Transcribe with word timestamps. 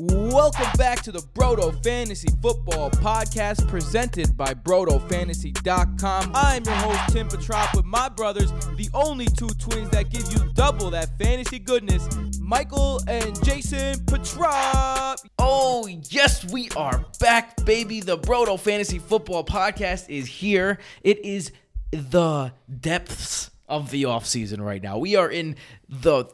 Welcome 0.00 0.68
back 0.76 1.02
to 1.02 1.10
the 1.10 1.18
Brodo 1.34 1.82
Fantasy 1.82 2.28
Football 2.40 2.90
Podcast 2.90 3.66
presented 3.66 4.36
by 4.36 4.54
BrodoFantasy.com. 4.54 6.30
I'm 6.36 6.62
your 6.62 6.74
host, 6.74 7.12
Tim 7.12 7.26
Petrop, 7.26 7.74
with 7.74 7.84
my 7.84 8.08
brothers, 8.08 8.52
the 8.76 8.88
only 8.94 9.26
two 9.26 9.48
twins 9.48 9.90
that 9.90 10.10
give 10.10 10.32
you 10.32 10.52
double 10.54 10.88
that 10.90 11.18
fantasy 11.18 11.58
goodness, 11.58 12.06
Michael 12.38 13.00
and 13.08 13.42
Jason 13.44 13.98
Petrop. 14.04 15.18
Oh, 15.40 15.88
yes, 16.10 16.44
we 16.52 16.70
are 16.76 17.04
back, 17.18 17.64
baby. 17.64 18.00
The 18.00 18.18
Brodo 18.18 18.58
Fantasy 18.60 19.00
Football 19.00 19.42
Podcast 19.42 20.08
is 20.08 20.28
here. 20.28 20.78
It 21.02 21.24
is 21.24 21.50
the 21.90 22.52
depths 22.80 23.50
of 23.68 23.90
the 23.90 24.04
offseason 24.04 24.64
right 24.64 24.82
now. 24.82 24.98
We 24.98 25.16
are 25.16 25.28
in 25.28 25.56
the 25.88 26.26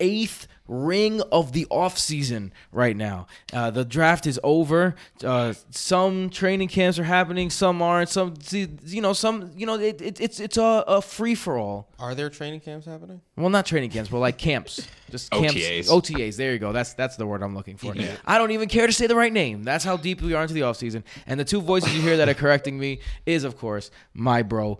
eighth 0.00 0.48
ring 0.70 1.20
of 1.32 1.52
the 1.52 1.66
offseason 1.70 2.52
right 2.70 2.96
now. 2.96 3.26
Uh, 3.52 3.70
the 3.70 3.84
draft 3.84 4.26
is 4.26 4.38
over. 4.44 4.94
Uh, 5.22 5.52
some 5.70 6.30
training 6.30 6.68
camps 6.68 6.98
are 6.98 7.04
happening, 7.04 7.50
some 7.50 7.82
aren't. 7.82 8.08
Some, 8.08 8.34
you 8.52 9.02
know, 9.02 9.12
some, 9.12 9.50
you 9.56 9.66
know, 9.66 9.74
it, 9.74 10.00
it, 10.00 10.20
it's 10.20 10.38
it's 10.38 10.56
a, 10.56 10.84
a 10.86 11.02
free 11.02 11.34
for 11.34 11.58
all. 11.58 11.88
Are 11.98 12.14
there 12.14 12.30
training 12.30 12.60
camps 12.60 12.86
happening? 12.86 13.20
Well, 13.36 13.50
not 13.50 13.66
training 13.66 13.90
camps, 13.90 14.10
but 14.10 14.20
like 14.20 14.38
camps, 14.38 14.86
just 15.10 15.30
camps. 15.32 15.54
OTAs. 15.54 15.88
OTAs. 15.88 16.36
There 16.36 16.52
you 16.52 16.58
go. 16.58 16.72
That's 16.72 16.94
that's 16.94 17.16
the 17.16 17.26
word 17.26 17.42
I'm 17.42 17.54
looking 17.54 17.76
for. 17.76 17.92
I 18.24 18.38
don't 18.38 18.52
even 18.52 18.68
care 18.68 18.86
to 18.86 18.92
say 18.92 19.06
the 19.08 19.16
right 19.16 19.32
name. 19.32 19.64
That's 19.64 19.84
how 19.84 19.96
deep 19.96 20.22
we 20.22 20.34
are 20.34 20.42
into 20.42 20.54
the 20.54 20.60
offseason. 20.60 21.02
And 21.26 21.40
the 21.40 21.44
two 21.44 21.60
voices 21.60 21.94
you 21.94 22.00
hear 22.00 22.16
that 22.18 22.28
are 22.28 22.34
correcting 22.34 22.78
me 22.78 23.00
is, 23.26 23.42
of 23.44 23.58
course, 23.58 23.90
my 24.14 24.42
bro. 24.42 24.78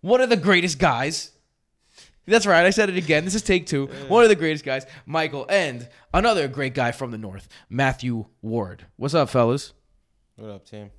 One 0.00 0.20
of 0.20 0.30
the 0.30 0.36
greatest 0.36 0.78
guys. 0.78 1.32
That's 2.28 2.46
right. 2.46 2.66
I 2.66 2.70
said 2.70 2.90
it 2.90 2.96
again. 2.96 3.24
This 3.24 3.34
is 3.34 3.42
take 3.42 3.66
two. 3.66 3.86
One 4.08 4.22
of 4.22 4.28
the 4.28 4.36
greatest 4.36 4.64
guys, 4.64 4.84
Michael, 5.06 5.46
and 5.48 5.88
another 6.12 6.46
great 6.46 6.74
guy 6.74 6.92
from 6.92 7.10
the 7.10 7.16
north, 7.16 7.48
Matthew 7.70 8.26
Ward. 8.42 8.84
What's 8.96 9.14
up, 9.14 9.30
fellas? 9.30 9.72
What 10.36 10.50
up, 10.50 10.66
Tim? 10.66 10.90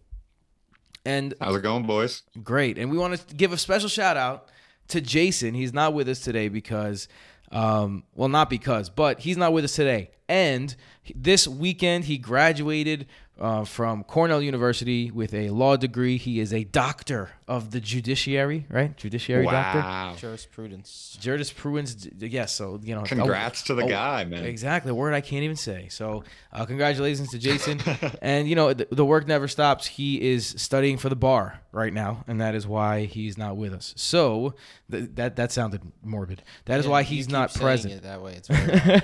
And 1.06 1.36
How's 1.40 1.56
it 1.56 1.62
going, 1.62 1.86
boys? 1.86 2.24
Great. 2.44 2.80
And 2.80 2.90
we 2.90 2.98
want 2.98 3.16
to 3.16 3.36
give 3.36 3.54
a 3.54 3.58
special 3.58 3.90
shout 3.90 4.18
out 4.18 4.50
to 4.90 5.02
Jason. 5.02 5.54
He's 5.54 5.72
not 5.72 5.94
with 5.94 6.10
us 6.10 6.20
today 6.20 6.50
because, 6.50 7.08
um, 7.52 8.04
well, 8.16 8.30
not 8.30 8.50
because, 8.50 8.90
but 8.90 9.20
he's 9.20 9.38
not 9.38 9.54
with 9.54 9.64
us 9.64 9.76
today. 9.76 10.10
And 10.28 10.76
this 11.16 11.48
weekend, 11.48 12.06
he 12.06 12.18
graduated 12.18 13.06
uh, 13.40 13.64
from 13.64 14.04
Cornell 14.04 14.42
University 14.42 15.12
with 15.12 15.34
a 15.34 15.50
law 15.50 15.78
degree. 15.78 16.18
He 16.18 16.40
is 16.40 16.54
a 16.54 16.66
doctor 16.66 17.30
of 17.48 17.72
the 17.72 17.80
judiciary, 17.80 18.66
right? 18.70 18.96
Judiciary 18.98 19.46
doctor. 19.46 20.20
Jurisprudence. 20.20 21.18
Jurisprudence, 21.20 22.08
yes. 22.20 22.54
So 22.54 22.80
you 22.84 22.94
know, 22.96 23.04
Congrats 23.04 23.64
to 23.64 23.76
the 23.76 23.84
oh, 23.84 23.88
guy, 23.88 24.26
man. 24.26 24.46
Exactly, 24.46 24.92
a 24.92 24.96
word 24.96 25.14
I 25.14 25.22
can't 25.22 25.44
even 25.44 25.56
say. 25.56 25.88
So, 25.90 26.24
uh, 26.52 26.66
congratulations 26.66 27.32
to 27.32 27.40
Jason. 27.40 27.80
and 28.22 28.48
you 28.50 28.56
know, 28.56 28.74
the, 28.74 28.88
the 28.92 29.06
work 29.06 29.28
never 29.28 29.48
stops. 29.48 29.88
He 29.88 30.22
is 30.22 30.46
studying 30.58 30.98
for 30.98 31.10
the 31.10 31.16
bar 31.16 31.62
right 31.72 31.94
now, 31.94 32.24
and 32.28 32.42
that 32.42 32.56
is 32.56 32.68
why 32.68 33.06
he's 33.06 33.38
not 33.38 33.56
with 33.56 33.74
us. 33.74 33.94
So, 33.96 34.56
th- 34.92 35.12
that 35.16 35.38
that 35.38 35.52
sounded 35.52 35.82
morbid. 36.04 36.44
That 36.66 36.80
is 36.80 36.86
Yeah, 36.86 36.92
why 36.92 37.00
you 37.02 37.06
he's 37.08 37.28
keep 37.28 37.34
not 37.34 37.54
present. 37.54 37.94
It 37.96 38.04
that 38.04 38.22
way. 38.22 38.34
It's 38.34 38.48
very 38.48 39.02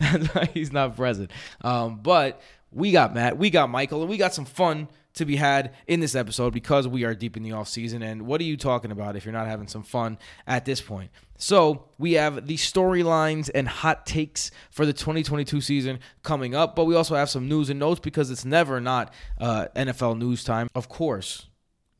That's 0.00 0.34
why 0.34 0.48
he's 0.52 0.72
not 0.72 0.96
present. 0.96 1.30
Um, 1.62 2.00
but 2.02 2.40
we 2.74 2.92
got 2.92 3.14
Matt, 3.14 3.38
we 3.38 3.50
got 3.50 3.70
Michael, 3.70 4.00
and 4.00 4.10
we 4.10 4.16
got 4.16 4.34
some 4.34 4.44
fun 4.44 4.88
to 5.14 5.24
be 5.24 5.36
had 5.36 5.72
in 5.86 6.00
this 6.00 6.14
episode 6.14 6.52
because 6.52 6.88
we 6.88 7.04
are 7.04 7.14
deep 7.14 7.36
in 7.36 7.42
the 7.42 7.52
off 7.52 7.68
season. 7.68 8.02
And 8.02 8.22
what 8.22 8.40
are 8.40 8.44
you 8.44 8.56
talking 8.56 8.90
about 8.90 9.14
if 9.16 9.24
you're 9.24 9.32
not 9.32 9.46
having 9.46 9.68
some 9.68 9.84
fun 9.84 10.18
at 10.46 10.64
this 10.64 10.80
point? 10.80 11.10
So 11.38 11.86
we 11.98 12.12
have 12.14 12.46
the 12.46 12.56
storylines 12.56 13.48
and 13.54 13.68
hot 13.68 14.06
takes 14.06 14.50
for 14.70 14.84
the 14.84 14.92
2022 14.92 15.60
season 15.60 16.00
coming 16.22 16.54
up, 16.54 16.74
but 16.74 16.84
we 16.84 16.94
also 16.94 17.14
have 17.14 17.30
some 17.30 17.48
news 17.48 17.70
and 17.70 17.78
notes 17.78 18.00
because 18.00 18.30
it's 18.30 18.44
never 18.44 18.80
not 18.80 19.12
uh, 19.40 19.66
NFL 19.76 20.18
news 20.18 20.42
time. 20.42 20.68
Of 20.74 20.88
course, 20.88 21.46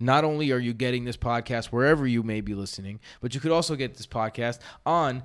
not 0.01 0.25
only 0.25 0.53
are 0.53 0.59
you 0.59 0.75
getting 0.75 1.05
this 1.05 1.17
podcast 1.17 1.67
wherever 1.67 2.07
you 2.07 2.23
may 2.23 2.41
be 2.41 2.55
listening, 2.55 3.01
but 3.21 3.35
you 3.35 3.41
could 3.41 3.53
also 3.53 3.77
get 3.77 3.95
this 3.95 4.07
podcast 4.07 4.59
on, 4.85 5.23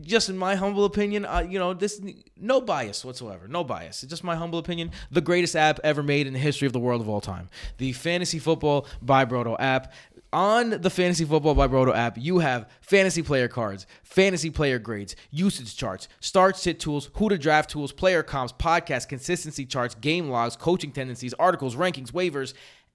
just 0.00 0.28
in 0.28 0.38
my 0.38 0.54
humble 0.54 0.84
opinion, 0.84 1.24
uh, 1.24 1.44
you 1.48 1.58
know, 1.58 1.74
this 1.74 2.00
no 2.36 2.60
bias 2.60 3.04
whatsoever, 3.04 3.48
no 3.48 3.64
bias. 3.64 4.02
It's 4.02 4.10
just 4.10 4.24
my 4.24 4.36
humble 4.36 4.58
opinion, 4.58 4.92
the 5.10 5.20
greatest 5.20 5.56
app 5.56 5.80
ever 5.84 6.02
made 6.02 6.26
in 6.26 6.32
the 6.32 6.38
history 6.38 6.66
of 6.66 6.72
the 6.72 6.78
world 6.78 7.00
of 7.00 7.08
all 7.08 7.20
time, 7.20 7.48
the 7.76 7.92
Fantasy 7.92 8.38
Football 8.38 8.86
by 9.02 9.24
Brodo 9.24 9.56
app. 9.58 9.92
On 10.30 10.68
the 10.68 10.90
Fantasy 10.90 11.24
Football 11.24 11.54
by 11.54 11.68
Brodo 11.68 11.96
app, 11.96 12.18
you 12.18 12.40
have 12.40 12.68
fantasy 12.82 13.22
player 13.22 13.48
cards, 13.48 13.86
fantasy 14.02 14.50
player 14.50 14.78
grades, 14.78 15.16
usage 15.30 15.74
charts, 15.74 16.06
start 16.20 16.58
sit 16.58 16.78
tools, 16.78 17.08
who 17.14 17.30
to 17.30 17.38
draft 17.38 17.70
tools, 17.70 17.92
player 17.92 18.22
comps, 18.22 18.52
podcast 18.52 19.08
consistency 19.08 19.64
charts, 19.64 19.94
game 19.94 20.28
logs, 20.28 20.54
coaching 20.54 20.92
tendencies, 20.92 21.32
articles, 21.38 21.76
rankings, 21.76 22.12
waivers, 22.12 22.52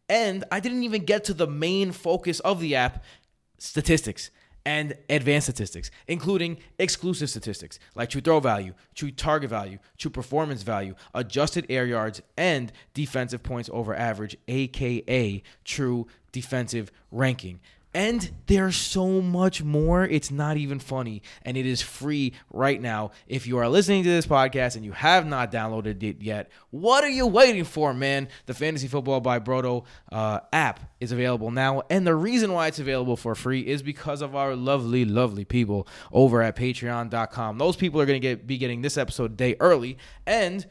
and 0.09 0.43
I 0.51 0.59
didn't 0.59 0.83
even 0.83 1.05
get 1.05 1.23
to 1.25 1.33
the 1.33 1.47
main 1.47 1.91
focus 1.91 2.39
of 2.41 2.59
the 2.59 2.75
app 2.75 3.03
statistics 3.57 4.29
and 4.65 4.95
advanced 5.09 5.47
statistics, 5.47 5.91
including 6.07 6.57
exclusive 6.79 7.29
statistics 7.29 7.79
like 7.95 8.09
true 8.09 8.21
throw 8.21 8.39
value, 8.39 8.73
true 8.95 9.11
target 9.11 9.49
value, 9.49 9.77
true 9.97 10.11
performance 10.11 10.63
value, 10.63 10.95
adjusted 11.13 11.65
air 11.69 11.85
yards, 11.85 12.21
and 12.37 12.71
defensive 12.93 13.43
points 13.43 13.69
over 13.73 13.95
average, 13.95 14.37
aka 14.47 15.43
true 15.63 16.07
defensive 16.31 16.91
ranking. 17.11 17.59
And 17.93 18.31
there's 18.47 18.75
so 18.75 19.21
much 19.21 19.63
more. 19.63 20.03
It's 20.03 20.31
not 20.31 20.57
even 20.57 20.79
funny. 20.79 21.21
And 21.43 21.55
it 21.55 21.65
is 21.65 21.81
free 21.81 22.33
right 22.51 22.81
now. 22.81 23.11
If 23.27 23.45
you 23.45 23.59
are 23.59 23.69
listening 23.69 24.03
to 24.03 24.09
this 24.09 24.25
podcast 24.25 24.75
and 24.75 24.83
you 24.83 24.93
have 24.93 25.27
not 25.27 25.51
downloaded 25.51 26.01
it 26.01 26.21
yet, 26.21 26.51
what 26.71 27.03
are 27.03 27.09
you 27.09 27.27
waiting 27.27 27.63
for, 27.63 27.93
man? 27.93 28.29
The 28.47 28.53
Fantasy 28.55 28.87
Football 28.87 29.21
by 29.21 29.39
Brodo 29.39 29.85
uh, 30.11 30.39
app 30.51 30.79
is 30.99 31.11
available 31.11 31.51
now. 31.51 31.83
And 31.89 32.07
the 32.07 32.15
reason 32.15 32.51
why 32.53 32.67
it's 32.67 32.79
available 32.79 33.15
for 33.15 33.35
free 33.35 33.61
is 33.61 33.83
because 33.83 34.21
of 34.21 34.35
our 34.35 34.55
lovely, 34.55 35.05
lovely 35.05 35.45
people 35.45 35.87
over 36.11 36.41
at 36.41 36.55
patreon.com. 36.55 37.57
Those 37.59 37.75
people 37.75 38.01
are 38.01 38.05
going 38.05 38.19
to 38.19 38.27
get 38.27 38.47
be 38.47 38.57
getting 38.57 38.81
this 38.81 38.97
episode 38.97 39.37
day 39.37 39.55
early. 39.59 39.97
And 40.25 40.65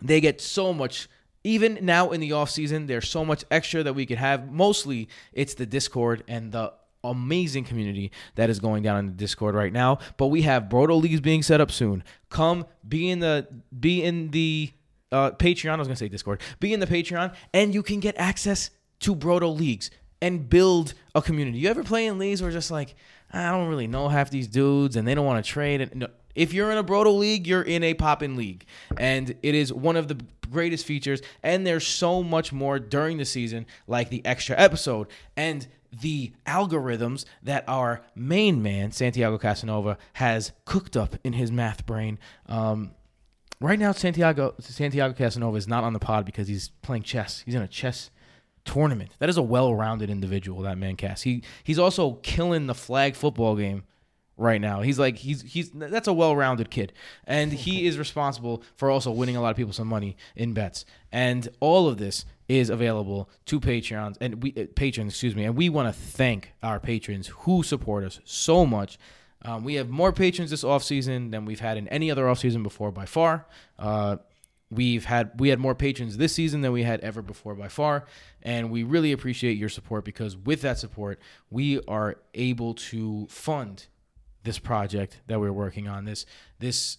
they 0.00 0.20
get 0.20 0.40
so 0.40 0.72
much 0.72 1.08
even 1.44 1.78
now 1.82 2.10
in 2.10 2.20
the 2.20 2.32
off 2.32 2.50
season 2.50 2.86
there's 2.86 3.08
so 3.08 3.24
much 3.24 3.44
extra 3.50 3.82
that 3.82 3.94
we 3.94 4.06
could 4.06 4.18
have. 4.18 4.50
Mostly 4.50 5.08
it's 5.32 5.54
the 5.54 5.66
discord 5.66 6.24
and 6.28 6.52
the 6.52 6.72
amazing 7.04 7.64
community 7.64 8.10
that 8.34 8.50
is 8.50 8.58
going 8.58 8.82
down 8.82 8.98
in 8.98 9.06
the 9.06 9.12
discord 9.12 9.54
right 9.54 9.72
now. 9.72 9.98
But 10.16 10.26
we 10.28 10.42
have 10.42 10.64
brodo 10.64 11.00
leagues 11.00 11.20
being 11.20 11.42
set 11.42 11.60
up 11.60 11.70
soon. 11.70 12.02
Come 12.28 12.66
be 12.86 13.10
in 13.10 13.20
the 13.20 13.48
be 13.78 14.02
in 14.02 14.30
the 14.30 14.72
uh, 15.12 15.30
patreon. 15.32 15.70
I 15.70 15.76
was 15.76 15.88
gonna 15.88 15.96
say 15.96 16.08
discord. 16.08 16.40
Be 16.60 16.72
in 16.72 16.80
the 16.80 16.86
patreon 16.86 17.34
and 17.54 17.74
you 17.74 17.82
can 17.82 18.00
get 18.00 18.16
access 18.18 18.70
to 19.00 19.14
brodo 19.14 19.56
leagues 19.56 19.90
and 20.20 20.48
build 20.50 20.94
a 21.14 21.22
community. 21.22 21.58
You 21.58 21.68
ever 21.68 21.84
play 21.84 22.06
in 22.06 22.18
leagues 22.18 22.42
where 22.42 22.50
just 22.50 22.70
like 22.70 22.96
i 23.30 23.50
don't 23.50 23.68
really 23.68 23.86
know 23.86 24.08
half 24.08 24.30
these 24.30 24.48
dudes 24.48 24.96
and 24.96 25.06
they 25.06 25.14
don't 25.14 25.26
want 25.26 25.44
to 25.44 25.48
trade 25.48 25.82
and 25.82 25.94
no, 25.94 26.08
if 26.38 26.52
you're 26.52 26.70
in 26.70 26.78
a 26.78 26.84
Brodo 26.84 27.18
league, 27.18 27.48
you're 27.48 27.62
in 27.62 27.82
a 27.82 27.94
poppin' 27.94 28.36
league. 28.36 28.64
And 28.96 29.34
it 29.42 29.54
is 29.56 29.72
one 29.72 29.96
of 29.96 30.06
the 30.06 30.16
greatest 30.50 30.86
features. 30.86 31.20
And 31.42 31.66
there's 31.66 31.86
so 31.86 32.22
much 32.22 32.52
more 32.52 32.78
during 32.78 33.18
the 33.18 33.24
season, 33.24 33.66
like 33.86 34.10
the 34.10 34.24
extra 34.24 34.58
episode 34.58 35.08
and 35.36 35.66
the 36.00 36.32
algorithms 36.46 37.24
that 37.42 37.64
our 37.66 38.02
main 38.14 38.62
man, 38.62 38.92
Santiago 38.92 39.38
Casanova, 39.38 39.96
has 40.14 40.52
cooked 40.64 40.96
up 40.96 41.16
in 41.24 41.32
his 41.32 41.50
math 41.50 41.86
brain. 41.86 42.18
Um, 42.46 42.92
right 43.60 43.78
now, 43.78 43.92
Santiago 43.92 44.54
Santiago 44.60 45.14
Casanova 45.14 45.56
is 45.56 45.66
not 45.66 45.84
on 45.84 45.92
the 45.92 45.98
pod 45.98 46.24
because 46.24 46.48
he's 46.48 46.68
playing 46.82 47.04
chess. 47.04 47.42
He's 47.46 47.54
in 47.54 47.62
a 47.62 47.68
chess 47.68 48.10
tournament. 48.64 49.12
That 49.18 49.30
is 49.30 49.38
a 49.38 49.42
well-rounded 49.42 50.10
individual, 50.10 50.62
that 50.62 50.76
man 50.78 50.96
Cass. 50.96 51.22
He 51.22 51.42
he's 51.64 51.78
also 51.78 52.14
killing 52.22 52.66
the 52.66 52.74
flag 52.74 53.16
football 53.16 53.56
game 53.56 53.84
right 54.38 54.60
now. 54.60 54.80
He's 54.80 54.98
like 54.98 55.18
he's 55.18 55.42
he's 55.42 55.70
that's 55.70 56.08
a 56.08 56.12
well-rounded 56.12 56.70
kid, 56.70 56.92
and 57.24 57.52
he 57.52 57.86
is 57.86 57.98
responsible 57.98 58.62
for 58.76 58.90
also 58.90 59.10
winning 59.10 59.36
a 59.36 59.42
lot 59.42 59.50
of 59.50 59.56
people 59.56 59.72
some 59.72 59.88
money 59.88 60.16
in 60.34 60.54
bets. 60.54 60.86
And 61.12 61.48
all 61.60 61.88
of 61.88 61.98
this 61.98 62.24
is 62.48 62.70
available 62.70 63.28
to 63.46 63.60
Patreons 63.60 64.16
and 64.20 64.42
we 64.42 64.54
uh, 64.56 64.64
patrons, 64.74 65.12
excuse 65.12 65.36
me. 65.36 65.44
And 65.44 65.56
we 65.56 65.68
want 65.68 65.94
to 65.94 66.00
thank 66.00 66.52
our 66.62 66.80
patrons 66.80 67.28
who 67.28 67.62
support 67.62 68.04
us 68.04 68.20
so 68.24 68.64
much. 68.64 68.98
Um, 69.42 69.64
we 69.64 69.74
have 69.74 69.88
more 69.88 70.12
patrons 70.12 70.50
this 70.50 70.64
offseason 70.64 71.30
than 71.30 71.44
we've 71.44 71.60
had 71.60 71.76
in 71.76 71.86
any 71.88 72.10
other 72.10 72.24
offseason 72.24 72.62
before 72.62 72.90
by 72.90 73.06
far. 73.06 73.46
Uh, 73.78 74.16
we've 74.70 75.04
had 75.04 75.30
we 75.38 75.48
had 75.48 75.58
more 75.58 75.74
patrons 75.74 76.16
this 76.16 76.34
season 76.34 76.60
than 76.60 76.72
we 76.72 76.82
had 76.82 77.00
ever 77.00 77.22
before 77.22 77.54
by 77.54 77.68
far 77.68 78.04
and 78.42 78.70
we 78.70 78.82
really 78.82 79.12
appreciate 79.12 79.56
your 79.56 79.70
support 79.70 80.04
because 80.04 80.36
with 80.36 80.60
that 80.60 80.78
support 80.78 81.18
we 81.50 81.80
are 81.88 82.16
able 82.34 82.74
to 82.74 83.26
fund 83.30 83.86
this 84.44 84.58
project 84.58 85.20
that 85.26 85.40
we're 85.40 85.52
working 85.52 85.88
on 85.88 86.04
this 86.04 86.26
this 86.58 86.98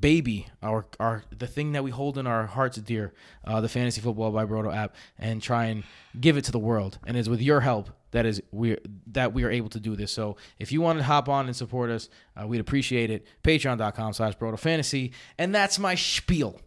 baby 0.00 0.48
our 0.62 0.86
our 0.98 1.24
the 1.36 1.46
thing 1.46 1.72
that 1.72 1.84
we 1.84 1.90
hold 1.90 2.18
in 2.18 2.26
our 2.26 2.46
hearts 2.46 2.76
dear 2.78 3.12
uh, 3.44 3.60
the 3.60 3.68
fantasy 3.68 4.00
football 4.00 4.32
by 4.32 4.44
brodo 4.44 4.74
app 4.74 4.96
and 5.16 5.40
try 5.40 5.66
and 5.66 5.84
give 6.20 6.36
it 6.36 6.44
to 6.44 6.50
the 6.50 6.58
world 6.58 6.98
and 7.06 7.16
it's 7.16 7.28
with 7.28 7.40
your 7.40 7.60
help 7.60 7.90
that 8.16 8.24
is 8.24 8.42
we 8.50 8.78
that 9.08 9.34
we 9.34 9.44
are 9.44 9.50
able 9.50 9.68
to 9.68 9.78
do 9.78 9.94
this. 9.94 10.10
So 10.10 10.36
if 10.58 10.72
you 10.72 10.80
want 10.80 10.98
to 10.98 11.04
hop 11.04 11.28
on 11.28 11.46
and 11.46 11.54
support 11.54 11.90
us, 11.90 12.08
uh, 12.34 12.46
we'd 12.46 12.60
appreciate 12.60 13.10
it. 13.10 13.26
Patreon.com 13.44 14.14
slash 14.14 14.38
Brodo 14.38 14.58
Fantasy. 14.58 15.12
And 15.36 15.54
that's 15.54 15.78
my 15.78 15.94
spiel. 15.94 16.58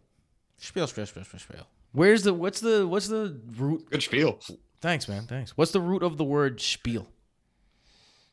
Spiel, 0.57 0.86
spiel, 0.86 1.07
spiel, 1.07 1.24
spiel, 1.24 1.39
spiel. 1.39 1.68
Where's 1.92 2.21
the 2.21 2.36
what's 2.36 2.60
the 2.60 2.88
what's 2.88 3.07
the 3.07 3.39
root 3.57 3.89
Good 3.89 4.04
spiel. 4.04 4.39
thanks, 4.80 5.07
man, 5.07 5.24
thanks. 5.24 5.57
What's 5.57 5.71
the 5.71 5.81
root 5.81 6.04
of 6.04 6.18
the 6.18 6.24
word 6.24 6.62
spiel? 6.62 7.07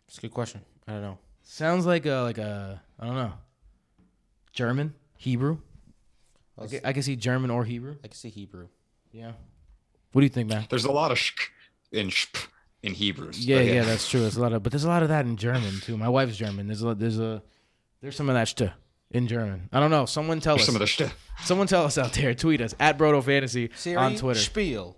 It's 0.09 0.19
a 0.19 0.21
good 0.21 0.35
question. 0.35 0.61
I 0.87 0.93
don't 0.93 1.03
know. 1.03 1.19
Sounds 1.49 1.87
like 1.87 2.07
a 2.07 2.23
like 2.23 2.39
a 2.39 2.83
I 2.99 3.07
don't 3.07 3.15
know. 3.15 3.33
German? 4.53 4.95
Hebrew? 5.17 5.59
I 6.59 6.63
Let's- 6.63 6.73
can, 6.73 6.81
I 6.85 6.93
can 6.93 7.03
see 7.03 7.15
German 7.17 7.51
or 7.51 7.65
Hebrew. 7.65 7.97
I 8.03 8.09
can 8.09 8.17
see 8.17 8.31
Hebrew. 8.31 8.69
Yeah. 9.13 9.33
What 10.13 10.21
do 10.21 10.25
you 10.25 10.31
think, 10.31 10.49
man? 10.49 10.67
There's 10.69 10.85
a 10.85 10.93
lot 10.93 11.13
of 11.13 11.19
sh 11.19 11.33
in 11.93 12.09
sh 12.11 12.27
in 12.83 12.95
Hebrews. 12.95 13.47
Yeah, 13.47 13.59
but 13.59 13.67
yeah, 13.67 13.85
that's 13.85 14.09
true. 14.09 14.21
There's 14.21 14.37
a 14.37 14.41
lot 14.43 14.53
of, 14.53 14.63
but 14.63 14.73
there's 14.73 14.85
a 14.85 14.89
lot 14.89 15.03
of 15.03 15.09
that 15.11 15.25
in 15.25 15.37
German 15.37 15.81
too. 15.81 15.97
My 15.97 16.09
wife's 16.09 16.37
German. 16.37 16.67
There's 16.67 16.83
a, 16.83 16.95
there's 16.95 17.19
a, 17.19 17.43
there's 18.01 18.17
some 18.17 18.29
of 18.29 18.35
that 18.35 18.49
st 18.49 18.73
in 19.13 19.27
German. 19.29 19.69
I 19.73 19.79
don't 19.81 19.91
know. 19.91 20.05
Someone 20.07 20.41
tell 20.41 20.57
There's 20.57 20.69
us. 20.69 20.75
some 20.75 20.75
of 20.77 20.81
the 20.81 20.87
sh. 20.87 21.03
Someone 21.45 21.67
tell 21.69 21.85
us 21.85 21.97
out 21.99 22.13
there. 22.15 22.35
Tweet 22.35 22.61
us 22.61 22.75
at 22.81 22.99
Brodo 22.99 23.23
Fantasy 23.23 23.71
Siri, 23.77 23.97
on 23.97 24.17
Twitter. 24.17 24.41
Spiel. 24.41 24.97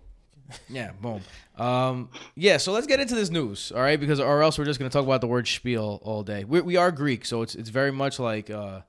Yeah, 0.69 0.93
boom. 1.01 1.23
Um, 1.57 2.11
yeah, 2.35 2.57
so 2.57 2.73
let's 2.73 2.87
get 2.87 3.01
into 3.01 3.15
this 3.15 3.31
news, 3.31 3.73
all 3.73 3.83
right? 3.83 3.99
Because 3.99 4.21
or 4.21 4.43
else 4.43 4.59
we're 4.59 4.65
just 4.65 4.79
gonna 4.79 4.91
talk 4.91 5.05
about 5.05 5.21
the 5.21 5.27
word 5.27 5.47
spiel 5.47 6.01
all 6.03 6.23
day. 6.23 6.45
We, 6.45 6.61
we 6.61 6.77
are 6.77 6.91
Greek, 6.91 7.25
so 7.25 7.43
it's 7.43 7.55
it's 7.55 7.69
very 7.71 7.93
much 7.93 8.19
like 8.19 8.49
uh, 8.49 8.81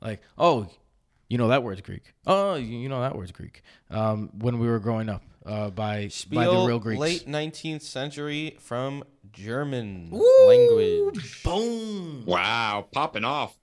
like 0.00 0.22
oh, 0.36 0.68
you 1.28 1.38
know 1.38 1.48
that 1.48 1.62
word's 1.62 1.80
Greek. 1.80 2.14
Oh, 2.26 2.54
you 2.54 2.78
you 2.78 2.88
know 2.88 3.00
that 3.00 3.16
word's 3.16 3.32
Greek. 3.32 3.62
Um, 3.90 4.30
when 4.38 4.58
we 4.58 4.66
were 4.66 4.78
growing 4.78 5.08
up, 5.08 5.22
uh, 5.44 5.70
by 5.70 6.08
Spiel, 6.08 6.40
by 6.40 6.46
the 6.46 6.66
real 6.66 6.78
Greeks. 6.78 7.00
late 7.00 7.26
19th 7.26 7.82
century 7.82 8.56
from 8.60 9.04
German 9.32 10.08
Woo! 10.10 10.48
language. 10.48 11.42
Boom. 11.42 12.24
Wow, 12.26 12.86
popping 12.90 13.24
off. 13.24 13.56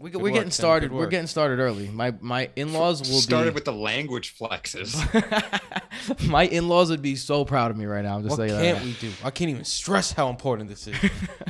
We, 0.00 0.10
work, 0.12 0.32
getting 0.32 0.52
started. 0.52 0.92
We're 0.92 1.08
getting 1.08 1.26
started 1.26 1.58
early. 1.58 1.88
My 1.88 2.14
my 2.20 2.50
in 2.54 2.72
laws 2.72 3.00
will 3.00 3.08
be 3.08 3.20
Started 3.20 3.50
be. 3.50 3.54
with 3.54 3.64
the 3.64 3.72
language 3.72 4.38
flexes. 4.38 4.94
my 6.28 6.44
in 6.44 6.68
laws 6.68 6.90
would 6.90 7.02
be 7.02 7.16
so 7.16 7.44
proud 7.44 7.72
of 7.72 7.76
me 7.76 7.84
right 7.84 8.04
now. 8.04 8.16
I'm 8.16 8.22
just 8.22 8.38
What 8.38 8.48
saying 8.48 8.62
can't 8.62 8.78
that. 8.78 8.84
we 8.84 8.92
do? 8.92 9.10
I 9.24 9.30
can't 9.30 9.50
even 9.50 9.64
stress 9.64 10.12
how 10.12 10.28
important 10.28 10.68
this 10.68 10.86
is. 10.86 10.94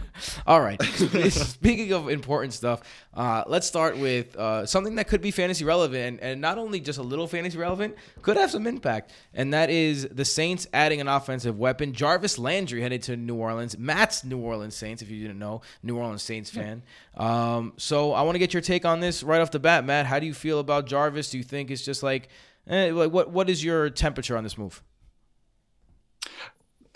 All 0.46 0.62
right. 0.62 0.80
Speaking 1.30 1.92
of 1.92 2.08
important 2.08 2.54
stuff, 2.54 2.80
uh, 3.18 3.42
let's 3.48 3.66
start 3.66 3.98
with 3.98 4.36
uh, 4.36 4.64
something 4.64 4.94
that 4.94 5.08
could 5.08 5.20
be 5.20 5.32
fantasy 5.32 5.64
relevant, 5.64 6.04
and, 6.04 6.20
and 6.20 6.40
not 6.40 6.56
only 6.56 6.78
just 6.78 7.00
a 7.00 7.02
little 7.02 7.26
fantasy 7.26 7.58
relevant, 7.58 7.96
could 8.22 8.36
have 8.36 8.48
some 8.48 8.64
impact. 8.64 9.10
And 9.34 9.52
that 9.52 9.70
is 9.70 10.06
the 10.06 10.24
Saints 10.24 10.68
adding 10.72 11.00
an 11.00 11.08
offensive 11.08 11.58
weapon. 11.58 11.92
Jarvis 11.92 12.38
Landry 12.38 12.80
headed 12.80 13.02
to 13.02 13.16
New 13.16 13.34
Orleans. 13.34 13.76
Matt's 13.76 14.22
New 14.22 14.38
Orleans 14.38 14.76
Saints, 14.76 15.02
if 15.02 15.10
you 15.10 15.20
didn't 15.20 15.40
know, 15.40 15.62
New 15.82 15.98
Orleans 15.98 16.22
Saints 16.22 16.48
fan. 16.48 16.84
Um, 17.16 17.72
so 17.76 18.12
I 18.12 18.22
want 18.22 18.36
to 18.36 18.38
get 18.38 18.54
your 18.54 18.62
take 18.62 18.84
on 18.84 19.00
this 19.00 19.24
right 19.24 19.40
off 19.40 19.50
the 19.50 19.58
bat, 19.58 19.84
Matt. 19.84 20.06
How 20.06 20.20
do 20.20 20.26
you 20.26 20.34
feel 20.34 20.60
about 20.60 20.86
Jarvis? 20.86 21.28
Do 21.30 21.38
you 21.38 21.44
think 21.44 21.72
it's 21.72 21.84
just 21.84 22.04
like, 22.04 22.28
eh, 22.68 22.92
like 22.92 23.10
what? 23.10 23.32
What 23.32 23.50
is 23.50 23.64
your 23.64 23.90
temperature 23.90 24.36
on 24.36 24.44
this 24.44 24.56
move? 24.56 24.80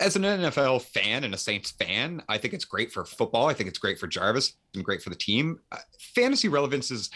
As 0.03 0.17
an 0.17 0.23
NFL 0.23 0.81
fan 0.81 1.23
and 1.23 1.33
a 1.33 1.37
Saints 1.37 1.71
fan, 1.71 2.21
I 2.27 2.37
think 2.37 2.53
it's 2.53 2.65
great 2.65 2.91
for 2.91 3.05
football. 3.05 3.47
I 3.47 3.53
think 3.53 3.69
it's 3.69 3.79
great 3.79 3.97
for 3.97 4.05
Jarvis 4.05 4.57
and 4.75 4.83
great 4.83 5.01
for 5.01 5.09
the 5.09 5.15
team. 5.15 5.61
Uh, 5.71 5.77
fantasy 6.13 6.49
relevance 6.49 6.91
is 6.91 7.09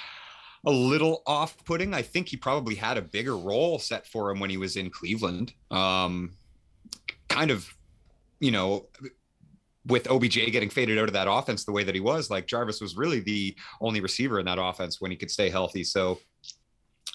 a 0.65 0.71
little 0.71 1.21
off-putting. 1.27 1.93
I 1.93 2.01
think 2.01 2.29
he 2.29 2.37
probably 2.37 2.75
had 2.75 2.97
a 2.97 3.01
bigger 3.01 3.35
role 3.35 3.77
set 3.77 4.07
for 4.07 4.31
him 4.31 4.39
when 4.39 4.49
he 4.49 4.55
was 4.55 4.77
in 4.77 4.89
Cleveland. 4.89 5.51
Um, 5.69 6.37
kind 7.27 7.51
of, 7.51 7.67
you 8.39 8.51
know, 8.51 8.85
with 9.87 10.09
OBJ 10.09 10.49
getting 10.53 10.69
faded 10.69 10.97
out 10.97 11.09
of 11.09 11.13
that 11.13 11.29
offense 11.29 11.65
the 11.65 11.73
way 11.73 11.83
that 11.83 11.93
he 11.93 11.99
was, 11.99 12.29
like 12.29 12.47
Jarvis 12.47 12.79
was 12.79 12.95
really 12.95 13.19
the 13.19 13.53
only 13.81 13.99
receiver 13.99 14.39
in 14.39 14.45
that 14.45 14.59
offense 14.61 15.01
when 15.01 15.11
he 15.11 15.17
could 15.17 15.29
stay 15.29 15.49
healthy. 15.49 15.83
So 15.83 16.19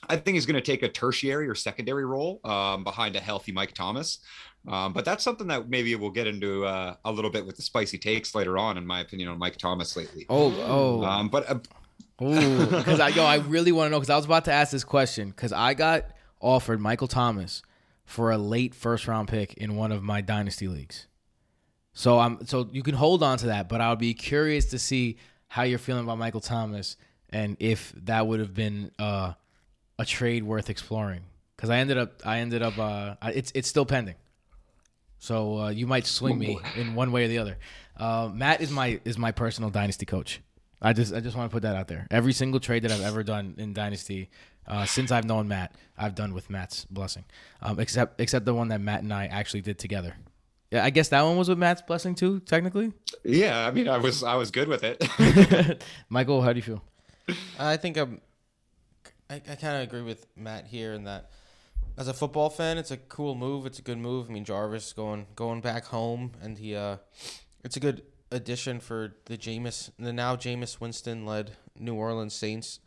I 0.09 0.17
think 0.17 0.35
he's 0.35 0.47
going 0.47 0.57
to 0.57 0.61
take 0.61 0.83
a 0.83 0.89
tertiary 0.89 1.49
or 1.49 1.55
secondary 1.55 2.05
role 2.05 2.41
um, 2.45 2.85
behind 2.85 3.17
a 3.17 3.21
healthy 3.21 3.53
Mike 3.53 3.73
Thomas. 3.73 4.19
Um, 4.69 4.93
but 4.93 5.05
that's 5.05 5.25
something 5.25 5.47
that 5.49 5.69
maybe 5.69 5.95
we'll 5.97 6.11
get 6.11 6.27
into 6.27 6.65
uh, 6.65 6.95
a 7.05 7.13
little 7.13 7.31
bit 7.31 7.45
with 7.45 7.57
the 7.57 7.63
spicy 7.63 7.99
takes 7.99 8.35
later 8.35 8.59
on, 8.59 8.79
in 8.79 8.87
my 8.87 9.01
opinion, 9.01 9.29
on 9.29 9.39
Mike 9.39 9.57
Thomas 9.57 9.97
lately. 9.97 10.27
Oh, 10.29 10.55
oh. 10.67 11.05
Um, 11.05 11.29
but 11.29 11.51
uh, 11.51 11.59
Ooh, 12.23 12.67
because 12.67 13.01
I 13.01 13.09
yo, 13.09 13.25
I 13.25 13.37
really 13.37 13.73
want 13.73 13.87
to 13.87 13.91
know 13.91 13.99
because 13.99 14.11
I 14.11 14.17
was 14.17 14.25
about 14.25 14.45
to 14.45 14.53
ask 14.53 14.71
this 14.71 14.85
question 14.85 15.31
because 15.31 15.53
I 15.53 15.75
got 15.75 16.07
offered 16.41 16.81
Michael 16.81 17.09
Thomas 17.09 17.63
for 18.05 18.31
a 18.31 18.39
late 18.39 18.75
first 18.75 19.09
round 19.09 19.29
pick 19.29 19.55
in 19.55 19.77
one 19.77 19.91
of 19.91 20.03
my 20.03 20.21
dynasty 20.21 20.69
leagues. 20.69 21.07
So 21.93 22.19
I'm 22.19 22.47
so 22.47 22.69
you 22.73 22.83
can 22.83 22.95
hold 22.95 23.23
on 23.23 23.39
to 23.39 23.47
that, 23.47 23.69
but 23.69 23.81
I'll 23.81 23.97
be 23.97 24.15
curious 24.15 24.67
to 24.67 24.79
see 24.79 25.19
how 25.49 25.63
you're 25.63 25.79
feeling 25.79 26.05
about 26.05 26.19
Michael 26.19 26.41
Thomas 26.41 26.97
and 27.31 27.57
if 27.59 27.93
that 28.05 28.27
would 28.27 28.41
have 28.41 28.55
been 28.55 28.91
uh, 28.99 29.33
a 29.99 30.05
trade 30.05 30.45
worth 30.45 30.71
exploring. 30.71 31.23
Because 31.57 31.71
I 31.71 31.79
ended 31.79 31.99
up, 31.99 32.23
I 32.25 32.39
ended 32.39 32.63
up, 32.63 32.79
uh, 32.79 33.15
it's 33.23 33.53
it's 33.55 33.69
still 33.69 33.87
pending. 33.87 34.17
So 35.19 35.59
uh, 35.61 35.69
you 35.71 35.87
might 35.87 36.07
swing 36.07 36.39
me 36.39 36.59
in 36.77 36.97
one 36.97 37.13
way 37.13 37.25
or 37.25 37.29
the 37.29 37.39
other. 37.39 37.57
Uh, 37.97 38.29
Matt 38.35 38.61
is 38.61 38.71
my 38.71 39.01
is 39.05 39.17
my 39.17 39.31
personal 39.31 39.71
dynasty 39.71 40.05
coach. 40.07 40.41
I 40.81 40.93
just 40.93 41.15
I 41.15 41.21
just 41.21 41.37
want 41.37 41.51
to 41.51 41.55
put 41.55 41.63
that 41.63 41.77
out 41.77 41.87
there. 41.87 42.09
Every 42.11 42.33
single 42.33 42.59
trade 42.59 42.83
that 42.83 42.91
I've 42.91 43.03
ever 43.03 43.23
done 43.23 43.55
in 43.59 43.73
dynasty 43.73 44.31
uh, 44.67 44.85
since 44.85 45.11
I've 45.11 45.25
known 45.25 45.49
Matt, 45.49 45.75
I've 45.97 46.15
done 46.15 46.35
with 46.35 46.51
Matt's 46.51 46.85
blessing, 46.87 47.25
um, 47.61 47.79
except 47.81 48.21
except 48.21 48.45
the 48.45 48.55
one 48.55 48.69
that 48.69 48.81
Matt 48.81 49.03
and 49.03 49.13
I 49.13 49.27
actually 49.27 49.61
did 49.61 49.79
together. 49.79 50.17
Yeah, 50.71 50.85
I 50.85 50.91
guess 50.91 51.09
that 51.09 51.23
one 51.23 51.37
was 51.37 51.49
with 51.49 51.59
Matt's 51.59 51.83
blessing 51.83 52.15
too, 52.15 52.41
technically. 52.41 52.93
yeah, 53.25 53.67
I 53.67 53.71
mean, 53.71 53.89
I 53.89 53.99
was 53.99 54.23
I 54.23 54.35
was 54.35 54.51
good 54.51 54.69
with 54.69 54.83
it. 54.85 55.85
Michael, 56.09 56.43
how 56.43 56.53
do 56.53 56.59
you 56.59 56.63
feel? 56.63 56.83
I 57.59 57.77
think 57.77 57.97
I'm. 57.97 58.21
I, 59.33 59.37
I 59.37 59.55
kind 59.55 59.77
of 59.77 59.83
agree 59.83 60.03
with 60.03 60.27
Matt 60.37 60.67
here 60.67 60.93
in 60.93 61.05
that, 61.05 61.31
as 61.97 62.07
a 62.07 62.13
football 62.13 62.51
fan, 62.51 62.77
it's 62.77 62.91
a 62.91 62.99
cool 62.99 63.35
move. 63.35 63.65
It's 63.65 63.79
a 63.79 63.83
good 63.83 63.97
move. 63.97 64.29
I 64.29 64.33
mean, 64.33 64.45
Jarvis 64.45 64.93
going 64.93 65.27
going 65.35 65.63
back 65.63 65.87
home, 65.87 66.33
and 66.43 66.59
he 66.59 66.77
uh, 66.77 66.99
it's 67.65 67.77
a 67.77 67.81
good 67.81 68.03
addition 68.31 68.79
for 68.79 69.15
the 69.25 69.39
Jameis, 69.39 69.91
the 69.99 70.13
now 70.13 70.37
Jameis 70.37 70.81
Winston 70.81 71.25
led 71.25 71.53
New 71.79 71.95
Orleans 71.95 72.35
Saints. 72.35 72.81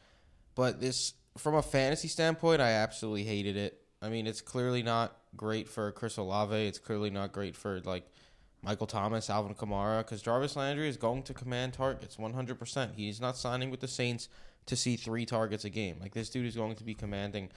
But 0.53 0.79
this, 0.79 1.13
from 1.37 1.55
a 1.55 1.63
fantasy 1.63 2.07
standpoint, 2.07 2.61
I 2.61 2.71
absolutely 2.71 3.23
hated 3.23 3.57
it. 3.57 3.81
I 4.01 4.09
mean, 4.09 4.27
it's 4.27 4.41
clearly 4.41 4.83
not 4.83 5.17
great 5.35 5.67
for 5.67 5.91
Chris 5.91 6.17
Olave. 6.17 6.55
It's 6.55 6.79
clearly 6.79 7.09
not 7.09 7.31
great 7.31 7.55
for 7.55 7.79
like 7.81 8.07
Michael 8.61 8.87
Thomas, 8.87 9.31
Alvin 9.31 9.55
Kamara, 9.55 9.99
because 9.99 10.21
Jarvis 10.21 10.55
Landry 10.55 10.87
is 10.87 10.97
going 10.97 11.23
to 11.23 11.33
command 11.33 11.73
targets 11.73 12.17
100%. 12.17 12.95
He's 12.95 13.19
not 13.19 13.35
signing 13.35 13.71
with 13.71 13.79
the 13.79 13.87
Saints 13.87 14.29
to 14.67 14.75
see 14.75 14.95
three 14.95 15.25
targets 15.25 15.65
a 15.65 15.69
game. 15.69 15.97
Like 15.99 16.13
this 16.13 16.29
dude 16.29 16.45
is 16.45 16.55
going 16.55 16.75
to 16.75 16.83
be 16.83 16.93
commanding, 16.93 17.49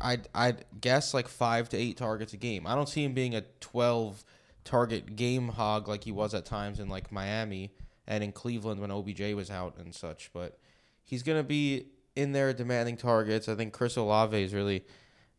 I'd 0.00 0.28
I'd 0.34 0.64
guess 0.80 1.14
like 1.14 1.28
five 1.28 1.68
to 1.70 1.76
eight 1.76 1.96
targets 1.96 2.32
a 2.32 2.36
game. 2.36 2.66
I 2.66 2.74
don't 2.74 2.88
see 2.88 3.04
him 3.04 3.14
being 3.14 3.34
a 3.34 3.42
12 3.60 4.24
target 4.64 5.16
game 5.16 5.48
hog 5.48 5.88
like 5.88 6.04
he 6.04 6.12
was 6.12 6.34
at 6.34 6.44
times 6.44 6.78
in 6.78 6.88
like 6.88 7.10
Miami 7.10 7.72
and 8.06 8.22
in 8.22 8.32
Cleveland 8.32 8.80
when 8.80 8.90
OBJ 8.90 9.34
was 9.34 9.50
out 9.50 9.76
and 9.78 9.94
such. 9.94 10.30
But 10.32 10.58
he's 11.04 11.22
gonna 11.22 11.42
be 11.42 11.86
in 12.14 12.32
there 12.32 12.52
demanding 12.52 12.96
targets. 12.96 13.48
I 13.48 13.54
think 13.54 13.72
Chris 13.72 13.96
Olave 13.96 14.40
is 14.40 14.54
really 14.54 14.84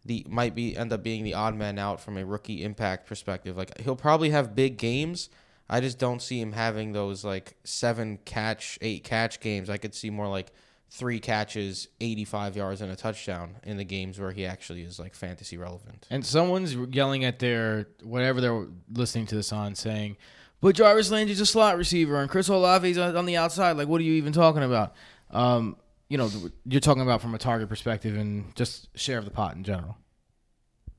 the 0.06 0.25
might 0.29 0.56
be 0.56 0.75
end 0.75 0.94
up 0.94 1.03
being 1.03 1.24
the 1.24 1.34
odd 1.34 1.56
man 1.56 1.77
out 1.77 2.00
from 2.01 2.18
a 2.18 2.25
rookie 2.25 2.63
impact 2.63 3.08
perspective. 3.08 3.58
Like 3.58 3.79
he'll 3.82 3.96
probably 3.96 4.32
have 4.32 4.56
big 4.56 4.77
games. 4.77 5.29
I 5.70 5.82
just 5.82 6.00
don't 6.00 6.22
see 6.22 6.41
him 6.41 6.53
having 6.53 6.94
those 6.94 7.24
like 7.24 7.56
seven 7.63 8.18
catch, 8.25 8.79
eight 8.82 9.03
catch 9.03 9.39
games. 9.39 9.70
I 9.70 9.77
could 9.77 9.94
see 9.94 10.10
more 10.10 10.27
like 10.27 10.51
three 10.89 11.19
catches, 11.19 11.88
85 12.01 12.55
yards 12.55 12.81
and 12.81 12.91
a 12.91 12.96
touchdown 12.96 13.58
in 13.63 13.77
the 13.77 13.84
games 13.84 14.19
where 14.19 14.31
he 14.31 14.46
actually 14.46 14.81
is 14.81 15.00
like 15.00 15.13
fantasy 15.13 15.58
relevant. 15.58 16.08
And 16.10 16.25
someone's 16.25 16.75
yelling 16.75 17.24
at 17.25 17.39
their 17.39 17.88
whatever 18.03 18.41
they're 18.41 18.67
listening 18.91 19.27
to 19.27 19.36
this 19.36 19.53
on, 19.53 19.75
saying, 19.75 20.17
"But 20.62 20.75
Jarvis 20.75 21.12
Landry's 21.12 21.41
a 21.41 21.46
slot 21.46 21.77
receiver 21.77 22.19
and 22.19 22.29
Chris 22.29 22.50
Olave's 22.50 22.98
on 22.98 23.15
on 23.15 23.25
the 23.25 23.38
outside. 23.38 23.74
Like, 23.77 23.88
what 23.88 24.01
are 24.01 24.03
you 24.03 24.13
even 24.13 24.34
talking 24.34 24.63
about?" 24.63 24.96
Um, 25.31 25.77
you 26.10 26.17
know, 26.17 26.29
you're 26.65 26.81
talking 26.81 27.03
about 27.03 27.22
from 27.22 27.36
a 27.36 27.38
target 27.38 27.69
perspective 27.69 28.17
and 28.17 28.55
just 28.55 28.89
share 28.98 29.19
of 29.19 29.25
the 29.25 29.31
pot 29.31 29.55
in 29.55 29.63
general. 29.63 29.96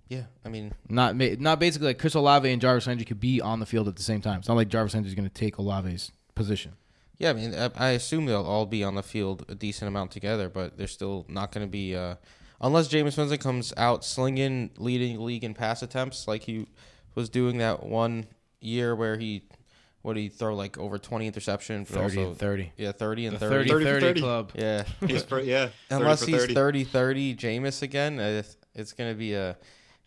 Yeah, 0.09 0.25
I 0.45 0.49
mean, 0.49 0.73
Not 0.89 1.17
not 1.17 1.61
basically 1.61 1.89
like 1.89 1.99
Chris 1.99 2.15
Olave 2.15 2.51
and 2.51 2.61
Jarvis 2.61 2.87
Landry 2.87 3.05
could 3.05 3.21
be 3.21 3.41
on 3.41 3.61
the 3.61 3.67
field 3.67 3.87
at 3.87 3.97
the 3.97 4.03
same 4.03 4.21
time. 4.21 4.41
It's 4.41 4.49
not 4.49 4.57
like 4.57 4.69
Jarvis 4.69 4.95
Landry's 4.95 5.15
going 5.15 5.29
to 5.29 5.35
take 5.35 5.59
Olave's 5.59 6.11
position. 6.35 6.73
Yeah, 7.21 7.31
I 7.31 7.33
mean, 7.35 7.55
I- 7.55 7.71
I 7.77 7.91
assume 7.91 8.25
they'll 8.25 8.43
all 8.43 8.65
be 8.67 8.83
on 8.83 8.95
the 8.95 9.03
field 9.03 9.45
a 9.49 9.55
decent 9.55 9.87
amount 9.89 10.11
together, 10.11 10.49
but 10.49 10.77
they're 10.79 10.87
still 10.89 11.27
not 11.29 11.53
going 11.53 11.65
to 11.67 11.71
be 11.71 11.95
uh, 11.95 12.15
unless 12.63 12.89
Jameis 12.89 13.17
Winston 13.19 13.37
comes 13.39 13.73
out 13.77 14.05
slinging, 14.05 14.71
leading 14.79 15.17
the 15.19 15.23
league 15.23 15.45
in 15.45 15.53
pass 15.55 15.83
attempts 15.83 16.27
like 16.27 16.43
he 16.45 16.67
was 17.15 17.29
doing 17.29 17.59
that 17.59 17.85
one 17.85 18.25
year 18.61 18.97
where 18.97 19.17
he 19.19 19.43
what 20.03 20.15
did 20.15 20.21
he 20.21 20.29
throw 20.31 20.55
like 20.55 20.79
over 20.79 20.97
20 20.97 21.31
interceptions, 21.31 21.81
but 21.81 21.97
30 22.01 22.03
also 22.03 22.29
and 22.31 22.39
30. 22.39 22.73
yeah, 22.79 22.93
30 22.93 23.27
and 23.27 23.37
The 23.37 23.41
30. 23.41 23.69
30 23.69 23.69
30 23.69 23.85
30 23.85 24.01
30. 24.07 24.21
club. 24.23 24.53
Yeah. 24.55 24.85
he's 25.07 25.23
for, 25.25 25.41
yeah, 25.41 25.67
30 25.91 26.03
Unless 26.03 26.25
he's 26.25 26.37
30. 26.41 26.55
30 26.55 26.85
30 26.85 27.35
Jameis 27.37 27.83
again, 27.83 28.19
uh, 28.19 28.23
it's, 28.23 28.57
it's 28.75 28.93
going 28.95 29.13
to 29.13 29.19
be 29.19 29.35
a 29.35 29.59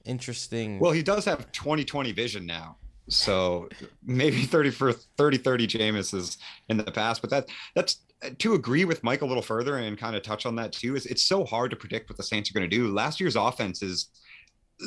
interesting. 0.04 0.80
Well, 0.80 0.92
he 0.94 1.04
does 1.04 1.26
have 1.26 1.52
20/20 1.52 2.16
vision 2.16 2.48
now. 2.48 2.78
So 3.10 3.70
maybe 4.04 4.42
30 4.44 4.72
for 4.72 4.94
30 4.94 5.38
30 5.38 5.68
Jameis 5.68 6.14
is 6.14 6.38
in 6.70 6.78
the 6.78 6.92
past, 6.92 7.22
but 7.22 7.30
that 7.30 7.50
that's 7.76 8.02
uh, 8.24 8.30
to 8.40 8.54
agree 8.54 8.86
with 8.86 9.04
Mike 9.04 9.22
a 9.22 9.26
little 9.26 9.44
further 9.44 9.78
and 9.78 9.98
kind 9.98 10.16
of 10.16 10.24
touch 10.24 10.46
on 10.46 10.56
that 10.56 10.72
too. 10.72 10.96
Is 10.96 11.06
it's 11.06 11.24
so 11.24 11.44
hard 11.44 11.72
to 11.72 11.78
predict 11.78 12.10
what 12.10 12.18
the 12.18 12.24
Saints 12.24 12.50
are 12.50 12.54
going 12.54 12.70
to 12.70 12.76
do. 12.76 12.88
Last 12.88 13.20
year's 13.20 13.36
offense 13.36 13.82
is 13.82 14.10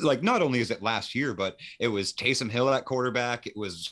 like 0.03 0.23
not 0.23 0.43
only 0.43 0.61
is 0.61 0.71
it 0.71 0.83
last 0.83 1.15
year, 1.15 1.35
but 1.35 1.57
it 1.79 1.89
was 1.89 2.13
Taysom 2.13 2.51
Hill 2.51 2.73
at 2.73 2.85
quarterback. 2.85 3.47
It 3.47 3.57
was 3.57 3.91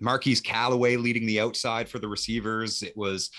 Marquise 0.00 0.40
Callaway 0.40 0.96
leading 0.96 1.26
the 1.26 1.40
outside 1.40 1.88
for 1.88 1.98
the 1.98 2.08
receivers. 2.08 2.82
It 2.82 2.96
was 2.96 3.30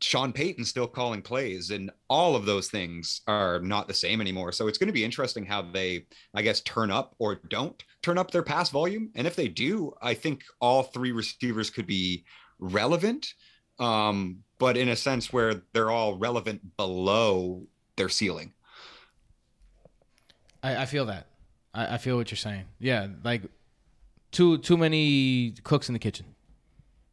Sean 0.00 0.32
Payton 0.32 0.64
still 0.64 0.86
calling 0.86 1.22
plays, 1.22 1.70
and 1.70 1.90
all 2.08 2.36
of 2.36 2.46
those 2.46 2.68
things 2.68 3.22
are 3.26 3.60
not 3.60 3.88
the 3.88 3.94
same 3.94 4.20
anymore. 4.20 4.52
So 4.52 4.68
it's 4.68 4.78
going 4.78 4.88
to 4.88 4.92
be 4.92 5.04
interesting 5.04 5.44
how 5.44 5.62
they, 5.62 6.06
I 6.34 6.42
guess, 6.42 6.60
turn 6.60 6.90
up 6.90 7.14
or 7.18 7.40
don't 7.50 7.82
turn 8.02 8.18
up 8.18 8.30
their 8.30 8.42
pass 8.42 8.70
volume. 8.70 9.10
And 9.14 9.26
if 9.26 9.36
they 9.36 9.48
do, 9.48 9.92
I 10.00 10.14
think 10.14 10.44
all 10.60 10.82
three 10.82 11.12
receivers 11.12 11.70
could 11.70 11.86
be 11.86 12.24
relevant, 12.58 13.34
um, 13.78 14.42
but 14.58 14.76
in 14.76 14.88
a 14.88 14.96
sense 14.96 15.32
where 15.32 15.62
they're 15.72 15.90
all 15.90 16.16
relevant 16.16 16.76
below 16.76 17.66
their 17.96 18.08
ceiling. 18.08 18.52
I, 20.62 20.82
I 20.82 20.86
feel 20.86 21.06
that. 21.06 21.26
I, 21.74 21.94
I 21.94 21.98
feel 21.98 22.16
what 22.16 22.30
you're 22.30 22.36
saying. 22.36 22.64
Yeah, 22.78 23.08
like 23.22 23.42
too 24.32 24.58
too 24.58 24.76
many 24.76 25.54
cooks 25.62 25.88
in 25.88 25.92
the 25.92 25.98
kitchen. 25.98 26.26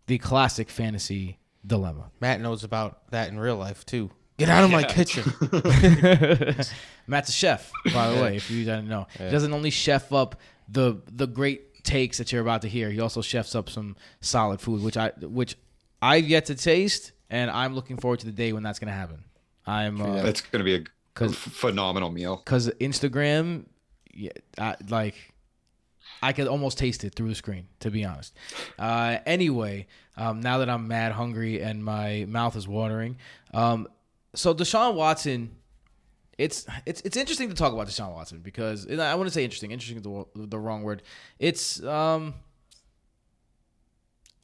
The 0.07 0.17
classic 0.17 0.69
fantasy 0.69 1.39
dilemma. 1.65 2.11
Matt 2.19 2.41
knows 2.41 2.63
about 2.63 3.09
that 3.11 3.29
in 3.29 3.39
real 3.39 3.57
life 3.57 3.85
too. 3.85 4.11
Get 4.37 4.49
out 4.49 4.65
of 4.65 4.71
my 4.71 4.83
kitchen. 4.83 5.23
Matt's 7.07 7.29
a 7.29 7.31
chef, 7.31 7.71
by 7.93 8.09
the 8.09 8.21
way, 8.21 8.35
if 8.35 8.51
you 8.51 8.65
didn't 8.65 8.89
know. 8.89 9.07
He 9.17 9.29
doesn't 9.29 9.53
only 9.53 9.69
chef 9.69 10.11
up 10.11 10.35
the 10.67 11.01
the 11.11 11.27
great 11.27 11.83
takes 11.83 12.17
that 12.17 12.31
you're 12.31 12.41
about 12.41 12.61
to 12.63 12.69
hear. 12.69 12.89
He 12.89 12.99
also 12.99 13.21
chefs 13.21 13.53
up 13.55 13.69
some 13.69 13.95
solid 14.21 14.59
food, 14.61 14.81
which 14.83 14.97
I 14.97 15.09
which 15.21 15.55
I've 16.01 16.27
yet 16.27 16.45
to 16.47 16.55
taste, 16.55 17.11
and 17.29 17.49
I'm 17.51 17.73
looking 17.75 17.97
forward 17.97 18.19
to 18.21 18.25
the 18.25 18.31
day 18.31 18.53
when 18.53 18.63
that's 18.63 18.79
gonna 18.79 18.91
happen. 18.91 19.23
I'm 19.67 20.01
uh, 20.01 20.23
It's 20.23 20.41
going 20.41 20.59
to 20.59 20.63
be 20.63 20.75
a 20.75 20.83
'Cause- 21.15 21.35
phenomenal 21.35 22.11
meal. 22.11 22.37
because 22.37 22.69
Instagram, 22.79 23.65
yeah, 24.13 24.29
I, 24.59 24.75
like 24.89 25.15
I 26.21 26.33
could 26.33 26.47
almost 26.47 26.77
taste 26.77 27.03
it 27.03 27.15
through 27.15 27.29
the 27.29 27.35
screen. 27.35 27.67
To 27.79 27.89
be 27.91 28.03
honest. 28.05 28.35
Uh, 28.77 29.17
anyway, 29.25 29.87
um, 30.17 30.39
now 30.41 30.57
that 30.59 30.69
I'm 30.69 30.87
mad 30.87 31.13
hungry 31.13 31.61
and 31.61 31.83
my 31.83 32.25
mouth 32.27 32.55
is 32.55 32.67
watering, 32.67 33.17
um, 33.53 33.87
so 34.35 34.53
Deshaun 34.53 34.95
Watson. 34.95 35.55
It's 36.37 36.65
it's 36.85 37.01
it's 37.01 37.15
interesting 37.15 37.49
to 37.49 37.55
talk 37.55 37.73
about 37.73 37.87
Deshaun 37.87 38.13
Watson 38.13 38.39
because 38.39 38.87
I 38.87 39.15
want 39.15 39.27
to 39.27 39.33
say 39.33 39.43
interesting. 39.43 39.71
Interesting 39.71 39.97
is 39.97 40.03
the, 40.03 40.25
the 40.35 40.59
wrong 40.59 40.83
word. 40.83 41.01
It's 41.39 41.81
um 41.83 42.35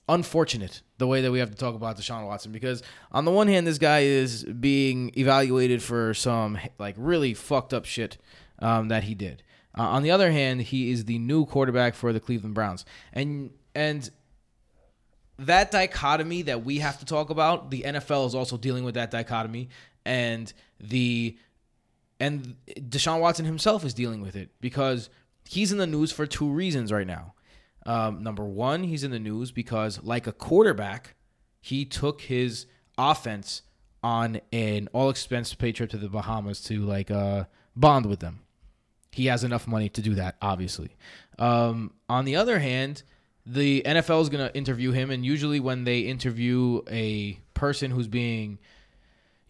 unfortunate 0.07 0.81
the 0.97 1.07
way 1.07 1.21
that 1.21 1.31
we 1.31 1.39
have 1.39 1.49
to 1.49 1.55
talk 1.55 1.73
about 1.75 1.97
Deshaun 1.97 2.25
Watson 2.25 2.51
because 2.51 2.83
on 3.11 3.25
the 3.25 3.31
one 3.31 3.47
hand, 3.47 3.67
this 3.67 3.77
guy 3.77 3.99
is 4.01 4.43
being 4.43 5.11
evaluated 5.17 5.81
for 5.83 6.13
some 6.13 6.57
like 6.79 6.95
really 6.97 7.33
fucked 7.33 7.73
up 7.73 7.85
shit 7.85 8.17
um, 8.59 8.87
that 8.89 9.03
he 9.03 9.15
did. 9.15 9.43
Uh, 9.77 9.83
on 9.83 10.03
the 10.03 10.11
other 10.11 10.31
hand, 10.31 10.61
he 10.61 10.91
is 10.91 11.05
the 11.05 11.17
new 11.17 11.45
quarterback 11.45 11.93
for 11.95 12.11
the 12.11 12.19
Cleveland 12.19 12.55
Browns, 12.55 12.85
and 13.13 13.51
and 13.73 14.09
that 15.39 15.71
dichotomy 15.71 16.43
that 16.43 16.63
we 16.63 16.79
have 16.79 16.99
to 16.99 17.05
talk 17.05 17.29
about, 17.29 17.71
the 17.71 17.81
NFL 17.81 18.27
is 18.27 18.35
also 18.35 18.57
dealing 18.57 18.83
with 18.83 18.95
that 18.95 19.11
dichotomy, 19.11 19.69
and 20.05 20.51
the 20.79 21.37
and 22.21 22.55
Deshaun 22.67 23.19
Watson 23.19 23.45
himself 23.45 23.83
is 23.83 23.95
dealing 23.95 24.21
with 24.21 24.35
it 24.35 24.51
because 24.61 25.09
he's 25.49 25.71
in 25.71 25.79
the 25.79 25.87
news 25.87 26.11
for 26.11 26.27
two 26.27 26.47
reasons 26.47 26.91
right 26.91 27.07
now. 27.07 27.33
Um, 27.87 28.21
number 28.21 28.45
one, 28.45 28.83
he's 28.83 29.03
in 29.03 29.09
the 29.09 29.19
news 29.19 29.51
because, 29.51 30.01
like 30.03 30.27
a 30.27 30.31
quarterback, 30.31 31.15
he 31.61 31.83
took 31.83 32.21
his 32.21 32.67
offense 32.95 33.63
on 34.03 34.39
an 34.53 34.87
all 34.93 35.09
expense 35.09 35.55
pay 35.55 35.71
trip 35.71 35.89
to 35.89 35.97
the 35.97 36.09
Bahamas 36.09 36.61
to 36.65 36.85
like 36.85 37.09
uh, 37.09 37.45
bond 37.75 38.05
with 38.05 38.19
them. 38.19 38.41
He 39.11 39.25
has 39.25 39.43
enough 39.43 39.67
money 39.67 39.89
to 39.89 40.01
do 40.01 40.13
that, 40.13 40.37
obviously. 40.43 40.95
Um, 41.39 41.91
on 42.07 42.25
the 42.25 42.35
other 42.35 42.59
hand, 42.59 43.01
the 43.47 43.81
NFL 43.83 44.21
is 44.21 44.29
going 44.29 44.47
to 44.47 44.55
interview 44.55 44.91
him, 44.91 45.09
and 45.09 45.25
usually 45.25 45.59
when 45.59 45.85
they 45.85 46.01
interview 46.01 46.81
a 46.87 47.39
person 47.55 47.89
who's 47.89 48.07
being 48.07 48.59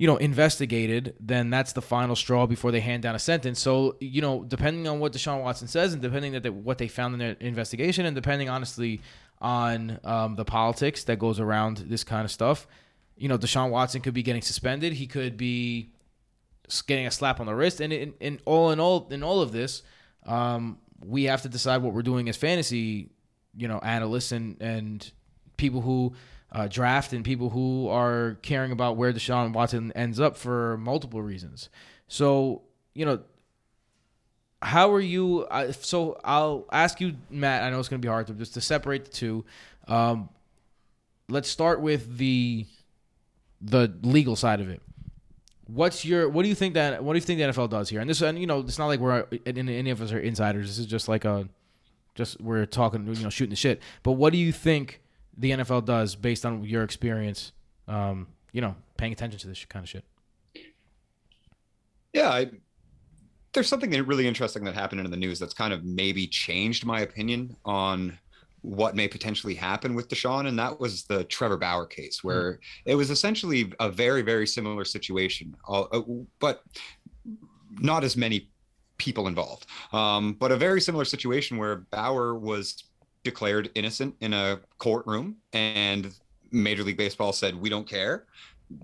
you 0.02 0.08
know, 0.08 0.18
investigated, 0.18 1.16
then 1.20 1.52
that's 1.52 1.74
the 1.74 1.82
final 1.82 2.16
straw 2.16 2.48
before 2.48 2.72
they 2.72 2.80
hand 2.80 3.04
down 3.04 3.14
a 3.14 3.20
sentence. 3.20 3.60
So, 3.60 3.98
you 4.00 4.20
know, 4.20 4.44
depending 4.44 4.88
on 4.88 5.00
what 5.00 5.14
Deshaun 5.14 5.44
Watson 5.44 5.68
says, 5.68 5.94
and 5.94 6.02
depending 6.02 6.32
that 6.32 6.52
what 6.52 6.80
they 6.80 6.88
found 6.88 7.14
in 7.14 7.20
their 7.20 7.36
investigation, 7.40 8.08
and 8.08 8.16
depending 8.16 8.50
honestly 8.50 9.00
on 9.40 10.00
um, 10.04 10.38
the 10.38 10.44
politics 10.44 11.04
that 11.04 11.20
goes 11.20 11.40
around 11.40 11.86
this 11.88 12.04
kind 12.04 12.26
of 12.26 12.32
stuff, 12.32 12.66
you 13.16 13.30
know, 13.30 13.38
Deshaun 13.38 13.70
Watson 13.70 14.02
could 14.02 14.16
be 14.16 14.24
getting 14.24 14.42
suspended. 14.42 14.94
He 14.94 15.06
could 15.06 15.38
be 15.38 15.92
getting 16.88 17.06
a 17.06 17.12
slap 17.12 17.40
on 17.40 17.46
the 17.46 17.54
wrist, 17.54 17.80
and 17.80 17.94
in, 17.94 18.16
in 18.20 18.40
all 18.46 18.72
in 18.72 18.80
all 18.80 19.08
in 19.12 19.22
all 19.22 19.40
of 19.40 19.52
this, 19.52 19.84
um, 20.26 20.80
we 21.06 21.26
have 21.26 21.44
to 21.44 21.50
decide 21.50 21.84
what 21.84 21.94
we're 21.94 22.02
doing 22.02 22.28
as 22.28 22.38
fantasy, 22.38 23.12
you 23.56 23.68
know, 23.68 23.78
analysts 23.78 24.32
and 24.32 24.60
and 24.62 25.12
people 25.58 25.82
who 25.82 26.14
uh, 26.52 26.68
draft 26.68 27.14
and 27.14 27.24
people 27.24 27.50
who 27.50 27.88
are 27.88 28.38
caring 28.42 28.72
about 28.72 28.98
where 28.98 29.14
Deshaun 29.14 29.54
Watson 29.54 29.92
ends 29.96 30.20
up 30.20 30.36
for 30.36 30.78
multiple 30.78 31.22
reasons. 31.22 31.70
So, 32.08 32.64
you 32.94 33.06
know, 33.06 33.22
how 34.62 34.92
are 34.94 35.02
you? 35.02 35.48
So 35.80 36.20
I'll 36.24 36.66
ask 36.72 37.00
you, 37.00 37.16
Matt. 37.30 37.64
I 37.64 37.70
know 37.70 37.80
it's 37.80 37.90
going 37.90 38.02
to 38.02 38.06
be 38.06 38.10
hard 38.10 38.28
to 38.28 38.34
just 38.34 38.54
to 38.56 38.62
separate 38.62 39.06
the 39.06 39.12
two. 39.12 39.46
Um, 39.88 40.30
let's 41.30 41.50
start 41.50 41.82
with 41.82 42.18
the 42.18 42.68
the 43.62 43.94
legal 44.04 44.36
side 44.36 44.62
of 44.62 44.70
it. 44.70 44.82
What's 45.66 46.04
your? 46.04 46.30
What 46.30 46.44
do 46.44 46.50
you 46.50 46.56
think 46.56 46.74
that? 46.76 47.04
What 47.04 47.14
do 47.14 47.18
you 47.18 47.22
think 47.22 47.40
the 47.40 47.46
NFL 47.46 47.70
does 47.70 47.90
here? 47.90 48.02
And 48.02 48.10
this, 48.10 48.22
and 48.22 48.38
you 48.38 48.46
know, 48.46 48.60
it's 48.60 48.78
not 48.78 48.88
like 48.88 49.00
we're 49.00 49.26
and 49.46 49.58
any 49.70 49.90
of 49.90 50.02
us 50.02 50.12
are 50.12 50.20
insiders. 50.20 50.68
This 50.68 50.78
is 50.78 50.86
just 50.86 51.08
like 51.08 51.26
a, 51.26 51.48
just 52.14 52.40
we're 52.42 52.66
talking, 52.66 53.08
you 53.08 53.24
know, 53.24 53.30
shooting 53.30 53.52
the 53.52 53.56
shit. 53.56 53.82
But 54.04 54.14
what 54.14 54.32
do 54.34 54.38
you 54.38 54.52
think 54.52 55.02
the 55.42 55.52
NFL 55.52 55.86
does 55.86 56.16
based 56.16 56.46
on 56.46 56.64
your 56.64 56.84
experience? 56.84 57.52
Um, 57.88 58.28
you 58.54 58.62
know, 58.62 58.76
paying 58.98 59.12
attention 59.12 59.40
to 59.40 59.48
this 59.48 59.66
kind 59.66 59.84
of 59.84 59.90
shit. 59.90 60.06
Yeah, 62.14 62.30
I, 62.30 62.52
there's 63.54 63.68
something 63.68 63.92
really 64.06 64.28
interesting 64.28 64.64
that 64.66 64.76
happened 64.76 65.02
in 65.02 65.12
the 65.12 65.18
news 65.18 65.40
that's 65.40 65.54
kind 65.54 65.74
of 65.74 65.84
maybe 65.84 66.28
changed 66.28 66.86
my 66.86 67.02
opinion 67.02 67.56
on 67.66 68.18
what 68.62 68.96
may 68.96 69.08
potentially 69.08 69.56
happen 69.56 69.96
with 69.96 70.08
Deshaun, 70.08 70.48
and 70.48 70.60
that 70.60 70.80
was 70.80 71.04
the 71.04 71.24
Trevor 71.24 71.58
Bauer 71.58 71.88
case, 71.88 72.24
where 72.24 72.60
it 72.86 72.94
was 72.94 73.10
essentially 73.10 73.74
a 73.80 73.90
very, 73.90 74.22
very 74.22 74.46
similar 74.46 74.86
situation, 74.86 75.56
uh, 75.68 76.02
but 76.40 76.64
not 77.80 78.04
as 78.04 78.16
many 78.16 78.52
people 78.98 79.28
involved. 79.28 79.66
Um, 79.94 80.34
but 80.34 80.52
a 80.52 80.58
very 80.58 80.80
similar 80.80 81.06
situation 81.06 81.58
where 81.58 81.78
Bauer 81.92 82.36
was 82.36 82.84
declared 83.24 83.70
innocent 83.76 84.16
in 84.22 84.34
a 84.34 84.60
courtroom, 84.78 85.38
and 85.54 86.14
Major 86.52 86.84
League 86.84 86.98
Baseball 86.98 87.34
said, 87.34 87.56
"We 87.56 87.70
don't 87.70 87.88
care." 87.88 88.26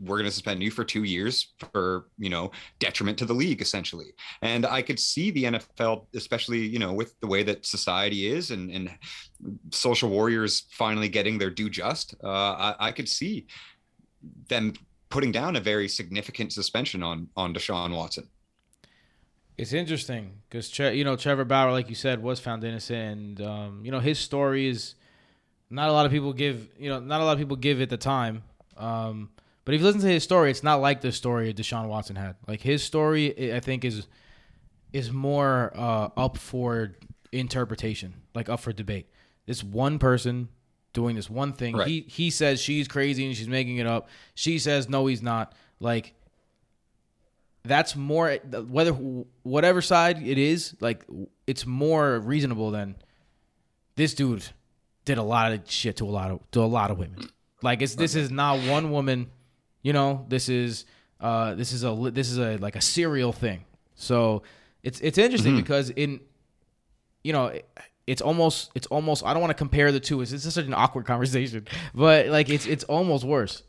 we're 0.01 0.17
going 0.17 0.25
to 0.25 0.31
suspend 0.31 0.61
you 0.61 0.71
for 0.71 0.83
two 0.83 1.03
years 1.03 1.53
for 1.71 2.07
you 2.17 2.29
know 2.29 2.51
detriment 2.79 3.17
to 3.17 3.25
the 3.25 3.33
league 3.33 3.61
essentially 3.61 4.07
and 4.41 4.65
i 4.65 4.81
could 4.81 4.99
see 4.99 5.31
the 5.31 5.45
nfl 5.45 6.05
especially 6.15 6.59
you 6.59 6.79
know 6.79 6.93
with 6.93 7.19
the 7.19 7.27
way 7.27 7.43
that 7.43 7.65
society 7.65 8.27
is 8.27 8.51
and 8.51 8.69
and 8.71 8.91
social 9.71 10.09
warriors 10.09 10.65
finally 10.71 11.09
getting 11.09 11.37
their 11.37 11.49
due 11.49 11.69
just 11.69 12.15
uh, 12.23 12.27
I, 12.27 12.75
I 12.79 12.91
could 12.91 13.07
see 13.07 13.47
them 14.49 14.73
putting 15.09 15.31
down 15.31 15.55
a 15.55 15.61
very 15.61 15.87
significant 15.87 16.51
suspension 16.51 17.03
on 17.03 17.29
on 17.35 17.53
deshaun 17.53 17.95
watson 17.95 18.27
It's 19.57 19.73
interesting 19.73 20.41
because 20.49 20.77
you 20.77 21.03
know 21.03 21.15
Trevor 21.15 21.45
Bauer, 21.45 21.71
like 21.71 21.89
you 21.89 21.95
said, 21.95 22.21
was 22.21 22.39
found 22.39 22.63
innocent, 22.63 23.39
and 23.39 23.41
um, 23.41 23.81
you 23.83 23.91
know 23.91 23.99
his 23.99 24.19
story 24.19 24.67
is 24.67 24.95
not 25.69 25.89
a 25.89 25.91
lot 25.91 26.05
of 26.05 26.11
people 26.11 26.31
give. 26.33 26.69
You 26.77 26.89
know, 26.89 26.99
not 26.99 27.21
a 27.21 27.25
lot 27.25 27.33
of 27.33 27.39
people 27.39 27.57
give 27.57 27.81
it 27.81 27.89
the 27.89 27.97
time. 27.97 28.43
Um, 28.77 29.29
but 29.65 29.73
if 29.73 29.81
you 29.81 29.85
listen 29.85 30.01
to 30.01 30.07
his 30.07 30.23
story, 30.23 30.51
it's 30.51 30.63
not 30.63 30.79
like 30.79 31.01
the 31.01 31.11
story 31.11 31.53
Deshaun 31.53 31.87
Watson 31.87 32.15
had. 32.15 32.35
Like 32.47 32.61
his 32.61 32.83
story, 32.83 33.53
I 33.53 33.59
think 33.59 33.83
is 33.83 34.07
is 34.93 35.11
more 35.11 35.73
uh, 35.75 36.09
up 36.15 36.37
for 36.37 36.93
interpretation, 37.31 38.13
like 38.33 38.49
up 38.49 38.59
for 38.59 38.71
debate. 38.71 39.09
This 39.45 39.63
one 39.63 39.99
person 39.99 40.49
doing 40.93 41.15
this 41.15 41.29
one 41.29 41.53
thing. 41.53 41.75
Right. 41.75 41.87
He 41.87 42.05
he 42.07 42.29
says 42.29 42.61
she's 42.61 42.87
crazy 42.87 43.25
and 43.25 43.35
she's 43.35 43.47
making 43.47 43.77
it 43.77 43.87
up. 43.87 44.07
She 44.35 44.59
says 44.59 44.87
no, 44.87 45.07
he's 45.07 45.21
not. 45.21 45.53
Like 45.79 46.13
that's 47.67 47.95
more 47.95 48.33
whether 48.33 48.91
whatever 49.43 49.81
side 49.81 50.21
it 50.21 50.37
is, 50.37 50.75
like 50.79 51.05
it's 51.45 51.65
more 51.65 52.19
reasonable 52.19 52.71
than 52.71 52.95
this 53.95 54.13
dude 54.13 54.45
did 55.05 55.17
a 55.17 55.23
lot 55.23 55.51
of 55.51 55.69
shit 55.69 55.97
to 55.97 56.05
a 56.05 56.11
lot 56.11 56.31
of 56.31 56.51
to 56.51 56.61
a 56.61 56.65
lot 56.65 56.91
of 56.91 56.97
women. 56.97 57.29
Like 57.61 57.81
it's 57.81 57.95
this 57.95 58.15
is 58.15 58.31
not 58.31 58.59
one 58.67 58.91
woman, 58.91 59.29
you 59.81 59.93
know. 59.93 60.25
This 60.29 60.49
is 60.49 60.85
uh 61.19 61.55
this 61.55 61.71
is 61.71 61.83
a 61.83 62.11
this 62.13 62.29
is 62.29 62.37
a 62.37 62.57
like 62.57 62.75
a 62.75 62.81
serial 62.81 63.31
thing. 63.31 63.65
So 63.95 64.43
it's 64.83 64.99
it's 64.99 65.17
interesting 65.17 65.55
because 65.57 65.89
in 65.89 66.19
you 67.23 67.33
know 67.33 67.51
it's 68.05 68.21
almost 68.21 68.71
it's 68.75 68.87
almost 68.87 69.25
I 69.25 69.33
don't 69.33 69.41
want 69.41 69.51
to 69.51 69.55
compare 69.57 69.91
the 69.91 69.99
two. 69.99 70.21
It's, 70.21 70.31
it's 70.31 70.43
just 70.43 70.55
such 70.55 70.65
an 70.65 70.73
awkward 70.73 71.05
conversation, 71.05 71.67
but 71.93 72.27
like 72.27 72.49
it's 72.49 72.65
it's 72.65 72.83
almost 72.85 73.23
worse. 73.23 73.63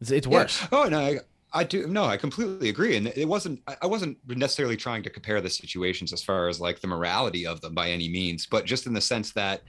It's, 0.00 0.10
it's 0.10 0.26
worse. 0.26 0.60
Yeah. 0.62 0.68
Oh 0.72 0.84
no, 0.88 0.98
I, 0.98 1.18
I 1.52 1.64
do 1.64 1.86
no, 1.86 2.04
I 2.04 2.16
completely 2.16 2.68
agree. 2.68 2.96
And 2.96 3.08
it 3.08 3.28
wasn't 3.28 3.60
I 3.80 3.86
wasn't 3.86 4.18
necessarily 4.26 4.76
trying 4.76 5.02
to 5.02 5.10
compare 5.10 5.40
the 5.40 5.50
situations 5.50 6.12
as 6.12 6.22
far 6.22 6.48
as 6.48 6.60
like 6.60 6.80
the 6.80 6.86
morality 6.86 7.46
of 7.46 7.60
them 7.60 7.74
by 7.74 7.90
any 7.90 8.08
means, 8.08 8.46
but 8.46 8.64
just 8.64 8.86
in 8.86 8.92
the 8.92 9.00
sense 9.00 9.32
that 9.32 9.62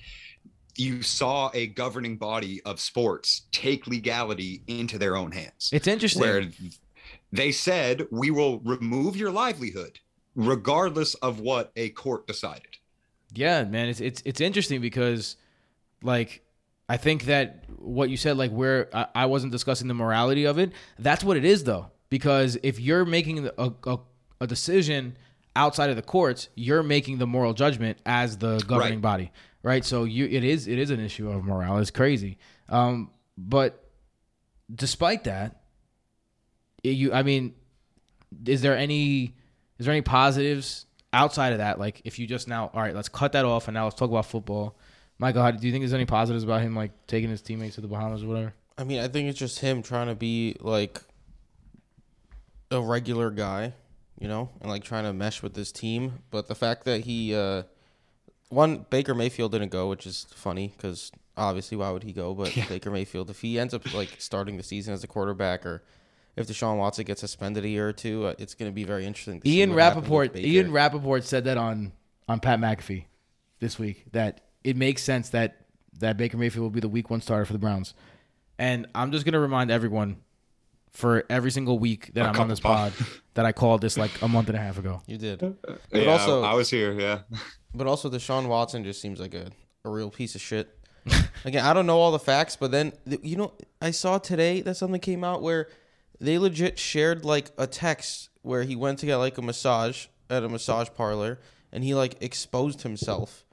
you 0.75 1.03
saw 1.03 1.51
a 1.53 1.67
governing 1.67 2.17
body 2.17 2.61
of 2.63 2.79
sports 2.79 3.43
take 3.51 3.85
legality 3.85 4.63
into 4.67 4.97
their 4.97 5.15
own 5.15 5.31
hands. 5.31 5.69
It's 5.71 5.87
interesting. 5.87 6.21
Where 6.21 6.43
they 7.31 7.51
said 7.51 8.07
we 8.11 8.31
will 8.31 8.59
remove 8.59 9.15
your 9.15 9.31
livelihood 9.31 9.99
regardless 10.35 11.13
of 11.15 11.39
what 11.39 11.71
a 11.75 11.89
court 11.89 12.27
decided. 12.27 12.77
Yeah, 13.33 13.63
man, 13.63 13.89
it's 13.89 13.99
it's 13.99 14.21
it's 14.25 14.41
interesting 14.41 14.81
because 14.81 15.37
like 16.01 16.43
I 16.89 16.97
think 16.97 17.25
that 17.25 17.63
what 17.77 18.09
you 18.09 18.17
said, 18.17 18.37
like 18.37 18.51
where 18.51 18.89
I, 18.93 19.07
I 19.15 19.25
wasn't 19.25 19.51
discussing 19.51 19.87
the 19.87 19.93
morality 19.93 20.45
of 20.45 20.57
it, 20.59 20.71
that's 20.99 21.23
what 21.23 21.37
it 21.37 21.45
is 21.45 21.63
though. 21.63 21.91
Because 22.09 22.57
if 22.61 22.79
you're 22.79 23.05
making 23.05 23.47
a, 23.57 23.71
a, 23.85 23.99
a 24.41 24.47
decision 24.47 25.17
outside 25.55 25.89
of 25.89 25.95
the 25.95 26.01
courts, 26.01 26.49
you're 26.55 26.83
making 26.83 27.17
the 27.17 27.27
moral 27.27 27.53
judgment 27.53 27.97
as 28.05 28.37
the 28.37 28.59
governing 28.67 28.95
Right. 28.95 29.01
body, 29.01 29.31
right? 29.63 29.83
So 29.83 30.03
you 30.03 30.25
it 30.25 30.43
is 30.43 30.67
it 30.67 30.77
is 30.77 30.91
an 30.91 30.99
issue 30.99 31.29
of 31.29 31.43
morale. 31.43 31.77
It's 31.79 31.91
crazy, 31.91 32.37
um, 32.69 33.09
but 33.37 33.83
despite 34.73 35.23
that, 35.25 35.61
you 36.83 37.13
I 37.13 37.23
mean, 37.23 37.55
is 38.45 38.61
there 38.61 38.75
any 38.77 39.35
is 39.79 39.85
there 39.85 39.93
any 39.93 40.01
positives 40.01 40.85
outside 41.11 41.53
of 41.53 41.59
that? 41.59 41.79
Like 41.79 42.01
if 42.03 42.19
you 42.19 42.27
just 42.27 42.47
now, 42.47 42.69
all 42.73 42.81
right, 42.81 42.95
let's 42.95 43.09
cut 43.09 43.31
that 43.33 43.45
off 43.45 43.67
and 43.67 43.73
now 43.75 43.85
let's 43.85 43.95
talk 43.95 44.09
about 44.09 44.25
football. 44.25 44.77
Michael, 45.19 45.41
how, 45.43 45.51
do 45.51 45.65
you 45.65 45.71
think 45.71 45.83
there's 45.83 45.93
any 45.93 46.05
positives 46.05 46.43
about 46.43 46.61
him 46.61 46.75
like 46.75 46.91
taking 47.07 47.29
his 47.29 47.41
teammates 47.41 47.75
to 47.75 47.81
the 47.81 47.87
Bahamas 47.87 48.23
or 48.23 48.27
whatever? 48.27 48.53
I 48.77 48.83
mean, 48.83 48.99
I 48.99 49.07
think 49.07 49.29
it's 49.29 49.39
just 49.39 49.59
him 49.59 49.83
trying 49.83 50.07
to 50.07 50.15
be 50.15 50.57
like 50.59 50.99
a 52.71 52.81
regular 52.81 53.29
guy, 53.29 53.73
you 54.19 54.27
know, 54.27 54.49
and 54.61 54.69
like 54.69 54.83
trying 54.83 55.03
to 55.03 55.13
mesh 55.13 55.43
with 55.43 55.53
this 55.53 55.71
team. 55.71 56.19
But 56.31 56.47
the 56.47 56.55
fact 56.55 56.85
that 56.85 57.01
he, 57.01 57.35
uh, 57.35 57.63
one 58.49 58.85
Baker 58.89 59.13
Mayfield 59.13 59.51
didn't 59.51 59.69
go, 59.69 59.89
which 59.89 60.05
is 60.07 60.25
funny 60.31 60.73
because 60.75 61.11
obviously 61.37 61.77
why 61.77 61.91
would 61.91 62.03
he 62.03 62.13
go? 62.13 62.33
But 62.33 62.53
Baker 62.69 62.91
Mayfield, 62.91 63.29
if 63.29 63.41
he 63.41 63.59
ends 63.59 63.73
up 63.73 63.93
like 63.93 64.15
starting 64.19 64.57
the 64.57 64.63
season 64.63 64.93
as 64.93 65.03
a 65.03 65.07
quarterback, 65.07 65.65
or 65.65 65.83
if 66.35 66.47
Deshaun 66.47 66.77
Watson 66.77 67.05
gets 67.05 67.21
suspended 67.21 67.63
a 67.63 67.69
year 67.69 67.89
or 67.89 67.93
two, 67.93 68.25
uh, 68.25 68.33
it's 68.39 68.55
going 68.55 68.69
to 68.69 68.75
be 68.75 68.83
very 68.83 69.05
interesting. 69.05 69.41
To 69.41 69.49
Ian 69.49 69.71
what 69.71 69.79
happens 69.79 70.09
with 70.09 70.11
Rapoport, 70.11 70.37
Ian 70.37 70.71
Rapoport 70.71 71.23
said 71.23 71.45
that 71.45 71.57
on 71.57 71.91
on 72.27 72.39
Pat 72.39 72.59
McAfee 72.59 73.05
this 73.59 73.77
week 73.77 74.05
that 74.13 74.41
it 74.63 74.75
makes 74.77 75.03
sense 75.03 75.29
that 75.29 75.57
that 75.99 76.17
Baker 76.17 76.37
Mayfield 76.37 76.63
will 76.63 76.69
be 76.69 76.79
the 76.79 76.89
Week 76.89 77.09
One 77.09 77.21
starter 77.21 77.45
for 77.45 77.53
the 77.53 77.59
Browns. 77.59 77.93
And 78.57 78.87
I'm 78.95 79.11
just 79.11 79.25
gonna 79.25 79.39
remind 79.39 79.71
everyone 79.71 80.17
for 80.91 81.23
every 81.29 81.51
single 81.51 81.79
week 81.79 82.13
that 82.13 82.25
A 82.25 82.29
I'm 82.29 82.39
on 82.39 82.47
this 82.47 82.59
pod 82.59 82.93
pod. 82.97 83.07
that 83.33 83.45
I 83.45 83.51
called 83.51 83.81
this 83.81 83.97
like 83.97 84.11
a 84.21 84.27
month 84.27 84.47
and 84.49 84.57
a 84.57 84.61
half 84.61 84.77
ago. 84.77 85.01
You 85.07 85.17
did. 85.17 85.55
yeah, 85.91 86.05
also- 86.05 86.43
I 86.43 86.53
was 86.53 86.69
here. 86.69 86.93
Yeah. 86.93 87.19
But 87.75 87.87
also, 87.87 88.07
Deshaun 88.07 88.47
Watson 88.47 88.83
just 88.83 89.01
seems 89.01 89.19
like 89.19 89.33
a, 89.33 89.47
a 89.83 89.89
real 89.89 90.11
piece 90.11 90.35
of 90.35 90.41
shit. 90.41 90.77
Again, 91.43 91.65
I 91.65 91.73
don't 91.73 91.87
know 91.87 91.97
all 91.97 92.11
the 92.11 92.19
facts, 92.19 92.55
but 92.55 92.69
then 92.69 92.93
you 93.23 93.35
know, 93.35 93.53
I 93.81 93.89
saw 93.89 94.19
today 94.19 94.61
that 94.61 94.75
something 94.75 95.01
came 95.01 95.23
out 95.23 95.41
where 95.41 95.67
they 96.19 96.37
legit 96.37 96.77
shared 96.77 97.25
like 97.25 97.49
a 97.57 97.65
text 97.65 98.29
where 98.43 98.61
he 98.61 98.75
went 98.75 98.99
to 98.99 99.07
get 99.07 99.15
like 99.15 99.39
a 99.39 99.41
massage 99.41 100.05
at 100.29 100.43
a 100.43 100.49
massage 100.49 100.87
parlor, 100.95 101.39
and 101.71 101.83
he 101.83 101.95
like 101.95 102.21
exposed 102.21 102.83
himself, 102.83 103.43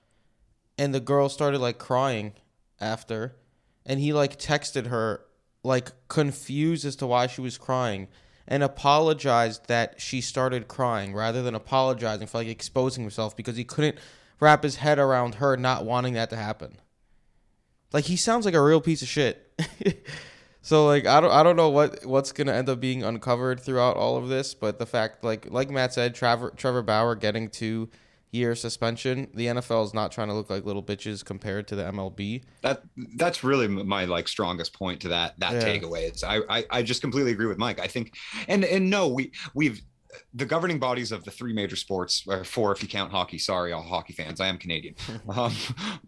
and 0.80 0.94
the 0.94 1.00
girl 1.00 1.28
started 1.28 1.60
like 1.60 1.76
crying 1.76 2.32
after, 2.80 3.36
and 3.84 4.00
he 4.00 4.14
like 4.14 4.38
texted 4.38 4.86
her 4.86 5.20
like 5.62 5.92
confused 6.08 6.86
as 6.86 6.96
to 6.96 7.06
why 7.06 7.26
she 7.26 7.42
was 7.42 7.58
crying 7.58 8.08
and 8.48 8.62
apologized 8.62 9.68
that 9.68 10.00
she 10.00 10.22
started 10.22 10.68
crying 10.68 11.12
rather 11.12 11.42
than 11.42 11.54
apologizing 11.54 12.26
for 12.26 12.38
like 12.38 12.48
exposing 12.48 13.04
himself 13.04 13.36
because 13.36 13.58
he 13.58 13.62
couldn't 13.64 13.98
wrap 14.40 14.62
his 14.62 14.76
head 14.76 14.98
around 14.98 15.34
her 15.34 15.54
not 15.54 15.84
wanting 15.84 16.14
that 16.14 16.30
to 16.30 16.36
happen. 16.36 16.78
Like 17.92 18.06
he 18.06 18.16
sounds 18.16 18.46
like 18.46 18.54
a 18.54 18.62
real 18.62 18.80
piece 18.80 19.02
of 19.02 19.08
shit. 19.08 19.52
so 20.62 20.86
like 20.86 21.04
I 21.04 21.20
don't 21.20 21.30
I 21.30 21.42
don't 21.42 21.56
know 21.56 21.68
what 21.68 22.06
what's 22.06 22.32
gonna 22.32 22.54
end 22.54 22.70
up 22.70 22.80
being 22.80 23.04
uncovered 23.04 23.60
throughout 23.60 23.98
all 23.98 24.16
of 24.16 24.30
this, 24.30 24.54
but 24.54 24.78
the 24.78 24.86
fact 24.86 25.24
like 25.24 25.46
like 25.50 25.68
Matt 25.68 25.92
said, 25.92 26.14
Trevor 26.14 26.54
Trevor 26.56 26.80
Bauer 26.80 27.16
getting 27.16 27.50
two 27.50 27.90
year 28.32 28.54
suspension, 28.54 29.28
the 29.34 29.46
NFL 29.46 29.84
is 29.86 29.94
not 29.94 30.12
trying 30.12 30.28
to 30.28 30.34
look 30.34 30.48
like 30.50 30.64
little 30.64 30.82
bitches 30.82 31.24
compared 31.24 31.66
to 31.68 31.74
the 31.76 31.82
MLB. 31.84 32.42
that 32.62 32.82
that's 33.16 33.42
really 33.42 33.66
my 33.68 34.04
like 34.04 34.28
strongest 34.28 34.72
point 34.72 35.00
to 35.00 35.08
that 35.08 35.38
that 35.40 35.52
Yeah. 35.54 35.60
takeaway 35.62 36.02
it's 36.08 36.22
I, 36.22 36.38
I 36.48 36.64
i 36.70 36.82
just 36.82 37.00
completely 37.00 37.32
agree 37.32 37.46
with 37.46 37.58
mike 37.58 37.80
i 37.80 37.86
think 37.86 38.14
and 38.48 38.64
and 38.64 38.88
no 38.90 39.08
we 39.08 39.32
we've 39.54 39.80
the 40.34 40.46
governing 40.46 40.78
bodies 40.78 41.12
of 41.12 41.24
the 41.24 41.30
three 41.30 41.52
major 41.52 41.76
sports 41.76 42.24
or 42.26 42.44
four 42.44 42.72
if 42.72 42.82
you 42.82 42.88
count 42.88 43.10
hockey 43.10 43.38
sorry 43.38 43.72
all 43.72 43.82
hockey 43.82 44.12
fans 44.12 44.40
i 44.40 44.46
am 44.46 44.58
canadian 44.58 44.94
um, 45.28 45.52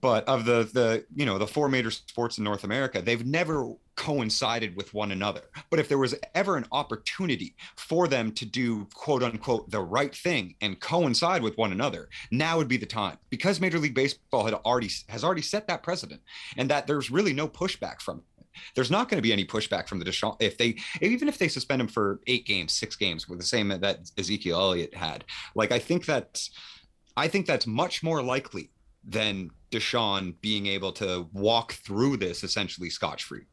but 0.01 0.27
of 0.29 0.45
the 0.45 0.69
the 0.73 1.05
you 1.15 1.27
know 1.27 1.39
the 1.39 1.47
four 1.47 1.69
major 1.69 1.91
sports 1.91 2.39
in 2.39 2.45
north 2.45 2.65
america 2.65 3.03
they've 3.03 3.27
never 3.27 3.73
coincided 3.95 4.75
with 4.75 4.95
one 4.95 5.13
another 5.13 5.43
but 5.69 5.79
if 5.79 5.89
there 5.89 5.99
was 5.99 6.15
ever 6.35 6.57
an 6.57 6.65
opportunity 6.73 7.55
for 7.77 8.09
them 8.09 8.33
to 8.33 8.47
do 8.47 8.87
quote 8.95 9.23
unquote 9.23 9.71
the 9.71 9.81
right 9.81 10.15
thing 10.15 10.55
and 10.63 10.81
coincide 10.81 11.43
with 11.43 11.59
one 11.59 11.73
another 11.73 12.09
now 12.31 12.57
would 12.57 12.69
be 12.69 12.79
the 12.79 12.87
time 12.87 13.19
because 13.29 13.61
major 13.61 13.79
league 13.79 13.95
baseball 13.95 14.45
had 14.45 14.55
already 14.55 14.91
has 15.09 15.23
already 15.23 15.43
set 15.43 15.67
that 15.69 15.83
precedent 15.83 16.23
and 16.57 16.71
that 16.71 16.87
there's 16.87 17.11
really 17.11 17.33
no 17.33 17.47
pushback 17.49 18.01
from 18.01 18.19
it. 18.19 18.25
There's 18.75 18.91
not 18.91 19.09
going 19.09 19.19
to 19.19 19.23
be 19.23 19.33
any 19.33 19.45
pushback 19.45 19.89
from 19.89 19.99
the 19.99 20.05
Deshaun 20.05 20.37
if 20.41 20.59
they 20.59 20.77
even 21.01 21.29
if 21.29 21.39
they 21.39 21.49
suspend 21.49 21.81
him 21.81 21.89
for 21.89 22.21
eight 22.27 22.47
games, 22.47 22.73
six 22.73 22.97
games, 22.97 23.29
with 23.29 23.39
the 23.39 23.47
same 23.47 23.69
that 23.69 24.11
Ezekiel 24.19 24.59
Elliott 24.59 24.95
had. 24.95 25.25
Like 25.55 25.73
I 25.73 25.79
think 25.79 26.07
that's 26.07 26.51
I 27.17 27.29
think 27.29 27.47
that's 27.47 27.67
much 27.67 28.03
more 28.03 28.23
likely 28.23 28.71
than 29.05 29.51
Deshaun 29.71 30.35
being 30.41 30.67
able 30.67 30.93
to 30.93 31.29
walk 31.33 31.73
through 31.73 32.19
this 32.19 32.45
essentially 32.45 32.91
scotch 32.91 33.25
free. 33.25 33.47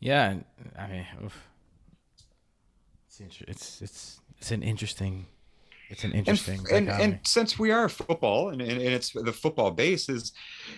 Yeah, 0.00 0.36
I 0.78 0.86
mean, 0.86 1.06
oof. 1.24 1.48
it's 3.06 3.20
it's 3.20 3.82
it's 3.82 4.20
it's 4.38 4.50
an 4.50 4.62
interesting, 4.62 5.26
it's 5.88 6.04
an 6.04 6.12
interesting. 6.12 6.58
and, 6.72 6.86
dichotomy. 6.86 7.04
and 7.04 7.18
since 7.26 7.58
we 7.58 7.70
are 7.70 7.88
football 7.88 8.50
and, 8.50 8.60
and, 8.60 8.72
and 8.72 8.80
it's 8.80 9.12
the 9.12 9.32
football 9.32 9.70
base 9.70 10.08
is 10.08 10.32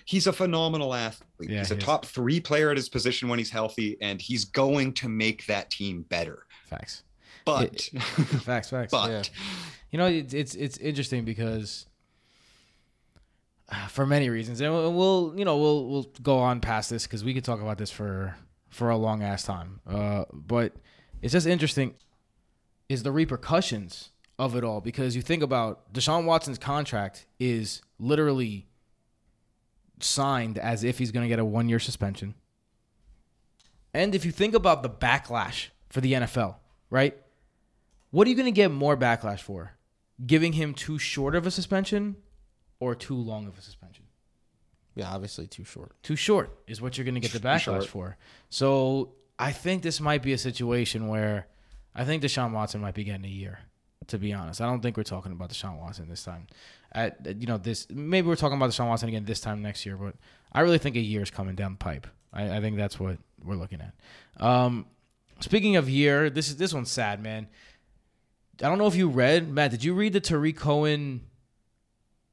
he's 0.05 0.27
a 0.27 0.33
phenomenal 0.33 0.95
athlete. 0.95 1.51
Yeah, 1.51 1.59
he's 1.59 1.71
a 1.71 1.75
he 1.75 1.79
is. 1.79 1.85
top 1.85 2.07
three 2.07 2.41
player 2.41 2.71
at 2.71 2.77
his 2.77 2.89
position 2.89 3.29
when 3.29 3.39
he's 3.39 3.51
healthy, 3.51 3.97
and 4.01 4.21
he's 4.21 4.45
going 4.45 4.93
to 4.95 5.09
make 5.09 5.47
that 5.47 5.71
team 5.71 6.03
better. 6.09 6.47
facts, 6.67 7.03
But 7.45 7.81
facts, 8.45 8.71
facts. 8.71 8.91
but 8.91 9.11
Yeah. 9.11 9.23
You 9.91 9.99
know, 9.99 10.07
it's 10.07 10.35
it's, 10.35 10.55
it's 10.57 10.79
interesting 10.79 11.25
because 11.25 11.87
uh, 13.69 13.87
for 13.87 14.05
many 14.07 14.29
reasons, 14.29 14.61
and 14.61 14.73
we'll, 14.73 14.93
we'll 14.93 15.35
you 15.37 15.45
know 15.45 15.57
we'll 15.57 15.87
we'll 15.87 16.13
go 16.23 16.39
on 16.39 16.61
past 16.61 16.91
this 16.91 17.07
because 17.07 17.25
we 17.25 17.33
could 17.33 17.45
talk 17.45 17.61
about 17.61 17.79
this 17.79 17.91
for 17.91 18.37
for 18.69 18.91
a 18.91 18.97
long 18.97 19.23
ass 19.23 19.45
time. 19.45 19.81
Uh, 19.87 20.25
but 20.33 20.75
it's 21.23 21.33
just 21.33 21.47
interesting 21.47 21.95
is 22.89 23.03
the 23.03 23.11
repercussions 23.13 24.11
of 24.39 24.55
it 24.55 24.65
all 24.65 24.81
because 24.81 25.17
you 25.17 25.23
think 25.23 25.43
about 25.43 25.93
Deshaun 25.93 26.25
Watson's 26.25 26.59
contract 26.59 27.27
is 27.39 27.83
literally 27.99 28.67
signed 30.01 30.59
as 30.59 30.85
if 30.85 30.99
he's 30.99 31.11
going 31.11 31.25
to 31.25 31.29
get 31.29 31.39
a 31.39 31.45
one 31.45 31.69
year 31.69 31.79
suspension. 31.79 32.35
And 33.95 34.15
if 34.15 34.25
you 34.25 34.33
think 34.33 34.55
about 34.55 34.83
the 34.83 34.91
backlash 34.91 35.69
for 35.89 36.01
the 36.03 36.13
NFL, 36.13 36.57
right? 36.91 37.17
What 38.11 38.27
are 38.27 38.31
you 38.31 38.37
going 38.37 38.47
to 38.47 38.53
get 38.53 38.71
more 38.71 38.97
backlash 38.97 39.41
for? 39.41 39.73
Giving 40.25 40.53
him 40.53 40.75
too 40.75 40.99
short 40.99 41.35
of 41.35 41.47
a 41.47 41.51
suspension 41.51 42.17
or 42.79 42.95
too 42.95 43.17
long 43.17 43.47
of 43.47 43.59
a 43.59 43.63
suspension? 43.63 44.05
Yeah, 44.95 45.13
obviously 45.13 45.47
too 45.47 45.65
short. 45.65 45.93
Too 46.03 46.17
short 46.17 46.59
is 46.67 46.81
what 46.81 46.97
you're 46.97 47.05
going 47.05 47.15
to 47.15 47.21
get 47.21 47.33
the 47.33 47.39
backlash 47.39 47.61
short. 47.61 47.87
for. 47.87 48.17
So 48.49 49.15
I 49.39 49.53
think 49.53 49.83
this 49.83 50.01
might 50.01 50.23
be 50.23 50.33
a 50.33 50.39
situation 50.39 51.09
where 51.09 51.47
I 51.95 52.05
think 52.05 52.23
Deshaun 52.23 52.53
Watson 52.53 52.81
might 52.81 52.95
be 52.95 53.05
getting 53.05 53.25
a 53.25 53.29
year. 53.29 53.59
To 54.09 54.19
be 54.19 54.33
honest, 54.33 54.61
I 54.61 54.67
don't 54.67 54.81
think 54.81 54.97
we're 54.97 55.03
talking 55.03 55.33
about 55.33 55.51
Deshaun 55.51 55.79
Watson 55.79 56.09
this 56.09 56.23
time. 56.25 56.47
At 56.93 57.41
you 57.41 57.47
know 57.47 57.59
this, 57.59 57.89
maybe 57.91 58.29
we're 58.29 58.37
talking 58.37 58.57
about 58.57 58.71
Deshaun 58.71 58.89
Watson 58.89 59.09
again 59.09 59.25
this 59.25 59.41
time 59.41 59.63
next 59.63 59.85
year, 59.85 59.97
but 59.97 60.15
I 60.53 60.61
really 60.61 60.79
think 60.79 60.97
a 60.97 61.01
year 61.01 61.23
is 61.23 61.31
coming 61.31 61.57
down 61.57 61.73
the 61.73 61.79
pipe. 61.79 62.07
I, 62.33 62.57
I 62.57 62.61
think 62.61 62.77
that's 62.77 63.01
what 63.01 63.19
we're 63.45 63.57
looking 63.57 63.81
at. 63.81 64.45
Um, 64.45 64.87
speaking 65.41 65.77
of 65.77 65.89
year, 65.89 66.31
this 66.31 66.49
is 66.49 66.57
this 66.57 66.73
one's 66.73 66.91
sad, 66.91 67.23
man. 67.23 67.49
I 68.63 68.69
don't 68.69 68.79
know 68.79 68.87
if 68.87 68.95
you 68.95 69.09
read 69.09 69.51
Matt. 69.51 69.71
Did 69.73 69.85
you 69.85 69.95
read 69.95 70.13
the 70.13 70.21
Tarik 70.21 70.57
Cohen 70.57 71.23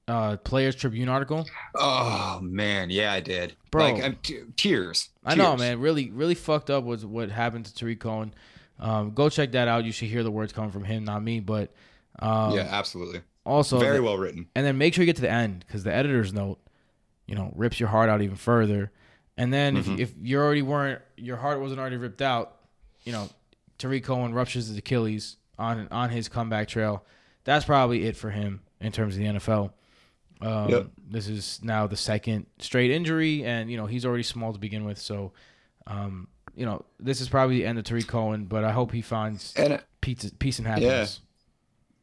uh, 0.07 0.37
Players 0.37 0.75
Tribune 0.75 1.09
article? 1.09 1.45
Oh 1.75 2.39
man, 2.41 2.89
yeah, 2.89 3.11
I 3.11 3.19
did. 3.19 3.55
Bro. 3.71 3.83
like 3.83 4.03
I'm 4.03 4.17
t- 4.21 4.41
tears. 4.55 5.09
I 5.25 5.35
know, 5.35 5.57
man. 5.57 5.79
Really, 5.79 6.11
really 6.11 6.35
fucked 6.35 6.69
up 6.69 6.83
was 6.83 7.05
what 7.05 7.29
happened 7.29 7.65
to 7.65 7.73
Tarik 7.73 7.99
Cohen. 7.99 8.33
Um, 8.79 9.11
go 9.11 9.29
check 9.29 9.51
that 9.53 9.67
out. 9.67 9.85
You 9.85 9.91
should 9.91 10.09
hear 10.09 10.23
the 10.23 10.31
words 10.31 10.51
coming 10.53 10.71
from 10.71 10.83
him, 10.83 11.03
not 11.05 11.23
me. 11.23 11.39
But 11.39 11.71
um, 12.19 12.53
yeah, 12.55 12.67
absolutely. 12.69 13.21
Also, 13.45 13.77
Very 13.79 13.99
well 13.99 14.17
written. 14.17 14.47
and 14.55 14.65
then 14.65 14.77
make 14.77 14.93
sure 14.93 15.01
you 15.01 15.05
get 15.05 15.17
to 15.17 15.21
the 15.21 15.29
end 15.31 15.63
because 15.67 15.83
the 15.83 15.93
editor's 15.93 16.31
note, 16.33 16.59
you 17.27 17.35
know, 17.35 17.51
rips 17.55 17.79
your 17.79 17.89
heart 17.89 18.09
out 18.09 18.21
even 18.21 18.35
further. 18.37 18.91
And 19.37 19.51
then 19.53 19.75
Mm-hmm. 19.75 19.93
if 19.93 19.99
if 20.11 20.13
you 20.21 20.39
already 20.39 20.61
weren't 20.61 21.01
your 21.17 21.37
heart 21.37 21.59
wasn't 21.59 21.79
already 21.79 21.97
ripped 21.97 22.21
out, 22.21 22.55
you 23.03 23.11
know, 23.11 23.29
Tarik 23.77 24.03
Cohen 24.03 24.33
ruptures 24.33 24.67
his 24.67 24.77
Achilles 24.77 25.37
on 25.59 25.87
on 25.91 26.09
his 26.09 26.29
comeback 26.29 26.67
trail. 26.67 27.03
That's 27.43 27.65
probably 27.65 28.05
it 28.05 28.15
for 28.15 28.29
him 28.29 28.61
in 28.79 28.91
terms 28.91 29.15
of 29.15 29.19
the 29.19 29.25
NFL. 29.27 29.71
Um, 30.41 30.69
Yep. 30.69 30.87
This 31.09 31.27
is 31.27 31.59
now 31.63 31.87
the 31.87 31.97
second 31.97 32.45
straight 32.59 32.91
injury, 32.91 33.43
and 33.43 33.69
you 33.71 33.75
know 33.77 33.85
he's 33.87 34.05
already 34.05 34.23
small 34.23 34.53
to 34.53 34.59
begin 34.59 34.85
with. 34.85 34.99
So, 34.99 35.33
um, 35.87 36.27
you 36.55 36.65
know, 36.65 36.83
this 36.99 37.21
is 37.21 37.29
probably 37.29 37.57
the 37.57 37.65
end 37.65 37.79
of 37.79 37.85
Tarik 37.85 38.07
Cohen. 38.07 38.45
But 38.45 38.63
I 38.63 38.71
hope 38.71 38.91
he 38.91 39.01
finds 39.01 39.53
And 39.55 39.73
uh, 39.73 39.79
peace, 40.01 40.31
peace 40.39 40.59
and 40.59 40.67
happiness. 40.67 41.19
Yeah. 41.21 41.27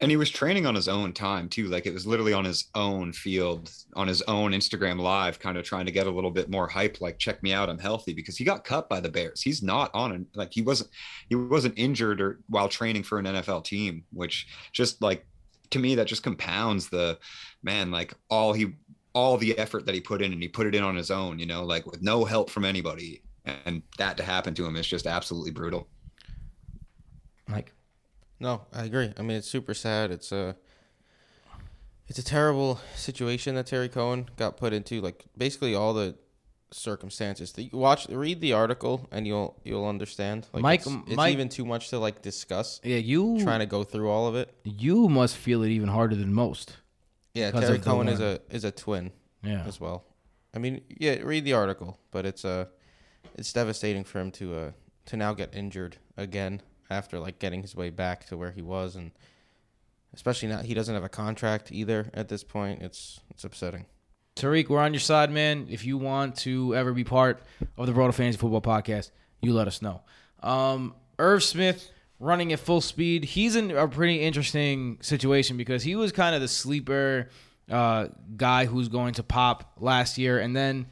and 0.01 0.11
he 0.11 0.17
was 0.17 0.29
training 0.29 0.65
on 0.65 0.75
his 0.75 0.87
own 0.87 1.13
time 1.13 1.47
too. 1.47 1.67
Like 1.67 1.85
it 1.85 1.93
was 1.93 2.05
literally 2.07 2.33
on 2.33 2.43
his 2.45 2.65
own 2.75 3.13
field, 3.13 3.71
on 3.95 4.07
his 4.07 4.21
own 4.23 4.51
Instagram 4.51 4.99
live, 4.99 5.39
kind 5.39 5.57
of 5.57 5.63
trying 5.63 5.85
to 5.85 5.91
get 5.91 6.07
a 6.07 6.11
little 6.11 6.31
bit 6.31 6.49
more 6.49 6.67
hype. 6.67 6.99
Like, 7.01 7.17
check 7.19 7.41
me 7.43 7.53
out, 7.53 7.69
I'm 7.69 7.77
healthy 7.79 8.13
because 8.13 8.35
he 8.37 8.43
got 8.43 8.63
cut 8.63 8.89
by 8.89 8.99
the 8.99 9.09
Bears. 9.09 9.41
He's 9.41 9.61
not 9.63 9.91
on 9.93 10.11
an 10.11 10.25
like 10.35 10.51
he 10.51 10.61
wasn't 10.61 10.89
he 11.29 11.35
wasn't 11.35 11.77
injured 11.77 12.19
or 12.19 12.39
while 12.47 12.67
training 12.69 13.03
for 13.03 13.19
an 13.19 13.25
NFL 13.25 13.63
team, 13.63 14.03
which 14.11 14.47
just 14.73 15.01
like 15.01 15.25
to 15.69 15.79
me 15.79 15.95
that 15.95 16.07
just 16.07 16.23
compounds 16.23 16.89
the 16.89 17.17
man 17.63 17.91
like 17.91 18.13
all 18.29 18.51
he 18.53 18.73
all 19.13 19.37
the 19.37 19.57
effort 19.57 19.85
that 19.85 19.93
he 19.95 20.01
put 20.01 20.21
in 20.21 20.31
and 20.33 20.41
he 20.41 20.47
put 20.47 20.65
it 20.67 20.73
in 20.75 20.83
on 20.83 20.95
his 20.95 21.11
own. 21.11 21.37
You 21.39 21.45
know, 21.45 21.63
like 21.63 21.85
with 21.85 22.01
no 22.01 22.25
help 22.25 22.49
from 22.49 22.65
anybody. 22.65 23.21
And 23.45 23.81
that 23.97 24.17
to 24.17 24.23
happen 24.23 24.53
to 24.55 24.65
him 24.65 24.75
is 24.75 24.85
just 24.87 25.07
absolutely 25.07 25.51
brutal. 25.51 25.87
Like 27.49 27.73
No, 28.39 28.61
I 28.73 28.83
agree. 28.85 29.11
I 29.17 29.21
mean, 29.21 29.37
it's 29.37 29.47
super 29.49 29.73
sad. 29.73 30.11
It's 30.11 30.31
a 30.31 30.55
it's 32.07 32.19
a 32.19 32.23
terrible 32.23 32.79
situation 32.95 33.55
that 33.55 33.67
Terry 33.67 33.87
Cohen 33.89 34.27
got 34.37 34.57
put 34.57 34.73
into. 34.73 35.01
Like 35.01 35.25
basically 35.37 35.73
all 35.75 35.93
the 35.93 36.15
circumstances. 36.71 37.53
You 37.57 37.69
watch, 37.77 38.07
read 38.09 38.41
the 38.41 38.53
article, 38.53 39.07
and 39.11 39.25
you'll 39.25 39.59
you'll 39.63 39.85
understand. 39.87 40.47
Like 40.53 40.61
Mike- 40.63 40.79
it's, 40.81 40.95
it's 41.07 41.15
Mike- 41.15 41.33
even 41.33 41.49
too 41.49 41.65
much 41.65 41.89
to 41.89 41.99
like 41.99 42.21
discuss. 42.21 42.79
yeah, 42.83 42.97
you 42.97 43.39
Trying 43.41 43.59
to 43.61 43.65
go 43.65 43.83
through 43.83 44.09
all 44.09 44.27
of 44.27 44.35
it. 44.35 44.53
you 44.63 45.07
must 45.09 45.35
feel 45.37 45.63
it 45.63 45.69
even 45.69 45.89
harder 45.89 46.15
than 46.15 46.33
most. 46.33 46.77
Yeah, 47.33 47.51
Terry 47.51 47.79
Cohen 47.79 48.07
is 48.09 48.19
a 48.19 48.39
is 48.49 48.63
a 48.65 48.71
twin 48.71 49.11
Yeah. 49.43 49.63
as 49.65 49.79
well. 49.79 50.03
I 50.53 50.59
mean, 50.59 50.81
yeah, 50.89 51.13
read 51.23 51.45
the 51.45 51.53
article, 51.53 51.97
but 52.11 52.25
it's 52.25 52.43
uh 52.43 52.65
it's 53.35 53.53
devastating 53.53 54.03
for 54.03 54.19
him 54.19 54.31
to 54.31 54.55
uh 54.55 54.71
to 55.05 55.17
now 55.17 55.33
get 55.33 55.53
injured 55.55 55.97
again 56.17 56.61
after 56.89 57.19
like 57.19 57.39
getting 57.39 57.61
his 57.61 57.75
way 57.75 57.89
back 57.89 58.25
to 58.25 58.37
where 58.37 58.51
he 58.51 58.61
was 58.61 58.95
and 58.95 59.11
especially 60.13 60.49
now 60.49 60.59
he 60.59 60.73
doesn't 60.73 60.93
have 60.93 61.03
a 61.03 61.09
contract 61.09 61.71
either 61.71 62.09
at 62.13 62.29
this 62.29 62.43
point. 62.43 62.81
It's 62.81 63.19
it's 63.29 63.43
upsetting. 63.43 63.85
Tarik, 64.35 64.69
we're 64.69 64.79
on 64.79 64.93
your 64.93 64.99
side, 64.99 65.29
man. 65.29 65.67
If 65.69 65.85
you 65.85 65.97
want 65.97 66.37
to 66.37 66.75
ever 66.75 66.93
be 66.93 67.03
part 67.03 67.41
of 67.77 67.85
the 67.85 67.93
World 67.93 68.15
Fantasy 68.15 68.37
Football 68.37 68.61
podcast, 68.61 69.11
you 69.41 69.53
let 69.53 69.67
us 69.67 69.81
know. 69.81 70.01
Um, 70.41 70.95
Irv 71.19 71.43
Smith 71.43 71.91
running 72.19 72.53
at 72.53 72.59
full 72.59 72.81
speed. 72.81 73.25
He's 73.25 73.55
in 73.55 73.71
a 73.71 73.87
pretty 73.87 74.21
interesting 74.21 74.99
situation 75.01 75.57
because 75.57 75.83
he 75.83 75.95
was 75.95 76.11
kind 76.11 76.33
of 76.33 76.41
the 76.41 76.47
sleeper 76.47 77.29
uh, 77.69 78.07
guy 78.37 78.65
who's 78.65 78.87
going 78.87 79.15
to 79.15 79.23
pop 79.23 79.73
last 79.79 80.17
year, 80.17 80.39
and 80.39 80.55
then 80.55 80.87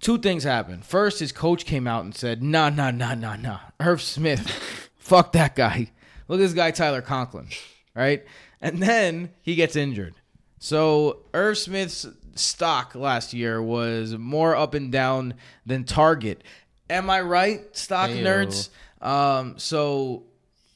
two 0.00 0.18
things 0.18 0.44
happened. 0.44 0.84
First, 0.84 1.18
his 1.20 1.32
coach 1.32 1.64
came 1.64 1.86
out 1.86 2.04
and 2.04 2.14
said, 2.14 2.42
"Nah, 2.42 2.70
nah, 2.70 2.90
nah, 2.90 3.14
nah, 3.14 3.36
nah. 3.36 3.58
Irv 3.80 4.02
Smith, 4.02 4.48
fuck 4.96 5.32
that 5.32 5.56
guy. 5.56 5.90
Look 6.28 6.40
at 6.40 6.42
this 6.42 6.52
guy, 6.52 6.70
Tyler 6.70 7.02
Conklin, 7.02 7.48
right?" 7.94 8.24
And 8.60 8.82
then 8.82 9.30
he 9.42 9.54
gets 9.54 9.76
injured. 9.76 10.14
So 10.58 11.20
Irv 11.34 11.58
Smith's 11.58 12.06
stock 12.34 12.94
last 12.94 13.32
year 13.34 13.62
was 13.62 14.16
more 14.16 14.56
up 14.56 14.74
and 14.74 14.90
down 14.90 15.34
than 15.64 15.84
Target. 15.84 16.42
Am 16.88 17.10
I 17.10 17.20
right, 17.20 17.76
stock 17.76 18.10
nerds? 18.10 18.70
Um, 19.00 19.58
so 19.58 20.24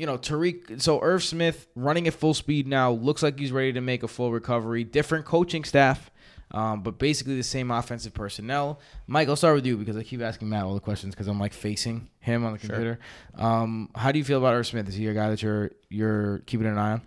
you 0.01 0.07
know, 0.07 0.17
Tariq. 0.17 0.81
So 0.81 0.99
Irv 1.03 1.23
Smith 1.23 1.69
running 1.75 2.07
at 2.07 2.15
full 2.15 2.33
speed 2.33 2.67
now 2.67 2.91
looks 2.91 3.23
like 3.23 3.39
he's 3.39 3.53
ready 3.53 3.75
to 3.75 3.83
make 3.83 4.03
a 4.03 4.09
full 4.09 4.33
recovery. 4.33 4.83
Different 4.83 5.27
coaching 5.27 5.63
staff, 5.63 6.10
um, 6.53 6.83
but 6.83 6.99
basically 6.99 7.37
the 7.37 7.43
same 7.43 7.71
offensive 7.71 8.13
personnel. 8.15 8.81
Mike, 9.07 9.29
I'll 9.29 9.37
start 9.37 9.55
with 9.55 9.67
you 9.67 9.77
because 9.77 9.97
I 9.97 10.03
keep 10.03 10.21
asking 10.21 10.49
Matt 10.49 10.65
all 10.65 10.75
the 10.75 10.81
questions 10.81 11.15
because 11.15 11.29
I'm 11.29 11.39
like 11.39 11.53
facing 11.53 12.11
him 12.19 12.45
on 12.45 12.53
the 12.53 12.59
computer. 12.59 12.99
Um, 13.37 13.91
how 13.95 14.13
do 14.13 14.19
you 14.19 14.25
feel 14.25 14.39
about 14.39 14.55
Irv 14.55 14.67
Smith? 14.67 14.89
Is 14.89 14.95
he 14.95 15.07
a 15.07 15.15
guy 15.15 15.31
that 15.31 15.43
you're 15.43 15.71
you're 15.89 16.39
keeping 16.47 16.67
an 16.67 16.79
eye 16.79 16.93
on? 16.93 17.03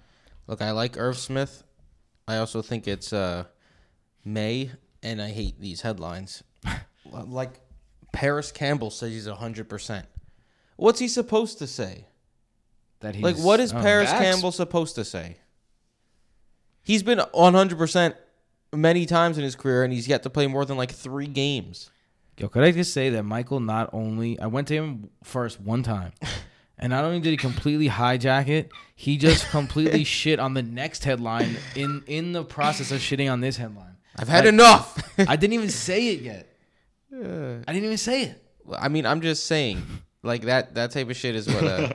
Look, 0.47 0.62
I 0.62 0.71
like 0.71 0.97
Irv 0.97 1.17
Smith. 1.17 1.63
I 2.27 2.38
also 2.38 2.62
think 2.62 2.88
it's 2.88 3.12
uh 3.12 3.45
May 4.23 4.71
and 5.01 5.21
I 5.21 5.29
hate 5.29 5.60
these 5.60 5.82
headlines. 5.82 6.43
like 7.12 7.60
Parris 8.13 8.51
Campbell 8.51 8.89
says 8.89 9.12
he's 9.12 9.27
100%. 9.27 10.03
What's 10.77 10.99
he 10.99 11.08
supposed 11.08 11.60
to 11.60 11.67
say? 11.67 12.08
That 13.01 13.15
he's 13.15 13.23
Like, 13.23 13.38
what 13.38 13.60
is 13.60 13.73
oh. 13.73 13.82
Parris. 13.82 14.10
Campbell 14.12 14.51
supposed 14.51 14.95
to 14.95 15.03
say? 15.03 15.38
He's 16.84 17.03
been 17.03 17.19
100% 17.19 18.15
many 18.73 19.05
times 19.05 19.38
in 19.38 19.43
his 19.43 19.55
career, 19.55 19.83
and 19.83 19.93
he's 19.93 20.07
yet 20.07 20.23
to 20.23 20.29
play 20.29 20.47
more 20.47 20.65
than 20.65 20.77
like 20.77 20.91
three 20.91 21.27
games. 21.27 21.89
Yo, 22.38 22.47
could 22.49 22.63
I 22.63 22.71
just 22.71 22.93
say 22.93 23.09
that 23.12 23.23
Michael 23.23 23.59
not 23.59 23.89
only 23.93 24.39
I 24.39 24.47
went 24.47 24.67
to 24.69 24.75
him 24.75 25.09
first 25.23 25.59
one 25.62 25.83
time, 25.83 26.13
and 26.79 26.89
not 26.89 27.03
only 27.05 27.19
did 27.19 27.29
he 27.29 27.38
completely 27.38 27.89
hijack 27.89 28.47
it, 28.47 28.71
he 28.95 29.17
just 29.17 29.49
completely 29.51 30.03
shit 30.03 30.39
on 30.39 30.53
the 30.55 30.63
next 30.63 31.03
headline 31.03 31.57
in 31.75 32.03
in 32.07 32.31
the 32.31 32.43
process 32.43 32.91
of 32.91 32.99
shitting 32.99 33.31
on 33.31 33.39
this 33.39 33.57
headline. 33.57 33.97
I've 34.17 34.27
had 34.27 34.45
Like, 34.45 34.53
enough. 34.53 35.13
I 35.19 35.36
didn't 35.36 35.53
even 35.53 35.69
say 35.69 36.07
it 36.09 36.21
yet. 36.21 36.49
I 37.12 37.71
didn't 37.71 37.86
even 37.86 37.97
say 37.97 38.23
it. 38.23 38.43
I 38.75 38.88
mean, 38.88 39.05
I'm 39.05 39.21
just 39.21 39.45
saying, 39.45 39.83
like 40.23 40.43
that 40.43 40.73
that 40.75 40.91
type 40.91 41.09
of 41.09 41.15
shit 41.15 41.36
is 41.36 41.47
what 41.47 41.63
uh, 41.63 41.89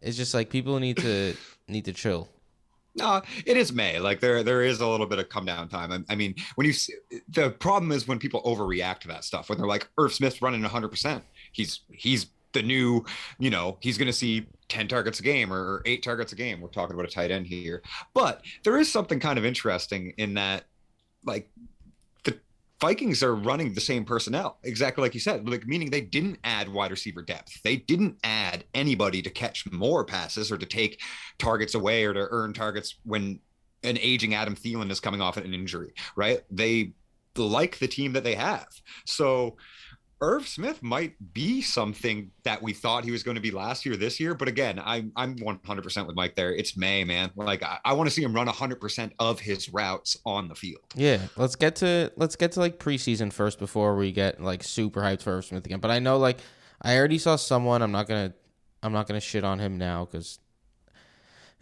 it's 0.00 0.16
just 0.16 0.34
like 0.34 0.50
people 0.50 0.78
need 0.80 0.96
to 0.98 1.36
need 1.68 1.84
to 1.84 1.92
chill. 1.92 2.28
No, 2.96 3.22
it 3.44 3.56
is 3.56 3.72
May. 3.72 3.98
Like 3.98 4.20
there, 4.20 4.42
there 4.42 4.62
is 4.62 4.80
a 4.80 4.86
little 4.86 5.06
bit 5.06 5.18
of 5.18 5.28
come 5.28 5.44
down 5.44 5.68
time. 5.68 5.90
I, 5.90 6.12
I 6.12 6.14
mean, 6.14 6.34
when 6.54 6.66
you 6.66 6.72
see, 6.72 6.94
the 7.28 7.50
problem 7.50 7.90
is 7.92 8.06
when 8.06 8.18
people 8.18 8.42
overreact 8.42 9.00
to 9.00 9.08
that 9.08 9.24
stuff. 9.24 9.48
When 9.48 9.58
they're 9.58 9.66
like, 9.66 9.88
Irv 9.98 10.12
Smith 10.12 10.40
running 10.40 10.62
100, 10.62 10.88
percent 10.88 11.24
he's 11.52 11.80
he's 11.90 12.26
the 12.52 12.62
new, 12.62 13.04
you 13.38 13.50
know, 13.50 13.78
he's 13.80 13.98
going 13.98 14.06
to 14.06 14.12
see 14.12 14.46
10 14.68 14.88
targets 14.88 15.20
a 15.20 15.22
game 15.22 15.52
or 15.52 15.82
eight 15.86 16.02
targets 16.02 16.32
a 16.32 16.36
game. 16.36 16.60
We're 16.60 16.68
talking 16.68 16.94
about 16.94 17.06
a 17.06 17.12
tight 17.12 17.30
end 17.30 17.46
here, 17.46 17.82
but 18.14 18.42
there 18.62 18.78
is 18.78 18.90
something 18.90 19.18
kind 19.20 19.38
of 19.38 19.44
interesting 19.44 20.14
in 20.18 20.34
that, 20.34 20.64
like 21.24 21.50
Vikings 22.80 23.22
are 23.22 23.34
running 23.34 23.72
the 23.72 23.80
same 23.80 24.04
personnel, 24.04 24.58
exactly 24.64 25.02
like 25.02 25.14
you 25.14 25.20
said, 25.20 25.48
like 25.48 25.66
meaning 25.66 25.90
they 25.90 26.00
didn't 26.00 26.38
add 26.44 26.68
wide 26.68 26.90
receiver 26.90 27.22
depth. 27.22 27.62
They 27.62 27.76
didn't 27.76 28.18
add 28.24 28.64
anybody 28.74 29.22
to 29.22 29.30
catch 29.30 29.70
more 29.70 30.04
passes 30.04 30.50
or 30.50 30.58
to 30.58 30.66
take 30.66 31.00
targets 31.38 31.74
away 31.74 32.04
or 32.04 32.12
to 32.12 32.26
earn 32.30 32.52
targets 32.52 32.96
when 33.04 33.40
an 33.84 33.98
aging 33.98 34.34
Adam 34.34 34.56
Thielen 34.56 34.90
is 34.90 35.00
coming 35.00 35.20
off 35.20 35.36
an 35.36 35.54
injury, 35.54 35.94
right? 36.16 36.40
They 36.50 36.92
like 37.36 37.78
the 37.78 37.88
team 37.88 38.12
that 38.12 38.24
they 38.24 38.34
have. 38.34 38.66
So 39.06 39.56
Irv 40.24 40.48
Smith 40.48 40.82
might 40.82 41.34
be 41.34 41.60
something 41.60 42.30
that 42.44 42.62
we 42.62 42.72
thought 42.72 43.04
he 43.04 43.10
was 43.10 43.22
going 43.22 43.34
to 43.34 43.42
be 43.42 43.50
last 43.50 43.84
year, 43.84 43.94
this 43.94 44.18
year. 44.18 44.34
But 44.34 44.48
again, 44.48 44.80
I'm 44.82 45.12
I'm 45.16 45.36
100% 45.36 46.06
with 46.06 46.16
Mike 46.16 46.34
there. 46.34 46.54
It's 46.54 46.78
May, 46.78 47.04
man. 47.04 47.30
Like 47.36 47.62
I, 47.62 47.78
I 47.84 47.92
want 47.92 48.08
to 48.08 48.14
see 48.14 48.22
him 48.22 48.34
run 48.34 48.46
100% 48.46 49.12
of 49.18 49.38
his 49.38 49.68
routes 49.68 50.16
on 50.24 50.48
the 50.48 50.54
field. 50.54 50.80
Yeah, 50.94 51.18
let's 51.36 51.56
get 51.56 51.76
to 51.76 52.10
let's 52.16 52.36
get 52.36 52.52
to 52.52 52.60
like 52.60 52.78
preseason 52.78 53.32
first 53.32 53.58
before 53.58 53.96
we 53.96 54.12
get 54.12 54.40
like 54.40 54.62
super 54.64 55.02
hyped 55.02 55.22
for 55.22 55.36
Irv 55.36 55.44
Smith 55.44 55.66
again. 55.66 55.80
But 55.80 55.90
I 55.90 55.98
know 55.98 56.16
like 56.16 56.38
I 56.80 56.96
already 56.96 57.18
saw 57.18 57.36
someone. 57.36 57.82
I'm 57.82 57.92
not 57.92 58.08
gonna 58.08 58.32
I'm 58.82 58.92
not 58.92 59.06
gonna 59.06 59.20
shit 59.20 59.44
on 59.44 59.58
him 59.58 59.76
now 59.76 60.06
because 60.06 60.38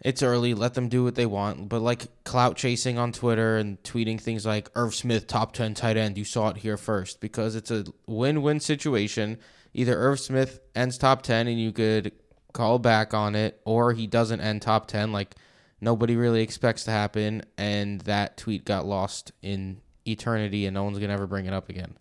it's 0.03 0.21
early. 0.21 0.53
Let 0.53 0.73
them 0.73 0.89
do 0.89 1.03
what 1.03 1.15
they 1.15 1.25
want. 1.25 1.69
But 1.69 1.81
like 1.81 2.23
clout 2.25 2.57
chasing 2.57 2.97
on 2.97 3.13
Twitter 3.13 3.57
and 3.57 3.81
tweeting 3.83 4.19
things 4.19 4.45
like 4.45 4.69
Irv 4.75 4.93
Smith 4.93 5.27
top 5.27 5.53
ten 5.53 5.73
tight 5.73 5.97
end. 5.97 6.17
You 6.17 6.25
saw 6.25 6.49
it 6.49 6.57
here 6.57 6.77
first 6.77 7.21
because 7.21 7.55
it's 7.55 7.71
a 7.71 7.85
win 8.05 8.41
win 8.41 8.59
situation. 8.59 9.39
Either 9.73 9.97
Irv 9.97 10.19
Smith 10.19 10.59
ends 10.75 10.97
top 10.97 11.21
ten 11.21 11.47
and 11.47 11.59
you 11.59 11.71
could 11.71 12.11
call 12.51 12.79
back 12.79 13.13
on 13.13 13.33
it, 13.33 13.61
or 13.65 13.93
he 13.93 14.05
doesn't 14.05 14.41
end 14.41 14.61
top 14.61 14.87
ten 14.87 15.11
like 15.11 15.35
nobody 15.79 16.15
really 16.15 16.41
expects 16.41 16.83
to 16.83 16.91
happen, 16.91 17.43
and 17.57 18.01
that 18.01 18.37
tweet 18.37 18.65
got 18.65 18.85
lost 18.85 19.31
in 19.41 19.81
eternity, 20.05 20.65
and 20.65 20.73
no 20.73 20.83
one's 20.83 20.99
gonna 20.99 21.13
ever 21.13 21.27
bring 21.27 21.45
it 21.45 21.53
up 21.53 21.69
again. 21.69 21.97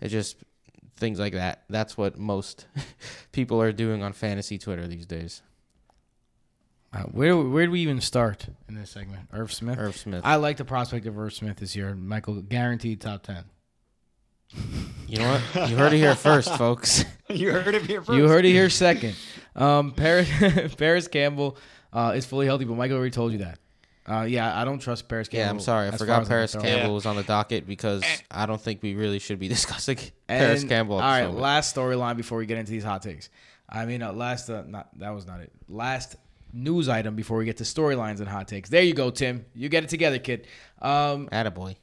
It 0.00 0.08
just 0.08 0.36
things 0.96 1.18
like 1.18 1.32
that. 1.32 1.64
That's 1.68 1.96
what 1.96 2.16
most 2.16 2.66
people 3.32 3.60
are 3.60 3.72
doing 3.72 4.02
on 4.02 4.12
fantasy 4.12 4.56
Twitter 4.56 4.86
these 4.86 5.06
days. 5.06 5.42
Uh, 6.92 7.02
where 7.04 7.36
where 7.36 7.66
do 7.66 7.72
we 7.72 7.80
even 7.80 8.00
start 8.00 8.46
in 8.68 8.74
this 8.74 8.90
segment? 8.90 9.20
Irv 9.32 9.52
Smith. 9.52 9.78
Irv 9.78 9.96
Smith. 9.96 10.22
I 10.24 10.36
like 10.36 10.56
the 10.56 10.64
prospect 10.64 11.06
of 11.06 11.16
Irv 11.18 11.32
Smith 11.32 11.56
this 11.58 11.76
year. 11.76 11.94
Michael 11.94 12.42
guaranteed 12.42 13.00
top 13.00 13.22
ten. 13.22 13.44
You 15.06 15.18
know 15.18 15.40
what? 15.54 15.70
You 15.70 15.76
heard 15.76 15.92
it 15.92 15.98
here 15.98 16.16
first, 16.16 16.52
folks. 16.56 17.04
you 17.28 17.52
heard 17.52 17.74
it 17.74 17.82
here 17.82 18.02
first. 18.02 18.16
You 18.16 18.26
heard 18.26 18.44
it 18.44 18.50
here 18.50 18.68
second. 18.70 19.14
Um, 19.54 19.92
Parris 19.92 20.28
Parris 20.76 21.06
Campbell 21.06 21.56
uh, 21.92 22.12
is 22.16 22.26
fully 22.26 22.46
healthy, 22.46 22.64
but 22.64 22.74
Michael 22.76 22.96
already 22.96 23.12
told 23.12 23.32
you 23.32 23.38
that. 23.38 23.58
Uh, 24.06 24.22
yeah, 24.22 24.60
I 24.60 24.64
don't 24.64 24.80
trust 24.80 25.08
Parris 25.08 25.28
Campbell. 25.28 25.44
Yeah, 25.44 25.50
I'm 25.50 25.60
sorry. 25.60 25.86
I 25.86 25.90
forgot 25.92 26.00
as 26.00 26.08
I 26.10 26.18
can 26.22 26.28
Parris. 26.28 26.52
Campbell 26.54 26.68
Yeah. 26.70 26.88
was 26.88 27.06
on 27.06 27.14
the 27.14 27.22
docket 27.22 27.66
because 27.68 28.02
I 28.28 28.46
don't 28.46 28.60
think 28.60 28.82
we 28.82 28.94
really 28.94 29.20
should 29.20 29.38
be 29.38 29.46
discussing 29.56 29.98
And- 30.28 30.40
Parris 30.40 30.64
Campbell. 30.64 30.96
All 30.96 31.02
at 31.02 31.06
right, 31.06 31.18
this 31.20 31.26
moment. 31.28 31.42
last 31.42 31.76
storyline 31.76 32.16
before 32.16 32.38
we 32.38 32.46
get 32.46 32.58
into 32.58 32.72
these 32.72 32.82
hot 32.82 33.02
takes. 33.02 33.30
I 33.68 33.86
mean, 33.86 34.02
uh, 34.02 34.12
last 34.12 34.50
uh, 34.50 34.64
not 34.66 34.88
that 34.98 35.10
was 35.10 35.26
not 35.28 35.40
it. 35.40 35.52
Last 35.68 36.16
news 36.52 36.88
item 36.88 37.14
before 37.14 37.38
we 37.38 37.44
get 37.44 37.56
to 37.58 37.64
storylines 37.64 38.18
and 38.18 38.28
hot 38.28 38.48
takes. 38.48 38.68
There 38.68 38.82
you 38.82 38.94
go, 38.94 39.10
Tim. 39.10 39.44
You 39.54 39.68
get 39.68 39.84
it 39.84 39.90
together, 39.90 40.18
kid. 40.18 40.46
Um, 40.80 41.28
Attaboy. 41.28 41.76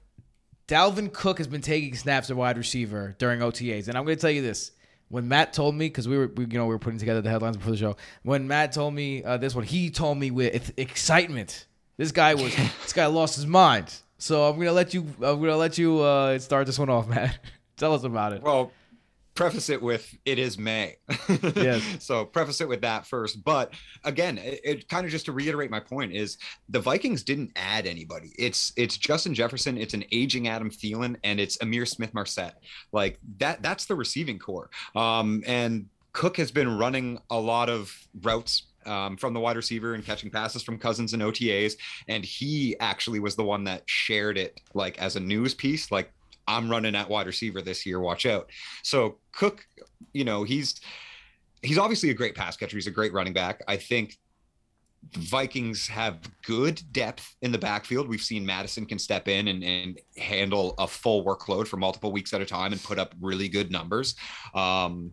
Dalvin 0.67 1.11
Cook 1.13 1.37
has 1.37 1.47
been 1.47 1.61
taking 1.61 1.95
snaps 1.95 2.29
at 2.29 2.35
wide 2.35 2.57
receiver 2.57 3.15
during 3.17 3.39
OTAs, 3.39 3.87
and 3.87 3.97
I'm 3.97 4.03
going 4.03 4.17
to 4.17 4.21
tell 4.21 4.31
you 4.31 4.41
this: 4.41 4.71
when 5.09 5.27
Matt 5.27 5.53
told 5.53 5.75
me, 5.75 5.87
because 5.87 6.07
we 6.07 6.17
were, 6.17 6.27
we, 6.27 6.45
you 6.45 6.57
know, 6.57 6.65
we 6.65 6.73
were 6.73 6.79
putting 6.79 6.99
together 6.99 7.21
the 7.21 7.29
headlines 7.29 7.57
before 7.57 7.71
the 7.71 7.77
show. 7.77 7.95
When 8.23 8.47
Matt 8.47 8.73
told 8.73 8.93
me 8.93 9.23
uh, 9.23 9.37
this 9.37 9.55
one, 9.55 9.63
he 9.63 9.89
told 9.89 10.17
me 10.17 10.31
with 10.31 10.73
excitement. 10.77 11.65
This 11.95 12.11
guy 12.11 12.33
was, 12.33 12.53
this 12.81 12.93
guy 12.93 13.05
lost 13.05 13.35
his 13.35 13.45
mind. 13.45 13.93
So 14.17 14.49
I'm 14.49 14.57
gonna 14.57 14.73
let 14.73 14.93
you, 14.93 15.01
I'm 15.21 15.39
gonna 15.39 15.55
let 15.57 15.77
you 15.77 15.99
uh, 15.99 16.39
start 16.39 16.65
this 16.65 16.77
one 16.79 16.89
off, 16.89 17.07
Matt. 17.09 17.39
tell 17.77 17.93
us 17.93 18.03
about 18.03 18.33
it. 18.33 18.41
Well, 18.41 18.71
preface 19.37 19.69
it 19.69 19.81
with 19.81 20.13
it 20.25 20.39
is 20.39 20.57
May. 20.57 20.97
Yes. 21.55 21.83
So 21.99 22.25
preface 22.25 22.61
it 22.61 22.67
with 22.67 22.81
that 22.81 23.05
first. 23.05 23.43
But 23.43 23.73
again, 24.03 24.37
it, 24.37 24.59
it 24.63 24.89
kind 24.89 25.05
of 25.05 25.11
just 25.11 25.25
to 25.25 25.31
reiterate 25.31 25.69
my 25.69 25.79
point 25.79 26.13
is 26.13 26.37
the 26.69 26.79
Vikings 26.79 27.23
didn't 27.23 27.51
add 27.55 27.85
anybody. 27.85 28.33
It's 28.37 28.73
it's 28.75 28.97
Justin 28.97 29.33
Jefferson, 29.33 29.77
it's 29.77 29.93
an 29.93 30.03
aging 30.11 30.47
Adam 30.47 30.69
Thielen, 30.69 31.15
and 31.23 31.39
it's 31.39 31.57
Ihmir 31.57 31.87
Smith 31.87 32.13
Marsette. 32.13 32.57
Like 32.91 33.19
that 33.37 33.61
that's 33.61 33.85
the 33.85 33.95
receiving 33.95 34.39
core. 34.39 34.69
Um, 34.95 35.43
and 35.45 35.87
Cook 36.13 36.37
has 36.37 36.51
been 36.51 36.77
running 36.77 37.19
a 37.29 37.39
lot 37.39 37.69
of 37.69 37.93
routes 38.21 38.63
um, 38.87 39.17
from 39.17 39.33
the 39.33 39.39
wide 39.39 39.55
receiver 39.55 39.93
and 39.93 40.03
catching 40.03 40.31
passes 40.31 40.63
from 40.63 40.79
Cousins 40.79 41.13
and 41.13 41.21
OTAs. 41.21 41.73
And 42.07 42.23
he 42.23 42.75
actually 42.79 43.19
was 43.19 43.35
the 43.35 43.43
one 43.43 43.63
that 43.65 43.83
shared 43.85 44.37
it 44.37 44.59
like 44.73 44.97
as 44.97 45.15
a 45.15 45.19
news 45.19 45.53
piece, 45.53 45.91
like 45.91 46.11
I'm 46.47 46.69
running 46.69 46.95
at 46.95 47.09
wide 47.09 47.27
receiver 47.27 47.61
this 47.61 47.85
year. 47.85 47.99
Watch 47.99 48.25
out. 48.25 48.49
So 48.83 49.17
Cook, 49.31 49.65
you 50.13 50.23
know, 50.23 50.43
he's 50.43 50.79
he's 51.61 51.77
obviously 51.77 52.09
a 52.09 52.13
great 52.13 52.35
pass 52.35 52.55
catcher. 52.57 52.77
He's 52.77 52.87
a 52.87 52.91
great 52.91 53.13
running 53.13 53.33
back. 53.33 53.61
I 53.67 53.77
think 53.77 54.17
the 55.13 55.19
Vikings 55.19 55.87
have 55.87 56.19
good 56.43 56.81
depth 56.91 57.35
in 57.41 57.51
the 57.51 57.57
backfield. 57.57 58.07
We've 58.07 58.21
seen 58.21 58.45
Mattison 58.45 58.85
can 58.85 58.99
step 58.99 59.27
in 59.27 59.47
and, 59.47 59.63
and 59.63 59.99
handle 60.17 60.73
a 60.79 60.87
full 60.87 61.23
workload 61.23 61.67
for 61.67 61.77
multiple 61.77 62.11
weeks 62.11 62.33
at 62.33 62.41
a 62.41 62.45
time 62.45 62.71
and 62.73 62.83
put 62.83 62.99
up 62.99 63.13
really 63.21 63.47
good 63.47 63.71
numbers. 63.71 64.15
Um, 64.53 65.11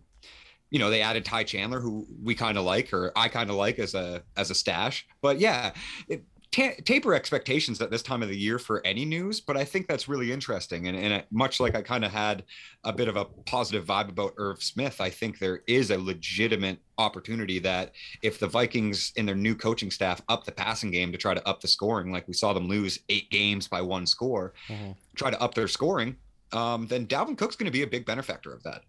you 0.71 0.79
know, 0.79 0.89
they 0.89 1.01
added 1.01 1.23
Ty 1.23 1.43
Chandler, 1.43 1.79
who 1.79 2.05
we 2.21 2.35
kind 2.35 2.57
of 2.57 2.65
like, 2.65 2.91
or 2.91 3.11
I 3.15 3.29
kind 3.29 3.49
of 3.49 3.55
like 3.55 3.79
as 3.79 3.93
a 3.93 4.23
as 4.35 4.49
a 4.49 4.55
stash. 4.55 5.07
But 5.21 5.39
yeah, 5.39 5.71
it, 6.09 6.25
ta- 6.55 6.81
taper 6.83 7.13
expectations 7.13 7.81
at 7.81 7.91
this 7.91 8.01
time 8.01 8.23
of 8.23 8.29
the 8.29 8.37
year 8.37 8.57
for 8.57 8.85
any 8.85 9.03
news. 9.05 9.39
But 9.41 9.57
I 9.57 9.65
think 9.65 9.87
that's 9.87 10.07
really 10.07 10.31
interesting, 10.31 10.87
and 10.87 10.97
and 10.97 11.13
it, 11.13 11.27
much 11.31 11.59
like 11.59 11.75
I 11.75 11.81
kind 11.81 12.05
of 12.05 12.11
had 12.11 12.43
a 12.83 12.93
bit 12.93 13.07
of 13.07 13.15
a 13.17 13.25
positive 13.25 13.85
vibe 13.85 14.09
about 14.09 14.33
Irv 14.37 14.63
Smith, 14.63 15.01
I 15.01 15.09
think 15.09 15.39
there 15.39 15.61
is 15.67 15.91
a 15.91 15.97
legitimate 15.97 16.79
opportunity 16.97 17.59
that 17.59 17.91
if 18.21 18.39
the 18.39 18.47
Vikings 18.47 19.11
in 19.17 19.25
their 19.25 19.35
new 19.35 19.55
coaching 19.55 19.91
staff 19.91 20.21
up 20.29 20.45
the 20.45 20.51
passing 20.51 20.91
game 20.91 21.11
to 21.11 21.17
try 21.17 21.33
to 21.33 21.45
up 21.47 21.59
the 21.61 21.67
scoring, 21.67 22.11
like 22.11 22.27
we 22.27 22.33
saw 22.33 22.53
them 22.53 22.67
lose 22.67 22.99
eight 23.09 23.29
games 23.29 23.67
by 23.67 23.81
one 23.81 24.05
score, 24.05 24.53
Mhm. 24.69 24.95
try 25.15 25.29
to 25.29 25.41
up 25.41 25.53
their 25.53 25.67
scoring, 25.67 26.15
um, 26.53 26.87
then 26.87 27.05
Dalvin 27.05 27.37
Cook's 27.37 27.55
going 27.57 27.65
to 27.65 27.71
be 27.71 27.81
a 27.83 27.87
big 27.87 28.05
benefactor 28.05 28.53
of 28.53 28.63
that. 28.63 28.83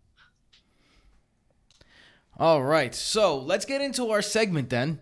All 2.38 2.62
right, 2.62 2.94
so 2.94 3.36
let's 3.38 3.64
get 3.64 3.80
into 3.80 4.10
our 4.10 4.20
segment 4.22 4.68
then. 4.70 5.00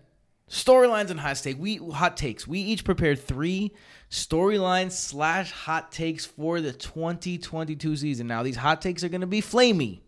Storylines 0.49 1.09
and 1.09 1.19
hot 1.19 1.37
take. 1.37 1.59
We 1.59 1.77
hot 1.77 2.17
takes. 2.17 2.47
We 2.47 2.59
each 2.59 2.83
prepared 2.83 3.19
three 3.19 3.73
storylines 4.11 4.91
slash 4.91 5.51
hot 5.51 5.91
takes 5.91 6.25
for 6.25 6.61
the 6.61 6.71
2022 6.71 7.95
season. 7.95 8.27
Now 8.27 8.43
these 8.43 8.57
hot 8.57 8.81
takes 8.81 9.03
are 9.03 9.09
going 9.09 9.21
to 9.21 9.27
be 9.27 9.41
flamey, 9.41 10.01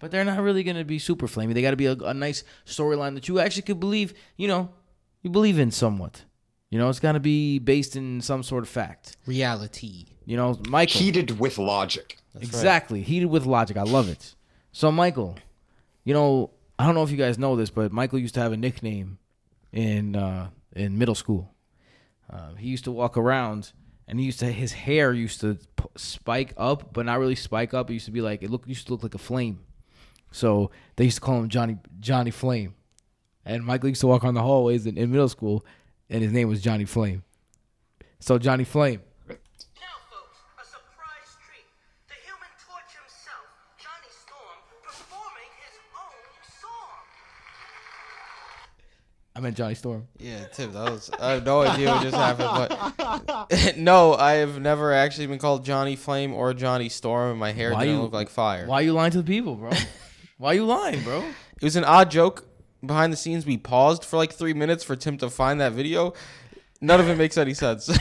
but 0.00 0.10
they're 0.10 0.24
not 0.24 0.40
really 0.40 0.64
going 0.64 0.76
to 0.76 0.84
be 0.84 0.98
super 0.98 1.28
flamey. 1.28 1.54
They 1.54 1.62
got 1.62 1.70
to 1.70 1.76
be 1.76 1.86
a, 1.86 1.92
a 1.92 2.12
nice 2.12 2.42
storyline 2.66 3.14
that 3.14 3.28
you 3.28 3.38
actually 3.38 3.62
could 3.62 3.78
believe. 3.78 4.14
You 4.36 4.48
know, 4.48 4.70
you 5.22 5.30
believe 5.30 5.60
in 5.60 5.70
somewhat. 5.70 6.24
You 6.70 6.80
know, 6.80 6.88
it's 6.88 6.98
got 6.98 7.12
to 7.12 7.20
be 7.20 7.60
based 7.60 7.94
in 7.94 8.20
some 8.20 8.42
sort 8.42 8.64
of 8.64 8.68
fact. 8.68 9.16
Reality. 9.26 10.06
You 10.24 10.36
know, 10.36 10.58
Michael. 10.68 11.00
Heated 11.00 11.38
with 11.38 11.58
logic. 11.58 12.18
That's 12.34 12.46
right. 12.46 12.54
exactly. 12.54 13.02
Heated 13.02 13.26
with 13.26 13.46
logic. 13.46 13.76
I 13.76 13.84
love 13.84 14.08
it. 14.08 14.34
So, 14.72 14.90
Michael, 14.90 15.38
you 16.02 16.12
know, 16.12 16.50
I 16.78 16.84
don't 16.84 16.96
know 16.96 17.04
if 17.04 17.12
you 17.12 17.16
guys 17.16 17.38
know 17.38 17.54
this, 17.54 17.70
but 17.70 17.92
Michael 17.92 18.18
used 18.18 18.34
to 18.34 18.40
have 18.40 18.52
a 18.52 18.56
nickname 18.56 19.18
in 19.76 20.16
uh, 20.16 20.48
in 20.74 20.98
middle 20.98 21.14
school. 21.14 21.54
Uh, 22.32 22.54
he 22.54 22.68
used 22.68 22.84
to 22.84 22.90
walk 22.90 23.16
around, 23.16 23.72
and 24.08 24.18
he 24.18 24.26
used 24.26 24.40
to 24.40 24.46
his 24.46 24.72
hair 24.72 25.12
used 25.12 25.40
to 25.42 25.58
p- 25.76 25.84
spike 25.96 26.54
up, 26.56 26.92
but 26.92 27.06
not 27.06 27.20
really 27.20 27.36
spike 27.36 27.74
up. 27.74 27.90
It 27.90 27.94
used 27.94 28.06
to 28.06 28.10
be 28.10 28.20
like 28.20 28.42
it 28.42 28.50
looked 28.50 28.68
used 28.68 28.86
to 28.86 28.92
look 28.92 29.02
like 29.02 29.14
a 29.14 29.18
flame. 29.18 29.60
So 30.32 30.70
they 30.96 31.04
used 31.04 31.18
to 31.18 31.20
call 31.20 31.38
him 31.40 31.48
Johnny 31.48 31.76
Johnny 32.00 32.30
Flame. 32.30 32.74
And 33.44 33.64
Michael 33.64 33.90
used 33.90 34.00
to 34.00 34.08
walk 34.08 34.24
on 34.24 34.34
the 34.34 34.42
hallways 34.42 34.86
in, 34.86 34.98
in 34.98 35.12
middle 35.12 35.28
school, 35.28 35.64
and 36.10 36.22
his 36.22 36.32
name 36.32 36.48
was 36.48 36.60
Johnny 36.60 36.84
Flame. 36.84 37.22
So 38.18 38.38
Johnny 38.38 38.64
Flame. 38.64 39.02
I 49.36 49.40
meant 49.40 49.54
Johnny 49.56 49.74
Storm. 49.74 50.08
Yeah, 50.18 50.46
Tim, 50.46 50.72
that 50.72 50.90
was. 50.90 51.10
I 51.20 51.32
have 51.32 51.44
no 51.44 51.60
idea 51.60 51.90
what 51.90 52.02
just 52.02 52.16
happened, 52.16 52.48
but 53.28 53.76
no, 53.76 54.14
I 54.14 54.34
have 54.34 54.58
never 54.60 54.94
actually 54.94 55.26
been 55.26 55.38
called 55.38 55.62
Johnny 55.64 55.94
Flame 55.94 56.32
or 56.32 56.54
Johnny 56.54 56.88
Storm, 56.88 57.32
and 57.32 57.38
my 57.40 57.52
hair 57.52 57.72
Why 57.74 57.80
didn't 57.84 57.96
you- 57.96 58.02
look 58.02 58.12
like 58.14 58.30
fire. 58.30 58.66
Why 58.66 58.76
are 58.76 58.82
you 58.82 58.94
lying 58.94 59.10
to 59.12 59.18
the 59.18 59.24
people, 59.24 59.56
bro? 59.56 59.70
Why 60.38 60.52
are 60.52 60.54
you 60.54 60.64
lying, 60.64 61.02
bro? 61.02 61.18
It 61.20 61.62
was 61.64 61.76
an 61.76 61.84
odd 61.84 62.10
joke 62.10 62.46
behind 62.84 63.12
the 63.12 63.16
scenes. 63.16 63.44
We 63.44 63.58
paused 63.58 64.04
for 64.04 64.16
like 64.16 64.32
three 64.32 64.54
minutes 64.54 64.82
for 64.84 64.96
Tim 64.96 65.18
to 65.18 65.28
find 65.28 65.60
that 65.60 65.72
video. 65.72 66.14
None 66.80 66.98
of 67.00 67.08
it 67.08 67.16
makes 67.16 67.36
any 67.38 67.52
sense. 67.54 67.90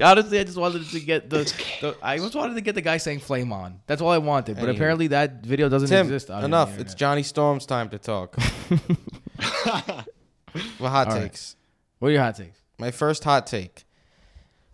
Honestly, 0.00 0.38
I 0.38 0.44
just 0.44 0.56
wanted 0.56 0.84
to 0.90 1.00
get 1.00 1.28
the, 1.30 1.38
the 1.80 1.96
I 2.02 2.18
just 2.18 2.34
wanted 2.34 2.54
to 2.54 2.60
get 2.60 2.74
the 2.74 2.80
guy 2.82 2.96
saying 2.98 3.20
"flame 3.20 3.52
on." 3.52 3.80
That's 3.86 4.00
all 4.02 4.10
I 4.10 4.18
wanted. 4.18 4.54
But 4.56 4.64
Anyway. 4.64 4.76
apparently, 4.76 5.06
that 5.08 5.42
video 5.44 5.68
doesn't 5.68 5.88
Tim, 5.88 6.06
exist. 6.06 6.30
on 6.30 6.44
enough. 6.44 6.78
It's 6.78 6.94
Johnny 6.94 7.22
Storm's 7.22 7.66
time 7.66 7.88
to 7.90 7.98
talk. 7.98 8.36
well, 10.80 10.90
hot 10.90 11.08
All 11.08 11.14
right. 11.14 11.22
takes. 11.22 11.56
What 11.98 12.08
are 12.08 12.12
your 12.12 12.22
hot 12.22 12.36
takes? 12.36 12.60
My 12.78 12.90
first 12.90 13.24
hot 13.24 13.46
take. 13.46 13.84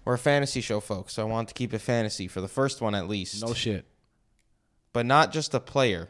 We're 0.04 0.14
a 0.14 0.18
fantasy 0.18 0.60
show, 0.60 0.80
folks, 0.80 1.14
so 1.14 1.22
I 1.22 1.30
want 1.30 1.48
to 1.48 1.54
keep 1.54 1.72
it 1.72 1.78
fantasy 1.78 2.26
for 2.26 2.40
the 2.40 2.48
first 2.48 2.80
one 2.80 2.94
at 2.94 3.08
least. 3.08 3.40
No 3.46 3.54
shit. 3.54 3.86
but 4.92 5.06
not 5.06 5.32
just 5.32 5.54
a 5.54 5.60
player, 5.60 6.08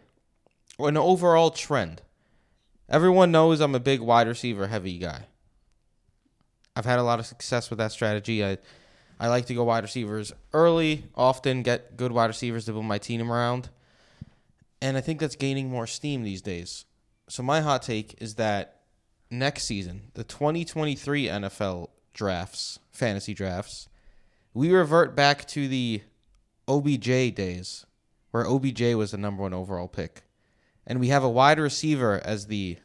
or 0.78 0.88
an 0.88 0.96
overall 0.96 1.50
trend. 1.50 2.02
Everyone 2.88 3.30
knows 3.30 3.60
I'm 3.60 3.74
a 3.74 3.80
big 3.80 4.00
wide 4.00 4.26
receiver 4.28 4.66
heavy 4.68 4.98
guy. 4.98 5.26
I've 6.74 6.86
had 6.86 6.98
a 6.98 7.02
lot 7.02 7.18
of 7.18 7.26
success 7.26 7.68
with 7.70 7.78
that 7.78 7.92
strategy. 7.92 8.44
I 8.44 8.58
I 9.20 9.28
like 9.28 9.46
to 9.46 9.54
go 9.54 9.64
wide 9.64 9.84
receivers 9.84 10.32
early, 10.52 11.04
often 11.14 11.62
get 11.62 11.96
good 11.96 12.10
wide 12.12 12.26
receivers 12.26 12.64
to 12.64 12.72
build 12.72 12.86
my 12.86 12.98
team 12.98 13.30
around. 13.30 13.68
And 14.80 14.96
I 14.96 15.00
think 15.00 15.20
that's 15.20 15.36
gaining 15.36 15.70
more 15.70 15.86
steam 15.86 16.22
these 16.24 16.42
days. 16.42 16.86
So 17.32 17.42
my 17.42 17.62
hot 17.62 17.80
take 17.80 18.20
is 18.20 18.34
that 18.34 18.82
next 19.30 19.64
season, 19.64 20.10
the 20.12 20.22
2023 20.22 21.28
NFL 21.28 21.88
drafts, 22.12 22.78
fantasy 22.90 23.32
drafts, 23.32 23.88
we 24.52 24.70
revert 24.70 25.16
back 25.16 25.48
to 25.48 25.66
the 25.66 26.02
OBJ 26.68 27.34
days 27.34 27.86
where 28.32 28.46
OBJ 28.46 28.82
was 28.96 29.12
the 29.12 29.16
number 29.16 29.42
one 29.44 29.54
overall 29.54 29.88
pick. 29.88 30.24
And 30.86 31.00
we 31.00 31.08
have 31.08 31.24
a 31.24 31.30
wide 31.30 31.58
receiver 31.58 32.20
as 32.22 32.48
the 32.48 32.76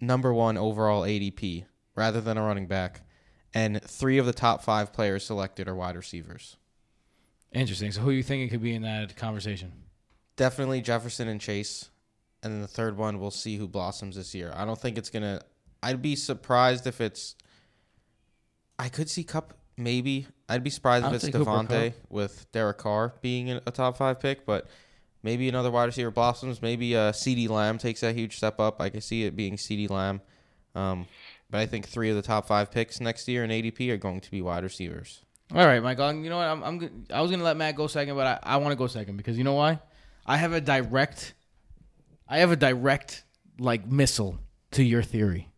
number 0.00 0.34
one 0.34 0.58
overall 0.58 1.02
ADP 1.02 1.66
rather 1.94 2.20
than 2.20 2.36
a 2.36 2.42
running 2.42 2.66
back. 2.66 3.02
And 3.54 3.80
three 3.80 4.18
of 4.18 4.26
the 4.26 4.32
top 4.32 4.64
five 4.64 4.92
players 4.92 5.24
selected 5.24 5.68
are 5.68 5.76
wide 5.76 5.94
receivers. 5.94 6.56
Interesting. 7.52 7.92
So, 7.92 8.00
who 8.00 8.10
you 8.10 8.24
think 8.24 8.42
it 8.42 8.48
could 8.48 8.62
be 8.62 8.74
in 8.74 8.82
that 8.82 9.14
conversation? 9.14 9.70
Definitely 10.34 10.80
Jefferson 10.80 11.28
and 11.28 11.40
Chase. 11.40 11.88
And 12.42 12.52
then 12.52 12.60
the 12.60 12.68
third 12.68 12.96
one, 12.96 13.20
we'll 13.20 13.30
see 13.30 13.56
who 13.56 13.68
blossoms 13.68 14.16
this 14.16 14.34
year. 14.34 14.52
I 14.54 14.64
don't 14.64 14.80
think 14.80 14.98
it's 14.98 15.10
going 15.10 15.22
to. 15.22 15.40
I'd 15.82 16.02
be 16.02 16.16
surprised 16.16 16.86
if 16.86 17.00
it's. 17.00 17.36
I 18.78 18.88
could 18.88 19.08
see 19.08 19.22
Kupp, 19.22 19.54
maybe. 19.76 20.26
I'd 20.48 20.64
be 20.64 20.70
surprised 20.70 21.06
if 21.06 21.12
it's 21.12 21.24
take 21.24 21.34
Cooper 21.34 21.50
Davante 21.50 21.92
Kupp. 21.92 22.10
with 22.10 22.50
Derek 22.52 22.78
Carr 22.78 23.14
being 23.20 23.50
a 23.50 23.60
top 23.70 23.96
five 23.96 24.18
pick, 24.18 24.44
but 24.44 24.66
maybe 25.22 25.48
another 25.48 25.70
wide 25.70 25.84
receiver 25.84 26.10
blossoms. 26.10 26.60
Maybe 26.62 26.96
uh, 26.96 27.12
CeeDee 27.12 27.48
Lamb 27.48 27.78
takes 27.78 28.00
that 28.00 28.16
huge 28.16 28.36
step 28.36 28.58
up. 28.58 28.80
I 28.80 28.90
can 28.90 29.00
see 29.00 29.24
it 29.24 29.36
being 29.36 29.56
CeeDee 29.56 29.88
Lamb. 29.90 30.20
Um, 30.74 31.06
but 31.50 31.60
I 31.60 31.66
think 31.66 31.86
three 31.86 32.10
of 32.10 32.16
the 32.16 32.22
top 32.22 32.46
five 32.46 32.70
picks 32.70 33.00
next 33.00 33.28
year 33.28 33.44
in 33.44 33.50
ADP 33.50 33.88
are 33.90 33.98
going 33.98 34.20
to 34.20 34.30
be 34.30 34.40
wide 34.42 34.64
receivers. 34.64 35.20
All 35.54 35.66
right, 35.66 35.82
Michael. 35.82 36.14
You 36.14 36.30
know 36.30 36.38
what? 36.38 36.46
I'm, 36.46 36.62
I'm 36.62 37.06
I 37.12 37.20
was 37.20 37.30
gonna 37.30 37.44
let 37.44 37.58
Matt 37.58 37.76
go 37.76 37.86
second, 37.86 38.16
but 38.16 38.26
I, 38.26 38.54
I 38.54 38.56
want 38.56 38.72
to 38.72 38.76
go 38.76 38.86
second 38.86 39.18
because 39.18 39.36
you 39.36 39.44
know 39.44 39.52
why? 39.52 39.80
I 40.24 40.38
have 40.38 40.54
a 40.54 40.60
direct, 40.62 41.34
I 42.32 42.38
have 42.38 42.50
a 42.50 42.56
direct 42.56 43.24
like 43.58 43.86
missile 43.86 44.38
to 44.70 44.82
your 44.82 45.02
theory. 45.02 45.50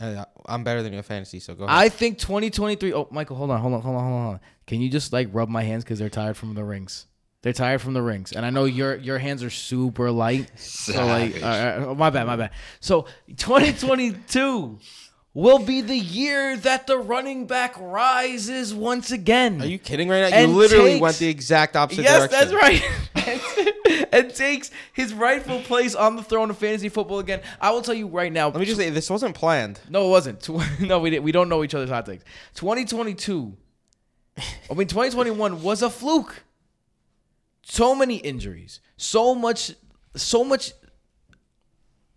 Uh, 0.00 0.24
I'm 0.46 0.62
better 0.62 0.80
than 0.80 0.92
your 0.92 1.02
fantasy, 1.02 1.40
so 1.40 1.52
go 1.54 1.64
ahead. 1.64 1.76
I 1.76 1.88
think 1.88 2.18
2023. 2.18 2.92
Oh, 2.94 3.08
Michael, 3.10 3.34
hold 3.34 3.50
on, 3.50 3.60
hold 3.60 3.74
on, 3.74 3.80
hold 3.80 3.96
on, 3.96 4.02
hold 4.12 4.34
on. 4.34 4.40
Can 4.68 4.80
you 4.80 4.88
just 4.88 5.12
like 5.12 5.28
rub 5.32 5.48
my 5.48 5.64
hands 5.64 5.82
because 5.82 5.98
they're 5.98 6.08
tired 6.08 6.36
from 6.36 6.54
the 6.54 6.62
rings? 6.62 7.06
They're 7.42 7.52
tired 7.52 7.80
from 7.80 7.92
the 7.92 8.02
rings, 8.02 8.30
and 8.30 8.46
I 8.46 8.50
know 8.50 8.66
your 8.66 8.94
your 8.96 9.18
hands 9.18 9.42
are 9.42 9.50
super 9.50 10.12
light. 10.12 10.48
So 10.56 11.04
like, 11.04 11.32
Savage. 11.38 11.42
uh, 11.42 11.90
uh, 11.90 11.94
my 11.94 12.10
bad, 12.10 12.26
my 12.28 12.36
bad. 12.36 12.50
So 12.78 13.06
2022 13.36 14.78
will 15.36 15.58
be 15.58 15.82
the 15.82 15.98
year 15.98 16.56
that 16.56 16.86
the 16.86 16.96
running 16.96 17.46
back 17.46 17.74
rises 17.78 18.72
once 18.72 19.10
again. 19.10 19.60
Are 19.60 19.66
you 19.66 19.78
kidding 19.78 20.08
right 20.08 20.30
now? 20.30 20.40
You 20.40 20.46
literally 20.46 20.92
takes- 20.92 21.02
went 21.02 21.16
the 21.18 21.28
exact 21.28 21.76
opposite 21.76 22.04
yes, 22.04 22.30
direction. 22.30 22.48
that's 22.48 22.62
right. 23.14 23.36
and, 23.92 24.06
and 24.14 24.34
takes 24.34 24.70
his 24.94 25.12
rightful 25.12 25.60
place 25.60 25.94
on 25.94 26.16
the 26.16 26.22
throne 26.22 26.48
of 26.48 26.56
fantasy 26.56 26.88
football 26.88 27.18
again. 27.18 27.42
I 27.60 27.70
will 27.70 27.82
tell 27.82 27.94
you 27.94 28.06
right 28.06 28.32
now. 28.32 28.46
Let 28.46 28.58
me 28.58 28.64
just 28.64 28.78
say, 28.78 28.88
this 28.88 29.10
wasn't 29.10 29.34
planned. 29.34 29.78
No, 29.90 30.06
it 30.06 30.10
wasn't. 30.10 30.48
No, 30.80 31.00
we 31.00 31.10
didn't. 31.10 31.24
We 31.24 31.32
don't 31.32 31.50
know 31.50 31.62
each 31.62 31.74
other's 31.74 31.90
hot 31.90 32.06
takes. 32.06 32.24
2022. 32.54 33.54
I 34.38 34.42
mean, 34.74 34.88
2021 34.88 35.62
was 35.62 35.82
a 35.82 35.90
fluke. 35.90 36.44
So 37.62 37.94
many 37.94 38.16
injuries. 38.16 38.80
So 38.96 39.34
much. 39.34 39.72
So 40.14 40.44
much 40.44 40.72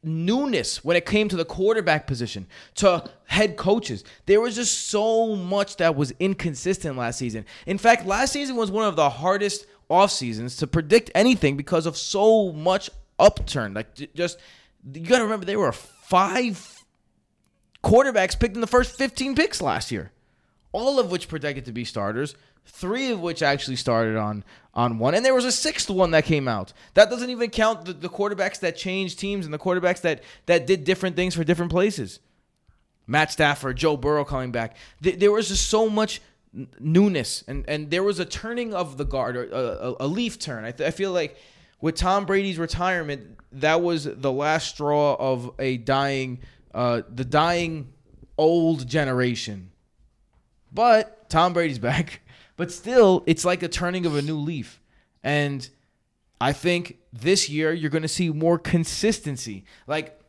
newness 0.04 0.84
when 0.84 0.96
it 0.96 1.06
came 1.06 1.28
to 1.30 1.36
the 1.36 1.46
quarterback 1.46 2.08
position, 2.08 2.48
to 2.76 3.04
head 3.26 3.58
coaches. 3.58 4.04
There 4.26 4.42
was 4.42 4.56
just 4.56 4.88
so 4.88 5.36
much 5.36 5.78
that 5.78 5.96
was 5.96 6.14
inconsistent 6.20 6.98
last 6.98 7.20
season. 7.20 7.46
In 7.66 7.78
fact, 7.78 8.06
last 8.06 8.34
season 8.34 8.56
was 8.56 8.72
one 8.72 8.86
of 8.86 8.96
the 8.96 9.10
hardest 9.10 9.66
off 9.90 10.12
seasons 10.12 10.56
to 10.58 10.68
predict 10.68 11.12
anything 11.16 11.58
because 11.58 11.86
of 11.86 11.98
so 11.98 12.52
much 12.52 12.90
upturn. 13.18 13.74
Like 13.74 13.94
just 14.14 14.40
you 14.94 15.02
got 15.02 15.18
to 15.18 15.24
remember 15.24 15.46
there 15.46 15.60
were 15.60 15.72
five 15.72 16.84
quarterbacks 17.84 18.40
picked 18.40 18.56
in 18.56 18.62
the 18.62 18.68
first 18.68 18.98
15 18.98 19.36
picks 19.36 19.62
last 19.62 19.92
year, 19.92 20.12
all 20.72 21.00
of 21.00 21.12
which 21.12 21.28
projected 21.28 21.66
to 21.66 21.72
be 21.72 21.84
starters. 21.84 22.36
Three 22.72 23.12
of 23.12 23.20
which 23.20 23.42
actually 23.42 23.76
started 23.76 24.16
on 24.16 24.44
on 24.74 25.00
one, 25.00 25.14
and 25.16 25.26
there 25.26 25.34
was 25.34 25.46
a 25.46 25.52
sixth 25.52 25.90
one 25.90 26.12
that 26.12 26.24
came 26.26 26.48
out. 26.48 26.72
That 26.94 27.10
doesn't 27.10 27.30
even 27.30 27.50
count 27.50 27.86
the, 27.86 27.94
the 27.94 28.08
quarterbacks 28.10 28.60
that 28.62 28.78
changed 28.78 29.20
teams 29.20 29.46
and 29.46 29.54
the 29.54 29.58
quarterbacks 29.60 30.02
that 30.02 30.24
that 30.46 30.66
did 30.68 30.84
different 30.84 31.16
things 31.16 31.36
for 31.36 31.44
different 31.44 31.72
places. 31.72 32.20
Matt 33.08 33.32
Stafford, 33.32 33.76
Joe 33.78 33.98
Burrow 33.98 34.24
coming 34.24 34.52
back. 34.52 34.78
Th- 35.02 35.18
There 35.20 35.32
was 35.32 35.48
just 35.50 35.68
so 35.70 35.90
much 35.90 36.22
newness, 36.80 37.44
and 37.48 37.66
and 37.68 37.90
there 37.90 38.04
was 38.04 38.20
a 38.20 38.26
turning 38.26 38.74
of 38.74 38.98
the 38.98 39.06
guard, 39.06 39.36
or 39.36 39.44
a, 39.46 39.90
a, 39.90 39.96
a 40.02 40.08
leaf 40.08 40.40
turn. 40.40 40.64
I, 40.64 40.72
th- 40.72 40.88
I 40.88 40.92
feel 40.92 41.12
like 41.12 41.36
with 41.82 41.96
Tom 41.96 42.26
Brady's 42.26 42.58
retirement, 42.60 43.38
that 43.52 43.82
was 43.82 44.04
the 44.06 44.32
last 44.32 44.70
straw 44.70 45.16
of 45.20 45.52
a 45.60 45.78
dying, 45.78 46.40
uh, 46.74 47.02
the 47.14 47.26
dying 47.26 47.92
old 48.38 48.88
generation. 48.88 49.72
But 50.72 51.30
Tom 51.30 51.54
Brady's 51.54 51.80
back. 51.90 52.22
But 52.60 52.74
still, 52.74 53.24
it's 53.26 53.46
like 53.46 53.64
a 53.64 53.70
turning 53.70 54.06
of 54.06 54.18
a 54.18 54.22
new 54.22 54.38
leaf, 54.38 54.82
and 55.24 55.70
I 56.42 56.52
think 56.52 56.98
this 57.14 57.48
year 57.48 57.72
you're 57.72 57.90
going 57.90 58.02
to 58.02 58.10
see 58.10 58.32
more 58.32 58.60
consistency. 58.60 59.64
Like 59.88 60.20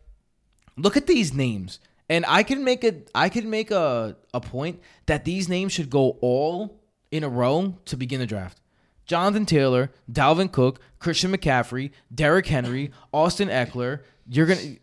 look 0.76 0.96
at 0.96 1.08
these 1.08 1.34
names. 1.34 1.80
And 2.08 2.24
i 2.28 2.44
can 2.44 2.62
make 2.62 2.84
a 2.84 3.02
i 3.16 3.28
can 3.28 3.50
make 3.50 3.72
a, 3.72 4.16
a 4.32 4.40
point 4.40 4.80
that 5.06 5.24
these 5.24 5.48
names 5.48 5.72
should 5.72 5.90
go 5.90 6.18
all 6.20 6.80
in 7.10 7.24
a 7.24 7.28
row 7.28 7.74
to 7.86 7.96
begin 7.96 8.20
the 8.20 8.26
draft. 8.26 8.60
Jonathan 9.06 9.44
taylor 9.44 9.90
dalvin 10.10 10.52
cook 10.52 10.80
christian 11.00 11.32
mccaffrey 11.32 11.90
Derrick 12.14 12.46
henry 12.46 12.92
austin 13.12 13.48
ekeler. 13.48 14.02
You're 14.28 14.46
gonna 14.46 14.76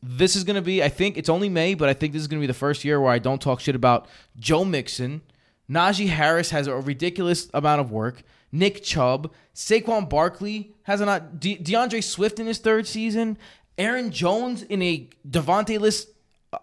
this 0.00 0.36
is 0.36 0.44
gonna 0.44 0.62
be 0.62 0.80
i 0.80 0.88
think 0.88 1.16
it's 1.16 1.28
only 1.28 1.48
may 1.48 1.74
but 1.74 1.88
i 1.88 1.92
think 1.92 2.12
this 2.12 2.22
is 2.22 2.28
gonna 2.28 2.40
be 2.40 2.46
the 2.46 2.54
first 2.54 2.84
year 2.84 3.00
where 3.00 3.10
i 3.10 3.18
don't 3.18 3.42
talk 3.42 3.58
shit 3.58 3.74
about 3.74 4.06
joe 4.38 4.64
mixon 4.64 5.22
najee 5.70 6.08
harris 6.08 6.50
has 6.50 6.66
a 6.66 6.76
ridiculous 6.76 7.48
amount 7.54 7.80
of 7.80 7.90
work. 7.90 8.22
Nick 8.52 8.84
chubb. 8.84 9.32
Saquon 9.54 10.08
barkley 10.08 10.74
has 10.84 11.00
a 11.00 11.06
not 11.06 11.40
De- 11.40 11.58
d'andre 11.58 12.00
swift 12.00 12.38
in 12.38 12.46
his 12.46 12.58
third 12.58 12.86
season. 12.86 13.36
Aaron 13.76 14.10
Jones 14.10 14.62
in 14.62 14.80
a 14.82 15.08
Davante 15.28 15.80
list 15.80 16.08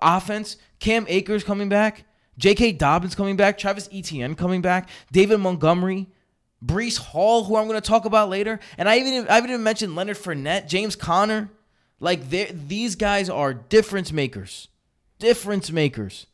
offense, 0.02 0.56
Cam 0.80 1.06
Akers 1.10 1.44
coming 1.44 1.68
back, 1.68 2.06
J.K. 2.38 2.74
Dobbins 2.74 3.16
coming 3.16 3.36
back, 3.36 3.58
Travis 3.58 3.90
Etienne 3.94 4.36
coming 4.36 4.62
back, 4.62 4.90
David 5.12 5.40
Montgomery, 5.40 6.08
Breece 6.66 6.98
Hall, 6.98 7.44
who 7.44 7.56
I'm 7.56 7.68
going 7.68 7.80
to 7.80 7.88
talk 7.88 8.06
about 8.06 8.30
later, 8.30 8.60
and 8.78 8.88
I 8.88 9.00
even 9.00 9.28
I 9.28 9.40
even 9.40 9.64
mentioned 9.64 9.96
Leonard 9.96 10.18
Fournette, 10.18 10.68
James 10.68 10.96
Conner. 10.96 11.50
Like 12.00 12.30
these 12.30 12.96
guys 12.96 13.30
are 13.30 13.54
difference 13.54 14.12
makers, 14.12 14.70
difference 15.20 15.72
makers, 15.72 16.26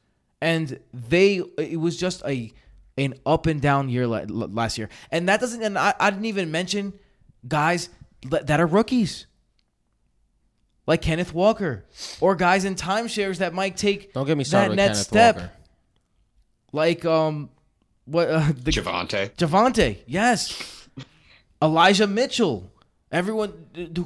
and 0.42 0.80
they 0.94 1.42
it 1.58 1.80
was 1.80 1.98
just 1.98 2.24
a 2.26 2.54
an 2.98 3.14
up 3.26 3.46
and 3.46 3.62
down 3.62 3.90
year 3.90 4.08
la- 4.08 4.26
la- 4.28 4.48
last 4.52 4.78
year, 4.78 4.90
and 5.12 5.30
that 5.30 5.40
doesn't 5.40 5.62
and 5.64 5.78
I, 5.78 5.94
I 6.00 6.10
didn't 6.10 6.26
even 6.26 6.52
mention 6.52 6.94
guys 7.48 7.90
that 8.30 8.60
are 8.60 8.66
rookies 8.66 9.28
like 10.88 11.02
Kenneth 11.02 11.34
Walker, 11.34 11.86
or 12.22 12.36
guys 12.36 12.66
in 12.66 12.76
timeshares 12.76 13.38
that 13.38 13.54
might 13.54 13.78
take 13.78 14.14
Don't 14.14 14.26
get 14.26 14.38
me 14.38 14.44
that 14.44 14.48
started 14.50 14.70
with 14.70 14.78
next 14.78 14.90
Kenneth 14.90 15.08
step, 15.08 15.36
Walker. 15.36 15.52
like 16.72 17.06
um, 17.06 17.50
what 18.06 18.30
uh, 18.30 18.48
the 18.56 18.72
Javante. 18.72 19.32
Javante, 19.36 19.98
yes, 20.08 20.88
Elijah 21.62 22.08
Mitchell. 22.08 22.72
Everyone, 23.10 23.54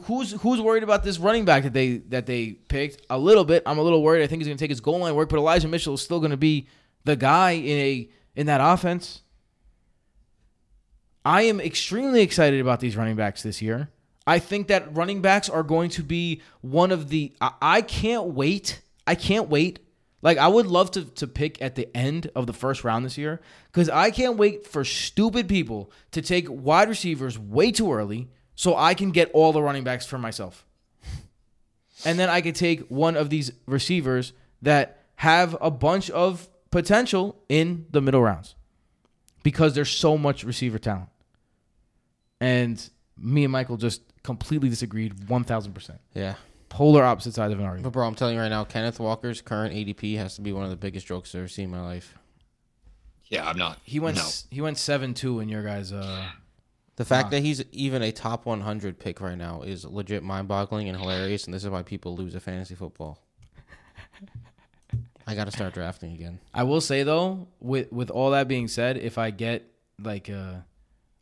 who's 0.05 0.33
who's 0.33 0.61
worried 0.61 0.83
about 0.83 1.03
this 1.03 1.17
running 1.17 1.43
back 1.43 1.63
that 1.63 1.73
they 1.73 1.97
that 2.09 2.27
they 2.27 2.51
picked? 2.51 3.03
A 3.09 3.17
little 3.17 3.43
bit. 3.43 3.63
I'm 3.65 3.79
a 3.79 3.81
little 3.81 4.03
worried. 4.03 4.23
I 4.23 4.27
think 4.27 4.41
he's 4.41 4.47
going 4.47 4.57
to 4.57 4.61
take 4.63 4.69
his 4.69 4.79
goal 4.79 4.99
line 4.99 5.15
work, 5.15 5.29
but 5.29 5.37
Elijah 5.37 5.67
Mitchell 5.67 5.95
is 5.95 6.01
still 6.01 6.19
going 6.19 6.31
to 6.31 6.37
be 6.37 6.67
the 7.03 7.15
guy 7.15 7.51
in 7.51 7.77
a 7.79 8.09
in 8.35 8.45
that 8.45 8.61
offense. 8.61 9.23
I 11.25 11.43
am 11.43 11.59
extremely 11.59 12.21
excited 12.21 12.61
about 12.61 12.79
these 12.79 12.95
running 12.95 13.15
backs 13.15 13.41
this 13.41 13.61
year. 13.61 13.89
I 14.27 14.37
think 14.37 14.67
that 14.67 14.95
running 14.95 15.21
backs 15.21 15.49
are 15.49 15.63
going 15.63 15.89
to 15.91 16.03
be 16.03 16.41
one 16.61 16.91
of 16.91 17.09
the. 17.09 17.33
I, 17.41 17.51
I 17.61 17.81
can't 17.81 18.27
wait. 18.27 18.81
I 19.07 19.15
can't 19.15 19.49
wait. 19.49 19.79
Like 20.21 20.37
I 20.37 20.47
would 20.47 20.67
love 20.67 20.91
to 20.91 21.05
to 21.05 21.25
pick 21.25 21.59
at 21.59 21.73
the 21.73 21.89
end 21.97 22.29
of 22.35 22.45
the 22.45 22.53
first 22.53 22.83
round 22.83 23.03
this 23.03 23.17
year 23.17 23.41
because 23.71 23.89
I 23.89 24.11
can't 24.11 24.37
wait 24.37 24.67
for 24.67 24.85
stupid 24.85 25.49
people 25.49 25.91
to 26.11 26.21
take 26.21 26.45
wide 26.47 26.87
receivers 26.87 27.39
way 27.39 27.71
too 27.71 27.91
early 27.91 28.29
so 28.61 28.75
I 28.75 28.93
can 28.93 29.09
get 29.09 29.31
all 29.33 29.51
the 29.53 29.61
running 29.63 29.83
backs 29.83 30.05
for 30.05 30.19
myself, 30.19 30.63
and 32.05 32.19
then 32.19 32.29
I 32.29 32.41
can 32.41 32.53
take 32.53 32.81
one 32.89 33.17
of 33.17 33.31
these 33.31 33.51
receivers 33.65 34.33
that 34.61 34.99
have 35.15 35.57
a 35.59 35.71
bunch 35.71 36.11
of 36.11 36.47
potential 36.69 37.41
in 37.49 37.87
the 37.89 38.01
middle 38.01 38.21
rounds 38.21 38.53
because 39.41 39.73
there's 39.73 39.89
so 39.89 40.15
much 40.15 40.43
receiver 40.43 40.77
talent. 40.77 41.09
And 42.39 42.87
me 43.17 43.43
and 43.45 43.51
Michael 43.51 43.77
just 43.77 44.01
completely 44.21 44.69
disagreed 44.69 45.15
1000%. 45.27 45.97
Yeah. 46.13 46.35
Polar 46.69 47.03
opposite 47.03 47.33
sides 47.33 47.51
of 47.53 47.59
an 47.59 47.65
argument. 47.65 47.83
But 47.85 47.93
bro, 47.93 48.07
I'm 48.07 48.13
telling 48.15 48.35
you 48.35 48.41
right 48.41 48.49
now, 48.49 48.63
Kenneth 48.63 48.99
Walker's 48.99 49.41
current 49.41 49.73
ADP 49.73 50.17
has 50.17 50.35
to 50.35 50.41
be 50.41 50.53
one 50.53 50.63
of 50.63 50.69
the 50.69 50.75
biggest 50.75 51.07
jokes 51.07 51.33
I've 51.33 51.39
ever 51.39 51.47
seen 51.47 51.65
in 51.65 51.71
my 51.71 51.81
life. 51.81 52.15
Yeah, 53.25 53.47
I'm 53.49 53.57
not. 53.57 53.79
He 53.83 53.99
went 53.99 54.17
No. 54.17 54.29
he 54.51 54.61
went 54.61 54.77
7-2 54.77 55.41
in 55.41 55.49
your 55.49 55.63
guys 55.63 55.91
uh 55.91 56.25
The 57.01 57.05
fact 57.05 57.25
Wow. 57.25 57.29
that 57.31 57.39
he's 57.41 57.63
even 57.71 58.03
a 58.03 58.11
top 58.11 58.45
100 58.45 58.99
pick 58.99 59.21
right 59.21 59.35
now 59.37 59.63
is 59.63 59.85
legit 59.85 60.21
mind-boggling 60.21 60.87
and 60.87 60.95
hilarious, 60.95 61.45
and 61.45 61.53
this 61.53 61.63
is 61.63 61.69
why 61.71 61.81
people 61.81 62.15
lose 62.15 62.35
at 62.35 62.43
fantasy 62.43 62.75
football. 62.75 63.17
I 65.25 65.33
got 65.33 65.45
to 65.45 65.51
start 65.51 65.73
drafting 65.73 66.13
again. 66.13 66.39
I 66.53 66.61
will 66.61 66.79
say 66.79 67.01
though, 67.01 67.47
with 67.59 67.91
with 67.91 68.11
all 68.11 68.29
that 68.31 68.47
being 68.47 68.67
said, 68.67 68.97
if 68.97 69.17
I 69.17 69.31
get 69.31 69.65
like 69.99 70.29
uh 70.29 70.57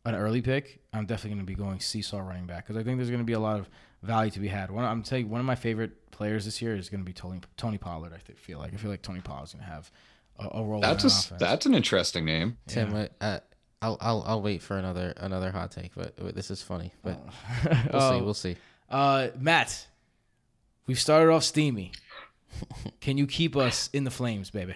an 0.04 0.14
early 0.14 0.42
pick, 0.42 0.80
I'm 0.92 1.06
definitely 1.06 1.30
going 1.30 1.46
to 1.46 1.46
be 1.46 1.54
going 1.54 1.80
seesaw 1.80 2.18
running 2.18 2.44
back 2.46 2.66
because 2.66 2.78
I 2.78 2.82
think 2.84 2.98
there's 2.98 3.08
going 3.08 3.20
to 3.22 3.24
be 3.26 3.32
a 3.32 3.40
lot 3.40 3.58
of 3.58 3.68
value 4.02 4.30
to 4.32 4.40
be 4.40 4.48
had. 4.48 4.70
One, 4.70 4.84
I'm 4.84 5.02
telling 5.02 5.24
you, 5.26 5.30
one 5.30 5.40
of 5.40 5.46
my 5.46 5.54
favorite 5.54 6.10
players 6.10 6.44
this 6.44 6.60
year 6.60 6.76
is 6.76 6.90
going 6.90 7.00
to 7.00 7.06
be 7.06 7.14
Tony 7.14 7.40
Tony 7.56 7.78
Pollard. 7.78 8.12
I 8.12 8.18
feel 8.34 8.58
like 8.58 8.74
I 8.74 8.76
feel 8.76 8.90
like 8.90 9.00
Tony 9.00 9.20
Pollard's 9.20 9.54
going 9.54 9.64
to 9.64 9.70
have 9.70 9.90
a, 10.38 10.58
a 10.58 10.62
role. 10.62 10.82
That's 10.82 11.04
in 11.04 11.08
a, 11.08 11.12
that 11.12 11.24
offense. 11.26 11.40
that's 11.40 11.64
an 11.66 11.74
interesting 11.74 12.26
name. 12.26 12.58
Tim, 12.66 12.94
uh, 12.94 13.06
uh, 13.20 13.38
I'll 13.82 13.96
I'll 14.00 14.22
I'll 14.26 14.42
wait 14.42 14.62
for 14.62 14.76
another 14.76 15.14
another 15.16 15.50
hot 15.50 15.70
take, 15.70 15.94
but 15.94 16.14
but 16.16 16.34
this 16.34 16.50
is 16.50 16.62
funny. 16.62 16.92
But 17.02 17.18
we'll 17.64 17.72
see. 17.72 17.88
Oh. 17.92 18.22
We'll 18.22 18.34
see. 18.34 18.56
Uh, 18.90 19.28
Matt, 19.38 19.86
we've 20.86 20.98
started 20.98 21.32
off 21.32 21.44
steamy. 21.44 21.92
Can 23.00 23.16
you 23.16 23.26
keep 23.26 23.56
us 23.56 23.88
in 23.92 24.04
the 24.04 24.10
flames, 24.10 24.50
baby? 24.50 24.74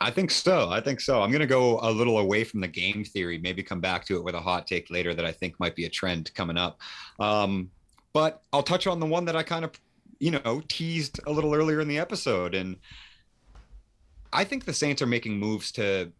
I 0.00 0.10
think 0.10 0.30
so. 0.30 0.68
I 0.70 0.80
think 0.80 1.00
so. 1.00 1.22
I'm 1.22 1.30
going 1.30 1.40
to 1.40 1.46
go 1.46 1.80
a 1.80 1.90
little 1.90 2.18
away 2.18 2.44
from 2.44 2.60
the 2.60 2.68
game 2.68 3.04
theory, 3.04 3.38
maybe 3.38 3.62
come 3.62 3.80
back 3.80 4.04
to 4.06 4.16
it 4.16 4.24
with 4.24 4.34
a 4.34 4.40
hot 4.40 4.66
take 4.66 4.90
later 4.90 5.14
that 5.14 5.24
I 5.24 5.32
think 5.32 5.58
might 5.58 5.74
be 5.74 5.84
a 5.84 5.88
trend 5.88 6.32
coming 6.34 6.56
up. 6.56 6.78
Um, 7.18 7.70
but 8.12 8.42
I'll 8.52 8.62
touch 8.62 8.86
on 8.86 9.00
the 9.00 9.06
one 9.06 9.24
that 9.24 9.36
I 9.36 9.42
kind 9.42 9.64
of, 9.64 9.72
you 10.18 10.30
know, 10.30 10.62
teased 10.68 11.20
a 11.26 11.32
little 11.32 11.54
earlier 11.54 11.80
in 11.80 11.88
the 11.88 11.98
episode. 11.98 12.54
And 12.54 12.76
I 14.32 14.44
think 14.44 14.64
the 14.64 14.72
Saints 14.72 15.02
are 15.02 15.06
making 15.06 15.38
moves 15.38 15.72
to 15.72 16.12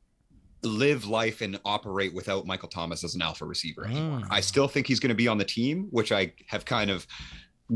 live 0.63 1.07
life 1.07 1.41
and 1.41 1.59
operate 1.65 2.15
without 2.15 2.47
Michael 2.47 2.69
Thomas 2.69 3.05
as 3.05 3.15
an 3.15 3.23
alpha 3.23 3.45
receiver 3.45 3.85
anymore. 3.85 4.21
Mm. 4.21 4.29
I 4.31 4.41
still 4.41 4.69
think 4.69 4.87
he's 4.87 5.01
going 5.01 5.09
to 5.09 5.15
be 5.15 5.29
on 5.29 5.39
the 5.39 5.45
team, 5.45 5.89
which 5.91 6.13
I 6.13 6.33
have 6.47 6.65
kind 6.65 6.91
of 6.91 7.07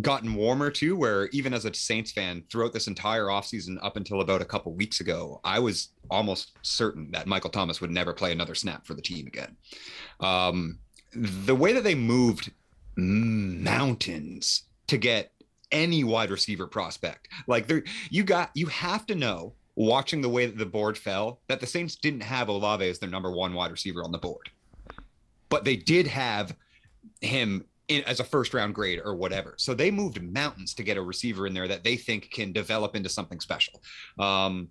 gotten 0.01 0.35
warmer 0.35 0.71
to 0.71 0.97
where 0.97 1.27
even 1.29 1.55
as 1.55 1.65
a 1.65 1.73
Saints 1.73 2.13
fan, 2.13 2.45
throughout 2.51 2.73
this 2.73 2.87
entire 2.87 3.25
offseason 3.27 3.77
up 3.83 3.97
until 3.97 4.21
about 4.21 4.43
a 4.43 4.45
couple 4.45 4.75
weeks 4.75 5.01
ago, 5.01 5.41
I 5.43 5.59
was 5.59 5.91
almost 6.11 6.53
certain 6.63 7.11
that 7.13 7.27
Michael 7.27 7.51
Thomas 7.51 7.81
would 7.81 7.91
never 7.91 8.13
play 8.13 8.33
another 8.33 8.55
snap 8.55 8.87
for 8.87 8.95
the 8.95 9.03
team 9.03 9.27
again. 9.27 9.57
Um, 10.21 10.79
the 11.13 11.55
way 11.55 11.73
that 11.73 11.85
they 11.85 11.95
moved 11.95 12.53
mountains 12.97 14.65
to 14.89 14.99
get 14.99 15.33
any 15.73 16.05
wide 16.05 16.31
receiver 16.31 16.67
prospect, 16.67 17.29
like 17.47 17.67
there, 17.67 17.83
you 18.11 18.23
got, 18.23 18.51
you 18.55 18.67
have 18.67 19.07
to 19.07 19.15
know 19.15 19.55
watching 19.77 20.23
the 20.23 20.29
way 20.29 20.47
that 20.47 20.59
the 20.59 20.67
board 20.67 20.97
fell 20.97 21.41
that 21.49 21.61
the 21.61 21.67
Saints 21.67 21.97
didn't 21.97 22.23
have 22.23 22.49
Olave 22.49 22.89
as 22.89 22.99
their 22.99 23.11
number 23.11 23.31
one 23.31 23.53
wide 23.53 23.71
receiver 23.71 24.03
on 24.03 24.11
the 24.11 24.19
board, 24.19 24.51
but 25.49 25.65
they 25.65 25.77
did 25.77 26.07
have 26.07 26.57
him 27.21 27.65
in, 27.89 28.03
as 28.05 28.19
a 28.21 28.25
first 28.25 28.55
round 28.55 28.75
grade 28.75 29.01
or 29.05 29.15
whatever. 29.15 29.55
So 29.59 29.75
they 29.75 29.91
moved 29.91 30.21
mountains 30.23 30.75
to 30.75 30.83
get 30.83 30.97
a 30.97 31.03
receiver 31.03 31.47
in 31.47 31.55
there 31.55 31.69
that 31.69 31.85
they 31.85 31.97
think 31.97 32.31
can 32.31 32.53
develop 32.53 32.97
into 32.97 33.09
something 33.09 33.41
special. 33.41 33.81
Um, 34.19 34.69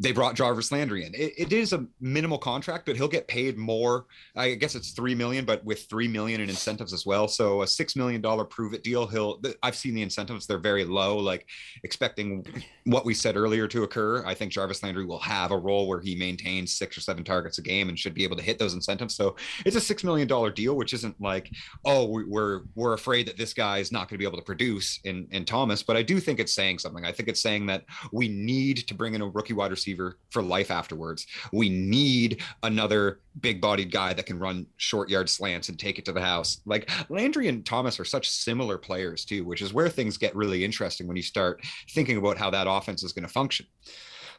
they 0.00 0.12
brought 0.12 0.36
Jarvis 0.36 0.70
Landry 0.70 1.04
in. 1.04 1.12
It, 1.14 1.32
it 1.36 1.52
is 1.52 1.72
a 1.72 1.84
minimal 2.00 2.38
contract, 2.38 2.86
but 2.86 2.94
he'll 2.94 3.08
get 3.08 3.26
paid 3.26 3.58
more. 3.58 4.06
I 4.36 4.54
guess 4.54 4.76
it's 4.76 4.92
three 4.92 5.14
million, 5.14 5.44
but 5.44 5.64
with 5.64 5.86
three 5.90 6.06
million 6.06 6.40
in 6.40 6.48
incentives 6.48 6.92
as 6.92 7.04
well. 7.04 7.26
So 7.26 7.62
a 7.62 7.66
six 7.66 7.96
million 7.96 8.20
dollar 8.20 8.44
prove 8.44 8.74
it 8.74 8.84
deal. 8.84 9.06
He'll. 9.08 9.42
I've 9.62 9.74
seen 9.74 9.94
the 9.94 10.02
incentives; 10.02 10.46
they're 10.46 10.58
very 10.58 10.84
low. 10.84 11.18
Like 11.18 11.46
expecting 11.82 12.46
what 12.84 13.04
we 13.04 13.12
said 13.12 13.36
earlier 13.36 13.66
to 13.68 13.82
occur. 13.82 14.24
I 14.24 14.34
think 14.34 14.52
Jarvis 14.52 14.84
Landry 14.84 15.04
will 15.04 15.18
have 15.18 15.50
a 15.50 15.58
role 15.58 15.88
where 15.88 16.00
he 16.00 16.14
maintains 16.14 16.76
six 16.76 16.96
or 16.96 17.00
seven 17.00 17.24
targets 17.24 17.58
a 17.58 17.62
game 17.62 17.88
and 17.88 17.98
should 17.98 18.14
be 18.14 18.24
able 18.24 18.36
to 18.36 18.42
hit 18.42 18.58
those 18.58 18.74
incentives. 18.74 19.16
So 19.16 19.34
it's 19.66 19.76
a 19.76 19.80
six 19.80 20.04
million 20.04 20.28
dollar 20.28 20.50
deal, 20.50 20.76
which 20.76 20.94
isn't 20.94 21.20
like, 21.20 21.50
oh, 21.84 22.06
we're 22.06 22.60
we're 22.76 22.94
afraid 22.94 23.26
that 23.26 23.36
this 23.36 23.52
guy 23.52 23.78
is 23.78 23.90
not 23.90 24.08
going 24.08 24.16
to 24.16 24.18
be 24.18 24.26
able 24.26 24.38
to 24.38 24.44
produce 24.44 25.00
in 25.02 25.26
in 25.32 25.44
Thomas. 25.44 25.82
But 25.82 25.96
I 25.96 26.02
do 26.02 26.20
think 26.20 26.38
it's 26.38 26.54
saying 26.54 26.78
something. 26.78 27.04
I 27.04 27.10
think 27.10 27.28
it's 27.28 27.42
saying 27.42 27.66
that 27.66 27.84
we 28.12 28.28
need 28.28 28.76
to 28.86 28.94
bring 28.94 29.14
in 29.14 29.22
a 29.22 29.28
rookie 29.28 29.54
wide 29.54 29.72
receiver 29.72 29.87
receiver 29.88 30.18
for 30.30 30.42
life 30.42 30.70
afterwards. 30.70 31.26
We 31.52 31.68
need 31.68 32.42
another 32.62 33.20
big 33.40 33.60
bodied 33.60 33.90
guy 33.90 34.12
that 34.12 34.26
can 34.26 34.38
run 34.38 34.66
short 34.76 35.08
yard 35.08 35.28
slants 35.28 35.68
and 35.68 35.78
take 35.78 35.98
it 35.98 36.04
to 36.06 36.12
the 36.12 36.20
house. 36.20 36.60
Like 36.66 36.90
Landry 37.08 37.48
and 37.48 37.64
Thomas 37.64 37.98
are 37.98 38.04
such 38.04 38.28
similar 38.28 38.78
players 38.78 39.24
too, 39.24 39.44
which 39.44 39.62
is 39.62 39.72
where 39.72 39.88
things 39.88 40.18
get 40.18 40.34
really 40.36 40.64
interesting 40.64 41.06
when 41.06 41.16
you 41.16 41.22
start 41.22 41.64
thinking 41.90 42.18
about 42.18 42.36
how 42.36 42.50
that 42.50 42.66
offense 42.68 43.02
is 43.02 43.12
going 43.12 43.26
to 43.26 43.32
function. 43.32 43.66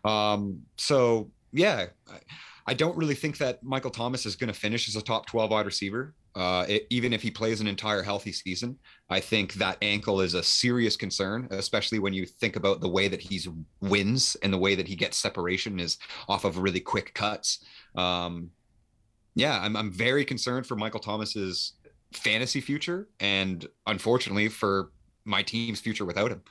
Um, 0.05 0.61
so 0.77 1.29
yeah, 1.51 1.87
I, 2.07 2.19
I 2.67 2.73
don't 2.73 2.95
really 2.95 3.15
think 3.15 3.37
that 3.39 3.63
Michael 3.63 3.91
Thomas 3.91 4.25
is 4.25 4.35
going 4.35 4.53
to 4.53 4.59
finish 4.59 4.87
as 4.87 4.95
a 4.95 5.01
top 5.01 5.25
12 5.25 5.49
wide 5.49 5.65
receiver. 5.65 6.13
Uh, 6.39 6.65
it, 6.69 6.87
even 6.89 7.11
if 7.11 7.21
he 7.21 7.29
plays 7.29 7.59
an 7.59 7.67
entire 7.67 8.01
healthy 8.01 8.31
season, 8.31 8.79
I 9.09 9.19
think 9.19 9.55
that 9.55 9.77
ankle 9.81 10.21
is 10.21 10.35
a 10.35 10.41
serious 10.41 10.95
concern, 10.95 11.49
especially 11.51 11.99
when 11.99 12.13
you 12.13 12.25
think 12.25 12.55
about 12.55 12.79
the 12.79 12.87
way 12.87 13.09
that 13.09 13.19
he 13.19 13.41
wins 13.81 14.37
and 14.41 14.53
the 14.53 14.57
way 14.57 14.73
that 14.73 14.87
he 14.87 14.95
gets 14.95 15.17
separation 15.17 15.81
is 15.81 15.97
off 16.29 16.45
of 16.45 16.57
really 16.57 16.79
quick 16.79 17.13
cuts. 17.13 17.65
Um, 17.93 18.51
yeah, 19.35 19.59
I'm, 19.59 19.75
I'm 19.75 19.91
very 19.91 20.23
concerned 20.23 20.65
for 20.65 20.77
Michael 20.77 21.01
Thomas's 21.01 21.73
fantasy 22.13 22.61
future 22.61 23.09
and 23.19 23.67
unfortunately 23.85 24.47
for 24.47 24.91
my 25.25 25.43
team's 25.43 25.81
future 25.81 26.05
without 26.05 26.31
him. 26.31 26.41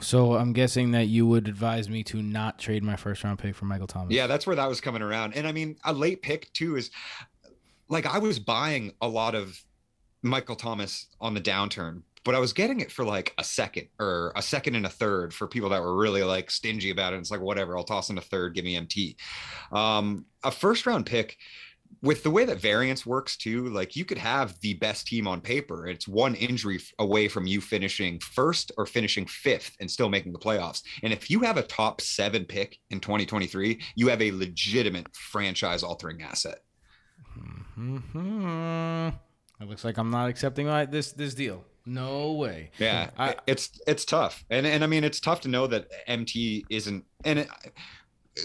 So 0.00 0.34
I'm 0.34 0.52
guessing 0.52 0.92
that 0.92 1.08
you 1.08 1.26
would 1.26 1.48
advise 1.48 1.88
me 1.88 2.04
to 2.04 2.22
not 2.22 2.58
trade 2.58 2.82
my 2.82 2.96
first 2.96 3.24
round 3.24 3.38
pick 3.38 3.54
for 3.54 3.64
Michael 3.64 3.86
Thomas. 3.86 4.14
Yeah, 4.14 4.26
that's 4.26 4.46
where 4.46 4.56
that 4.56 4.68
was 4.68 4.80
coming 4.80 5.02
around. 5.02 5.34
And 5.34 5.46
I 5.46 5.52
mean, 5.52 5.76
a 5.84 5.92
late 5.92 6.22
pick 6.22 6.52
too 6.52 6.76
is 6.76 6.90
like 7.90 8.06
I 8.06 8.18
was 8.18 8.38
buying 8.38 8.92
a 9.02 9.08
lot 9.08 9.34
of 9.34 9.62
Michael 10.22 10.56
Thomas 10.56 11.08
on 11.20 11.34
the 11.34 11.40
downturn, 11.40 12.02
but 12.24 12.34
I 12.34 12.38
was 12.38 12.52
getting 12.52 12.80
it 12.80 12.92
for 12.92 13.04
like 13.04 13.34
a 13.36 13.44
second 13.44 13.88
or 13.98 14.32
a 14.36 14.42
second 14.42 14.76
and 14.76 14.86
a 14.86 14.90
third 14.90 15.34
for 15.34 15.46
people 15.46 15.68
that 15.70 15.82
were 15.82 15.96
really 15.96 16.22
like 16.22 16.50
stingy 16.50 16.90
about 16.90 17.12
it. 17.12 17.18
It's 17.18 17.30
like 17.30 17.40
whatever, 17.40 17.76
I'll 17.76 17.84
toss 17.84 18.08
in 18.08 18.16
a 18.18 18.22
third, 18.22 18.54
give 18.54 18.64
me 18.64 18.76
MT. 18.76 19.16
Um, 19.72 20.24
a 20.44 20.50
first 20.50 20.86
round 20.86 21.04
pick 21.04 21.36
with 22.02 22.22
the 22.22 22.30
way 22.30 22.44
that 22.44 22.60
variance 22.60 23.04
works 23.04 23.36
too, 23.36 23.68
like 23.70 23.96
you 23.96 24.04
could 24.04 24.18
have 24.18 24.58
the 24.60 24.74
best 24.74 25.06
team 25.06 25.26
on 25.26 25.40
paper. 25.40 25.88
It's 25.88 26.06
one 26.06 26.34
injury 26.36 26.80
away 27.00 27.26
from 27.26 27.46
you 27.46 27.60
finishing 27.60 28.20
first 28.20 28.70
or 28.78 28.86
finishing 28.86 29.26
fifth 29.26 29.74
and 29.80 29.90
still 29.90 30.08
making 30.08 30.32
the 30.32 30.38
playoffs. 30.38 30.82
And 31.02 31.12
if 31.12 31.28
you 31.30 31.40
have 31.40 31.56
a 31.56 31.62
top 31.62 32.00
seven 32.00 32.44
pick 32.44 32.78
in 32.90 33.00
2023, 33.00 33.80
you 33.96 34.08
have 34.08 34.22
a 34.22 34.30
legitimate 34.30 35.14
franchise 35.14 35.82
altering 35.82 36.22
asset. 36.22 36.60
Hmm. 37.34 37.62
Mm-hmm. 37.80 39.08
It 39.62 39.68
looks 39.68 39.84
like 39.84 39.96
I'm 39.96 40.10
not 40.10 40.28
accepting 40.28 40.66
this 40.90 41.12
this 41.12 41.34
deal. 41.34 41.64
No 41.86 42.32
way. 42.32 42.70
Yeah, 42.78 43.10
I, 43.18 43.36
it's 43.46 43.80
it's 43.86 44.04
tough, 44.04 44.44
and 44.50 44.66
and 44.66 44.84
I 44.84 44.86
mean 44.86 45.02
it's 45.02 45.20
tough 45.20 45.40
to 45.42 45.48
know 45.48 45.66
that 45.66 45.88
MT 46.06 46.66
isn't, 46.68 47.04
and 47.24 47.40
it, 47.40 47.48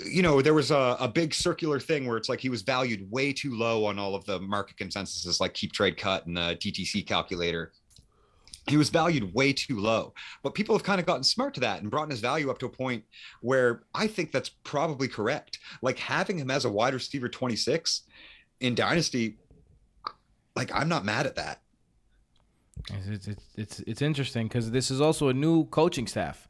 you 0.06 0.22
know 0.22 0.42
there 0.42 0.54
was 0.54 0.72
a, 0.72 0.98
a 1.00 1.08
big 1.08 1.34
circular 1.34 1.80
thing 1.80 2.08
where 2.08 2.18
it's 2.18 2.30
like 2.30 2.40
he 2.40 2.50
was 2.50 2.62
valued 2.62 3.10
way 3.12 3.34
too 3.34 3.56
low 3.56 3.86
on 3.86 4.00
all 4.00 4.16
of 4.16 4.26
the 4.26 4.40
market 4.40 4.78
consensuses 4.78 5.40
like 5.40 5.54
keep 5.54 5.74
trade 5.74 5.98
cut 5.98 6.26
and 6.26 6.38
the 6.38 6.58
DTC 6.62 7.06
calculator. 7.06 7.72
He 8.68 8.78
was 8.78 8.90
valued 8.90 9.32
way 9.36 9.54
too 9.54 9.80
low, 9.80 10.14
but 10.42 10.56
people 10.56 10.76
have 10.76 10.82
kind 10.82 11.00
of 11.00 11.06
gotten 11.06 11.24
smart 11.24 11.54
to 11.54 11.60
that 11.60 11.82
and 11.82 11.92
brought 11.92 12.10
his 12.10 12.20
value 12.20 12.50
up 12.50 12.58
to 12.60 12.66
a 12.66 12.70
point 12.70 13.04
where 13.42 13.84
I 13.94 14.08
think 14.08 14.32
that's 14.32 14.50
probably 14.64 15.08
correct. 15.08 15.60
Like 15.84 16.00
having 16.00 16.40
him 16.40 16.50
as 16.50 16.66
a 16.66 16.70
wide 16.70 16.96
receiver 16.96 17.30
26 17.30 18.02
in 18.60 18.76
Dynasty, 18.76 19.38
like 20.56 20.72
I'm 20.74 20.89
not 20.89 21.06
mad 21.06 21.26
at 21.26 21.36
that. 21.36 21.62
It's 23.08 23.28
it's 23.28 23.45
it's, 23.56 23.80
it's 23.82 24.01
interesting 24.01 24.47
because 24.47 24.72
this 24.72 24.91
is 24.91 25.01
also 25.01 25.30
a 25.30 25.34
new 25.34 25.66
coaching 25.66 26.08
staff. 26.08 26.47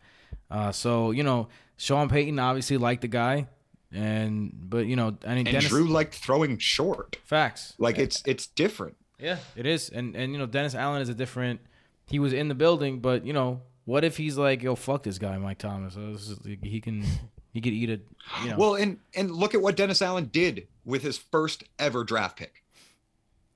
Uh, 0.51 0.71
so 0.71 1.11
you 1.11 1.23
know, 1.23 1.47
Sean 1.77 2.09
Payton 2.09 2.37
obviously 2.39 2.77
liked 2.77 3.01
the 3.01 3.07
guy, 3.07 3.47
and 3.91 4.51
but 4.53 4.85
you 4.85 4.95
know, 4.95 5.17
I 5.25 5.29
mean, 5.29 5.47
and 5.47 5.47
Dennis, 5.47 5.69
Drew 5.69 5.87
liked 5.87 6.15
throwing 6.15 6.57
short. 6.57 7.17
Facts. 7.23 7.73
Like 7.77 7.97
it's 7.97 8.21
it's 8.25 8.47
different. 8.47 8.95
Yeah, 9.19 9.37
it 9.55 9.65
is, 9.65 9.89
and 9.89 10.15
and 10.15 10.33
you 10.33 10.37
know, 10.37 10.45
Dennis 10.45 10.75
Allen 10.75 11.01
is 11.01 11.09
a 11.09 11.13
different. 11.15 11.61
He 12.07 12.19
was 12.19 12.33
in 12.33 12.49
the 12.49 12.55
building, 12.55 12.99
but 12.99 13.25
you 13.25 13.33
know, 13.33 13.61
what 13.85 14.03
if 14.03 14.17
he's 14.17 14.37
like, 14.37 14.61
yo, 14.61 14.75
fuck 14.75 15.03
this 15.03 15.17
guy, 15.17 15.37
Mike 15.37 15.57
Thomas? 15.57 15.97
He 16.43 16.81
can 16.81 17.03
he 17.51 17.61
could 17.61 17.73
eat 17.73 17.89
it. 17.89 18.05
You 18.43 18.49
know. 18.51 18.57
Well, 18.57 18.75
and 18.75 18.99
and 19.15 19.31
look 19.31 19.55
at 19.55 19.61
what 19.61 19.77
Dennis 19.77 20.01
Allen 20.01 20.29
did 20.31 20.67
with 20.85 21.01
his 21.01 21.17
first 21.17 21.63
ever 21.79 22.03
draft 22.03 22.37
pick. 22.37 22.63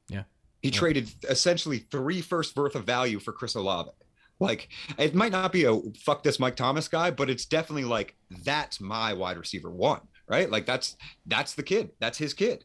Yeah. 0.08 0.24
He 0.62 0.70
yeah. 0.70 0.80
traded 0.80 1.10
essentially 1.30 1.80
three 1.80 2.22
first 2.22 2.56
worth 2.56 2.76
of 2.76 2.86
value 2.86 3.20
for 3.20 3.32
Chris 3.32 3.56
Olave. 3.56 3.92
Like 4.40 4.70
it 4.98 5.14
might 5.14 5.32
not 5.32 5.52
be 5.52 5.66
a 5.66 5.80
fuck 5.98 6.24
this 6.24 6.40
Mike 6.40 6.56
Thomas 6.56 6.88
guy, 6.88 7.12
but 7.12 7.30
it's 7.30 7.46
definitely 7.46 7.84
like 7.84 8.16
that's 8.46 8.80
my 8.80 9.14
wide 9.14 9.38
receiver 9.38 9.70
one, 9.70 10.02
right? 10.28 10.50
Like 10.50 10.66
that's 10.66 10.96
that's 11.26 11.54
the 11.56 11.64
kid. 11.64 11.92
That's 12.00 12.18
his 12.18 12.34
kid. 12.34 12.64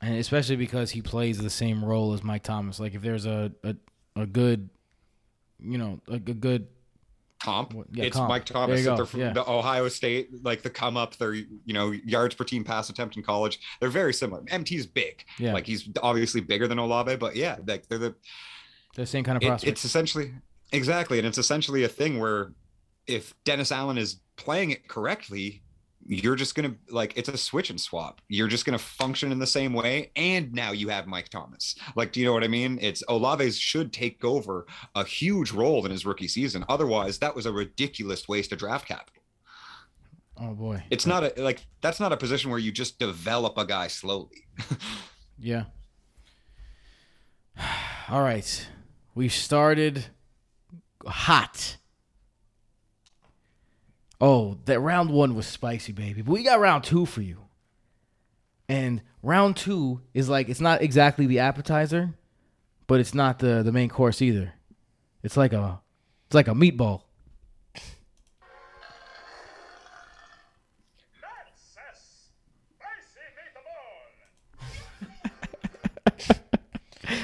And 0.00 0.16
especially 0.16 0.56
because 0.56 0.90
he 0.90 1.00
plays 1.00 1.38
the 1.38 1.50
same 1.50 1.84
role 1.84 2.12
as 2.12 2.24
Mike 2.24 2.42
Thomas. 2.42 2.80
Like 2.80 2.94
if 2.94 3.02
there's 3.02 3.26
a 3.26 3.52
a, 3.62 3.76
a 4.16 4.26
good 4.26 4.68
you 5.60 5.78
know, 5.78 6.00
a, 6.08 6.14
a 6.14 6.18
good 6.18 6.66
comp. 7.42 7.74
Yeah, 7.92 8.04
it's 8.04 8.16
comp. 8.16 8.28
Mike 8.28 8.44
Thomas 8.44 8.86
at 8.86 8.96
the, 8.96 9.18
yeah. 9.18 9.32
the, 9.32 9.48
Ohio 9.48 9.88
State, 9.88 10.44
like 10.44 10.62
the 10.62 10.70
come 10.70 10.96
up, 10.96 11.16
their 11.16 11.34
you 11.34 11.48
know 11.68 11.90
yards 11.90 12.34
per 12.34 12.44
team 12.44 12.64
pass 12.64 12.88
attempt 12.88 13.16
in 13.16 13.22
college. 13.22 13.58
They're 13.80 13.88
very 13.88 14.14
similar. 14.14 14.42
MT's 14.48 14.86
big, 14.86 15.24
yeah. 15.38 15.52
Like 15.52 15.66
he's 15.66 15.88
obviously 16.02 16.40
bigger 16.40 16.68
than 16.68 16.78
Olave, 16.78 17.16
but 17.16 17.36
yeah, 17.36 17.56
like 17.66 17.88
they're 17.88 17.98
the 17.98 18.14
the 18.94 19.06
same 19.06 19.24
kind 19.24 19.36
of 19.36 19.42
prospect. 19.42 19.68
It, 19.68 19.72
it's 19.72 19.84
essentially 19.84 20.32
exactly, 20.72 21.18
and 21.18 21.26
it's 21.26 21.38
essentially 21.38 21.84
a 21.84 21.88
thing 21.88 22.18
where 22.18 22.52
if 23.06 23.34
Dennis 23.44 23.72
Allen 23.72 23.98
is 23.98 24.20
playing 24.36 24.70
it 24.70 24.88
correctly, 24.88 25.61
you're 26.06 26.36
just 26.36 26.54
gonna 26.54 26.74
like 26.90 27.16
it's 27.16 27.28
a 27.28 27.36
switch 27.36 27.70
and 27.70 27.80
swap. 27.80 28.20
You're 28.28 28.48
just 28.48 28.64
gonna 28.64 28.78
function 28.78 29.32
in 29.32 29.38
the 29.38 29.46
same 29.46 29.72
way, 29.72 30.10
and 30.16 30.52
now 30.52 30.72
you 30.72 30.88
have 30.88 31.06
Mike 31.06 31.28
Thomas. 31.28 31.74
Like, 31.94 32.12
do 32.12 32.20
you 32.20 32.26
know 32.26 32.32
what 32.32 32.44
I 32.44 32.48
mean? 32.48 32.78
It's 32.80 33.02
Olave's 33.08 33.58
should 33.58 33.92
take 33.92 34.24
over 34.24 34.66
a 34.94 35.04
huge 35.04 35.52
role 35.52 35.84
in 35.84 35.90
his 35.90 36.04
rookie 36.04 36.28
season. 36.28 36.64
Otherwise, 36.68 37.18
that 37.18 37.34
was 37.34 37.46
a 37.46 37.52
ridiculous 37.52 38.28
waste 38.28 38.52
of 38.52 38.58
draft 38.58 38.86
capital. 38.88 39.22
Oh 40.40 40.54
boy, 40.54 40.82
it's 40.90 41.06
not 41.06 41.22
a 41.22 41.42
like 41.42 41.66
that's 41.80 42.00
not 42.00 42.12
a 42.12 42.16
position 42.16 42.50
where 42.50 42.58
you 42.58 42.72
just 42.72 42.98
develop 42.98 43.56
a 43.58 43.64
guy 43.64 43.86
slowly. 43.88 44.46
yeah. 45.38 45.64
All 48.08 48.22
right, 48.22 48.68
we 49.14 49.28
started 49.28 50.06
hot 51.06 51.76
Oh, 54.22 54.56
that 54.66 54.78
round 54.78 55.10
one 55.10 55.34
was 55.34 55.48
spicy, 55.48 55.90
baby. 55.90 56.22
But 56.22 56.30
we 56.30 56.44
got 56.44 56.60
round 56.60 56.84
two 56.84 57.06
for 57.06 57.22
you. 57.22 57.38
And 58.68 59.02
round 59.20 59.56
two 59.56 60.00
is 60.14 60.28
like 60.28 60.48
it's 60.48 60.60
not 60.60 60.80
exactly 60.80 61.26
the 61.26 61.40
appetizer, 61.40 62.14
but 62.86 63.00
it's 63.00 63.14
not 63.14 63.40
the 63.40 63.64
the 63.64 63.72
main 63.72 63.88
course 63.88 64.22
either. 64.22 64.54
It's 65.24 65.36
like 65.36 65.52
a 65.52 65.80
it's 66.26 66.36
like 66.36 66.46
a 66.46 66.52
meatball. 66.52 67.02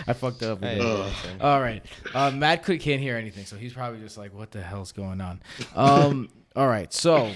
I 0.09 0.14
fucked 0.14 0.42
up. 0.42 0.64
Hey, 0.64 0.80
again. 0.80 1.05
hey, 1.05 1.12
Tim. 1.22 1.38
All 1.40 1.61
right. 1.61 1.86
Uh, 2.12 2.32
Matt 2.32 2.64
could, 2.64 2.80
can't 2.80 3.01
hear 3.01 3.16
anything, 3.16 3.44
so 3.44 3.57
he's 3.57 3.72
probably 3.72 4.01
just 4.01 4.18
like, 4.18 4.34
"What 4.34 4.51
the 4.51 4.62
hell's 4.62 4.90
going 4.90 5.20
on?" 5.20 5.40
Um. 5.76 6.28
All 6.59 6.66
right. 6.66 6.92
So, 6.92 7.32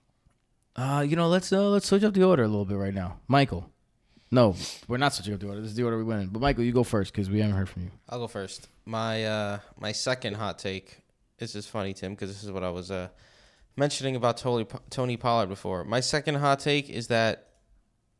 uh, 0.76 1.04
you 1.06 1.14
know, 1.14 1.28
let's 1.28 1.52
uh, 1.52 1.68
let's 1.70 1.86
switch 1.86 2.02
up 2.02 2.14
the 2.14 2.24
order 2.24 2.42
a 2.42 2.48
little 2.48 2.64
bit 2.64 2.76
right 2.76 2.94
now. 2.94 3.20
Michael. 3.28 3.70
No, 4.32 4.54
we're 4.86 4.96
not 4.96 5.12
switching 5.12 5.34
up 5.34 5.40
the 5.40 5.48
order. 5.48 5.60
This 5.60 5.70
is 5.70 5.76
the 5.76 5.82
order 5.82 5.98
we 5.98 6.04
went 6.04 6.22
in. 6.22 6.28
But 6.28 6.40
Michael, 6.40 6.62
you 6.62 6.70
go 6.70 6.84
first 6.84 7.12
because 7.12 7.28
we 7.28 7.40
haven't 7.40 7.56
heard 7.56 7.68
from 7.68 7.82
you. 7.82 7.90
I'll 8.08 8.20
go 8.20 8.28
first. 8.28 8.68
My 8.84 9.24
uh, 9.24 9.58
my 9.78 9.92
second 9.92 10.34
hot 10.34 10.58
take. 10.58 10.98
This 11.38 11.54
is 11.54 11.66
funny, 11.66 11.94
Tim, 11.94 12.12
because 12.12 12.28
this 12.28 12.44
is 12.44 12.52
what 12.52 12.62
I 12.62 12.70
was 12.70 12.90
uh, 12.90 13.08
mentioning 13.76 14.14
about 14.16 14.36
Tony 14.36 14.66
Tony 14.90 15.16
Pollard 15.16 15.48
before. 15.48 15.84
My 15.84 16.00
second 16.00 16.36
hot 16.36 16.60
take 16.60 16.90
is 16.90 17.06
that 17.08 17.48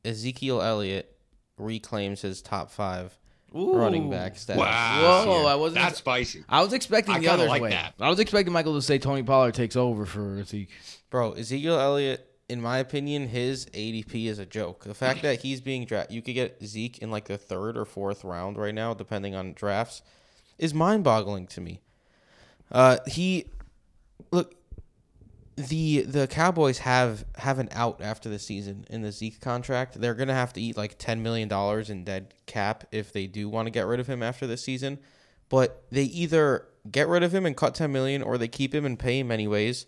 Ezekiel 0.04 0.62
Elliott 0.62 1.16
reclaims 1.58 2.22
his 2.22 2.40
top 2.40 2.70
five 2.70 3.19
running 3.52 4.10
back 4.10 4.36
status. 4.36 4.60
Wow. 4.60 5.24
Whoa, 5.26 5.46
I 5.46 5.54
wasn't- 5.54 5.82
That's 5.82 5.98
spicy. 5.98 6.44
I 6.48 6.62
was 6.62 6.72
expecting 6.72 7.14
I 7.14 7.18
the 7.20 7.28
other 7.28 7.46
like 7.46 7.62
way. 7.62 7.70
that. 7.70 7.94
I 8.00 8.08
was 8.08 8.18
expecting 8.20 8.52
Michael 8.52 8.74
to 8.74 8.82
say 8.82 8.98
Tony 8.98 9.22
Pollard 9.22 9.54
takes 9.54 9.76
over 9.76 10.06
for 10.06 10.42
Zeke. 10.44 10.70
Bro, 11.10 11.32
Ezekiel 11.32 11.78
Elliott, 11.78 12.26
in 12.48 12.60
my 12.60 12.78
opinion, 12.78 13.28
his 13.28 13.66
ADP 13.66 14.26
is 14.26 14.38
a 14.38 14.46
joke. 14.46 14.84
The 14.84 14.94
fact 14.94 15.22
that 15.22 15.40
he's 15.40 15.60
being 15.60 15.84
drafted, 15.84 16.14
you 16.14 16.22
could 16.22 16.34
get 16.34 16.62
Zeke 16.64 16.98
in 16.98 17.10
like 17.10 17.26
the 17.26 17.38
third 17.38 17.76
or 17.76 17.84
fourth 17.84 18.24
round 18.24 18.56
right 18.56 18.74
now, 18.74 18.94
depending 18.94 19.34
on 19.34 19.52
drafts, 19.52 20.02
is 20.58 20.74
mind 20.74 21.04
boggling 21.04 21.46
to 21.48 21.60
me. 21.60 21.80
Uh, 22.72 22.98
he, 23.06 23.46
look, 24.30 24.54
the 25.56 26.02
the 26.02 26.26
Cowboys 26.26 26.78
have 26.78 27.24
have 27.36 27.58
an 27.58 27.68
out 27.72 28.00
after 28.00 28.28
the 28.28 28.38
season 28.38 28.86
in 28.88 29.02
the 29.02 29.12
Zeke 29.12 29.40
contract. 29.40 30.00
They're 30.00 30.14
gonna 30.14 30.34
have 30.34 30.52
to 30.54 30.60
eat 30.60 30.76
like 30.76 30.96
ten 30.98 31.22
million 31.22 31.48
dollars 31.48 31.90
in 31.90 32.04
dead 32.04 32.34
cap 32.46 32.84
if 32.92 33.12
they 33.12 33.26
do 33.26 33.48
want 33.48 33.66
to 33.66 33.70
get 33.70 33.86
rid 33.86 34.00
of 34.00 34.06
him 34.06 34.22
after 34.22 34.46
this 34.46 34.62
season. 34.62 34.98
But 35.48 35.82
they 35.90 36.04
either 36.04 36.66
get 36.90 37.08
rid 37.08 37.22
of 37.22 37.34
him 37.34 37.44
and 37.44 37.56
cut 37.56 37.74
ten 37.74 37.92
million, 37.92 38.22
or 38.22 38.38
they 38.38 38.48
keep 38.48 38.74
him 38.74 38.86
and 38.86 38.98
pay 38.98 39.18
him 39.18 39.30
anyways 39.30 39.86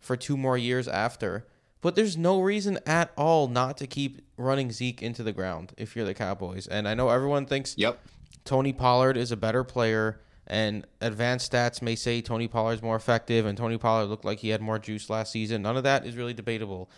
for 0.00 0.16
two 0.16 0.36
more 0.36 0.58
years 0.58 0.86
after. 0.88 1.46
But 1.80 1.96
there's 1.96 2.16
no 2.16 2.40
reason 2.40 2.78
at 2.86 3.12
all 3.16 3.46
not 3.46 3.76
to 3.76 3.86
keep 3.86 4.22
running 4.36 4.72
Zeke 4.72 5.02
into 5.02 5.22
the 5.22 5.32
ground 5.32 5.74
if 5.76 5.94
you're 5.94 6.06
the 6.06 6.14
Cowboys. 6.14 6.66
And 6.66 6.88
I 6.88 6.94
know 6.94 7.10
everyone 7.10 7.46
thinks 7.46 7.76
Yep. 7.76 8.00
Tony 8.44 8.72
Pollard 8.72 9.16
is 9.16 9.30
a 9.30 9.36
better 9.36 9.64
player, 9.64 10.20
and 10.46 10.86
advanced 11.00 11.52
stats 11.52 11.80
may 11.80 11.96
say 11.96 12.20
Tony 12.20 12.48
Pollard's 12.48 12.82
more 12.82 12.96
effective, 12.96 13.46
and 13.46 13.56
Tony 13.56 13.78
Pollard 13.78 14.06
looked 14.06 14.24
like 14.24 14.40
he 14.40 14.50
had 14.50 14.60
more 14.60 14.78
juice 14.78 15.08
last 15.08 15.32
season. 15.32 15.62
None 15.62 15.76
of 15.76 15.84
that 15.84 16.06
is 16.06 16.16
really 16.16 16.34
debatable. 16.34 16.90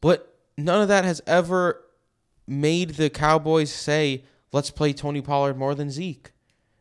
But 0.00 0.34
none 0.56 0.82
of 0.82 0.88
that 0.88 1.04
has 1.04 1.20
ever 1.26 1.82
made 2.46 2.90
the 2.90 3.10
Cowboys 3.10 3.72
say, 3.72 4.24
let's 4.52 4.70
play 4.70 4.92
Tony 4.92 5.20
Pollard 5.20 5.56
more 5.56 5.74
than 5.74 5.90
Zeke. 5.90 6.32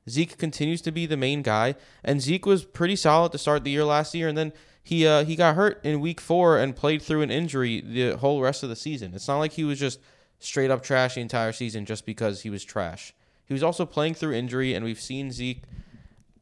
Zeke 0.09 0.37
continues 0.37 0.81
to 0.81 0.91
be 0.91 1.05
the 1.05 1.17
main 1.17 1.41
guy, 1.41 1.75
and 2.03 2.21
Zeke 2.21 2.45
was 2.45 2.63
pretty 2.63 2.95
solid 2.95 3.31
to 3.31 3.37
start 3.37 3.63
the 3.63 3.71
year 3.71 3.83
last 3.85 4.13
year, 4.13 4.27
and 4.27 4.37
then 4.37 4.53
he 4.83 5.07
uh, 5.07 5.25
he 5.25 5.35
got 5.35 5.55
hurt 5.55 5.83
in 5.83 5.99
week 5.99 6.21
four 6.21 6.59
and 6.59 6.75
played 6.75 7.01
through 7.01 7.23
an 7.23 7.31
injury 7.31 7.81
the 7.81 8.17
whole 8.17 8.39
rest 8.39 8.61
of 8.61 8.69
the 8.69 8.75
season. 8.75 9.13
It's 9.15 9.27
not 9.27 9.39
like 9.39 9.53
he 9.53 9.63
was 9.63 9.79
just 9.79 9.99
straight 10.37 10.69
up 10.69 10.83
trash 10.83 11.15
the 11.15 11.21
entire 11.21 11.51
season 11.51 11.85
just 11.85 12.05
because 12.05 12.43
he 12.43 12.51
was 12.51 12.63
trash. 12.63 13.13
He 13.47 13.53
was 13.53 13.63
also 13.63 13.85
playing 13.85 14.13
through 14.13 14.33
injury, 14.33 14.75
and 14.75 14.85
we've 14.85 15.01
seen 15.01 15.31
Zeke, 15.31 15.63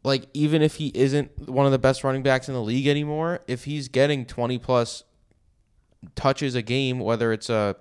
like 0.04 0.28
even 0.34 0.62
if 0.62 0.76
he 0.76 0.92
isn't 0.94 1.50
one 1.50 1.66
of 1.66 1.72
the 1.72 1.80
best 1.80 2.04
running 2.04 2.24
backs 2.24 2.48
in 2.48 2.54
the 2.54 2.62
league 2.62 2.88
anymore, 2.88 3.42
if 3.48 3.64
he's 3.64 3.88
getting 3.88 4.26
twenty 4.26 4.58
plus 4.58 5.04
touches 6.16 6.56
a 6.56 6.62
game, 6.62 7.00
whether 7.00 7.32
it's 7.32 7.50
uh, 7.50 7.74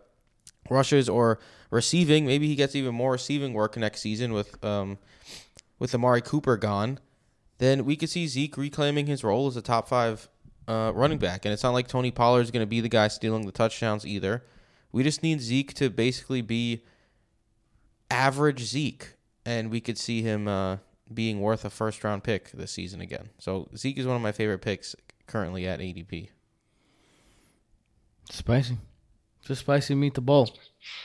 rushes 0.71 1.09
or 1.09 1.41
receiving, 1.71 2.27
maybe 2.27 2.47
he 2.47 2.55
gets 2.55 2.77
even 2.77 2.95
more 2.95 3.13
receiving 3.13 3.53
work 3.53 3.77
next 3.77 4.01
season 4.01 4.33
with 4.33 4.63
um, 4.65 4.99
with 5.79 5.95
Amari 5.95 6.21
Cooper 6.23 6.57
gone, 6.57 7.01
then 7.59 7.85
we 7.85 7.97
could 7.97 8.11
see 8.11 8.27
Zeke 8.27 8.57
reclaiming 8.57 9.07
his 9.07 9.25
role 9.25 9.49
as 9.49 9.57
a 9.57 9.63
top 9.63 9.89
five 9.89 10.29
uh, 10.69 10.93
running 10.95 11.19
back. 11.19 11.45
And 11.45 11.53
it's 11.53 11.65
not 11.65 11.71
like 11.71 11.89
Tony 11.89 12.13
Pollard 12.13 12.43
is 12.43 12.51
going 12.51 12.63
to 12.63 12.67
be 12.67 12.81
the 12.81 12.89
guy 12.89 13.09
stealing 13.09 13.47
the 13.47 13.53
touchdowns 13.53 14.07
either. 14.07 14.45
We 14.93 15.03
just 15.03 15.23
need 15.23 15.41
Zeke 15.41 15.75
to 15.75 15.91
basically 15.91 16.43
be 16.43 16.85
average 18.11 18.61
Zeke, 18.61 19.15
and 19.45 19.71
we 19.71 19.81
could 19.81 19.99
see 19.99 20.23
him 20.23 20.47
uh, 20.47 20.77
being 21.15 21.41
worth 21.41 21.65
a 21.65 21.71
first 21.71 22.03
round 22.05 22.25
pick 22.25 22.51
this 22.53 22.73
season 22.73 23.01
again. 23.01 23.31
So 23.39 23.69
Zeke 23.77 23.99
is 23.99 24.07
one 24.07 24.17
of 24.17 24.23
my 24.23 24.33
favorite 24.33 24.61
picks 24.61 24.95
currently 25.27 25.67
at 25.67 25.81
ADP. 25.81 26.29
Spicy. 28.31 28.79
Just 29.45 29.63
spicy 29.63 29.95
meat 29.95 30.15
the 30.15 30.21
bowl. 30.21 30.55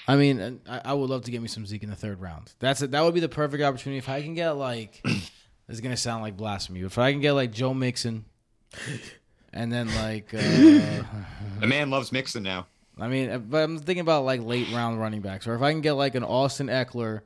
I 0.08 0.16
mean, 0.16 0.62
I, 0.70 0.82
I 0.86 0.94
would 0.94 1.10
love 1.10 1.24
to 1.24 1.32
get 1.32 1.42
me 1.42 1.48
some 1.48 1.66
Zeke 1.66 1.84
in 1.84 1.90
the 1.90 1.96
third 1.96 2.22
round. 2.22 2.54
That's 2.60 2.82
it. 2.82 2.92
That 2.92 3.04
would 3.04 3.14
be 3.14 3.20
the 3.20 3.30
perfect 3.30 3.64
opportunity 3.64 3.98
if 3.98 4.10
I 4.10 4.22
can 4.22 4.36
get 4.36 4.52
like. 4.52 5.02
this 5.04 5.32
is 5.70 5.82
gonna 5.82 5.98
sound 5.98 6.22
like 6.22 6.38
blasphemy. 6.38 6.82
If 6.82 6.98
I 6.98 7.12
can 7.12 7.22
get 7.22 7.34
like 7.34 7.52
Joe 7.52 7.74
Mixon, 7.74 8.26
and 9.54 9.74
then 9.74 9.88
like, 9.96 10.34
uh, 10.34 10.38
The 11.60 11.68
man 11.68 11.90
loves 11.90 12.12
Mixon 12.12 12.44
now. 12.44 12.68
I 13.00 13.08
mean, 13.08 13.46
but 13.50 13.58
I'm 13.58 13.78
thinking 13.78 14.02
about 14.02 14.24
like 14.26 14.42
late 14.42 14.72
round 14.72 15.00
running 15.00 15.22
backs, 15.22 15.48
or 15.48 15.56
if 15.56 15.62
I 15.62 15.72
can 15.72 15.82
get 15.82 15.94
like 15.94 16.16
an 16.16 16.24
Austin 16.24 16.68
Ekeler, 16.68 17.22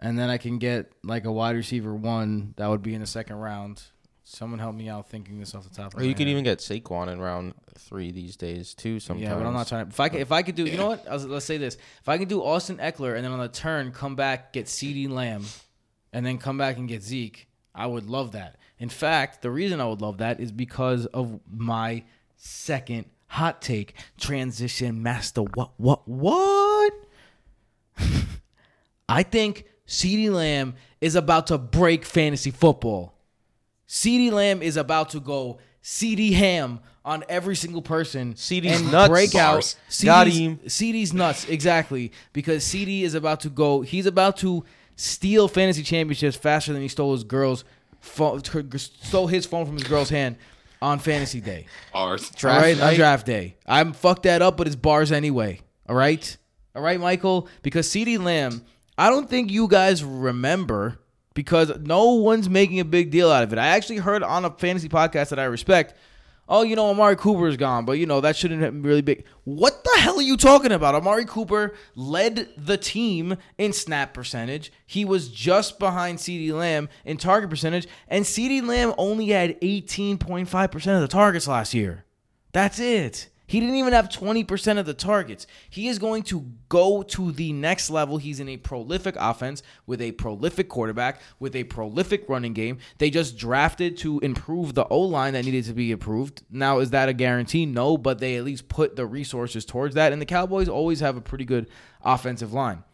and 0.00 0.18
then 0.18 0.30
I 0.30 0.38
can 0.38 0.58
get 0.58 0.92
like 1.04 1.24
a 1.24 1.32
wide 1.32 1.54
receiver 1.56 1.94
one 1.94 2.54
that 2.56 2.68
would 2.68 2.82
be 2.82 2.94
in 2.94 3.00
the 3.00 3.06
second 3.06 3.36
round. 3.36 3.82
Someone 4.24 4.58
help 4.60 4.74
me 4.76 4.88
out 4.88 5.08
thinking 5.08 5.40
this 5.40 5.54
off 5.54 5.68
the 5.68 5.74
top 5.74 5.94
Or 5.94 5.98
my 5.98 6.04
you 6.04 6.14
could 6.14 6.26
head. 6.26 6.32
even 6.32 6.44
get 6.44 6.58
Saquon 6.58 7.08
in 7.08 7.20
round 7.20 7.52
three 7.76 8.12
these 8.12 8.36
days 8.36 8.74
too. 8.74 9.00
Sometimes. 9.00 9.24
Yeah, 9.24 9.34
but 9.34 9.44
I'm 9.44 9.52
not 9.52 9.66
trying. 9.66 9.88
If 9.88 9.98
I 9.98 10.08
could, 10.08 10.20
if 10.20 10.30
I 10.32 10.42
could 10.42 10.54
do, 10.54 10.64
you 10.64 10.76
know 10.76 10.88
what? 10.88 11.08
Was, 11.10 11.26
let's 11.26 11.44
say 11.46 11.56
this: 11.56 11.76
if 12.00 12.08
I 12.08 12.16
can 12.16 12.28
do 12.28 12.42
Austin 12.42 12.76
Ekeler 12.78 13.16
and 13.16 13.24
then 13.24 13.32
on 13.32 13.40
the 13.40 13.48
turn 13.48 13.90
come 13.92 14.14
back 14.16 14.52
get 14.52 14.66
CeeDee 14.66 15.10
Lamb, 15.10 15.44
and 16.12 16.24
then 16.24 16.38
come 16.38 16.56
back 16.58 16.76
and 16.76 16.88
get 16.88 17.02
Zeke, 17.02 17.48
I 17.74 17.86
would 17.86 18.08
love 18.08 18.32
that. 18.32 18.56
In 18.78 18.88
fact, 18.88 19.42
the 19.42 19.50
reason 19.50 19.80
I 19.80 19.86
would 19.86 20.00
love 20.00 20.18
that 20.18 20.40
is 20.40 20.52
because 20.52 21.06
of 21.06 21.40
my 21.50 22.04
second 22.36 23.06
hot 23.26 23.60
take 23.60 23.94
transition 24.18 25.02
master. 25.02 25.42
What? 25.42 25.72
What? 25.76 26.06
What? 26.06 26.92
I 29.08 29.24
think 29.24 29.64
CeeDee 29.90 30.30
Lamb 30.30 30.74
is 31.00 31.16
about 31.16 31.48
to 31.48 31.58
break 31.58 32.04
fantasy 32.04 32.52
football. 32.52 33.12
CeeDee 33.88 34.30
Lamb 34.30 34.62
is 34.62 34.76
about 34.76 35.10
to 35.10 35.20
go 35.20 35.58
CD 35.82 36.32
ham 36.32 36.78
on 37.04 37.24
every 37.28 37.56
single 37.56 37.82
person. 37.82 38.34
CeeDee's 38.34 38.82
and 38.82 38.92
nuts. 38.92 39.08
Break 39.08 39.34
out. 39.34 39.54
Bars. 39.54 39.76
Got 40.04 40.28
CeeDee's 40.28 40.38
him. 40.38 40.56
CeeDee's 40.58 41.12
nuts 41.12 41.48
exactly 41.48 42.12
because 42.32 42.62
CeeDee 42.64 43.02
is 43.02 43.14
about 43.14 43.40
to 43.40 43.50
go. 43.50 43.80
He's 43.80 44.06
about 44.06 44.36
to 44.38 44.64
steal 44.94 45.48
fantasy 45.48 45.82
championships 45.82 46.36
faster 46.36 46.72
than 46.72 46.82
he 46.82 46.88
stole 46.88 47.12
his 47.12 47.24
girl's 47.24 47.64
phone. 47.98 48.42
Stole 48.44 49.26
his 49.26 49.44
phone 49.44 49.66
from 49.66 49.74
his 49.74 49.84
girl's 49.84 50.10
hand 50.10 50.36
on 50.80 51.00
fantasy 51.00 51.40
day. 51.40 51.66
Ours. 51.92 52.30
Draft 52.30 52.56
all 52.56 52.62
right, 52.62 52.74
on 52.74 52.80
night? 52.80 52.96
draft 52.96 53.26
day. 53.26 53.56
I'm 53.66 53.92
fucked 53.92 54.22
that 54.22 54.40
up, 54.40 54.56
but 54.56 54.68
it's 54.68 54.76
bars 54.76 55.10
anyway. 55.10 55.62
All 55.88 55.96
right, 55.96 56.36
all 56.76 56.82
right, 56.82 57.00
Michael. 57.00 57.48
Because 57.62 57.88
CeeDee 57.88 58.22
Lamb, 58.22 58.64
I 58.98 59.10
don't 59.10 59.28
think 59.28 59.50
you 59.50 59.68
guys 59.68 60.04
remember 60.04 60.98
because 61.34 61.72
no 61.78 62.14
one's 62.14 62.48
making 62.50 62.80
a 62.80 62.84
big 62.84 63.10
deal 63.10 63.30
out 63.30 63.42
of 63.42 63.52
it. 63.52 63.58
I 63.58 63.68
actually 63.68 63.98
heard 63.98 64.22
on 64.22 64.44
a 64.44 64.50
fantasy 64.50 64.88
podcast 64.88 65.30
that 65.30 65.38
I 65.38 65.44
respect. 65.44 65.94
Oh, 66.48 66.62
you 66.62 66.74
know, 66.74 66.90
Amari 66.90 67.14
Cooper 67.14 67.46
is 67.46 67.56
gone, 67.56 67.84
but 67.84 67.92
you 67.92 68.06
know 68.06 68.20
that 68.20 68.34
shouldn't 68.34 68.84
really 68.84 69.02
big. 69.02 69.24
What 69.44 69.84
the 69.84 70.00
hell 70.00 70.18
are 70.18 70.22
you 70.22 70.36
talking 70.36 70.72
about? 70.72 70.96
Amari 70.96 71.24
Cooper 71.24 71.74
led 71.94 72.48
the 72.56 72.76
team 72.76 73.36
in 73.56 73.72
snap 73.72 74.12
percentage. 74.12 74.72
He 74.84 75.04
was 75.04 75.28
just 75.28 75.78
behind 75.78 76.18
CeeDee 76.18 76.52
Lamb 76.52 76.88
in 77.04 77.18
target 77.18 77.50
percentage, 77.50 77.86
and 78.08 78.24
CeeDee 78.24 78.66
Lamb 78.66 78.94
only 78.98 79.28
had 79.28 79.60
18.5% 79.60 80.94
of 80.96 81.00
the 81.00 81.08
targets 81.08 81.46
last 81.46 81.72
year. 81.72 82.04
That's 82.52 82.80
it. 82.80 83.28
He 83.50 83.58
didn't 83.58 83.74
even 83.74 83.92
have 83.92 84.08
20% 84.08 84.78
of 84.78 84.86
the 84.86 84.94
targets. 84.94 85.44
He 85.68 85.88
is 85.88 85.98
going 85.98 86.22
to 86.22 86.46
go 86.68 87.02
to 87.02 87.32
the 87.32 87.52
next 87.52 87.90
level. 87.90 88.16
He's 88.16 88.38
in 88.38 88.48
a 88.48 88.56
prolific 88.56 89.16
offense 89.18 89.64
with 89.86 90.00
a 90.00 90.12
prolific 90.12 90.68
quarterback, 90.68 91.20
with 91.40 91.56
a 91.56 91.64
prolific 91.64 92.28
running 92.28 92.52
game. 92.52 92.78
They 92.98 93.10
just 93.10 93.36
drafted 93.36 93.96
to 93.98 94.20
improve 94.20 94.74
the 94.74 94.86
O 94.86 95.00
line 95.00 95.32
that 95.32 95.44
needed 95.44 95.64
to 95.64 95.72
be 95.72 95.90
improved. 95.90 96.44
Now, 96.48 96.78
is 96.78 96.90
that 96.90 97.08
a 97.08 97.12
guarantee? 97.12 97.66
No, 97.66 97.98
but 97.98 98.20
they 98.20 98.36
at 98.36 98.44
least 98.44 98.68
put 98.68 98.94
the 98.94 99.04
resources 99.04 99.64
towards 99.64 99.96
that. 99.96 100.12
And 100.12 100.22
the 100.22 100.26
Cowboys 100.26 100.68
always 100.68 101.00
have 101.00 101.16
a 101.16 101.20
pretty 101.20 101.44
good 101.44 101.68
offensive 102.04 102.52
line. 102.52 102.84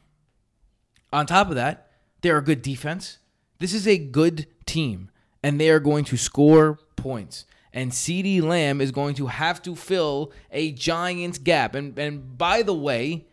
On 1.12 1.26
top 1.26 1.50
of 1.50 1.56
that, 1.56 1.90
they're 2.22 2.38
a 2.38 2.42
good 2.42 2.62
defense. 2.62 3.18
This 3.58 3.74
is 3.74 3.86
a 3.86 3.98
good 3.98 4.46
team, 4.64 5.10
and 5.42 5.60
they 5.60 5.68
are 5.68 5.80
going 5.80 6.06
to 6.06 6.16
score 6.16 6.78
points. 6.96 7.44
And 7.76 7.92
CeeDee 7.92 8.40
Lamb 8.40 8.80
is 8.80 8.90
going 8.90 9.14
to 9.16 9.26
have 9.26 9.60
to 9.62 9.76
fill 9.76 10.32
a 10.50 10.72
Giants 10.72 11.36
gap. 11.36 11.74
And 11.74 11.98
and 11.98 12.38
by 12.38 12.62
the 12.62 12.72
way, 12.72 13.26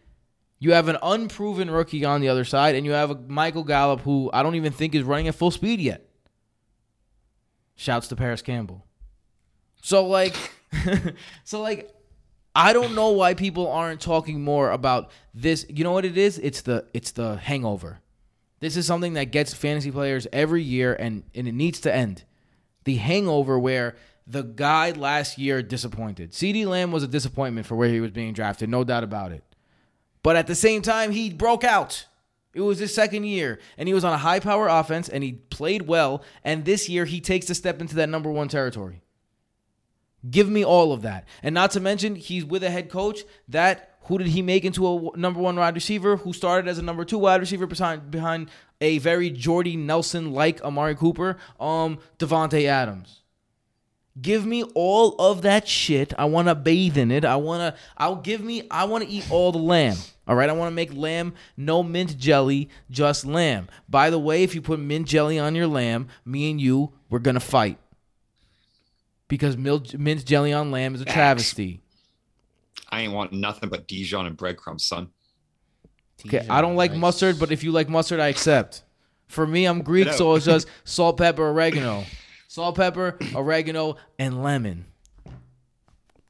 you 0.60 0.74
have 0.74 0.90
an 0.90 0.98
unproven 1.02 1.72
rookie 1.72 2.04
on 2.04 2.20
the 2.20 2.28
other 2.28 2.44
side, 2.44 2.76
and 2.76 2.86
you 2.86 2.92
have 2.92 3.10
a 3.10 3.16
Michael 3.16 3.64
Gallup 3.64 4.02
who 4.02 4.30
I 4.34 4.44
don't 4.44 4.56
even 4.56 4.74
think 4.74 4.96
is 4.96 5.04
running 5.04 5.30
at 5.30 5.36
full 5.36 5.50
speed 5.50 5.80
yet. 5.80 6.06
Shouts 7.76 8.10
to 8.10 8.18
Parris 8.18 8.42
Campbell. 8.42 8.86
So 9.82 10.06
like, 10.06 10.36
so 11.46 11.62
like, 11.62 11.90
I 12.54 12.74
don't 12.74 12.96
know 12.96 13.12
why 13.12 13.36
people 13.36 13.72
aren't 13.72 14.02
talking 14.02 14.42
more 14.44 14.72
about 14.72 15.10
this. 15.34 15.66
You 15.70 15.86
know 15.86 15.94
what 15.94 16.04
it 16.04 16.18
is? 16.18 16.38
It's 16.38 16.62
the 16.62 16.86
it's 16.94 17.12
the 17.12 17.38
hangover. 17.38 18.02
This 18.60 18.76
is 18.76 18.86
something 18.86 19.14
that 19.14 19.32
gets 19.32 19.54
fantasy 19.54 19.92
players 19.92 20.28
every 20.34 20.64
year, 20.64 20.94
and, 20.94 21.24
and 21.34 21.48
it 21.48 21.54
needs 21.54 21.80
to 21.82 21.94
end. 21.94 22.24
The 22.86 22.96
hangover 22.96 23.58
where 23.60 23.96
the 24.26 24.44
guy 24.44 24.92
last 24.92 25.38
year 25.38 25.62
disappointed. 25.62 26.32
CeeDee 26.32 26.66
Lamb 26.66 26.92
was 26.92 27.04
a 27.04 27.08
disappointment 27.08 27.68
for 27.68 27.76
where 27.76 27.90
he 27.90 28.00
was 28.00 28.12
being 28.12 28.34
drafted, 28.34 28.70
no 28.70 28.84
doubt 28.84 29.04
about 29.04 29.32
it. 29.32 29.44
But 30.22 30.36
at 30.36 30.48
the 30.48 30.56
same 30.56 30.82
time, 30.82 31.12
he 31.12 31.30
broke 31.30 31.64
out. 31.64 32.06
It 32.54 32.62
was 32.62 32.80
his 32.80 32.94
second 32.94 33.26
year, 33.26 33.60
and 33.78 33.88
he 33.88 33.94
was 33.94 34.06
on 34.06 34.14
a 34.14 34.18
high 34.18 34.40
power 34.40 34.68
offense, 34.68 35.10
and 35.10 35.24
he 35.24 35.34
played 35.34 35.88
well. 35.88 36.24
And 36.44 36.66
this 36.66 36.88
year, 36.88 37.06
he 37.06 37.20
takes 37.20 37.50
a 37.50 37.56
step 37.56 37.82
into 37.82 37.96
that 37.96 38.10
number 38.10 38.32
one 38.32 38.48
territory. 38.48 39.02
Give 40.30 40.50
me 40.50 40.64
all 40.64 40.94
of 40.94 41.02
that. 41.02 41.28
And 41.42 41.54
not 41.54 41.72
to 41.72 41.80
mention, 41.80 42.16
he's 42.16 42.46
with 42.46 42.64
a 42.64 42.70
head 42.70 42.90
coach 42.90 43.24
that 43.50 43.98
who 44.04 44.18
did 44.18 44.28
he 44.28 44.42
make 44.42 44.66
into 44.66 44.88
a 44.88 45.18
number 45.18 45.40
one 45.40 45.56
wide 45.56 45.76
receiver 45.76 46.18
who 46.18 46.32
started 46.32 46.70
as 46.70 46.78
a 46.78 46.82
number 46.82 47.04
two 47.04 47.18
wide 47.18 47.42
receiver 47.42 47.66
behind 47.66 48.12
behind 48.12 48.50
a 48.80 48.98
very 49.00 49.30
Jordy 49.30 49.76
Nelson 49.76 50.32
like 50.32 50.62
Amari 50.62 50.96
Cooper, 50.96 51.38
um, 51.60 52.00
Davante 52.20 52.66
Adams. 52.66 53.23
Give 54.22 54.46
me 54.46 54.64
all 54.76 55.16
of 55.20 55.42
that 55.42 55.68
shit. 55.68 56.14
I 56.20 56.26
want 56.26 56.48
to 56.48 56.54
bathe 56.56 56.98
in 56.98 57.10
it. 57.10 57.26
I 57.26 57.36
want 57.38 57.62
to. 57.76 57.82
I'll 57.98 58.18
give 58.18 58.42
me. 58.42 58.68
I 58.70 58.86
want 58.86 59.04
to 59.04 59.10
eat 59.10 59.26
all 59.32 59.52
the 59.52 59.58
lamb. 59.58 59.98
All 60.28 60.36
right. 60.36 60.50
I 60.50 60.54
want 60.54 60.70
to 60.70 60.76
make 60.76 60.94
lamb 60.94 61.34
no 61.58 61.82
mint 61.82 62.18
jelly, 62.20 62.70
just 62.92 63.26
lamb. 63.26 63.70
By 63.90 64.12
the 64.12 64.20
way, 64.20 64.44
if 64.44 64.54
you 64.54 64.62
put 64.62 64.80
mint 64.80 65.08
jelly 65.08 65.40
on 65.40 65.56
your 65.56 65.66
lamb, 65.68 66.10
me 66.26 66.52
and 66.52 66.62
you, 66.62 66.94
we're 67.10 67.20
gonna 67.20 67.40
fight 67.40 67.80
because 69.28 69.58
mil- 69.58 69.84
mint 69.98 70.24
jelly 70.26 70.54
on 70.54 70.70
lamb 70.70 70.94
is 70.94 71.02
a 71.02 71.06
travesty. 71.06 71.82
I 72.90 73.02
ain't 73.02 73.14
want 73.14 73.34
nothing 73.34 73.70
but 73.70 73.88
Dijon 73.88 74.28
and 74.28 74.38
breadcrumbs, 74.38 74.86
son. 74.86 75.10
Okay, 76.28 76.46
I 76.48 76.62
don't 76.62 76.76
like 76.76 76.92
Nice. 76.92 77.00
mustard, 77.00 77.40
but 77.40 77.52
if 77.52 77.64
you 77.64 77.72
like 77.72 77.90
mustard, 77.90 78.20
I 78.20 78.28
accept. 78.28 78.84
For 79.28 79.48
me, 79.48 79.66
I'm 79.66 79.82
Greek, 79.82 80.12
so 80.14 80.36
it's 80.36 80.46
just 80.46 80.68
salt, 80.84 81.18
pepper, 81.18 81.50
oregano. 81.50 82.04
Salt, 82.54 82.76
pepper, 82.76 83.18
oregano, 83.36 83.96
and 84.20 84.44
lemon. 84.44 84.86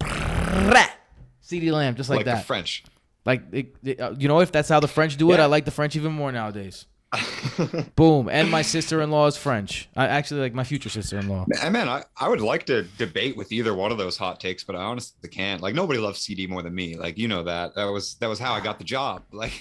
CeeDee 0.02 1.70
lamb, 1.74 1.96
just 1.96 2.10
like, 2.10 2.20
Like, 2.20 2.26
that. 2.28 2.38
the 2.38 2.44
French. 2.46 2.86
like, 3.26 3.42
it, 3.52 3.76
it- 3.84 4.00
uh, 4.00 4.14
you 4.18 4.30
know, 4.30 4.40
if 4.40 4.50
that's 4.50 4.70
how 4.70 4.80
the 4.80 4.88
French 4.88 5.18
do 5.18 5.30
it, 5.34 5.36
Yeah. 5.36 5.44
I 5.44 5.46
like 5.48 5.66
the 5.66 5.72
French 5.72 5.98
even 5.98 6.14
more 6.14 6.32
nowadays. 6.32 6.86
Boom. 7.98 8.30
And 8.30 8.50
my 8.50 8.62
sister 8.62 9.02
in 9.02 9.12
law 9.12 9.28
is 9.28 9.36
French. 9.36 9.90
I 9.98 10.08
actually 10.08 10.40
like 10.40 10.54
my 10.54 10.64
future 10.64 10.88
sister 10.88 11.20
in 11.20 11.28
law. 11.28 11.46
And 11.62 11.74
man, 11.74 11.90
I, 11.90 12.04
I 12.18 12.30
would 12.30 12.40
like 12.40 12.66
to 12.68 12.84
debate 12.98 13.36
with 13.36 13.52
either 13.52 13.74
one 13.74 13.92
of 13.92 13.98
those 13.98 14.16
hot 14.16 14.40
takes, 14.40 14.64
but 14.64 14.78
I 14.78 14.84
honestly 14.84 15.30
can't. 15.30 15.62
Like 15.62 15.76
nobody 15.76 16.00
loves 16.00 16.26
CeeDee 16.26 16.48
more 16.48 16.62
than 16.64 16.74
me. 16.74 16.96
Like 16.96 17.18
you 17.18 17.28
know 17.28 17.44
that. 17.44 17.76
That 17.76 17.84
was 17.92 18.16
that 18.16 18.28
was 18.30 18.40
how 18.40 18.54
I 18.54 18.62
got 18.62 18.80
the 18.80 18.86
job. 18.86 19.24
Like 19.34 19.52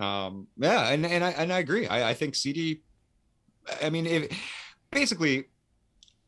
um 0.00 0.48
yeah, 0.58 0.88
and, 0.90 1.06
and 1.06 1.22
I 1.24 1.30
and 1.30 1.52
I 1.52 1.60
agree. 1.60 1.86
I, 1.86 2.10
I 2.10 2.14
think 2.14 2.34
CeeDee 2.34 2.80
I 3.80 3.88
mean 3.90 4.04
if 4.06 4.38
basically 4.90 5.46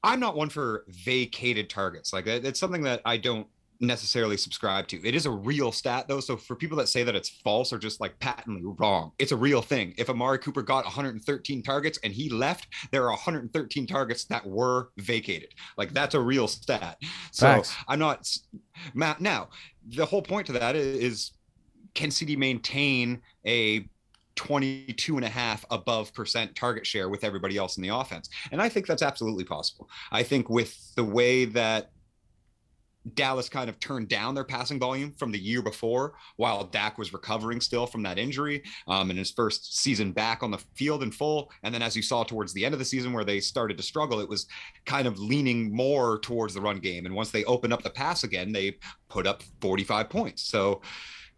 I'm 0.07 0.21
not 0.21 0.37
one 0.37 0.49
for 0.49 0.85
vacated 0.89 1.69
targets. 1.69 2.13
Like 2.13 2.27
it- 2.27 2.45
it's 2.45 2.61
something 2.61 2.83
that 2.83 3.03
I 3.05 3.17
don't 3.17 3.47
necessarily 3.79 4.39
subscribe 4.39 4.89
to. 4.89 5.07
It 5.07 5.15
is 5.15 5.27
a 5.27 5.31
real 5.31 5.71
stat 5.71 6.09
though. 6.09 6.21
So 6.21 6.37
for 6.37 6.57
people 6.57 6.79
that 6.79 6.89
say 6.89 7.03
that 7.03 7.15
it's 7.15 7.29
false 7.29 7.73
or 7.75 7.79
just 7.79 8.01
like 8.01 8.19
patently 8.21 8.63
wrong, 8.65 9.13
it's 9.19 9.33
a 9.33 9.37
real 9.37 9.61
thing. 9.61 9.93
If 9.99 10.09
Amari 10.09 10.39
Cooper 10.39 10.63
got 10.63 10.85
113 10.85 11.63
targets 11.63 11.99
and 12.03 12.11
he 12.13 12.31
left, 12.31 12.69
there 12.91 13.05
are 13.05 13.11
113 13.11 13.87
targets 13.87 14.25
that 14.25 14.47
were 14.47 14.91
vacated. 14.97 15.51
Like 15.77 15.93
that's 15.93 16.15
a 16.15 16.21
real 16.21 16.49
stat. 16.49 16.97
So 17.33 17.47
Facts. 17.49 17.75
I'm 17.87 17.99
not 17.99 18.27
Matt. 18.95 19.21
Now 19.21 19.49
the 19.89 20.07
whole 20.07 20.23
point 20.23 20.47
to 20.47 20.53
that 20.53 20.75
is, 20.75 20.97
is 20.97 21.31
can 21.95 22.09
CeeDee 22.11 22.39
maintain 22.39 23.21
a 23.47 23.89
22 24.37 25.17
and 25.17 25.25
a 25.25 25.29
half 25.29 25.65
above 25.71 26.15
percent 26.15 26.55
target 26.55 26.87
share 26.87 27.09
with 27.09 27.25
everybody 27.25 27.57
else 27.57 27.77
in 27.77 27.83
the 27.83 27.89
offense. 27.89 28.31
And 28.53 28.63
I 28.63 28.69
think 28.69 28.87
that's 28.87 29.03
absolutely 29.03 29.45
possible. 29.45 29.89
I 30.13 30.23
think 30.23 30.49
with 30.49 30.95
the 30.95 31.05
way 31.05 31.47
that 31.47 31.91
Dallas 33.15 33.49
kind 33.49 33.69
of 33.69 33.79
turned 33.79 34.09
down 34.09 34.35
their 34.35 34.45
passing 34.45 34.79
volume 34.79 35.13
from 35.13 35.31
the 35.31 35.39
year 35.39 35.63
before 35.63 36.15
while 36.37 36.65
Dak 36.65 36.99
was 36.99 37.13
recovering 37.13 37.61
still 37.61 37.87
from 37.87 38.03
that 38.03 38.19
injury 38.19 38.63
um, 38.89 39.11
in 39.11 39.17
his 39.17 39.31
first 39.31 39.79
season 39.79 40.13
back 40.13 40.43
on 40.43 40.51
the 40.51 40.59
field 40.75 41.03
in 41.03 41.11
full. 41.11 41.51
And 41.63 41.75
then, 41.75 41.83
as 41.83 41.95
you 41.95 42.03
saw 42.03 42.25
towards 42.25 42.53
the 42.53 42.65
end 42.65 42.75
of 42.75 42.79
the 42.79 42.85
season 42.85 43.13
where 43.13 43.25
they 43.25 43.41
started 43.41 43.77
to 43.77 43.83
struggle, 43.83 44.21
it 44.21 44.29
was 44.29 44.47
kind 44.85 45.07
of 45.07 45.19
leaning 45.19 45.75
more 45.75 46.19
towards 46.21 46.55
the 46.55 46.61
run 46.61 46.79
game. 46.79 47.07
And 47.07 47.15
once 47.15 47.31
they 47.31 47.45
opened 47.45 47.73
up 47.73 47.83
the 47.83 47.91
pass 47.91 48.25
again, 48.25 48.53
they 48.53 48.79
put 49.09 49.27
up 49.27 49.43
45 49.61 50.09
points. 50.09 50.43
So, 50.43 50.83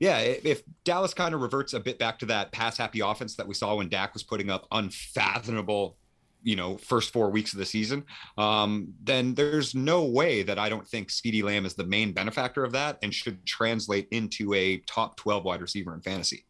yeah, 0.00 0.18
if 0.20 0.62
Dallas 0.84 1.12
kind 1.12 1.34
of 1.34 1.40
reverts 1.40 1.74
a 1.74 1.80
bit 1.80 1.98
back 1.98 2.18
to 2.20 2.26
that 2.26 2.52
pass 2.52 2.78
happy 2.78 3.00
offense 3.00 3.34
that 3.36 3.48
we 3.48 3.54
saw 3.54 3.74
when 3.76 3.88
Dak 3.88 4.14
was 4.14 4.22
putting 4.22 4.48
up 4.48 4.66
unfathomable, 4.70 5.98
you 6.42 6.56
know, 6.56 6.76
first 6.76 7.12
four 7.12 7.30
weeks 7.30 7.52
of 7.52 7.58
the 7.58 7.66
season, 7.66 8.04
um, 8.36 8.94
then 9.02 9.34
there's 9.34 9.74
no 9.74 10.04
way 10.04 10.42
that 10.42 10.58
I 10.58 10.68
don't 10.68 10.86
think 10.86 11.08
CeeDee 11.08 11.42
Lamb 11.42 11.66
is 11.66 11.74
the 11.74 11.84
main 11.84 12.12
benefactor 12.12 12.64
of 12.64 12.72
that 12.72 12.98
and 13.02 13.12
should 13.12 13.44
translate 13.44 14.08
into 14.10 14.54
a 14.54 14.78
top 14.86 15.16
12 15.16 15.44
wide 15.44 15.60
receiver 15.60 15.92
in 15.94 16.00
fantasy. 16.00 16.44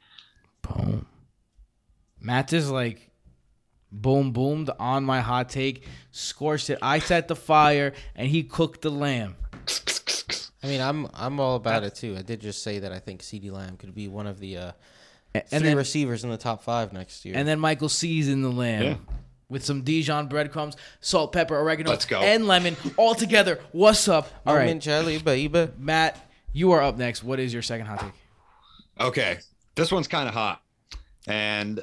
Boom. 0.62 1.06
Matt 2.20 2.52
is 2.52 2.70
like 2.70 3.10
boom 3.90 4.32
boomed 4.32 4.70
on 4.78 5.04
my 5.04 5.20
hot 5.20 5.48
take, 5.48 5.86
scorched 6.10 6.68
it. 6.70 6.78
I 6.82 6.98
set 6.98 7.28
the 7.28 7.36
fire 7.36 7.92
and 8.14 8.28
he 8.28 8.42
cooked 8.42 8.82
the 8.82 8.90
lamb. 8.90 9.36
I 10.62 10.66
mean, 10.66 10.80
I'm 10.80 11.06
I'm 11.14 11.38
all 11.40 11.54
about 11.56 11.84
it 11.84 11.94
too. 11.94 12.16
I 12.18 12.22
did 12.22 12.40
just 12.40 12.62
say 12.62 12.80
that 12.80 12.92
I 12.92 12.98
think 12.98 13.22
CeeDee 13.22 13.52
Lamb 13.52 13.76
could 13.76 13.94
be 13.94 14.08
one 14.08 14.26
of 14.26 14.40
the 14.40 14.56
uh, 14.56 14.72
A- 15.34 15.40
three 15.40 15.56
And 15.56 15.64
then, 15.64 15.76
receivers 15.76 16.24
in 16.24 16.30
the 16.30 16.36
top 16.36 16.62
five 16.64 16.92
next 16.92 17.24
year. 17.24 17.36
and 17.36 17.46
then 17.46 17.60
Michael 17.60 17.88
seasoned 17.88 18.44
the 18.44 18.48
lamb 18.50 18.82
Yeah. 18.82 18.96
With 19.48 19.64
some 19.64 19.82
Dijon 19.82 20.26
breadcrumbs, 20.28 20.76
salt, 21.00 21.32
pepper, 21.32 21.56
oregano, 21.58 21.90
Let's 21.90 22.04
go. 22.04 22.20
and 22.20 22.46
lemon 22.46 22.76
all 22.96 23.14
together. 23.14 23.60
What's 23.72 24.06
up? 24.08 24.30
All 24.46 24.54
right, 24.54 24.60
I'm 24.62 24.66
right, 24.66 24.72
in 24.72 24.80
jelly, 24.80 25.18
baby. 25.18 25.68
Matt, 25.78 26.18
you 26.52 26.72
are 26.72 26.82
up 26.82 26.96
next. 26.98 27.24
What 27.24 27.40
is 27.40 27.52
your 27.52 27.62
second 27.62 27.86
hot 27.86 28.00
take? 28.00 28.12
Okay, 29.00 29.38
this 29.74 29.90
one's 29.92 30.08
kind 30.08 30.28
of 30.28 30.34
hot, 30.34 30.60
and 31.26 31.80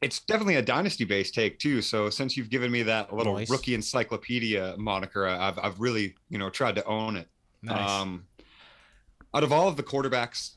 it's 0.00 0.20
definitely 0.20 0.54
a 0.56 0.62
dynasty-based 0.62 1.34
take 1.34 1.58
too. 1.58 1.82
So 1.82 2.08
since 2.08 2.36
you've 2.36 2.50
given 2.50 2.70
me 2.70 2.82
that 2.84 3.12
little 3.12 3.34
Nice. 3.34 3.50
rookie 3.50 3.74
encyclopedia 3.74 4.74
moniker, 4.78 5.26
I've 5.26 5.58
I've 5.58 5.80
really 5.80 6.14
you 6.30 6.38
know 6.38 6.50
tried 6.50 6.76
to 6.76 6.84
own 6.84 7.16
it. 7.16 7.28
Nice. 7.62 7.90
Um, 7.90 8.24
out 9.34 9.42
of 9.42 9.52
all 9.52 9.68
of 9.68 9.76
the 9.76 9.82
quarterbacks 9.82 10.52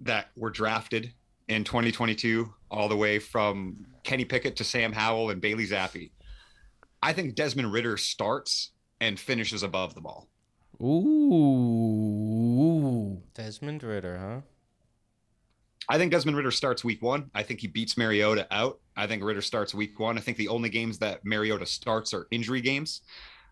that 0.00 0.28
were 0.36 0.50
drafted 0.50 1.12
in 1.48 1.64
2022, 1.64 2.52
all 2.70 2.88
the 2.88 2.96
way 2.96 3.18
from 3.18 3.86
Kenny 4.04 4.24
Pickett 4.24 4.56
to 4.56 4.64
Sam 4.64 4.92
Howell 4.92 5.30
and 5.30 5.40
Bailey 5.40 5.66
Zappe, 5.66 6.10
I 7.02 7.12
think 7.12 7.34
Desmond 7.34 7.72
Ridder 7.72 7.96
starts 7.96 8.72
and 9.00 9.18
finishes 9.18 9.62
above 9.62 9.94
the 9.94 10.00
ball. 10.00 10.28
Ooh. 10.80 11.08
Desmond 13.34 13.82
Ridder, 13.82 14.18
huh? 14.18 14.42
I 15.88 15.96
think 15.96 16.12
Desmond 16.12 16.36
Ridder 16.36 16.50
starts 16.50 16.84
week 16.84 17.00
one. 17.02 17.30
I 17.34 17.42
think 17.42 17.60
he 17.60 17.66
beats 17.66 17.96
Mariota 17.96 18.46
out. 18.50 18.78
I 18.96 19.06
think 19.06 19.24
Ridder 19.24 19.40
starts 19.40 19.74
week 19.74 19.98
one. 19.98 20.18
I 20.18 20.20
think 20.20 20.36
the 20.36 20.48
only 20.48 20.68
games 20.68 20.98
that 20.98 21.24
Mariota 21.24 21.64
starts 21.64 22.12
are 22.12 22.26
injury 22.30 22.60
games. 22.60 23.00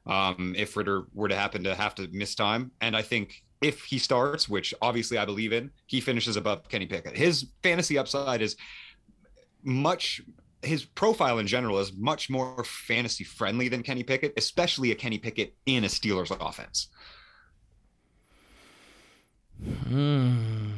Um, 0.07 0.55
if 0.57 0.77
Ridder 0.77 1.07
were 1.15 1.29
to 1.29 1.35
happen 1.35 1.65
to 1.65 1.75
have 1.75 1.95
to 1.97 2.09
miss 2.13 2.35
time. 2.35 2.73
And 2.81 2.95
I 2.97 3.03
think 3.03 3.43
if 3.61 3.85
he 3.85 3.99
starts, 3.99 4.49
which 4.49 4.75
obviously 4.83 5.19
I 5.19 5.25
believe 5.25 5.53
in, 5.53 5.71
he 5.87 6.01
finishes 6.01 6.37
above 6.37 6.69
Kenny 6.69 6.87
Pickett. 6.87 7.17
His 7.17 7.47
fantasy 7.63 7.99
upside 7.99 8.43
is 8.43 8.57
much 9.63 10.23
his 10.63 10.85
profile 10.85 11.39
in 11.39 11.47
general 11.47 11.79
is 11.79 11.93
much 11.93 12.29
more 12.29 12.65
fantasy 12.65 13.25
friendly 13.25 13.69
than 13.69 13.83
Kenny 13.83 14.03
Pickett, 14.03 14.33
especially 14.37 14.91
a 14.91 14.95
Kenny 14.95 15.19
Pickett 15.19 15.55
in 15.67 15.85
a 15.85 15.87
Steelers 15.87 16.37
offense. 16.41 16.89
Hmm. 19.89 20.76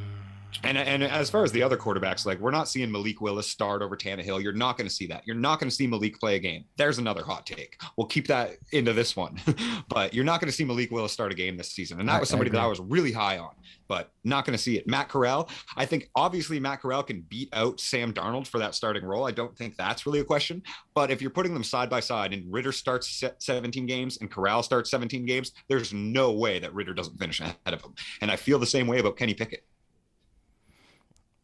And 0.65 0.77
and 0.77 1.05
as 1.05 1.31
far 1.31 1.45
as 1.45 1.53
the 1.53 1.63
other 1.63 1.77
quarterbacks, 1.77 2.27
like 2.27 2.39
we're 2.41 2.51
not 2.51 2.69
seeing 2.69 2.91
Malik 2.91 3.21
Willis 3.21 3.47
start 3.47 3.81
over 3.83 3.97
Tannehill. 3.97 4.43
You're 4.43 4.53
not 4.53 4.77
going 4.77 4.89
to 4.89 4.95
see 4.95 5.07
that. 5.07 5.23
You're 5.27 5.37
not 5.37 5.61
going 5.61 5.71
to 5.71 5.75
see 5.75 5.87
Malik 5.87 6.19
play 6.19 6.37
a 6.37 6.39
game. 6.39 6.65
There's 6.77 6.99
another 6.99 7.23
hot 7.25 7.47
take. 7.47 7.81
We'll 7.97 8.07
keep 8.09 8.27
that 8.29 8.57
into 8.73 8.93
this 8.93 9.17
one, 9.17 9.41
but 9.89 10.13
you're 10.13 10.25
not 10.25 10.41
going 10.41 10.49
to 10.51 10.57
see 10.57 10.65
Malik 10.65 10.91
Willis 10.91 11.13
start 11.13 11.33
a 11.33 11.35
game 11.35 11.57
this 11.57 11.71
season. 11.71 12.01
And 12.01 12.09
that 12.09 12.17
I- 12.17 12.21
was 12.21 12.31
I 12.31 12.33
somebody 12.33 12.51
that. 12.51 12.61
I 12.61 12.67
was 12.67 12.81
really 12.81 13.13
high 13.13 13.39
on, 13.39 13.55
but 13.87 14.11
not 14.25 14.45
going 14.45 14.57
to 14.57 14.63
see 14.63 14.77
it. 14.77 14.87
Matt 14.87 15.09
Corral, 15.09 15.49
I 15.77 15.87
think 15.87 16.11
obviously 16.15 16.59
Matt 16.59 16.81
Corral 16.81 17.03
can 17.03 17.21
beat 17.23 17.49
out 17.53 17.81
Sam 17.81 18.13
Darnold 18.13 18.47
for 18.47 18.59
that 18.59 18.75
starting 18.75 19.05
role. 19.05 19.27
I 19.27 19.31
don't 19.31 19.57
think 19.57 19.77
that's 19.77 20.07
really 20.07 20.21
a 20.21 20.25
question. 20.25 20.63
But 20.95 21.11
if 21.11 21.23
you're 21.23 21.31
putting 21.31 21.55
them 21.55 21.65
side 21.65 21.89
by 21.89 22.01
side 22.01 22.33
and 22.33 22.53
Ridder 22.53 22.73
starts 22.73 23.23
17 23.39 23.87
games 23.87 24.19
and 24.21 24.31
Corral 24.31 24.63
starts 24.63 24.91
17 24.91 25.25
games, 25.25 25.53
there's 25.69 25.93
no 25.93 26.33
way 26.33 26.59
that 26.59 26.75
Ridder 26.75 26.95
doesn't 26.95 27.17
finish 27.19 27.41
ahead 27.41 27.57
of 27.67 27.81
him. 27.83 27.95
And 28.21 28.31
I 28.31 28.37
feel 28.37 28.59
the 28.59 28.67
same 28.67 28.87
way 28.87 28.99
about 28.99 29.17
Kenny 29.17 29.35
Pickett. 29.35 29.65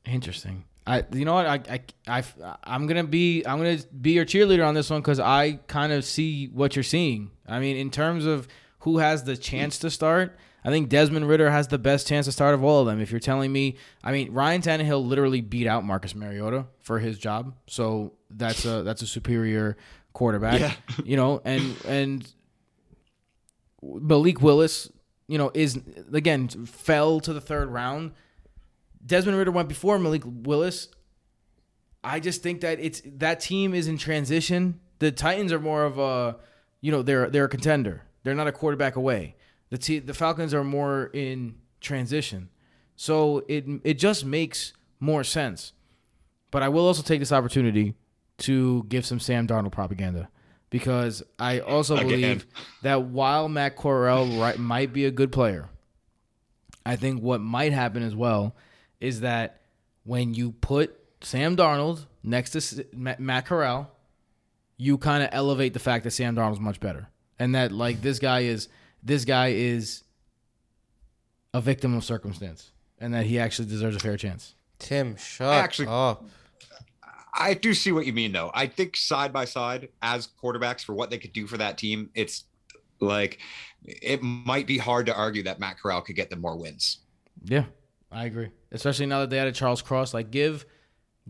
Interesting. 0.07 0.65
I, 0.87 1.05
you 1.13 1.25
know 1.25 1.35
what? 1.35 1.47
I, 1.47 1.81
I, 2.07 2.19
I, 2.19 2.57
I'm 2.65 2.87
gonna 2.87 3.05
be, 3.05 3.43
I'm 3.45 3.59
gonna 3.59 3.79
be 4.01 4.13
your 4.13 4.27
cheerleader 4.27 4.67
on 4.67 4.75
this 4.75 4.91
one 4.91 5.01
because 5.01 5.19
I 5.19 5.61
kind 5.67 5.93
of 5.93 6.05
see 6.05 6.47
what 6.49 6.77
you're 6.77 6.83
seeing. 6.83 7.31
I 7.47 7.59
mean, 7.59 7.77
in 7.77 7.91
terms 7.91 8.27
of 8.27 8.47
who 8.81 8.99
has 8.99 9.25
the 9.25 9.37
chance 9.37 9.79
to 9.79 9.91
start, 9.91 10.37
I 10.63 10.71
think 10.71 10.89
Desmond 10.89 11.29
Ridder 11.29 11.51
has 11.51 11.69
the 11.69 11.79
best 11.79 12.07
chance 12.07 12.27
to 12.27 12.33
start 12.33 12.55
of 12.55 12.63
all 12.63 12.81
of 12.81 12.87
them. 12.87 13.01
If 13.01 13.11
you're 13.11 13.21
telling 13.21 13.53
me, 13.53 13.77
I 14.03 14.13
mean, 14.13 14.33
Ryan 14.33 14.63
Tannehill 14.63 15.07
literally 15.07 15.41
beat 15.41 15.67
out 15.67 15.85
Marcus 15.85 16.15
Mariota 16.15 16.67
for 16.81 16.99
his 16.99 17.19
job, 17.19 17.55
so 17.67 18.13
that's 18.31 18.65
a 18.65 18.83
that's 18.83 19.03
a 19.03 19.07
superior 19.07 19.77
quarterback. 20.13 20.61
Yeah. 20.61 20.75
You 21.05 21.17
know, 21.17 21.43
and 21.45 21.75
and 21.87 22.35
Malik 23.83 24.41
Willis, 24.41 24.91
you 25.29 25.39
know, 25.39 25.51
is 25.55 25.79
again 26.13 26.49
fell 26.49 27.21
to 27.21 27.33
the 27.33 27.41
third 27.41 27.69
round. 27.69 28.13
Desmond 29.07 29.37
Ridder 29.39 29.51
went 29.51 29.69
before 29.69 29.99
Malik 29.99 30.23
Willis. 30.25 30.89
I 32.03 32.21
just 32.21 32.43
think 32.43 32.61
that 32.63 32.81
it's 32.81 33.03
that 33.05 33.41
team 33.41 33.75
is 33.75 33.89
in 33.89 33.99
transition. 33.99 34.81
The 34.99 35.11
Titans 35.13 35.53
are 35.53 35.61
more 35.61 35.85
of 35.85 35.99
a, 35.99 36.37
you 36.81 36.93
know, 36.93 37.03
they're 37.03 37.31
they're 37.31 37.45
a 37.45 37.49
contender. 37.49 38.03
They're 38.23 38.35
not 38.35 38.47
a 38.47 38.53
quarterback 38.53 38.97
away. 38.97 39.37
The 39.71 39.79
te- 39.79 39.99
the 39.99 40.15
Falcons 40.15 40.55
are 40.55 40.65
more 40.65 41.11
in 41.13 41.57
transition. 41.81 42.49
So 42.97 43.45
it 43.49 43.65
it 43.85 43.99
just 43.99 44.25
makes 44.25 44.73
more 45.01 45.25
sense. 45.25 45.73
But 46.51 46.63
I 46.63 46.69
will 46.69 46.87
also 46.87 47.03
take 47.03 47.21
this 47.21 47.33
opportunity 47.33 47.95
to 48.39 48.85
give 48.89 49.05
some 49.05 49.19
Sam 49.21 49.47
Darnold 49.47 49.73
propaganda 49.73 50.29
because 50.71 51.23
I 51.39 51.61
also 51.61 51.97
Again. 51.97 52.09
believe 52.09 52.47
that 52.83 53.03
while 53.03 53.49
Matt 53.49 53.77
Corral 53.77 54.27
right, 54.39 54.59
might 54.59 54.93
be 54.93 55.05
a 55.05 55.11
good 55.11 55.33
player, 55.33 55.69
I 56.87 56.97
think 56.97 57.23
what 57.23 57.41
might 57.41 57.73
happen 57.73 58.03
as 58.03 58.15
well 58.15 58.55
is 59.05 59.21
that 59.21 59.61
when 60.05 60.35
you 60.35 60.53
put 60.53 60.99
Sam 61.21 61.57
Darnold 61.57 62.07
next 62.23 62.51
to 62.51 62.85
Matt 62.95 63.47
Corral, 63.47 63.91
you 64.77 64.99
kind 64.99 65.23
of 65.23 65.29
elevate 65.33 65.73
the 65.75 65.79
fact 65.79 66.05
that 66.05 66.11
Sam 66.11 66.35
Darnold's 66.35 66.61
much 66.61 66.81
better, 66.81 67.09
and 67.39 67.55
that 67.55 67.71
like 67.73 68.03
this 68.03 68.19
guy 68.19 68.41
is 68.41 68.69
this 69.03 69.25
guy 69.25 69.49
is 69.49 70.03
a 71.53 71.61
victim 71.61 71.95
of 71.97 72.05
circumstance, 72.05 72.73
and 72.99 73.15
that 73.15 73.27
he 73.27 73.39
actually 73.39 73.69
deserves 73.69 73.97
a 73.97 74.01
fair 74.01 74.17
chance. 74.17 74.55
Tim, 74.79 75.17
shut 75.17 75.53
Actually- 75.55 75.89
up. 75.89 76.25
I 77.37 77.55
do 77.55 77.75
see 77.75 77.91
what 77.91 78.07
you 78.07 78.13
mean, 78.13 78.31
though. 78.31 78.53
I 78.55 78.69
think 78.69 78.97
side 78.97 79.33
by 79.33 79.45
side, 79.45 79.89
as 80.01 80.29
quarterbacks, 80.41 80.85
for 80.85 80.95
what 80.95 81.11
they 81.11 81.19
could 81.19 81.33
do 81.33 81.49
for 81.49 81.57
that 81.59 81.77
team, 81.79 82.11
it's 82.15 82.45
like 83.01 83.39
it 83.85 84.23
might 84.23 84.69
be 84.69 84.79
hard 84.79 85.07
to 85.07 85.15
argue 85.17 85.43
that 85.45 85.59
Matt 85.59 85.79
Corral 85.79 86.01
could 86.01 86.15
get 86.15 86.31
them 86.31 86.41
more 86.41 86.57
wins. 86.57 86.99
Yeah, 87.43 87.65
I 88.13 88.27
agree. 88.27 88.51
Especially 88.75 89.07
now 89.07 89.21
that 89.21 89.31
they 89.31 89.39
added 89.39 89.55
Charles 89.55 89.81
Cross, 89.81 90.13
like 90.13 90.31
give 90.31 90.67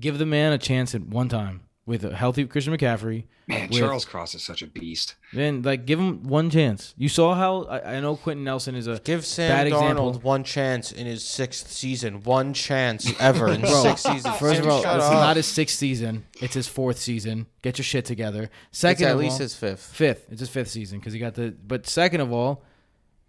give 0.01 0.19
the 0.19 0.27
man 0.27 0.53
a 0.53 0.59
chance 0.59 0.95
at 0.95 1.03
one 1.03 1.29
time 1.29 1.61
with 1.87 2.03
a 2.05 2.17
healthy 2.17 2.45
Christian 2.47 2.77
McCaffrey. 2.77 3.25
Man, 3.47 3.69
with- 3.69 3.79
Charles 3.79 4.07
Cross 4.07 4.35
is 4.35 4.43
such 4.43 4.63
a 4.63 4.67
beast. 4.67 5.17
Then 5.35 5.61
like 5.61 5.85
give 5.85 5.99
him 6.01 6.23
one 6.23 6.49
chance. 6.49 6.95
You 6.97 7.11
saw 7.11 7.35
how 7.35 7.65
I, 7.65 7.97
I 7.97 8.01
know 8.01 8.17
Quenton 8.17 8.43
Nelson 8.43 8.75
is 8.75 8.87
a 8.87 8.99
Give 9.05 9.23
Sam 9.27 9.51
bad 9.51 9.67
Darnold 9.67 9.83
example. 10.13 10.13
one 10.21 10.43
chance 10.45 10.91
in 10.93 11.07
his 11.07 11.23
sixth 11.23 11.71
season. 11.71 12.23
One 12.23 12.55
chance 12.55 13.13
ever 13.21 13.49
in 13.51 13.67
six 13.83 14.03
seasons. 14.03 14.35
First 14.39 14.61
of 14.61 14.67
all, 14.69 14.79
it's 14.79 14.87
up. 14.87 15.13
not 15.13 15.37
his 15.37 15.45
sixth 15.47 15.77
season; 15.77 16.25
it's 16.41 16.55
his 16.55 16.67
fourth 16.67 16.97
season. 16.99 17.47
Get 17.61 17.77
your 17.77 17.85
shit 17.85 18.07
together. 18.07 18.45
It's 18.71 18.79
Second, 18.79 19.07
at 19.09 19.13
of 19.13 19.19
least 19.19 19.33
all, 19.35 19.39
his 19.41 19.55
fifth. 19.55 19.83
fifth. 19.83 20.27
It's 20.31 20.41
his 20.41 20.49
fifth 20.49 20.71
season 20.71 20.99
because 20.99 21.13
he 21.13 21.19
got 21.19 21.35
the. 21.35 21.55
But 21.67 21.87
second 21.87 22.23
of 22.23 22.33
all, 22.33 22.65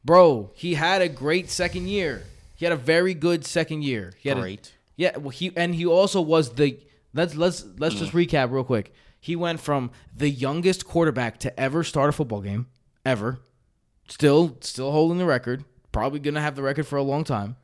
bro, 0.06 0.52
he 0.56 0.76
had 0.76 1.02
a 1.02 1.10
great 1.10 1.50
second 1.50 1.90
year. 1.90 2.24
He 2.56 2.66
had 2.66 2.72
a 2.72 2.78
very 2.78 3.14
good 3.14 3.46
second 3.46 3.84
year. 3.84 4.14
He 4.18 4.30
had 4.30 4.38
a- 4.38 4.42
Great. 4.42 4.74
yeah, 4.96 5.18
well, 5.18 5.30
he 5.30 5.52
and 5.56 5.76
he 5.76 5.86
also 5.86 6.22
was 6.22 6.54
the. 6.54 6.80
Let's 7.14 7.36
let's 7.36 7.66
let's 7.78 7.96
just 7.96 8.12
mm. 8.12 8.28
recap 8.28 8.52
real 8.52 8.64
quick. 8.64 8.94
He 9.20 9.36
went 9.36 9.60
from 9.60 9.92
the 10.16 10.30
youngest 10.30 10.86
quarterback 10.86 11.40
to 11.40 11.60
ever 11.60 11.84
start 11.84 12.10
a 12.10 12.12
football 12.12 12.42
game, 12.42 12.68
ever. 13.06 13.40
Still, 14.08 14.58
still 14.62 14.92
holding 14.92 15.18
the 15.18 15.26
record. 15.26 15.66
Probably 15.92 16.20
gonna 16.20 16.42
have 16.42 16.56
the 16.56 16.62
record 16.62 16.86
for 16.86 16.98
a 16.98 17.04
long 17.04 17.24
time. 17.24 17.56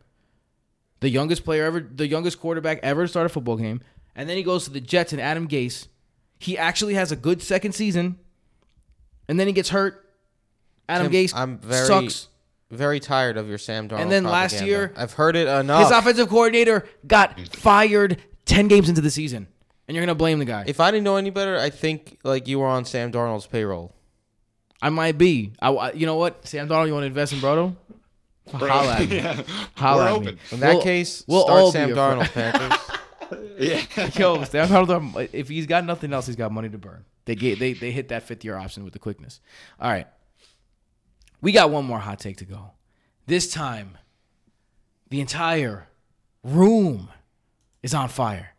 The 1.01 1.09
youngest 1.09 1.43
player 1.43 1.65
ever, 1.65 1.79
the 1.79 2.07
youngest 2.07 2.39
quarterback 2.39 2.79
ever 2.83 3.03
to 3.03 3.07
start 3.07 3.25
a 3.25 3.29
football 3.29 3.57
game, 3.57 3.81
and 4.15 4.29
then 4.29 4.37
he 4.37 4.43
goes 4.43 4.65
to 4.65 4.71
the 4.71 4.81
Jets 4.81 5.13
and 5.13 5.21
Adam 5.21 5.47
Gase. 5.47 5.87
He 6.39 6.57
actually 6.57 6.95
has 6.95 7.11
a 7.11 7.15
good 7.15 7.41
second 7.41 7.73
season, 7.73 8.17
and 9.27 9.39
then 9.39 9.47
he 9.47 9.53
gets 9.53 9.69
hurt. 9.69 10.09
Adam 10.89 11.11
Tim, 11.11 11.13
Gase 11.13 11.33
I'm 11.35 11.57
very 11.59 11.85
sucks. 11.85 12.27
Very 12.71 12.99
tired 12.99 13.37
of 13.37 13.47
your 13.49 13.57
Sam 13.57 13.87
Darnold. 13.89 13.99
And 14.01 14.11
then 14.11 14.23
last 14.23 14.61
year- 14.61 14.93
I've 14.95 15.13
heard 15.13 15.35
it 15.35 15.47
enough. 15.47 15.83
His 15.83 15.91
offensive 15.91 16.29
coordinator 16.29 16.85
got 17.05 17.39
fired 17.55 18.21
ten 18.45 18.67
games 18.67 18.89
into 18.89 19.01
the 19.01 19.11
season, 19.11 19.47
and 19.87 19.95
you're 19.95 20.05
gonna 20.05 20.15
blame 20.15 20.39
the 20.39 20.45
guy. 20.45 20.63
if 20.67 20.79
I 20.79 20.89
didn't 20.91 21.03
know 21.03 21.17
any 21.17 21.29
better, 21.29 21.57
I 21.57 21.69
think 21.69 22.17
like 22.23 22.47
you 22.47 22.59
were 22.59 22.67
on 22.67 22.85
Sam 22.85 23.11
Darnold's 23.11 23.45
payroll. 23.47 23.93
I 24.81 24.89
might 24.89 25.17
be. 25.17 25.53
I, 25.61 25.69
I- 25.71 25.91
you 25.93 26.05
know 26.05 26.15
what, 26.15 26.47
Sam 26.47 26.67
Darnold, 26.67 26.87
you 26.87 26.93
want 26.93 27.03
to 27.03 27.07
invest 27.07 27.33
in 27.33 27.39
Brodo? 27.39 27.75
Holla 28.51 28.93
at 28.95 29.09
me. 29.09 29.15
yeah, 29.17 29.41
Holla 29.75 30.01
we're 30.03 30.07
at 30.07 30.13
open. 30.13 30.25
me. 30.35 30.41
In 30.51 30.59
that 30.61 30.73
We'll- 30.75 30.81
case, 30.81 31.23
we'll 31.27 31.43
start 31.43 31.59
all 31.59 31.71
Sam 31.71 31.89
be 31.89 31.95
your 31.95 31.97
Darnold, 31.97 32.31
Panthers. 32.31 32.79
Yeah. 33.57 33.79
Yo, 34.15 34.43
Sam 34.43 34.67
Darnold, 34.67 34.89
um, 34.89 35.15
if 35.31 35.47
he's 35.47 35.65
got 35.67 35.85
nothing 35.85 36.11
else, 36.11 36.25
he's 36.27 36.35
got 36.35 36.51
money 36.51 36.67
to 36.67 36.77
burn. 36.77 37.05
They 37.25 37.35
get 37.35 37.59
they 37.59 37.71
they 37.73 37.91
hit 37.91 38.09
that 38.09 38.23
fifth 38.23 38.43
year 38.43 38.57
option 38.57 38.83
with 38.83 38.91
the 38.93 38.99
quickness. 38.99 39.39
All 39.79 39.89
right, 39.89 40.07
we 41.41 41.51
got 41.51 41.69
one 41.69 41.85
more 41.85 41.99
hot 41.99 42.19
take 42.19 42.37
to 42.37 42.45
go. 42.45 42.71
This 43.27 43.51
time, 43.51 43.97
the 45.09 45.21
entire 45.21 45.87
room 46.43 47.09
is 47.83 47.93
on 47.93 48.09
fire. 48.09 48.55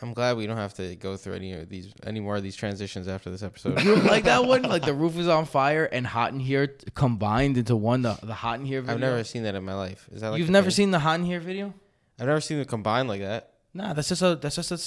I'm 0.00 0.14
glad 0.14 0.36
we 0.36 0.46
don't 0.46 0.56
have 0.56 0.74
to 0.74 0.94
go 0.96 1.16
through 1.16 1.34
any 1.34 1.52
of 1.52 1.68
these 1.68 1.92
any 2.06 2.20
more 2.20 2.36
of 2.36 2.42
these 2.42 2.54
transitions 2.56 3.08
after 3.08 3.30
this 3.30 3.42
episode. 3.42 3.82
You 3.82 3.96
like 4.14 4.24
that 4.24 4.44
one? 4.44 4.62
Like 4.62 4.84
the 4.84 4.94
roof 4.94 5.16
is 5.18 5.28
on 5.28 5.44
fire 5.44 5.84
and 5.86 6.06
hot 6.06 6.32
in 6.32 6.40
here 6.40 6.76
combined 6.94 7.58
into 7.58 7.74
one. 7.76 8.02
The 8.02 8.18
the 8.22 8.34
hot 8.34 8.60
in 8.60 8.66
here 8.66 8.80
video. 8.80 8.94
I've 8.94 9.00
never 9.00 9.24
seen 9.24 9.42
that 9.44 9.54
in 9.54 9.64
my 9.64 9.74
life. 9.74 10.08
Is 10.12 10.20
that 10.20 10.30
like 10.30 10.38
You've 10.38 10.50
never 10.50 10.66
thing? 10.66 10.74
seen 10.76 10.90
the 10.92 10.98
hot 11.00 11.18
in 11.20 11.26
here 11.26 11.40
video? 11.40 11.74
I've 12.20 12.26
never 12.26 12.40
seen 12.40 12.58
it 12.58 12.68
combined 12.68 13.08
like 13.08 13.20
that. 13.20 13.54
Nah, 13.74 13.92
that's 13.92 14.08
just 14.08 14.22
a 14.22 14.36
that's 14.36 14.56
just 14.56 14.70
a 14.72 14.80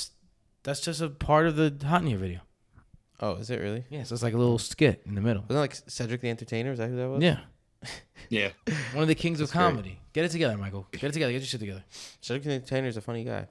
that's 0.63 0.81
just 0.81 1.01
a 1.01 1.09
part 1.09 1.47
of 1.47 1.55
the 1.55 1.75
hot 1.85 2.01
in 2.01 2.07
here 2.07 2.17
video. 2.17 2.39
Oh, 3.19 3.35
is 3.35 3.49
it 3.49 3.59
really? 3.59 3.85
Yeah, 3.89 4.03
so 4.03 4.13
it's 4.13 4.23
like 4.23 4.33
a 4.33 4.37
little 4.37 4.57
skit 4.57 5.01
in 5.05 5.15
the 5.15 5.21
middle. 5.21 5.43
Wasn't 5.43 5.57
it 5.57 5.59
like 5.59 5.75
Cedric 5.87 6.21
the 6.21 6.29
Entertainer? 6.29 6.71
Is 6.71 6.79
that 6.79 6.89
who 6.89 6.95
that 6.95 7.07
was? 7.09 7.21
Yeah, 7.21 7.39
Yeah. 8.29 8.49
one 8.93 9.03
of 9.03 9.07
the 9.07 9.15
kings 9.15 9.39
of 9.39 9.47
That's 9.49 9.57
great. 9.57 9.63
comedy. 9.69 9.99
Get 10.13 10.25
it 10.25 10.29
together, 10.29 10.57
Michael. 10.57 10.87
Get 10.91 11.03
it 11.03 11.13
together. 11.13 11.31
Get 11.31 11.39
your 11.39 11.45
shit 11.47 11.59
together. 11.59 11.83
Cedric 12.21 12.43
the 12.43 12.51
Entertainer 12.53 12.87
is 12.87 12.97
a 12.97 13.01
funny 13.01 13.23
guy. 13.23 13.47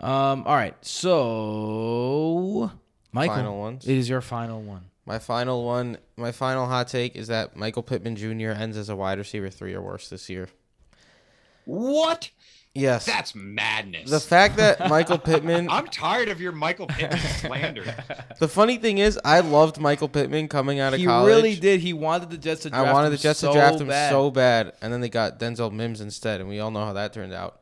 Um. 0.00 0.44
All 0.46 0.54
right. 0.56 0.74
So, 0.84 2.70
Michael, 3.12 3.36
Final 3.36 3.58
ones? 3.58 3.86
It 3.86 3.96
is 3.96 4.08
your 4.08 4.20
final 4.20 4.62
one. 4.62 4.84
My 5.06 5.18
final 5.18 5.64
one, 5.64 5.98
my 6.16 6.30
final 6.32 6.66
hot 6.66 6.88
take 6.88 7.16
is 7.16 7.28
that 7.28 7.56
Michael 7.56 7.82
Pittman 7.82 8.16
Jr. 8.16 8.50
ends 8.50 8.76
as 8.76 8.88
a 8.88 8.96
wide 8.96 9.18
receiver 9.18 9.50
three 9.50 9.74
or 9.74 9.82
worse 9.82 10.08
this 10.08 10.28
year. 10.30 10.48
What? 11.64 12.30
Yes. 12.74 13.04
That's 13.04 13.34
madness. 13.34 14.08
the 14.08 14.20
fact 14.20 14.56
that 14.58 14.88
Michael 14.88 15.18
Pittman 15.18 15.68
I'm 15.70 15.88
tired 15.88 16.28
of 16.28 16.40
your 16.40 16.52
Michael 16.52 16.86
Pittman 16.86 17.18
slander. 17.40 17.96
The 18.38 18.46
funny 18.46 18.76
thing 18.76 18.98
is, 18.98 19.18
I 19.24 19.40
loved 19.40 19.80
Michael 19.80 20.08
Pittman 20.08 20.46
coming 20.46 20.78
out 20.78 20.94
of 20.94 21.00
college. 21.00 21.00
He 21.00 21.06
college. 21.06 21.26
really 21.34 21.56
did. 21.56 21.80
He 21.80 21.92
wanted 21.92 22.30
the 22.30 22.38
Jets 22.38 22.62
to 22.62 22.70
draft 22.70 22.86
I 22.86 22.92
wanted 22.92 23.06
him 23.08 23.12
the 23.12 23.18
Jets 23.18 23.40
so 23.40 23.48
to 23.48 23.54
draft 23.54 23.80
him 23.80 23.88
bad. 23.88 24.10
so 24.10 24.30
bad, 24.30 24.72
and 24.80 24.92
then 24.92 25.00
they 25.00 25.08
got 25.08 25.40
Denzel 25.40 25.72
Mims 25.72 26.00
instead, 26.00 26.40
and 26.40 26.48
we 26.48 26.60
all 26.60 26.70
know 26.70 26.84
how 26.84 26.92
that 26.92 27.12
turned 27.12 27.32
out. 27.32 27.59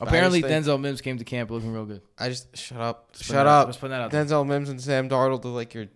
Apparently, 0.00 0.42
think- 0.42 0.64
Denzel 0.64 0.80
Mims 0.80 1.00
came 1.00 1.18
to 1.18 1.24
camp 1.24 1.50
looking 1.50 1.72
real 1.72 1.84
good. 1.86 2.02
I 2.18 2.28
just 2.28 2.56
shut 2.56 2.80
up, 2.80 3.12
putting 3.12 3.26
shut 3.26 3.46
up. 3.46 3.68
just 3.68 3.80
putting 3.80 3.92
that 3.92 4.02
out 4.02 4.10
there. 4.10 4.24
Denzel 4.24 4.46
Mims 4.46 4.68
and 4.68 4.80
Sam 4.80 5.08
Darnold 5.08 5.44
are 5.44 5.48
like 5.48 5.74
your 5.74 5.86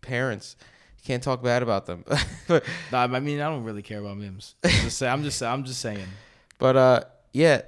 parents. 0.00 0.56
You 0.98 1.06
can't 1.06 1.22
talk 1.22 1.42
bad 1.42 1.62
about 1.62 1.86
them. 1.86 2.04
but 2.48 2.64
Nah, 2.90 3.02
I 3.02 3.20
mean, 3.20 3.40
I 3.40 3.48
don't 3.48 3.64
really 3.64 3.82
care 3.82 4.00
about 4.00 4.16
Mims. 4.16 4.54
I'm 4.64 4.70
just, 4.70 4.98
say, 4.98 5.08
I'm 5.08 5.22
just, 5.22 5.42
I'm 5.42 5.64
just 5.64 5.80
saying. 5.80 6.06
but 6.58 6.76
uh, 6.76 7.00
yeah, 7.32 7.62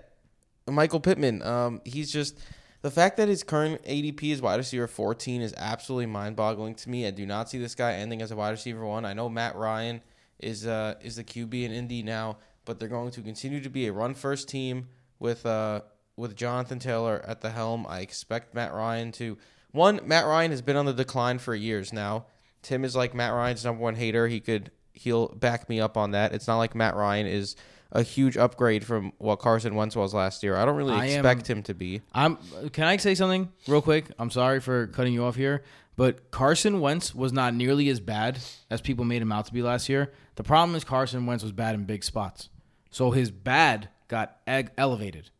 Michael 0.66 1.00
Pittman. 1.00 1.42
Um, 1.42 1.80
he's 1.84 2.10
just 2.10 2.38
the 2.82 2.90
fact 2.90 3.16
that 3.16 3.28
his 3.28 3.42
current 3.42 3.82
ADP 3.84 4.22
is 4.32 4.42
wide 4.42 4.56
receiver 4.56 4.86
14 4.86 5.42
is 5.42 5.54
absolutely 5.56 6.06
mind-boggling 6.06 6.74
to 6.76 6.90
me. 6.90 7.06
I 7.06 7.10
do 7.10 7.26
not 7.26 7.48
see 7.50 7.58
this 7.58 7.74
guy 7.74 7.94
ending 7.94 8.22
as 8.22 8.30
a 8.30 8.36
wide 8.36 8.50
receiver 8.50 8.84
one. 8.84 9.04
I 9.04 9.12
know 9.12 9.28
Matt 9.28 9.56
Ryan 9.56 10.02
is 10.38 10.66
uh 10.66 10.94
is 11.00 11.16
the 11.16 11.24
QB 11.24 11.64
in 11.64 11.72
Indy 11.72 12.02
now, 12.02 12.38
but 12.64 12.78
they're 12.78 12.88
going 12.88 13.10
to 13.12 13.22
continue 13.22 13.60
to 13.60 13.70
be 13.70 13.86
a 13.86 13.92
run-first 13.92 14.48
team 14.48 14.88
with 15.18 15.44
uh 15.46 15.80
with 16.16 16.34
Jonathan 16.36 16.78
Taylor 16.78 17.22
at 17.26 17.40
the 17.40 17.50
helm. 17.50 17.86
I 17.88 18.00
expect 18.00 18.54
Matt 18.54 18.72
Ryan 18.72 19.12
to 19.12 19.36
one. 19.72 20.00
Matt 20.04 20.26
Ryan 20.26 20.50
has 20.50 20.62
been 20.62 20.76
on 20.76 20.86
the 20.86 20.92
decline 20.94 21.38
for 21.38 21.54
years 21.54 21.92
now. 21.92 22.26
Tim 22.62 22.84
is 22.84 22.96
like 22.96 23.14
Matt 23.14 23.32
Ryan's 23.32 23.64
number 23.64 23.82
one 23.82 23.94
hater. 23.96 24.26
He 24.28 24.40
could 24.40 24.70
he'll 24.92 25.28
back 25.28 25.68
me 25.68 25.80
up 25.80 25.96
on 25.96 26.12
that. 26.12 26.32
It's 26.32 26.46
not 26.46 26.56
like 26.58 26.74
Matt 26.74 26.96
Ryan 26.96 27.26
is 27.26 27.54
a 27.92 28.02
huge 28.02 28.36
upgrade 28.36 28.84
from 28.84 29.12
what 29.18 29.38
Carson 29.38 29.74
Wentz 29.74 29.94
was 29.94 30.12
last 30.12 30.42
year. 30.42 30.56
I 30.56 30.64
don't 30.64 30.74
really 30.76 30.94
I 30.94 31.06
am- 31.06 31.24
expect 31.24 31.48
him 31.48 31.62
to 31.64 31.74
be. 31.74 32.00
I'm. 32.12 32.36
Can 32.72 32.84
I 32.84 32.96
say 32.96 33.14
something 33.14 33.52
real 33.68 33.82
quick? 33.82 34.06
I'm 34.18 34.30
sorry 34.30 34.60
for 34.60 34.86
cutting 34.88 35.12
you 35.12 35.24
off 35.24 35.36
here, 35.36 35.62
But 35.96 36.30
Carson 36.30 36.80
Wentz 36.80 37.14
was 37.14 37.32
not 37.32 37.54
nearly 37.54 37.88
as 37.88 38.00
bad 38.00 38.38
as 38.70 38.80
people 38.80 39.04
made 39.04 39.22
him 39.22 39.30
out 39.32 39.46
to 39.46 39.52
be 39.52 39.62
last 39.62 39.88
year. 39.88 40.12
The 40.34 40.42
problem 40.42 40.74
is 40.74 40.82
Carson 40.84 41.26
Wentz 41.26 41.42
was 41.44 41.52
bad 41.52 41.74
in 41.74 41.84
big 41.84 42.02
spots. 42.02 42.48
So 42.90 43.12
his 43.12 43.30
bad 43.30 43.88
got 44.08 44.36
elevated. 44.46 45.30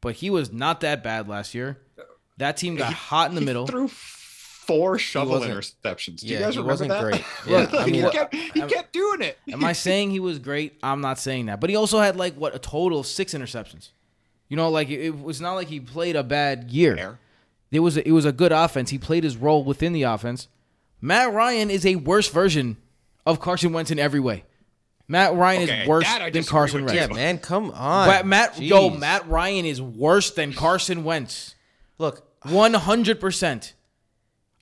But 0.00 0.16
he 0.16 0.30
was 0.30 0.52
not 0.52 0.80
that 0.80 1.02
bad 1.02 1.28
last 1.28 1.54
year. 1.54 1.78
That 2.38 2.56
team 2.56 2.76
got 2.76 2.92
hot 2.92 3.28
in 3.28 3.34
the 3.34 3.40
He 3.40 3.46
middle. 3.46 3.66
threw 3.66 3.88
four 3.88 4.98
shovel 4.98 5.40
interceptions. 5.40 6.20
Do 6.20 6.26
yeah, 6.28 6.38
you 6.38 6.44
guys 6.44 6.54
he 6.54 6.60
remember 6.60 6.72
wasn't 6.72 6.90
that? 6.90 7.02
great. 7.02 7.24
Yeah, 7.46 7.80
I 7.80 7.88
he, 7.88 8.02
kept, 8.10 8.34
he 8.34 8.62
kept 8.62 8.92
doing 8.92 9.22
it. 9.22 9.38
Am 9.52 9.64
I 9.64 9.72
saying 9.72 10.10
he 10.10 10.20
was 10.20 10.38
great? 10.38 10.78
I'm 10.82 11.00
not 11.00 11.18
saying 11.18 11.46
that. 11.46 11.60
But 11.60 11.70
he 11.70 11.76
also 11.76 12.00
had 12.00 12.16
like 12.16 12.34
what 12.34 12.54
a 12.54 12.58
total 12.58 13.00
of 13.00 13.06
six 13.06 13.34
interceptions. 13.34 13.90
You 14.48 14.56
know, 14.56 14.68
like 14.70 14.88
it, 14.90 15.00
it 15.00 15.18
was 15.20 15.40
not 15.40 15.54
like 15.54 15.68
he 15.68 15.80
played 15.80 16.16
a 16.16 16.22
bad 16.24 16.70
year. 16.70 16.96
Fair. 16.96 17.18
It 17.70 17.80
was 17.80 17.96
a, 17.96 18.06
it 18.06 18.12
was 18.12 18.24
a 18.24 18.32
good 18.32 18.52
offense. 18.52 18.90
He 18.90 18.98
played 18.98 19.24
his 19.24 19.36
role 19.36 19.64
within 19.64 19.92
the 19.92 20.02
offense. 20.02 20.48
Matt 21.00 21.32
Ryan 21.32 21.70
is 21.70 21.86
a 21.86 21.96
worse 21.96 22.28
version 22.28 22.76
of 23.24 23.40
Carson 23.40 23.72
Wentz 23.72 23.90
in 23.90 23.98
every 23.98 24.20
way. 24.20 24.44
Matt 25.08 25.34
Ryan 25.34 25.62
Okay, 25.64 25.82
is 25.82 25.88
worse 25.88 26.06
than 26.32 26.44
Carson 26.44 26.84
Wentz. 26.84 26.94
yeah, 26.94 27.06
man, 27.14 27.38
come 27.38 27.70
on. 27.72 28.08
But 28.08 28.26
Matt, 28.26 28.60
yo, 28.60 28.90
Matt 28.90 29.28
Ryan 29.28 29.66
is 29.66 29.80
worse 29.82 30.30
than 30.30 30.52
Carson 30.52 31.04
Wentz. 31.04 31.54
Look, 31.98 32.22
One 32.44 32.74
hundred 32.74 33.20
percent. 33.20 33.74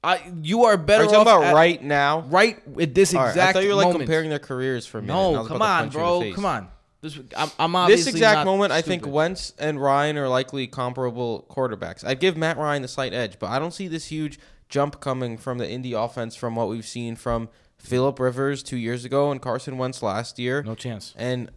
I 0.03 0.33
you 0.43 0.65
are 0.65 0.77
better. 0.79 1.03
are 1.03 1.07
you 1.07 1.11
talking 1.13 1.29
off 1.29 1.39
about 1.41 1.45
at- 1.51 1.55
right 1.55 1.83
now? 1.83 2.21
right 2.21 2.59
at 2.81 2.95
this 2.95 3.15
All 3.15 3.21
right, 3.23 3.29
exact 3.29 3.51
I 3.51 3.53
thought 3.53 3.63
you 3.65 3.69
were 3.69 3.75
like 3.75 3.87
moment. 3.89 4.01
comparing 4.05 4.31
their 4.31 4.39
careers 4.39 4.87
for 4.87 4.99
a 4.99 5.03
minute. 5.03 5.15
I 5.15 5.33
No, 5.33 5.45
come 5.45 5.61
on, 5.63 5.91
punch 5.91 5.95
you 5.95 6.01
in 6.01 6.07
the 6.07 6.27
bro. 6.31 6.35
Come 6.35 6.45
on. 6.47 6.69
This, 7.03 7.19
I'm, 7.37 7.73
I'm 7.75 7.89
This 7.89 8.07
exact 8.07 8.39
not 8.41 8.47
moment, 8.47 8.73
I 8.73 8.83
think. 8.83 9.07
Wentz 9.07 9.55
and 9.59 9.81
Ryan 9.81 10.19
are 10.19 10.29
likely 10.29 10.67
comparable 10.67 11.47
quarterbacks. 11.51 12.05
I'd 12.05 12.21
give 12.21 12.37
Matt 12.37 12.59
Ryan 12.59 12.83
the 12.83 12.89
slight 12.89 13.15
edge, 13.15 13.39
but 13.39 13.49
I 13.51 13.59
don't 13.59 13.73
see 13.73 13.89
this 13.89 14.07
huge 14.07 14.39
jump 14.69 15.01
coming 15.01 15.39
from 15.39 15.57
the 15.59 15.69
Indy 15.71 15.93
offense 15.95 16.35
from 16.37 16.55
what 16.57 16.69
we've 16.69 16.87
seen 16.87 17.17
from 17.17 17.49
Philip 17.81 18.19
Rivers 18.21 18.63
two 18.63 18.77
years 18.77 19.05
ago 19.05 19.31
and 19.31 19.41
Carson 19.41 19.79
Wentz 19.79 20.03
last 20.03 20.39
year. 20.39 20.63
No 20.63 20.75
chance. 20.75 21.15
And 21.17 21.51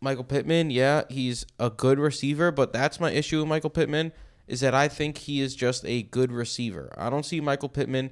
Michael 0.00 0.24
Pittman, 0.24 0.70
yeah, 0.70 1.02
he's 1.08 1.46
a 1.58 1.70
good 1.70 1.98
receiver, 1.98 2.50
but 2.50 2.72
that's 2.72 2.98
my 2.98 3.10
issue 3.12 3.38
with 3.38 3.48
Michael 3.48 3.70
Pittman 3.70 4.12
is 4.46 4.60
that 4.60 4.74
I 4.74 4.88
think 4.88 5.18
he 5.18 5.40
is 5.40 5.54
just 5.54 5.84
a 5.86 6.02
good 6.02 6.32
receiver. 6.32 6.92
I 6.98 7.08
don't 7.08 7.24
see 7.24 7.40
Michael 7.40 7.68
Pittman 7.68 8.10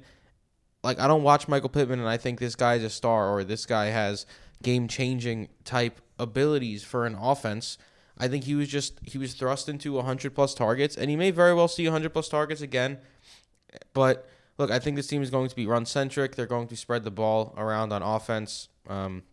like 0.83 0.99
I 0.99 1.07
don't 1.07 1.23
watch 1.23 1.49
Michael 1.49 1.69
Pittman 1.69 1.99
and 1.99 2.07
I 2.07 2.15
think 2.15 2.39
this 2.39 2.55
guy 2.55 2.75
is 2.75 2.83
a 2.83 2.89
star 2.89 3.29
or 3.29 3.43
this 3.43 3.65
guy 3.65 3.87
has 3.87 4.25
game-changing 4.63 5.49
type 5.65 5.99
abilities 6.17 6.83
for 6.83 7.05
an 7.05 7.15
offense. 7.15 7.77
I 8.17 8.29
think 8.29 8.45
he 8.45 8.55
was 8.55 8.69
just 8.69 8.99
he 9.03 9.17
was 9.17 9.33
thrust 9.33 9.67
into 9.67 9.93
100 9.93 10.33
plus 10.33 10.53
targets 10.53 10.95
and 10.95 11.09
he 11.09 11.17
may 11.17 11.31
very 11.31 11.53
well 11.53 11.67
see 11.67 11.83
100 11.83 12.13
plus 12.13 12.29
targets 12.29 12.61
again. 12.61 12.99
But 13.93 14.25
look, 14.59 14.69
I 14.69 14.77
think 14.77 14.97
this 14.97 15.07
team 15.07 15.23
is 15.23 15.31
going 15.31 15.49
to 15.49 15.55
be 15.55 15.65
run 15.65 15.85
centric. 15.85 16.35
They're 16.35 16.45
going 16.45 16.67
to 16.67 16.75
spread 16.75 17.03
the 17.03 17.11
ball 17.11 17.55
around 17.57 17.91
on 17.91 18.03
offense. 18.03 18.67
Um, 18.87 19.23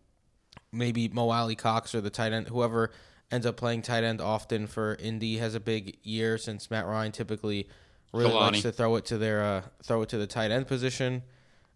maybe 0.71 1.09
Mo 1.09 1.29
Alie-Cox 1.29 1.93
or 1.93 2.01
the 2.01 2.09
tight 2.09 2.31
end, 2.31 2.47
whoever 2.47 2.91
ends 3.29 3.45
up 3.45 3.57
playing 3.57 3.81
tight 3.81 4.03
end 4.03 4.21
often 4.21 4.65
for 4.65 4.95
Indy 4.95 5.37
has 5.37 5.53
a 5.53 5.59
big 5.59 5.97
year 6.01 6.37
since 6.37 6.71
Matt 6.71 6.87
Ryan 6.87 7.11
typically 7.11 7.67
really 8.13 8.31
Kalani. 8.31 8.51
likes 8.51 8.61
to 8.61 8.71
throw 8.71 8.95
it 8.95 9.05
to 9.05 9.17
their 9.17 9.43
uh, 9.43 9.61
throw 9.83 10.01
it 10.01 10.09
to 10.09 10.17
the 10.17 10.27
tight 10.27 10.49
end 10.49 10.65
position. 10.65 11.23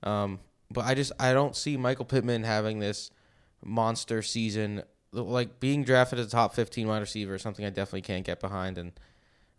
Um, 0.02 0.40
but 0.72 0.86
I 0.86 0.96
just 0.96 1.12
I 1.20 1.34
don't 1.34 1.56
see 1.56 1.76
Michael 1.76 2.06
Pittman 2.06 2.44
having 2.44 2.80
this 2.80 3.12
monster 3.64 4.22
season. 4.22 4.84
Like 5.12 5.60
being 5.60 5.84
drafted 5.84 6.20
as 6.20 6.28
a 6.28 6.30
top 6.30 6.56
fifteen 6.56 6.88
wide 6.88 7.00
receiver 7.00 7.36
is 7.36 7.42
something 7.42 7.66
I 7.66 7.70
definitely 7.70 8.04
can't 8.04 8.26
get 8.26 8.40
behind, 8.40 8.78
and 8.78 8.94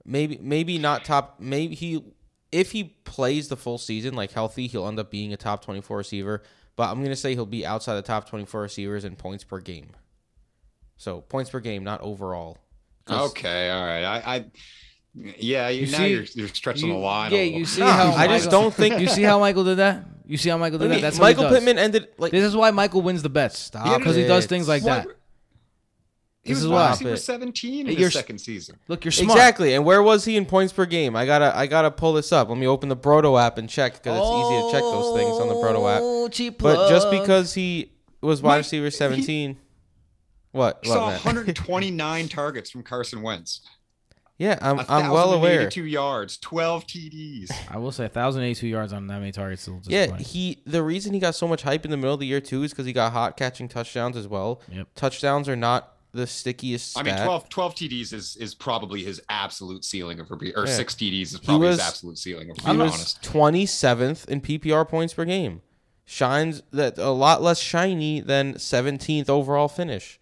maybe 0.02 0.38
maybe 0.40 0.78
not 0.78 1.04
top. 1.04 1.36
Maybe 1.38 1.74
he 1.74 2.02
if 2.52 2.72
he 2.72 2.84
plays 3.04 3.48
the 3.48 3.56
full 3.56 3.78
season 3.78 4.14
like 4.14 4.30
healthy, 4.32 4.66
he'll 4.66 4.86
end 4.86 4.98
up 4.98 5.10
being 5.10 5.32
a 5.32 5.36
top 5.36 5.64
twenty 5.64 5.80
four 5.80 5.96
receiver. 5.98 6.42
But 6.76 6.90
I'm 6.90 7.02
gonna 7.02 7.16
say 7.16 7.34
he'll 7.34 7.46
be 7.46 7.66
outside 7.66 7.94
the 7.96 8.02
top 8.02 8.28
twenty 8.28 8.44
four 8.44 8.60
receivers 8.62 9.04
in 9.04 9.16
points 9.16 9.42
per 9.44 9.58
game. 9.58 9.90
So 10.96 11.20
points 11.22 11.50
per 11.50 11.60
game, 11.60 11.82
not 11.84 12.00
overall. 12.02 12.58
Okay, 13.10 13.70
all 13.70 13.84
right. 13.84 14.04
I, 14.04 14.36
I 14.36 14.44
yeah, 15.14 15.68
you, 15.68 15.86
You 15.86 15.92
now 15.92 15.98
see- 15.98 16.08
you're, 16.10 16.24
you're 16.34 16.48
stretching 16.48 16.86
You- 16.88 16.92
the 16.94 16.98
line. 17.00 17.32
Yeah, 17.32 17.38
a 17.38 17.44
little. 17.44 17.58
you 17.58 17.64
see 17.66 17.80
No, 17.80 17.86
how 17.90 18.12
I 18.12 18.26
just 18.28 18.46
Michael- 18.46 18.60
don't 18.62 18.74
think- 18.74 19.00
you 19.00 19.08
see 19.08 19.22
how 19.22 19.38
Michael 19.40 19.64
did 19.64 19.78
that. 19.78 20.04
You 20.24 20.36
see 20.38 20.48
how 20.50 20.56
Michael 20.56 20.78
did 20.78 20.90
I 20.92 20.94
that. 20.94 21.00
That's 21.02 21.18
Michael. 21.18 21.48
Pittman 21.48 21.78
ended 21.78 22.08
like 22.16 22.30
This 22.30 22.44
is 22.44 22.54
why 22.56 22.70
Michael 22.70 23.02
wins 23.02 23.22
the 23.22 23.28
bets. 23.28 23.58
Stop 23.58 23.98
because 23.98 24.14
he 24.16 24.24
does 24.26 24.46
things 24.46 24.68
like 24.68 24.84
that. 24.84 25.06
What? 26.44 26.48
He 26.48 26.52
This 26.54 26.56
was 26.58 26.64
is 26.64 26.70
wide 26.70 26.76
why. 26.84 26.90
receiver 26.90 27.16
17 27.16 27.86
in 27.88 27.92
You're 27.92 28.06
his 28.08 28.12
second 28.14 28.38
season. 28.38 28.76
Look, 28.88 29.04
you're 29.04 29.12
smart. 29.12 29.38
Exactly, 29.38 29.74
and 29.74 29.84
where 29.84 30.02
was 30.02 30.24
he 30.24 30.36
in 30.36 30.44
points 30.44 30.72
per 30.72 30.86
game? 30.86 31.14
I 31.14 31.24
gotta, 31.24 31.56
I 31.56 31.66
gotta 31.68 31.90
pull 31.90 32.14
this 32.14 32.32
up. 32.32 32.48
Let 32.48 32.58
me 32.58 32.66
open 32.66 32.88
the 32.88 32.96
Brodo 32.96 33.40
app 33.40 33.58
and 33.58 33.68
check 33.68 33.92
because 33.94 34.18
it's 34.18 34.26
easy 34.26 34.60
to 34.66 34.72
check 34.72 34.82
those 34.82 35.16
things 35.16 35.36
on 35.40 35.46
the 35.48 35.54
Brodo 35.54 35.88
app. 35.94 36.00
Oh, 36.02 36.28
cheap 36.28 36.58
But 36.58 36.88
just 36.88 37.10
because 37.12 37.54
he 37.54 37.92
was 38.20 38.42
wide 38.42 38.50
Mike, 38.50 38.58
receiver 38.58 38.86
he- 38.86 38.90
seventeen, 38.90 39.56
what? 40.50 40.80
He 40.82 40.90
what 40.90 40.96
saw 40.96 41.06
129 41.10 42.28
targets 42.28 42.70
from 42.70 42.82
Carson 42.82 43.22
Wentz. 43.22 43.60
yeah, 44.36 44.58
I'm, 44.60 44.80
I'm 44.88 45.10
well 45.10 45.32
aware. 45.34 45.70
Two 45.70 45.84
yards, 45.86 46.36
12 46.38 46.86
TDs. 46.88 47.50
I 47.70 47.78
will 47.78 47.92
say 47.92 48.04
1,082 48.04 48.66
yards 48.66 48.92
on 48.92 49.06
that 49.06 49.20
many 49.20 49.30
targets. 49.32 49.62
Still 49.62 49.80
Yeah, 49.86 50.16
he. 50.18 50.60
The 50.66 50.82
reason 50.82 51.14
he 51.14 51.20
got 51.20 51.36
so 51.36 51.46
much 51.46 51.62
hype 51.62 51.84
in 51.84 51.92
the 51.92 51.96
middle 51.96 52.14
of 52.14 52.20
the 52.20 52.26
year 52.26 52.40
too 52.40 52.64
is 52.64 52.72
because 52.72 52.84
he 52.86 52.92
got 52.92 53.12
hot 53.12 53.36
catching 53.36 53.68
touchdowns 53.68 54.16
as 54.16 54.26
well. 54.26 54.60
Yep. 54.72 54.88
Touchdowns 54.96 55.48
are 55.48 55.54
not 55.56 55.88
the 56.12 56.26
stickiest. 56.26 56.98
I 56.98 57.02
mean, 57.02 57.16
12, 57.16 57.48
12 57.48 57.74
TDs 57.74 58.12
is, 58.12 58.36
is 58.36 58.54
probably 58.54 59.02
his 59.02 59.20
absolute 59.28 59.84
ceiling 59.84 60.20
of 60.20 60.30
or 60.30 60.38
Yeah. 60.42 60.66
six 60.66 60.94
TDs 60.94 61.32
is 61.34 61.38
probably 61.40 61.68
was- 61.68 61.78
his 61.78 61.86
absolute 61.88 62.18
ceiling. 62.18 62.50
If 62.50 62.58
He 62.58 62.68
I'm 62.70 62.78
was 62.78 62.92
honest. 62.92 63.22
27th 63.22 64.28
in 64.28 64.40
PPR 64.40 64.86
points 64.88 65.14
per 65.14 65.24
game. 65.24 65.62
Shines 66.04 66.62
that 66.72 66.98
a 66.98 67.10
lot 67.10 67.42
less 67.42 67.58
shiny 67.60 68.20
than 68.20 68.54
17th 68.58 69.30
overall 69.30 69.68
finish. 69.68 70.18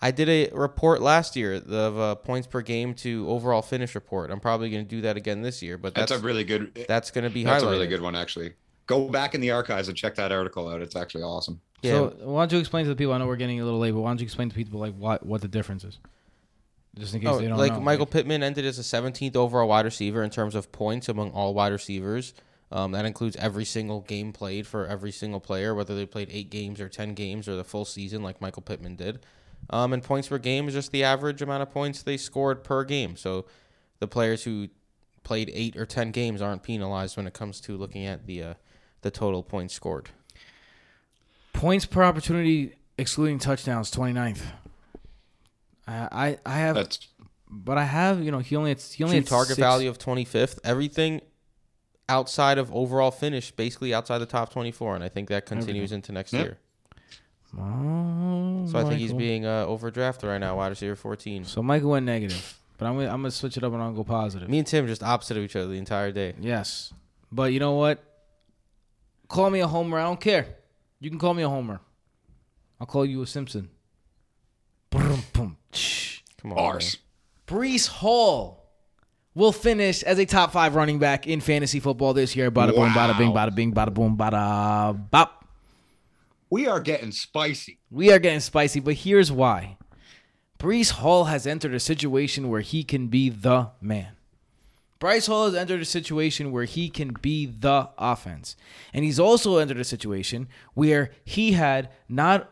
I 0.00 0.10
did 0.10 0.28
a 0.28 0.50
report 0.54 1.00
last 1.00 1.34
year 1.34 1.54
of 1.54 1.98
uh, 1.98 2.14
points 2.16 2.46
per 2.46 2.60
game 2.60 2.92
to 2.96 3.28
overall 3.28 3.62
finish 3.62 3.94
report. 3.94 4.30
I'm 4.30 4.38
probably 4.40 4.68
going 4.70 4.84
to 4.84 4.88
do 4.88 5.00
that 5.00 5.16
again 5.16 5.40
this 5.40 5.62
year, 5.62 5.78
but 5.78 5.94
That's, 5.94 6.10
that's 6.12 6.22
a 6.22 6.24
really 6.24 6.44
good. 6.44 6.84
that's 6.86 7.10
going 7.10 7.24
to 7.24 7.30
be 7.30 7.42
That's 7.42 7.64
highlighted. 7.64 7.68
a 7.68 7.70
really 7.70 7.86
good 7.86 8.02
one, 8.02 8.14
actually. 8.14 8.52
Go 8.86 9.08
back 9.08 9.34
in 9.34 9.40
the 9.40 9.50
archives 9.50 9.88
and 9.88 9.96
check 9.96 10.14
that 10.16 10.30
article 10.30 10.68
out. 10.68 10.82
It's 10.82 10.94
actually 10.94 11.22
awesome. 11.24 11.60
Yeah. 11.86 11.92
So 11.92 12.16
why 12.20 12.42
don't 12.42 12.52
you 12.52 12.58
explain 12.58 12.84
to 12.84 12.88
the 12.90 12.96
people? 12.96 13.12
I 13.12 13.18
know 13.18 13.26
we're 13.26 13.36
getting 13.36 13.60
a 13.60 13.64
little 13.64 13.78
late, 13.80 13.92
but 13.92 14.00
why 14.00 14.10
don't 14.10 14.20
you 14.20 14.24
explain 14.24 14.48
to 14.48 14.54
people 14.54 14.80
like 14.80 14.94
what 14.94 15.24
what 15.24 15.40
the 15.40 15.48
difference 15.48 15.84
is, 15.84 15.98
just 16.98 17.14
in 17.14 17.20
case 17.20 17.30
Oh, 17.30 17.38
they 17.38 17.48
don't 17.48 17.58
like 17.58 17.72
know. 17.72 17.80
Michael 17.80 18.06
Pittman 18.06 18.42
ended 18.42 18.64
as 18.64 18.78
a 18.78 18.82
17th 18.82 19.36
overall 19.36 19.68
wide 19.68 19.84
receiver 19.84 20.22
in 20.22 20.30
terms 20.30 20.54
of 20.54 20.72
points 20.72 21.08
among 21.08 21.30
all 21.32 21.54
wide 21.54 21.72
receivers. 21.72 22.34
Um, 22.72 22.92
that 22.92 23.04
includes 23.04 23.36
every 23.36 23.64
single 23.64 24.00
game 24.00 24.32
played 24.32 24.66
for 24.66 24.86
every 24.86 25.12
single 25.12 25.38
player, 25.38 25.72
whether 25.74 25.94
they 25.94 26.04
played 26.04 26.28
eight 26.32 26.50
games 26.50 26.80
or 26.80 26.88
10 26.88 27.14
games 27.14 27.48
or 27.48 27.54
the 27.54 27.62
full 27.62 27.84
season, 27.84 28.24
like 28.24 28.40
Michael 28.40 28.62
Pittman 28.62 28.96
did. 28.96 29.24
Um, 29.70 29.92
and 29.92 30.02
points 30.02 30.26
per 30.28 30.38
game 30.38 30.66
is 30.66 30.74
just 30.74 30.90
the 30.90 31.04
average 31.04 31.40
amount 31.40 31.62
of 31.62 31.70
points 31.70 32.02
they 32.02 32.16
scored 32.16 32.64
per 32.64 32.82
game. 32.82 33.14
So 33.16 33.46
the 34.00 34.08
players 34.08 34.42
who 34.42 34.68
played 35.22 35.48
eight 35.54 35.76
or 35.76 35.86
10 35.86 36.10
games 36.10 36.42
aren't 36.42 36.64
penalized 36.64 37.16
when 37.16 37.28
it 37.28 37.34
comes 37.34 37.60
to 37.62 37.76
looking 37.76 38.04
at 38.04 38.26
the 38.26 38.42
uh, 38.42 38.54
the 39.02 39.10
total 39.12 39.44
points 39.44 39.72
scored. 39.74 40.10
Points 41.56 41.86
per 41.86 42.02
opportunity 42.02 42.74
excluding 42.98 43.38
touchdowns 43.38 43.90
29th. 43.90 44.40
I 45.86 46.08
I, 46.12 46.38
I 46.46 46.58
have, 46.58 46.74
That's 46.76 47.08
but 47.48 47.78
I 47.78 47.84
have 47.84 48.22
you 48.22 48.30
know 48.30 48.38
he 48.38 48.56
only 48.56 48.70
had, 48.70 48.80
he 48.80 49.04
only 49.04 49.16
had 49.16 49.26
target 49.26 49.56
six- 49.56 49.58
value 49.58 49.88
of 49.88 49.98
25th. 49.98 50.58
Everything 50.64 51.20
outside 52.08 52.58
of 52.58 52.72
overall 52.74 53.10
finish, 53.10 53.50
basically 53.50 53.92
outside 53.92 54.18
the 54.18 54.26
top 54.26 54.52
24, 54.52 54.94
and 54.94 55.02
I 55.04 55.08
think 55.08 55.28
that 55.28 55.44
continues 55.46 55.90
into 55.92 56.12
next 56.12 56.32
Yep. 56.32 56.44
year. 56.44 56.58
Oh, 57.58 58.64
So 58.66 58.78
I 58.78 58.84
think 58.84 59.00
he's 59.00 59.12
being 59.12 59.44
uh, 59.46 59.66
overdrafted 59.66 60.24
right 60.28 60.38
now, 60.38 60.56
wide 60.56 60.68
receiver 60.68 60.94
14. 60.94 61.44
So 61.44 61.62
Michael 61.62 61.90
went 61.90 62.04
negative, 62.06 62.58
but 62.78 62.86
I'm 62.86 62.94
gonna, 62.96 63.06
I'm 63.08 63.22
gonna 63.22 63.30
switch 63.30 63.56
it 63.56 63.64
up 63.64 63.72
and 63.72 63.82
I'll 63.82 63.92
go 63.92 64.04
positive. 64.04 64.48
Me 64.48 64.58
and 64.58 64.66
Tim 64.66 64.86
just 64.86 65.02
opposite 65.02 65.36
of 65.36 65.42
each 65.42 65.56
other 65.56 65.68
the 65.68 65.78
entire 65.78 66.12
day. 66.12 66.34
Yes, 66.40 66.92
but 67.32 67.52
you 67.52 67.60
know 67.60 67.72
what? 67.72 68.02
Call 69.28 69.50
me 69.50 69.60
a 69.60 69.66
homer. 69.66 69.98
I 69.98 70.02
don't 70.04 70.20
care. 70.20 70.46
You 71.00 71.10
can 71.10 71.18
call 71.18 71.34
me 71.34 71.42
a 71.42 71.48
homer. 71.48 71.80
I'll 72.80 72.86
call 72.86 73.04
you 73.04 73.22
a 73.22 73.26
Simpson. 73.26 73.70
Brum, 74.90 75.22
bum, 75.32 75.56
tsh. 75.72 76.20
Come 76.40 76.52
on, 76.52 76.56
bars. 76.56 76.98
Breece 77.46 77.88
Hall 77.88 78.64
will 79.34 79.52
finish 79.52 80.02
as 80.02 80.18
a 80.18 80.26
top 80.26 80.52
five 80.52 80.74
running 80.74 80.98
back 80.98 81.26
in 81.26 81.40
fantasy 81.40 81.80
football 81.80 82.14
this 82.14 82.34
year. 82.34 82.50
Bada 82.50 82.74
boom, 82.74 82.90
bada 82.90 83.16
bing, 83.16 83.32
bada 83.32 83.54
bing, 83.54 83.72
bada 83.72 83.92
boom, 83.92 84.16
bada 84.16 85.10
bop. 85.10 85.44
We 86.48 86.66
are 86.66 86.80
getting 86.80 87.12
spicy. 87.12 87.78
We 87.90 88.10
are 88.12 88.18
getting 88.18 88.40
spicy, 88.40 88.80
but 88.80 88.94
here's 88.94 89.30
why. 89.30 89.76
Breece 90.58 90.92
Hall 90.92 91.24
has 91.24 91.46
entered 91.46 91.74
a 91.74 91.80
situation 91.80 92.48
where 92.48 92.62
he 92.62 92.82
can 92.82 93.08
be 93.08 93.28
the 93.28 93.70
man. 93.80 94.15
Breece 94.98 95.26
Hall 95.26 95.46
has 95.46 95.54
entered 95.54 95.80
a 95.82 95.86
situation 95.86 96.52
where 96.52 96.64
he 96.64 96.88
can 96.88 97.14
be 97.20 97.46
the 97.46 97.90
offense. 97.98 98.56
And 98.92 99.04
he's 99.04 99.20
also 99.20 99.58
entered 99.58 99.78
a 99.78 99.84
situation 99.84 100.48
where 100.74 101.10
he 101.24 101.52
had 101.52 101.90
not 102.08 102.50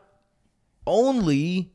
only 0.86 1.72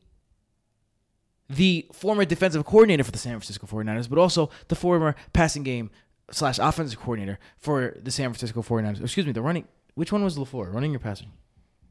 the 1.48 1.86
former 1.92 2.24
defensive 2.24 2.64
coordinator 2.64 3.02
for 3.02 3.10
the 3.10 3.18
San 3.18 3.32
Francisco 3.32 3.66
49ers, 3.66 4.08
but 4.08 4.18
also 4.18 4.50
the 4.68 4.76
former 4.76 5.16
passing 5.32 5.64
game 5.64 5.90
slash 6.30 6.60
offensive 6.60 7.00
coordinator 7.00 7.40
for 7.58 7.96
the 8.00 8.12
San 8.12 8.32
Francisco 8.32 8.62
49ers. 8.62 9.02
Excuse 9.02 9.26
me, 9.26 9.32
the 9.32 9.42
running. 9.42 9.66
Which 9.94 10.12
one 10.12 10.22
was 10.22 10.38
LaFleur? 10.38 10.72
Running 10.72 10.94
or 10.94 11.00
passing? 11.00 11.32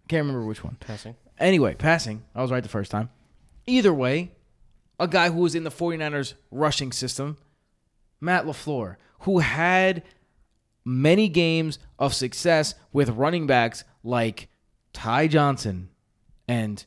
Can't 0.08 0.26
remember 0.26 0.46
which 0.46 0.64
one. 0.64 0.78
Passing. 0.80 1.16
Anyway, 1.38 1.76
passing. 1.76 2.24
I 2.34 2.42
was 2.42 2.52
right 2.52 2.64
the 2.64 2.70
first 2.70 2.90
time. 2.90 3.10
Either 3.68 3.94
way, 3.94 4.32
a 5.00 5.08
guy 5.08 5.30
who 5.30 5.42
was 5.42 5.56
in 5.56 5.64
the 5.64 5.70
49ers 5.70 6.34
rushing 6.50 6.92
system, 6.92 7.38
Matt 8.22 8.46
LaFleur, 8.46 8.96
who 9.22 9.40
had 9.40 10.04
many 10.86 11.30
games 11.30 11.80
of 11.98 12.14
success 12.14 12.76
with 12.92 13.10
running 13.10 13.48
backs 13.48 13.84
like 14.04 14.50
Ty 14.94 15.28
Johnson 15.28 15.90
and 16.48 16.86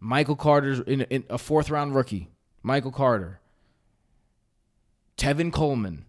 Michael 0.00 0.36
Carter's 0.36 0.80
in, 0.80 1.02
in 1.02 1.24
a 1.30 1.38
fourth 1.38 1.70
round 1.70 1.94
rookie, 1.94 2.28
Michael 2.62 2.92
Carter, 2.92 3.40
Tevin 5.16 5.52
Coleman, 5.52 6.04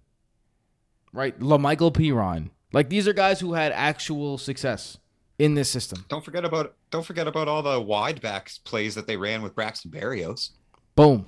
right? 1.13 1.39
La'Mical 1.39 1.93
Perine. 1.93 2.49
Like 2.73 2.89
these 2.89 3.07
are 3.07 3.13
guys 3.13 3.39
who 3.39 3.53
had 3.53 3.71
actual 3.71 4.37
success 4.37 4.97
in 5.39 5.53
this 5.53 5.69
system. 5.69 6.05
Don't 6.09 6.23
forget 6.23 6.43
about 6.43 6.75
don't 6.91 7.05
forget 7.05 7.27
about 7.27 7.47
all 7.47 7.61
the 7.61 7.79
wide 7.79 8.21
backs 8.21 8.57
plays 8.57 8.95
that 8.95 9.07
they 9.07 9.17
ran 9.17 9.41
with 9.41 9.55
Braxton 9.55 9.91
Berrios. 9.91 10.51
Boom. 10.95 11.25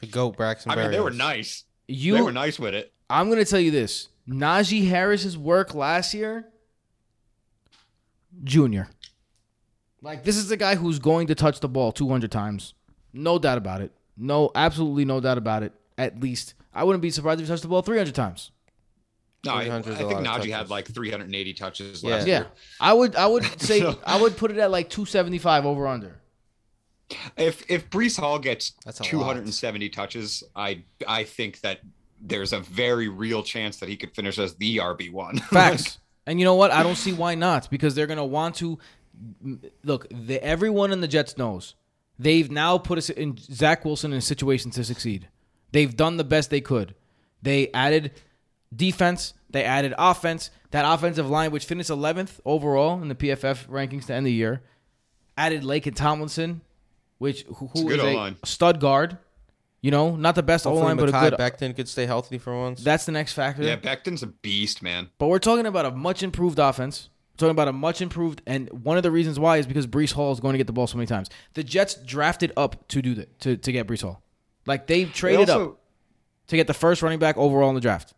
The 0.00 0.06
goat 0.06 0.36
Braxton 0.36 0.72
I 0.72 0.76
mean, 0.76 0.90
they 0.90 1.00
were 1.00 1.10
nice. 1.10 1.64
You 1.88 2.14
they 2.14 2.22
were 2.22 2.32
nice 2.32 2.58
with 2.58 2.74
it. 2.74 2.92
I'm 3.10 3.28
gonna 3.30 3.44
tell 3.44 3.58
you 3.60 3.70
this: 3.70 4.08
Najee 4.28 4.88
Harris's 4.88 5.36
work 5.38 5.74
last 5.74 6.12
year, 6.14 6.46
Junior. 8.44 8.88
Like 10.00 10.22
this 10.24 10.36
is 10.36 10.48
the 10.48 10.56
guy 10.56 10.76
who's 10.76 10.98
going 10.98 11.26
to 11.26 11.34
touch 11.34 11.60
the 11.60 11.68
ball 11.68 11.90
200 11.90 12.30
times, 12.30 12.74
no 13.12 13.38
doubt 13.38 13.58
about 13.58 13.80
it. 13.80 13.90
No, 14.16 14.50
absolutely 14.54 15.04
no 15.04 15.20
doubt 15.20 15.38
about 15.38 15.62
it. 15.62 15.72
At 15.96 16.20
least 16.20 16.54
I 16.72 16.84
wouldn't 16.84 17.02
be 17.02 17.10
surprised 17.10 17.40
if 17.40 17.46
he 17.46 17.50
touched 17.50 17.62
the 17.62 17.68
ball 17.68 17.82
300 17.82 18.14
times. 18.14 18.52
No, 19.44 19.52
I, 19.54 19.60
I 19.62 19.64
300 19.64 19.88
is 19.90 19.94
a 19.94 19.98
think 20.08 20.12
lot 20.26 20.40
Najee 20.40 20.50
had 20.52 20.68
like 20.70 20.86
380 20.88 21.54
touches 21.54 22.02
Yeah. 22.02 22.10
last 22.10 22.26
Yeah, 22.26 22.38
year. 22.40 22.46
I 22.80 22.92
would. 22.92 23.16
I 23.16 23.26
would 23.26 23.44
say 23.60 23.80
So- 23.80 23.98
I 24.04 24.20
would 24.20 24.36
put 24.36 24.50
it 24.50 24.58
at 24.58 24.70
like 24.70 24.88
275 24.90 25.66
over 25.66 25.86
under. 25.86 26.20
If 27.36 27.68
if 27.70 27.88
Breece 27.90 28.18
Hall 28.18 28.38
gets 28.38 28.72
That's 28.84 29.00
a 29.00 29.02
lot. 29.02 29.10
270 29.10 29.88
touches, 29.88 30.42
I 30.54 30.82
I 31.06 31.24
think 31.24 31.60
that 31.60 31.80
there's 32.20 32.52
a 32.52 32.60
very 32.60 33.08
real 33.08 33.42
chance 33.42 33.78
that 33.78 33.88
he 33.88 33.96
could 33.96 34.14
finish 34.14 34.38
as 34.38 34.54
the 34.56 34.78
RB 34.78 35.12
one. 35.12 35.38
Facts. 35.50 35.98
and 36.26 36.38
you 36.38 36.44
know 36.44 36.54
what? 36.54 36.70
I 36.70 36.82
don't 36.82 36.96
see 36.96 37.12
why 37.12 37.34
not 37.34 37.70
because 37.70 37.94
they're 37.94 38.06
gonna 38.06 38.24
want 38.24 38.56
to 38.56 38.78
look. 39.82 40.06
The, 40.10 40.42
everyone 40.42 40.92
in 40.92 41.00
the 41.00 41.08
Jets 41.08 41.38
knows 41.38 41.74
they've 42.18 42.50
now 42.50 42.78
put 42.78 42.98
us 42.98 43.10
in 43.10 43.36
Zach 43.38 43.84
Wilson 43.84 44.12
in 44.12 44.18
a 44.18 44.22
situation 44.22 44.70
to 44.72 44.84
succeed. 44.84 45.28
They've 45.72 45.94
done 45.94 46.16
the 46.16 46.24
best 46.24 46.50
they 46.50 46.60
could. 46.60 46.94
They 47.42 47.70
added 47.72 48.12
defense. 48.74 49.34
They 49.50 49.64
added 49.64 49.94
offense. 49.98 50.50
That 50.70 50.84
offensive 50.90 51.28
line, 51.28 51.50
which 51.50 51.64
finished 51.64 51.90
11th 51.90 52.40
overall 52.44 53.00
in 53.00 53.08
the 53.08 53.14
PFF 53.14 53.66
rankings 53.68 54.06
to 54.06 54.14
end 54.14 54.26
the 54.26 54.32
year, 54.32 54.62
added 55.36 55.62
Laken 55.62 55.94
Tomlinson, 55.94 56.60
which 57.18 57.42
who, 57.42 57.66
a 57.66 57.68
who 57.68 57.84
good 57.88 57.98
is 57.98 58.04
a 58.04 58.10
O-line. 58.12 58.36
stud 58.44 58.80
guard. 58.80 59.18
You 59.80 59.92
know, 59.92 60.16
not 60.16 60.34
the 60.34 60.42
best 60.42 60.66
O 60.66 60.74
line, 60.74 60.96
but 60.96 61.08
a 61.08 61.12
Mekhi 61.12 61.30
good. 61.30 61.38
Becton 61.38 61.76
could 61.76 61.88
stay 61.88 62.04
healthy 62.04 62.38
for 62.38 62.58
once. 62.58 62.82
That's 62.82 63.06
the 63.06 63.12
next 63.12 63.34
factor. 63.34 63.62
yeah, 63.62 63.76
Becton's 63.76 64.24
a 64.24 64.26
beast, 64.26 64.82
man. 64.82 65.10
But 65.18 65.28
we're 65.28 65.38
talking 65.38 65.66
about 65.66 65.86
a 65.86 65.92
much 65.92 66.24
improved 66.24 66.58
offense. 66.58 67.10
We're 67.34 67.46
talking 67.46 67.50
about 67.52 67.68
a 67.68 67.72
much 67.72 68.02
improved, 68.02 68.42
and 68.44 68.68
one 68.82 68.96
of 68.96 69.04
the 69.04 69.12
reasons 69.12 69.38
why 69.38 69.58
is 69.58 69.68
because 69.68 69.86
Breece 69.86 70.12
Hall 70.12 70.32
is 70.32 70.40
going 70.40 70.54
to 70.54 70.58
get 70.58 70.66
the 70.66 70.72
ball 70.72 70.88
so 70.88 70.96
many 70.98 71.06
times. 71.06 71.30
The 71.54 71.62
Jets 71.62 71.94
drafted 71.94 72.52
up 72.56 72.88
to 72.88 73.00
do 73.00 73.14
that 73.14 73.38
to, 73.40 73.56
to 73.56 73.70
get 73.70 73.86
Breece 73.86 74.02
Hall. 74.02 74.20
Like 74.66 74.88
they 74.88 75.04
traded 75.04 75.48
also- 75.48 75.70
up 75.72 75.80
to 76.48 76.56
get 76.56 76.66
the 76.66 76.74
first 76.74 77.00
running 77.00 77.20
back 77.20 77.36
overall 77.36 77.68
in 77.68 77.76
the 77.76 77.80
draft. 77.80 78.14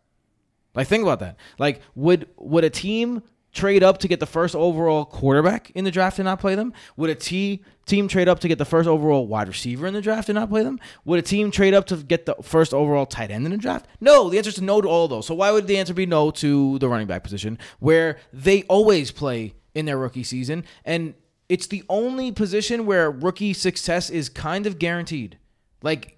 Like 0.73 0.87
think 0.87 1.03
about 1.03 1.19
that. 1.19 1.35
Like 1.59 1.81
would 1.93 2.27
would 2.37 2.63
a 2.63 2.69
team 2.71 3.21
trade 3.51 3.83
up 3.83 3.97
to 3.99 4.07
get 4.07 4.19
the 4.19 4.25
first 4.25 4.55
overall 4.55 5.05
quarterback 5.05 5.71
in 5.71 5.83
the 5.83 5.91
draft 5.91 6.19
and 6.19 6.25
not 6.25 6.39
play 6.39 6.55
them? 6.55 6.73
Would 6.97 7.09
a 7.09 7.15
t- 7.15 7.63
team 7.85 8.07
trade 8.07 8.27
up 8.27 8.39
to 8.39 8.47
get 8.47 8.57
the 8.57 8.65
first 8.65 8.87
overall 8.87 9.27
wide 9.27 9.47
receiver 9.47 9.87
in 9.87 9.93
the 9.93 10.01
draft 10.01 10.29
and 10.29 10.35
not 10.35 10.49
play 10.49 10.63
them? 10.63 10.79
Would 11.05 11.19
a 11.19 11.21
team 11.21 11.51
trade 11.51 11.73
up 11.73 11.85
to 11.87 11.97
get 11.97 12.25
the 12.25 12.35
first 12.41 12.73
overall 12.73 13.05
tight 13.05 13.31
end 13.31 13.45
in 13.45 13.51
the 13.51 13.57
draft? 13.57 13.87
No, 13.99 14.29
the 14.29 14.37
answer 14.37 14.49
is 14.49 14.61
no 14.61 14.81
to 14.81 14.87
all 14.87 15.07
those. 15.07 15.25
So 15.25 15.35
why 15.35 15.51
would 15.51 15.67
the 15.67 15.77
answer 15.77 15.93
be 15.93 16.05
no 16.05 16.31
to 16.31 16.79
the 16.79 16.87
running 16.87 17.07
back 17.07 17.23
position 17.23 17.57
where 17.79 18.17
they 18.31 18.63
always 18.63 19.11
play 19.11 19.53
in 19.73 19.85
their 19.85 19.97
rookie 19.97 20.23
season 20.23 20.65
and 20.85 21.13
it's 21.51 21.67
the 21.67 21.83
only 21.89 22.31
position 22.31 22.85
where 22.85 23.11
rookie 23.11 23.51
success 23.51 24.09
is 24.09 24.29
kind 24.29 24.65
of 24.65 24.79
guaranteed. 24.79 25.37
Like 25.81 26.17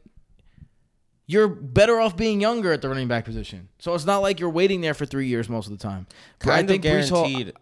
you're 1.25 1.47
better 1.47 1.99
off 1.99 2.17
being 2.17 2.41
younger 2.41 2.71
at 2.73 2.81
the 2.81 2.89
running 2.89 3.07
back 3.07 3.25
position. 3.25 3.69
So 3.79 3.93
it's 3.95 4.05
not 4.05 4.19
like 4.19 4.39
you're 4.39 4.49
waiting 4.49 4.81
there 4.81 4.93
for 4.93 5.05
three 5.05 5.27
years 5.27 5.47
most 5.49 5.67
of 5.67 5.71
the 5.77 5.81
time. 5.81 6.05
But 6.39 6.47
kind 6.47 6.69
of 6.71 6.81
guaranteed. 6.81 7.53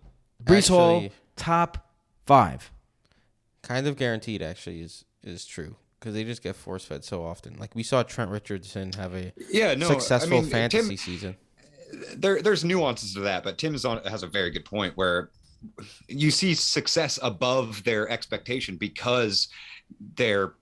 Breece 0.44 0.70
Hall, 0.70 0.96
actually- 0.98 1.12
top 1.36 1.92
five. 2.26 2.72
kind 3.62 3.88
of 3.88 3.96
guaranteed 3.98 4.42
actually 4.42 4.82
is 4.82 5.06
is 5.24 5.46
true 5.46 5.76
because 6.00 6.16
they 6.16 6.24
just 6.24 6.42
get 6.42 6.56
force 6.56 6.84
fed 6.84 7.04
so 7.04 7.24
often. 7.24 7.56
Like 7.60 7.76
we 7.76 7.84
saw 7.84 8.02
Trent 8.02 8.32
Richardson 8.32 8.92
have 8.94 9.14
a 9.14 9.32
Yeah, 9.52 9.76
no, 9.76 9.88
successful 9.88 10.40
I 10.40 10.42
mean, 10.42 10.50
fantasy 10.50 10.88
Tim, 10.90 10.98
season. 10.98 11.36
there 12.16 12.42
there's 12.42 12.66
nuances 12.66 13.14
to 13.14 13.20
that, 13.22 13.44
but 13.44 13.60
Tim 13.60 13.76
is 13.76 13.86
on 13.86 14.04
has 14.06 14.24
a 14.24 14.28
very 14.28 14.50
good 14.50 14.66
point 14.66 14.98
where 14.98 15.30
you 16.08 16.32
see 16.32 16.56
success 16.56 17.20
above 17.22 17.84
their 17.84 18.10
expectation 18.10 18.78
because 18.78 19.48
they're 20.16 20.54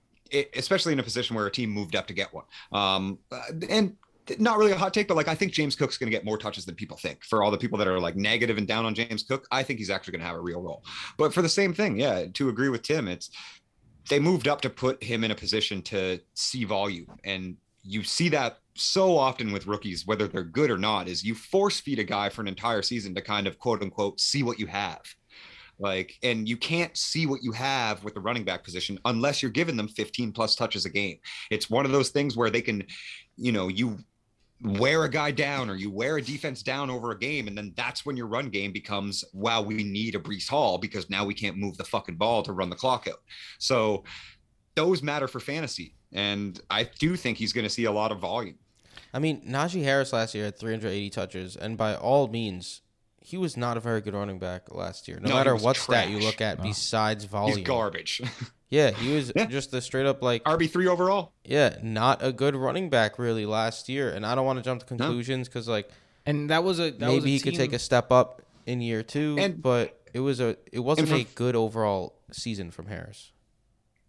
especially 0.54 0.92
in 0.92 0.98
a 0.98 1.02
position 1.02 1.36
where 1.36 1.46
a 1.46 1.50
team 1.50 1.70
moved 1.70 1.96
up 1.96 2.06
to 2.06 2.14
get 2.14 2.32
one. 2.32 2.44
Um, 2.72 3.18
uh, 3.30 3.40
and 3.68 3.96
not 4.38 4.58
really 4.58 4.72
a 4.72 4.76
hot 4.76 4.94
take, 4.94 5.08
but 5.08 5.16
like 5.16 5.28
I 5.28 5.34
think 5.34 5.52
James 5.52 5.74
Cook's 5.74 5.98
going 5.98 6.10
to 6.10 6.16
get 6.16 6.24
more 6.24 6.38
touches 6.38 6.64
than 6.64 6.74
people 6.74 6.96
think. 6.96 7.24
For 7.24 7.42
all 7.42 7.50
the 7.50 7.58
people 7.58 7.78
that 7.78 7.88
are 7.88 7.98
like 7.98 8.16
negative 8.16 8.58
and 8.58 8.68
down 8.68 8.84
on 8.84 8.94
James 8.94 9.22
Cook, 9.22 9.46
I 9.50 9.62
think 9.62 9.78
he's 9.78 9.90
actually 9.90 10.12
going 10.12 10.20
to 10.20 10.26
have 10.26 10.36
a 10.36 10.40
real 10.40 10.60
role. 10.60 10.84
But 11.16 11.34
for 11.34 11.42
the 11.42 11.48
same 11.48 11.74
thing, 11.74 11.98
yeah, 11.98 12.26
to 12.34 12.48
agree 12.48 12.68
with 12.68 12.82
Tim, 12.82 13.08
it's 13.08 13.30
they 14.08 14.18
moved 14.18 14.48
up 14.48 14.60
to 14.62 14.70
put 14.70 15.02
him 15.02 15.24
in 15.24 15.30
a 15.30 15.34
position 15.34 15.82
to 15.82 16.20
see 16.34 16.64
volume 16.64 17.06
and 17.24 17.56
you 17.82 18.02
see 18.02 18.28
that 18.28 18.58
so 18.74 19.16
often 19.16 19.52
with 19.52 19.66
rookies 19.66 20.06
whether 20.06 20.26
they're 20.26 20.42
good 20.42 20.70
or 20.70 20.78
not 20.78 21.08
is 21.08 21.24
you 21.24 21.34
force 21.34 21.80
feed 21.80 21.98
a 21.98 22.04
guy 22.04 22.28
for 22.28 22.40
an 22.40 22.48
entire 22.48 22.82
season 22.82 23.14
to 23.14 23.20
kind 23.20 23.46
of 23.46 23.58
quote 23.58 23.82
unquote 23.82 24.20
see 24.20 24.42
what 24.42 24.58
you 24.58 24.66
have 24.66 25.00
like 25.80 26.18
and 26.22 26.48
you 26.48 26.56
can't 26.56 26.96
see 26.96 27.26
what 27.26 27.42
you 27.42 27.52
have 27.52 28.04
with 28.04 28.14
the 28.14 28.20
running 28.20 28.44
back 28.44 28.62
position 28.62 28.98
unless 29.06 29.42
you're 29.42 29.50
giving 29.50 29.76
them 29.76 29.88
15 29.88 30.32
plus 30.32 30.54
touches 30.54 30.84
a 30.84 30.90
game. 30.90 31.18
It's 31.50 31.68
one 31.68 31.84
of 31.84 31.92
those 31.92 32.10
things 32.10 32.36
where 32.36 32.50
they 32.50 32.60
can 32.60 32.84
you 33.36 33.52
know 33.52 33.68
you 33.68 33.98
wear 34.62 35.04
a 35.04 35.08
guy 35.08 35.30
down 35.30 35.70
or 35.70 35.74
you 35.74 35.90
wear 35.90 36.18
a 36.18 36.22
defense 36.22 36.62
down 36.62 36.90
over 36.90 37.12
a 37.12 37.18
game 37.18 37.48
and 37.48 37.56
then 37.56 37.72
that's 37.76 38.04
when 38.04 38.14
your 38.14 38.26
run 38.26 38.50
game 38.50 38.72
becomes 38.72 39.24
wow 39.32 39.62
we 39.62 39.82
need 39.82 40.14
a 40.14 40.18
Breece 40.18 40.48
Hall 40.48 40.76
because 40.76 41.08
now 41.08 41.24
we 41.24 41.32
can't 41.32 41.56
move 41.56 41.78
the 41.78 41.84
fucking 41.84 42.16
ball 42.16 42.42
to 42.42 42.52
run 42.52 42.68
the 42.68 42.76
clock 42.76 43.08
out. 43.08 43.22
So 43.58 44.04
those 44.74 45.02
matter 45.02 45.26
for 45.26 45.40
fantasy 45.40 45.94
and 46.12 46.60
I 46.70 46.84
do 46.98 47.16
think 47.16 47.38
he's 47.38 47.52
going 47.52 47.64
to 47.64 47.70
see 47.70 47.84
a 47.84 47.92
lot 47.92 48.12
of 48.12 48.18
volume. 48.18 48.58
I 49.12 49.18
mean, 49.18 49.42
Najee 49.42 49.82
Harris 49.82 50.12
last 50.12 50.34
year 50.34 50.44
had 50.44 50.58
380 50.58 51.10
touches, 51.10 51.56
and 51.56 51.76
by 51.76 51.96
all 51.96 52.28
means, 52.28 52.82
he 53.30 53.36
was 53.38 53.56
not 53.56 53.76
a 53.76 53.80
very 53.80 54.00
good 54.00 54.14
running 54.14 54.38
back 54.38 54.72
last 54.74 55.08
year. 55.08 55.18
No, 55.20 55.28
No, 55.30 55.34
matter 55.36 55.54
was 55.54 55.62
what 55.62 55.76
stat 55.76 56.08
you 56.10 56.18
look 56.18 56.40
at, 56.40 56.62
besides 56.62 57.24
volume, 57.24 57.58
he's 57.58 57.66
garbage 57.66 58.20
yeah, 58.68 58.90
he 58.90 59.14
was 59.14 59.32
Yeah. 59.34 59.46
just 59.46 59.72
a 59.74 59.80
straight 59.80 60.06
up 60.06 60.22
like 60.22 60.44
RB3 60.44 60.86
overall 60.86 61.32
yeah, 61.44 61.76
not 61.82 62.24
a 62.24 62.32
good 62.32 62.54
running 62.56 62.90
back 62.90 63.18
really 63.18 63.46
last 63.46 63.88
year. 63.88 64.10
And 64.10 64.24
I 64.26 64.34
don't 64.34 64.46
want 64.46 64.58
to 64.58 64.62
jump 64.64 64.80
to 64.80 64.86
conclusions 64.86 65.48
because 65.48 65.66
like 65.68 65.90
And 66.26 66.50
that 66.50 66.62
was 66.64 66.78
a 66.78 66.90
that 66.90 67.00
was 67.00 67.02
a 67.02 67.16
maybe 67.18 67.30
he 67.32 67.40
could 67.40 67.54
take 67.56 67.72
a 67.72 67.78
step 67.78 68.10
up 68.12 68.42
in 68.66 68.80
year 68.80 69.02
two, 69.02 69.36
And- 69.38 69.60
but 69.62 69.96
it 70.12 70.20
was 70.20 70.40
a 70.40 70.56
it 70.72 70.80
wasn't 70.80 71.10
and 71.10 71.20
a 71.20 71.24
good 71.34 71.56
overall 71.56 72.14
season 72.32 72.70
from 72.70 72.86
Harris. 72.86 73.32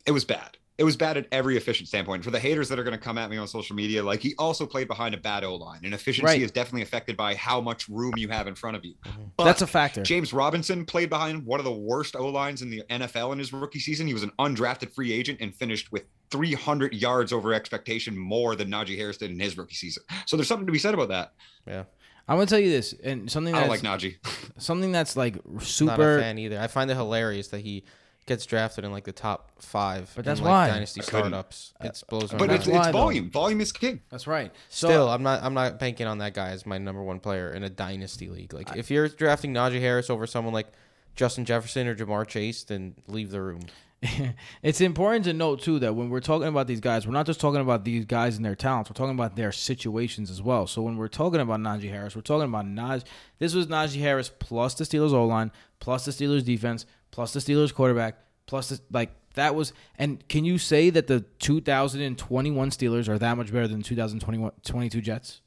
it 0.05 0.11
was 0.11 0.25
bad. 0.25 0.57
It 0.81 0.83
was 0.83 0.97
bad 0.97 1.15
at 1.15 1.27
every 1.31 1.57
efficient 1.57 1.87
standpoint. 1.87 2.23
For 2.23 2.31
the 2.31 2.39
haters 2.39 2.67
that 2.69 2.79
are 2.79 2.83
going 2.83 2.97
to 2.97 3.03
come 3.03 3.19
at 3.19 3.29
me 3.29 3.37
on 3.37 3.47
social 3.47 3.75
media, 3.75 4.01
like 4.01 4.19
he 4.19 4.33
also 4.39 4.65
played 4.65 4.87
behind 4.87 5.13
a 5.13 5.17
bad 5.19 5.43
O 5.43 5.53
line, 5.55 5.81
and 5.83 5.93
efficiency 5.93 6.25
Right. 6.25 6.41
is 6.41 6.49
definitely 6.49 6.81
affected 6.81 7.15
by 7.15 7.35
how 7.35 7.61
much 7.61 7.87
room 7.87 8.13
you 8.17 8.29
have 8.29 8.47
in 8.47 8.55
front 8.55 8.75
of 8.75 8.83
you. 8.83 8.95
Mm-hmm. 9.05 9.21
But 9.37 9.43
That's 9.43 9.61
a 9.61 9.67
factor. 9.67 10.01
James 10.01 10.33
Robinson 10.33 10.83
played 10.83 11.11
behind 11.11 11.45
one 11.45 11.59
of 11.59 11.65
the 11.65 11.71
worst 11.71 12.15
O 12.15 12.25
lines 12.29 12.63
in 12.63 12.71
the 12.71 12.81
NFL 12.89 13.31
in 13.33 13.37
his 13.37 13.53
rookie 13.53 13.77
season. 13.79 14.07
He 14.07 14.13
was 14.13 14.23
an 14.23 14.31
undrafted 14.39 14.91
free 14.91 15.13
agent 15.13 15.37
and 15.39 15.53
finished 15.53 15.91
with 15.91 16.05
300 16.31 16.95
yards 16.95 17.31
over 17.31 17.53
expectation 17.53 18.17
more 18.17 18.55
than 18.55 18.69
Najee 18.71 18.97
Harris 18.97 19.17
did 19.17 19.29
in 19.29 19.39
his 19.39 19.55
rookie 19.55 19.75
season. 19.75 20.01
So 20.25 20.35
there's 20.35 20.47
something 20.47 20.65
to 20.65 20.71
be 20.73 20.79
said 20.79 20.95
about 20.95 21.09
that. 21.09 21.33
Yeah, 21.67 21.83
I'm 22.27 22.37
gonna 22.37 22.47
tell 22.47 22.57
you 22.59 22.71
this, 22.71 22.93
and 23.03 23.29
something 23.29 23.53
I 23.53 23.59
don't 23.59 23.69
like 23.69 23.81
Najee. 23.81 24.15
something 24.57 24.91
that's 24.91 25.15
like 25.15 25.35
super. 25.59 25.91
not 25.91 25.99
a 25.99 26.03
super. 26.03 26.19
fan 26.21 26.39
either. 26.39 26.59
I 26.59 26.65
find 26.65 26.89
it 26.89 26.95
hilarious 26.95 27.49
that 27.49 27.59
he 27.61 27.83
gets 28.27 28.45
drafted 28.45 28.85
in 28.85 28.91
like 28.91 29.03
the 29.03 29.11
top 29.11 29.51
five. 29.59 30.11
But 30.15 30.25
that's 30.25 30.39
in, 30.39 30.45
like, 30.45 30.51
why. 30.51 30.67
dynasty 30.69 31.01
couldn't- 31.01 31.31
startups. 31.31 31.73
It 31.81 32.03
blows 32.09 32.31
my 32.31 32.37
But 32.37 32.47
mind. 32.49 32.59
it's, 32.59 32.67
why, 32.67 32.77
it's 32.77 32.85
though. 32.87 32.91
volume. 32.93 33.31
Volume 33.31 33.61
is 33.61 33.71
king. 33.71 34.01
That's 34.09 34.27
right. 34.27 34.51
So, 34.69 34.87
Still, 34.87 35.09
I'm 35.09 35.23
not. 35.23 35.43
I'm 35.43 35.53
not 35.53 35.79
banking 35.79 36.07
on 36.07 36.19
that 36.19 36.33
guy 36.33 36.49
as 36.49 36.65
my 36.65 36.77
number 36.77 37.03
one 37.03 37.19
player 37.19 37.51
in 37.51 37.63
a 37.63 37.69
dynasty 37.69 38.29
league. 38.29 38.53
Like, 38.53 38.75
if 38.75 38.89
you're 38.91 39.07
drafting 39.07 39.53
Najee 39.53 39.79
Harris 39.79 40.09
over 40.09 40.27
someone 40.27 40.53
like 40.53 40.67
Justin 41.15 41.45
Jefferson 41.45 41.87
or 41.87 41.95
Ja'Marr 41.95 42.27
Chase, 42.27 42.63
then 42.63 42.95
leave 43.07 43.31
the 43.31 43.41
room. 43.41 43.61
it's 44.63 44.81
important 44.81 45.25
to 45.25 45.33
note 45.33 45.61
too 45.61 45.77
that 45.77 45.95
when 45.95 46.09
we're 46.09 46.19
talking 46.21 46.47
about 46.47 46.65
these 46.65 46.79
guys, 46.79 47.05
we're 47.05 47.13
not 47.13 47.27
just 47.27 47.39
talking 47.39 47.61
about 47.61 47.83
these 47.85 48.03
guys 48.05 48.35
and 48.35 48.43
their 48.43 48.55
talents. 48.55 48.89
We're 48.89 48.95
talking 48.95 49.13
about 49.13 49.35
their 49.35 49.51
situations 49.51 50.31
as 50.31 50.41
well. 50.41 50.65
So 50.65 50.81
when 50.81 50.97
we're 50.97 51.07
talking 51.07 51.39
about 51.39 51.59
Najee 51.59 51.89
Harris, 51.91 52.15
we're 52.15 52.23
talking 52.23 52.49
about 52.49 52.65
Naj. 52.65 53.03
This 53.37 53.53
was 53.53 53.67
Najee 53.67 53.99
Harris 53.99 54.31
plus 54.39 54.73
the 54.73 54.85
Steelers 54.85 55.13
O 55.13 55.25
line, 55.25 55.51
plus 55.79 56.05
the 56.05 56.11
Steelers 56.11 56.43
defense, 56.43 56.87
plus 57.11 57.33
the 57.33 57.39
Steelers 57.39 57.73
quarterback, 57.73 58.17
plus 58.45 58.69
the, 58.69 58.79
like 58.91 59.11
that 59.35 59.55
was. 59.55 59.73
And 59.97 60.27
can 60.27 60.43
you 60.45 60.57
say 60.57 60.89
that 60.89 61.07
the 61.07 61.21
2021 61.39 62.69
Steelers 62.71 63.07
are 63.07 63.17
that 63.19 63.37
much 63.37 63.51
better 63.51 63.67
than 63.67 63.81
2021 63.81 64.51
22 64.63 65.01
Jets? 65.01 65.41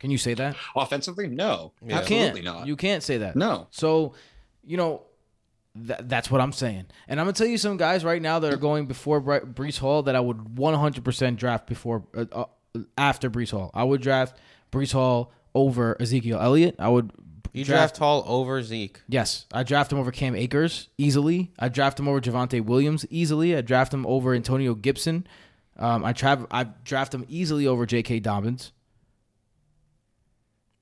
Can 0.00 0.10
you 0.10 0.18
say 0.18 0.34
that? 0.34 0.54
Offensively, 0.76 1.26
no, 1.26 1.72
Yeah. 1.84 2.00
You 2.00 2.06
can't. 2.06 2.10
absolutely 2.28 2.42
not. 2.42 2.66
You 2.68 2.76
can't 2.76 3.02
say 3.02 3.18
that. 3.18 3.34
No. 3.34 3.66
So, 3.70 4.14
you 4.64 4.76
know, 4.76 5.02
th- 5.74 5.98
that's 6.04 6.30
what 6.30 6.40
I'm 6.40 6.52
saying. 6.52 6.86
And 7.08 7.18
I'm 7.18 7.26
gonna 7.26 7.32
tell 7.32 7.48
you 7.48 7.58
some 7.58 7.76
guys 7.76 8.04
right 8.04 8.22
now 8.22 8.38
that 8.38 8.52
are 8.52 8.56
going 8.58 8.86
before 8.86 9.20
Bre- 9.20 9.38
Breece 9.38 9.78
Hall 9.78 10.04
that 10.04 10.14
I 10.14 10.20
would 10.20 10.36
100% 10.54 11.36
draft 11.36 11.66
before 11.66 12.04
uh, 12.16 12.26
uh, 12.32 12.44
after 12.96 13.28
Breece 13.28 13.50
Hall. 13.50 13.72
I 13.74 13.82
would 13.82 14.00
draft 14.00 14.36
Breece 14.70 14.92
Hall 14.92 15.32
over 15.52 15.96
Ezekiel 16.00 16.38
Elliott. 16.40 16.76
I 16.78 16.88
would 16.88 17.10
You 17.58 17.64
draft 17.64 17.96
Hall 17.98 18.24
over 18.26 18.62
Zeke. 18.62 19.00
Yes, 19.08 19.46
I 19.52 19.62
draft 19.62 19.92
him 19.92 19.98
over 19.98 20.10
Cam 20.10 20.34
Akers 20.34 20.88
easily. 20.98 21.50
I 21.58 21.68
draft 21.68 21.98
him 21.98 22.08
over 22.08 22.20
Javonte 22.20 22.62
Williams 22.64 23.04
easily. 23.10 23.56
I 23.56 23.60
draft 23.60 23.92
him 23.92 24.06
over 24.06 24.34
Antonio 24.34 24.74
Gibson. 24.74 25.26
Um, 25.78 26.04
I 26.04 26.12
tra- 26.12 26.46
I 26.50 26.64
draft 26.64 27.14
him 27.14 27.24
easily 27.28 27.66
over 27.66 27.86
J.K. 27.86 28.20
Dobbins. 28.20 28.72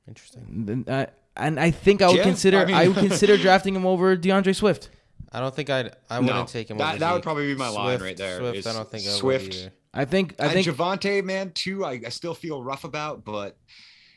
Interesting. 0.09 0.67
And 0.69 0.89
I, 0.89 1.09
and 1.37 1.59
I 1.61 1.71
think 1.71 2.03
I 2.03 2.09
would 2.09 2.17
Yeah, 2.17 2.23
consider 2.23 2.59
I 2.67 2.85
I, 2.85 2.89
would 2.89 2.97
consider 3.09 3.37
drafting 3.37 3.75
him 3.75 3.85
over 3.87 4.17
D'Andre 4.17 4.53
Swift. 4.53 4.91
I 5.33 5.41
don't 5.41 5.55
think 5.55 5.69
I'd. 5.69 5.95
I 6.09 6.21
wouldn't 6.21 6.37
No. 6.37 6.45
take 6.47 6.71
him. 6.71 6.79
That- 6.79 6.91
over 6.91 6.99
that 7.01 7.13
would 7.13 7.23
probably 7.23 7.47
be 7.53 7.59
my 7.59 7.69
line 7.69 8.01
right 8.01 8.17
there, 8.17 8.39
Swift. 8.39 8.67
I 8.67 8.73
don't 8.73 8.91
think 8.91 9.05
I 9.07 9.11
Swift. 9.11 9.45
would 9.47 9.55
either. 9.55 9.73
I 9.93 10.05
think 10.05 10.35
I 10.39 10.45
And 10.45 10.53
think 10.53 10.67
Javonte, 10.67 11.25
man, 11.25 11.53
too. 11.53 11.85
I, 11.85 12.01
I 12.07 12.09
still 12.11 12.35
feel 12.35 12.63
rough 12.63 12.85
about, 12.85 13.25
but 13.25 13.57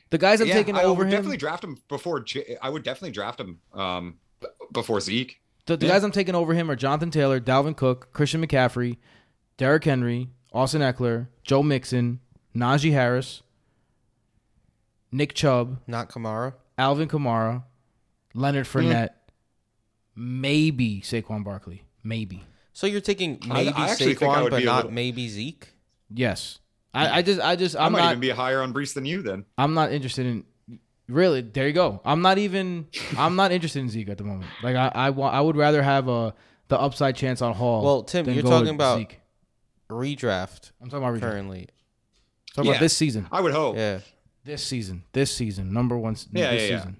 the 0.09 0.17
guys 0.17 0.41
I'm 0.41 0.47
yeah, 0.47 0.53
taking 0.53 0.75
I 0.75 0.83
over 0.83 0.99
would 0.99 1.07
him. 1.07 1.11
definitely 1.11 1.37
draft 1.37 1.63
him 1.63 1.77
before. 1.87 2.19
J- 2.21 2.57
I 2.61 2.69
would 2.69 2.83
definitely 2.83 3.11
draft 3.11 3.39
him 3.39 3.59
um, 3.73 4.15
before 4.71 4.99
Zeke. 5.01 5.39
The, 5.65 5.77
the 5.77 5.85
Yeah. 5.85 5.93
guys 5.93 6.03
I'm 6.03 6.11
taking 6.11 6.35
over 6.35 6.53
him 6.53 6.69
are 6.71 6.75
Jonathan 6.75 7.11
Taylor, 7.11 7.39
Dalvin 7.39 7.75
Cook, 7.77 8.11
Christian 8.13 8.45
McCaffrey, 8.45 8.97
Derrick 9.57 9.83
Henry, 9.83 10.29
Austin 10.51 10.81
Ekeler, 10.81 11.27
Joe 11.43 11.61
Mixon, 11.61 12.19
Najee 12.55 12.91
Harris, 12.91 13.43
Nick 15.11 15.33
Chubb, 15.33 15.79
Not 15.87 16.09
Kamara. 16.09 16.53
Alvin 16.77 17.07
Kamara, 17.07 17.63
Leonard 18.33 18.65
Fournette, 18.65 19.09
maybe 20.15 21.01
Saquon 21.01 21.43
Barkley. 21.43 21.83
Maybe. 22.03 22.43
So 22.73 22.87
you're 22.87 23.01
taking 23.01 23.39
maybe 23.45 23.73
I 23.75 23.89
I 23.89 23.95
Saquon, 23.95 24.49
but 24.49 24.63
not 24.63 24.75
little- 24.77 24.91
maybe 24.91 25.27
Zeke. 25.27 25.73
Yes. 26.09 26.59
I, 26.93 27.19
I 27.19 27.21
just 27.21 27.39
I 27.39 27.55
just 27.55 27.75
i 27.75 27.85
I'm 27.85 27.91
might 27.91 27.99
not 27.99 28.09
even 28.11 28.19
be 28.19 28.29
higher 28.29 28.61
on 28.61 28.73
Breece 28.73 28.93
than 28.93 29.05
you 29.05 29.21
then. 29.21 29.45
I'm 29.57 29.73
not 29.73 29.91
interested 29.91 30.25
in 30.25 30.43
really 31.07 31.41
there 31.41 31.67
you 31.67 31.73
go. 31.73 32.01
I'm 32.03 32.21
not 32.21 32.37
even 32.37 32.87
I'm 33.17 33.35
not 33.35 33.51
interested 33.51 33.79
in 33.79 33.89
Zeke 33.89 34.09
at 34.09 34.17
the 34.17 34.23
moment. 34.23 34.49
Like 34.63 34.75
I 34.75 34.91
I 34.93 35.09
want 35.11 35.35
I 35.35 35.41
would 35.41 35.55
rather 35.55 35.83
have 35.83 36.07
a 36.07 36.33
the 36.67 36.79
upside 36.79 37.15
chance 37.15 37.41
on 37.41 37.53
Hall. 37.53 37.83
Well, 37.83 38.03
Tim, 38.03 38.25
than 38.25 38.33
you're 38.35 38.43
go 38.43 38.49
talking 38.49 38.75
about- 38.75 38.97
Zeke. 38.99 39.19
Redraft 39.89 40.71
I'm 40.81 40.89
talking 40.89 41.03
about 41.03 41.17
redraft. 41.17 41.21
currently. 41.21 41.67
talking 42.53 42.67
Yeah. 42.69 42.75
about 42.75 42.81
this 42.81 42.95
season. 42.95 43.27
I 43.31 43.41
would 43.41 43.53
hope. 43.53 43.75
Yeah. 43.75 43.99
This 44.43 44.63
season, 44.63 45.03
this 45.13 45.35
season, 45.35 45.73
number 45.73 45.97
one. 45.97 46.15
Yeah, 46.31 46.51
this 46.51 46.69
yeah, 46.69 46.77
yeah. 46.77 46.91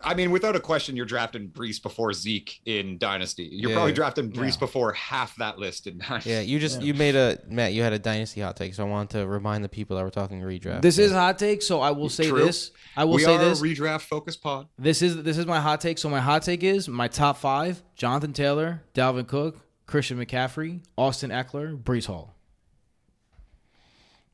Season. 0.00 0.12
I 0.12 0.14
mean, 0.14 0.30
without 0.30 0.54
a 0.56 0.60
question, 0.60 0.96
you're 0.96 1.06
drafting 1.06 1.48
Breece 1.48 1.82
before 1.82 2.12
Zeke 2.12 2.60
in 2.66 2.98
Dynasty. 2.98 3.48
You're 3.50 3.70
Yeah. 3.70 3.76
probably 3.76 3.92
drafting 3.92 4.30
Breece 4.32 4.52
Yeah. 4.54 4.60
before 4.60 4.92
half 4.92 5.36
that 5.36 5.58
list 5.58 5.86
in 5.86 5.98
Dynasty. 5.98 6.30
Yeah, 6.30 6.40
you 6.40 6.58
just 6.58 6.80
you 6.82 6.94
made 6.94 7.16
a 7.16 7.38
Matt. 7.48 7.72
You 7.72 7.82
had 7.82 7.92
a 7.92 7.98
dynasty 7.98 8.40
hot 8.40 8.56
take, 8.56 8.74
so 8.74 8.84
I 8.86 8.88
want 8.88 9.10
to 9.10 9.26
remind 9.26 9.64
the 9.64 9.68
people 9.68 9.96
that 9.96 10.02
we're 10.04 10.10
talking 10.10 10.40
redraft. 10.40 10.82
This 10.82 10.98
is 10.98 11.12
hot 11.12 11.38
take, 11.38 11.62
so 11.62 11.80
I 11.80 11.90
will 11.90 12.08
say 12.08 12.28
True. 12.28 12.44
this. 12.44 12.70
I 12.96 13.04
will 13.04 13.14
we 13.14 13.22
say 13.24 13.34
are 13.36 13.38
this. 13.38 13.60
a 13.60 13.64
redraft 13.64 14.02
focus 14.02 14.36
pod. 14.36 14.68
this 14.78 15.02
is 15.02 15.22
this 15.22 15.36
is 15.38 15.46
my 15.46 15.60
hot 15.60 15.80
take. 15.80 15.98
So 15.98 16.08
my 16.08 16.20
hot 16.20 16.42
take 16.42 16.62
is 16.62 16.88
my 16.88 17.08
top 17.08 17.36
five: 17.36 17.82
Jonathan 17.96 18.32
Taylor, 18.32 18.82
Dalvin 18.94 19.26
Cook, 19.26 19.56
Christian 19.86 20.18
McCaffrey, 20.24 20.82
Austin 20.96 21.30
Ekeler, 21.30 21.76
Breece 21.80 22.06
Hall. 22.06 22.34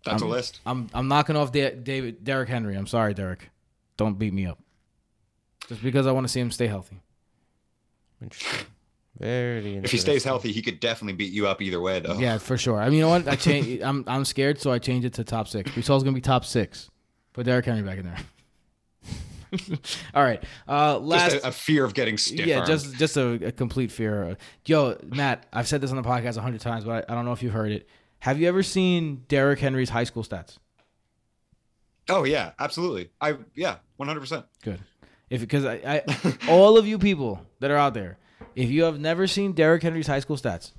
That's 0.04 0.22
I'm- 0.22 0.30
a 0.30 0.34
list. 0.34 0.60
I'm 0.66 0.88
I'm 0.92 1.08
knocking 1.08 1.36
off 1.36 1.52
Da- 1.52 1.74
David 1.74 2.24
Derrick 2.24 2.48
Henry. 2.48 2.74
I'm 2.76 2.86
sorry, 2.86 3.14
Derrick. 3.14 3.50
Don't 3.96 4.18
beat 4.18 4.34
me 4.34 4.44
up. 4.46 4.58
Just 5.68 5.82
because 5.82 6.06
I 6.06 6.12
want 6.12 6.24
to 6.24 6.32
see 6.32 6.40
him 6.40 6.50
stay 6.50 6.66
healthy. 6.66 7.00
interesting. 8.22 8.66
Very 9.18 9.58
interesting. 9.58 9.84
If 9.84 9.90
he 9.92 9.98
stays 9.98 10.24
healthy, 10.24 10.50
he 10.50 10.60
could 10.60 10.80
definitely 10.80 11.12
beat 11.14 11.32
you 11.32 11.46
up 11.46 11.62
either 11.62 11.80
way, 11.80 12.00
though. 12.00 12.18
Yeah, 12.18 12.38
for 12.38 12.58
sure. 12.58 12.80
I 12.80 12.86
mean, 12.86 12.94
you 12.94 13.00
know 13.02 13.10
what? 13.10 13.28
I 13.28 13.36
change. 13.48 13.80
I'm 13.80 14.04
I'm 14.06 14.24
scared, 14.24 14.60
so 14.60 14.72
I 14.72 14.78
changed 14.78 15.06
it 15.06 15.14
to 15.14 15.24
top 15.24 15.46
six. 15.48 15.70
Breece 15.70 15.86
Hall's 15.86 16.02
gonna 16.02 16.14
be 16.14 16.20
top 16.20 16.44
six. 16.44 16.90
Put 17.32 17.46
Derrick 17.46 17.64
Henry 17.64 17.82
back 17.82 17.98
in 17.98 18.06
there. 18.06 18.18
All 20.14 20.22
right. 20.24 20.42
Uh, 20.68 20.98
last. 20.98 21.32
Just 21.32 21.44
a, 21.44 21.48
a 21.48 21.52
fear 21.52 21.84
of 21.84 21.94
getting 21.94 22.18
stiff. 22.18 22.44
yeah, 22.44 22.64
just 22.64 22.94
just 22.96 23.16
a, 23.16 23.46
a 23.46 23.52
complete 23.52 23.92
fear. 23.92 24.36
Yo, 24.66 24.98
Matt, 25.04 25.46
I've 25.52 25.68
said 25.68 25.80
this 25.80 25.90
on 25.90 25.96
the 25.96 26.02
podcast 26.02 26.36
a 26.36 26.40
hundred 26.40 26.60
times, 26.60 26.84
but 26.84 27.08
I, 27.08 27.12
I 27.12 27.14
don't 27.14 27.24
know 27.24 27.32
if 27.32 27.42
you've 27.42 27.52
heard 27.52 27.70
it. 27.70 27.88
Have 28.18 28.40
you 28.40 28.48
ever 28.48 28.62
seen 28.64 29.24
Derrick 29.28 29.60
Henry's 29.60 29.90
high 29.90 30.04
school 30.04 30.24
stats? 30.24 30.58
Oh 32.08 32.24
yeah, 32.24 32.52
absolutely. 32.58 33.10
I 33.20 33.36
yeah, 33.54 33.76
one 33.96 34.08
hundred 34.08 34.20
percent. 34.20 34.44
Good. 34.62 34.80
If 35.30 35.40
because 35.40 35.64
I, 35.64 36.02
I 36.06 36.36
all 36.48 36.76
of 36.78 36.86
you 36.86 36.98
people 36.98 37.44
that 37.60 37.70
are 37.70 37.76
out 37.76 37.94
there, 37.94 38.18
if 38.54 38.70
you 38.70 38.84
have 38.84 38.98
never 39.00 39.26
seen 39.26 39.52
Derrick 39.52 39.82
Henry's 39.82 40.06
high 40.06 40.20
school 40.20 40.36
stats, 40.36 40.72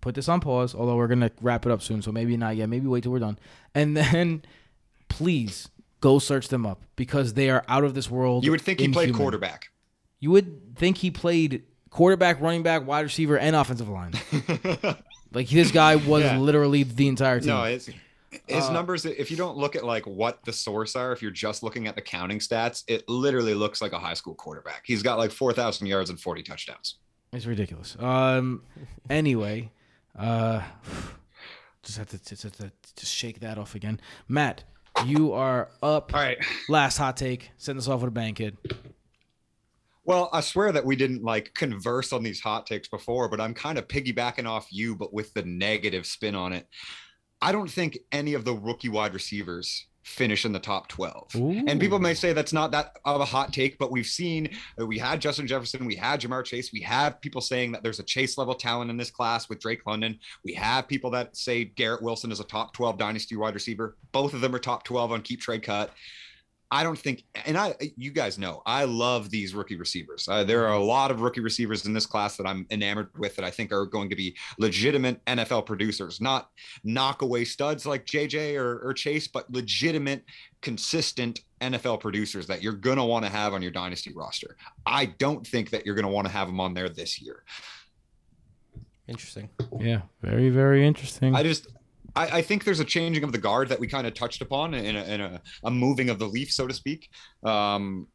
put 0.00 0.14
this 0.14 0.28
on 0.28 0.40
pause. 0.40 0.74
Although 0.74 0.96
we're 0.96 1.08
gonna 1.08 1.30
wrap 1.40 1.66
it 1.66 1.72
up 1.72 1.82
soon, 1.82 2.02
so 2.02 2.12
maybe 2.12 2.36
not 2.36 2.56
yet. 2.56 2.68
Maybe 2.68 2.86
wait 2.86 3.02
till 3.02 3.12
we're 3.12 3.18
done, 3.18 3.38
and 3.74 3.96
then 3.96 4.42
please 5.08 5.68
go 6.00 6.18
search 6.18 6.48
them 6.48 6.66
up 6.66 6.82
because 6.96 7.34
they 7.34 7.50
are 7.50 7.64
out 7.68 7.84
of 7.84 7.94
this 7.94 8.10
world. 8.10 8.44
You 8.44 8.50
would 8.50 8.60
think 8.60 8.80
he 8.80 8.88
played 8.88 9.14
quarterback. 9.14 9.70
You 10.20 10.30
would 10.30 10.76
think 10.76 10.98
he 10.98 11.10
played 11.10 11.64
quarterback, 11.90 12.40
running 12.40 12.62
back, 12.62 12.86
wide 12.86 13.00
receiver, 13.02 13.38
and 13.38 13.54
offensive 13.56 13.88
line. 13.88 14.12
like 15.32 15.48
this 15.48 15.70
guy 15.70 15.96
was 15.96 16.22
Yeah. 16.24 16.38
literally 16.38 16.82
the 16.84 17.08
entire 17.08 17.40
team. 17.40 17.48
No, 17.48 17.64
it's 17.64 17.88
his 18.46 18.64
Uh, 18.64 18.72
numbers. 18.72 19.04
If 19.04 19.30
you 19.30 19.36
don't 19.36 19.56
look 19.56 19.76
at 19.76 19.84
like 19.84 20.06
what 20.06 20.44
the 20.44 20.52
source 20.52 20.96
are, 20.96 21.12
if 21.12 21.22
you're 21.22 21.30
just 21.30 21.62
looking 21.62 21.86
at 21.86 21.94
the 21.94 22.02
counting 22.02 22.38
stats, 22.38 22.84
it 22.88 23.08
literally 23.08 23.54
looks 23.54 23.80
like 23.82 23.92
a 23.92 23.98
high 23.98 24.14
school 24.14 24.34
quarterback. 24.34 24.82
He's 24.84 25.02
got 25.02 25.18
like 25.18 25.30
four 25.30 25.52
thousand 25.52 25.86
yards 25.86 26.10
and 26.10 26.20
forty 26.20 26.42
touchdowns. 26.42 26.96
It's 27.32 27.46
ridiculous. 27.46 27.96
Um. 27.98 28.62
Anyway, 29.08 29.70
uh, 30.18 30.62
just 31.82 31.98
have 31.98 32.08
to 32.08 32.24
just 32.24 32.42
have 32.42 32.56
to 32.56 32.72
just 32.96 33.12
shake 33.14 33.40
that 33.40 33.58
off 33.58 33.74
again. 33.74 34.00
Matt, 34.28 34.64
you 35.06 35.32
are 35.32 35.70
up. 35.82 36.12
All 36.14 36.20
right. 36.20 36.38
Last 36.68 36.98
hot 36.98 37.16
take. 37.16 37.50
Send 37.56 37.78
us 37.78 37.88
off 37.88 38.00
with 38.00 38.08
a 38.08 38.12
bang, 38.12 38.34
kid. 38.34 38.56
Well, 40.04 40.30
I 40.32 40.40
swear 40.40 40.72
that 40.72 40.84
we 40.84 40.96
didn't 40.96 41.22
like 41.22 41.54
converse 41.54 42.12
on 42.12 42.24
these 42.24 42.40
hot 42.40 42.66
takes 42.66 42.88
before, 42.88 43.28
but 43.28 43.40
I'm 43.40 43.54
kind 43.54 43.78
of 43.78 43.86
piggybacking 43.86 44.46
off 44.48 44.66
you, 44.72 44.96
but 44.96 45.14
with 45.14 45.32
the 45.32 45.42
negative 45.44 46.06
spin 46.06 46.34
on 46.34 46.52
it. 46.52 46.66
I 47.42 47.52
don't 47.52 47.70
think 47.70 47.98
any 48.12 48.34
of 48.34 48.44
the 48.44 48.54
rookie 48.54 48.88
wide 48.88 49.12
receivers 49.12 49.86
finish 50.04 50.44
in 50.44 50.52
the 50.52 50.58
top 50.58 50.88
12. 50.88 51.30
And 51.68 51.80
people 51.80 51.98
may 51.98 52.14
say 52.14 52.32
that's 52.32 52.52
not 52.52 52.70
that 52.72 52.96
of 53.04 53.20
a 53.20 53.24
hot 53.24 53.52
take, 53.52 53.78
but 53.78 53.90
we've 53.90 54.06
seen 54.06 54.48
uh, 54.80 54.86
we 54.86 54.98
had 54.98 55.20
Justin 55.20 55.46
Jefferson, 55.46 55.86
we 55.86 55.94
had 55.94 56.20
Ja'Marr 56.20 56.44
Chase, 56.44 56.72
we 56.72 56.80
have 56.80 57.20
people 57.20 57.40
saying 57.40 57.72
that 57.72 57.82
there's 57.82 58.00
a 58.00 58.04
Chase 58.04 58.36
level 58.38 58.54
talent 58.54 58.90
in 58.90 58.96
this 58.96 59.10
class 59.10 59.48
with 59.48 59.60
Drake 59.60 59.86
London. 59.86 60.18
We 60.44 60.54
have 60.54 60.88
people 60.88 61.10
that 61.12 61.36
say 61.36 61.64
Garrett 61.64 62.02
Wilson 62.02 62.32
is 62.32 62.40
a 62.40 62.44
top 62.44 62.74
12 62.74 62.98
dynasty 62.98 63.36
wide 63.36 63.54
receiver. 63.54 63.96
Both 64.12 64.34
of 64.34 64.40
them 64.40 64.54
are 64.54 64.58
top 64.58 64.84
12 64.84 65.12
on 65.12 65.22
keep 65.22 65.40
trade 65.40 65.62
cut. 65.62 65.92
I 66.72 66.82
don't 66.82 66.98
think, 66.98 67.24
and 67.44 67.58
I, 67.58 67.74
you 67.98 68.10
guys 68.10 68.38
know, 68.38 68.62
I 68.64 68.84
love 68.84 69.28
these 69.28 69.54
rookie 69.54 69.76
receivers. 69.76 70.26
Uh, 70.26 70.42
there 70.42 70.66
are 70.66 70.72
a 70.72 70.82
lot 70.82 71.10
of 71.10 71.20
rookie 71.20 71.42
receivers 71.42 71.84
in 71.84 71.92
this 71.92 72.06
class 72.06 72.38
that 72.38 72.46
I'm 72.46 72.66
enamored 72.70 73.10
with 73.18 73.36
that 73.36 73.44
I 73.44 73.50
think 73.50 73.72
are 73.72 73.84
going 73.84 74.08
to 74.08 74.16
be 74.16 74.34
legitimate 74.58 75.22
NFL 75.26 75.66
producers, 75.66 76.18
not 76.18 76.48
knockaway 76.82 77.44
studs 77.44 77.84
like 77.84 78.06
JJ 78.06 78.56
or, 78.58 78.80
or 78.88 78.94
Chase, 78.94 79.28
but 79.28 79.52
legitimate, 79.52 80.24
consistent 80.62 81.42
NFL 81.60 82.00
producers 82.00 82.46
that 82.46 82.62
you're 82.62 82.72
going 82.72 82.96
to 82.96 83.04
want 83.04 83.26
to 83.26 83.30
have 83.30 83.52
on 83.52 83.60
your 83.60 83.70
dynasty 83.70 84.14
roster. 84.14 84.56
I 84.86 85.04
don't 85.04 85.46
think 85.46 85.68
that 85.70 85.84
you're 85.84 85.94
going 85.94 86.06
to 86.06 86.10
want 86.12 86.26
to 86.26 86.32
have 86.32 86.46
them 86.46 86.58
on 86.58 86.72
there 86.72 86.88
this 86.88 87.20
year. 87.20 87.44
Interesting. 89.08 89.50
Yeah, 89.78 90.02
very 90.22 90.48
very 90.48 90.86
interesting. 90.86 91.34
I 91.34 91.42
just, 91.42 91.68
I, 92.14 92.38
I 92.38 92.42
think 92.42 92.64
there's 92.64 92.80
a 92.80 92.84
changing 92.84 93.24
of 93.24 93.32
the 93.32 93.38
guard 93.38 93.68
that 93.68 93.80
we 93.80 93.86
kind 93.86 94.06
of 94.06 94.14
touched 94.14 94.42
upon 94.42 94.74
in 94.74 94.96
a, 94.96 95.40
a, 95.64 95.70
moving 95.70 96.10
of 96.10 96.18
the 96.18 96.26
leaf, 96.26 96.52
so 96.52 96.66
to 96.66 96.74
speak, 96.74 97.10
um, 97.44 98.06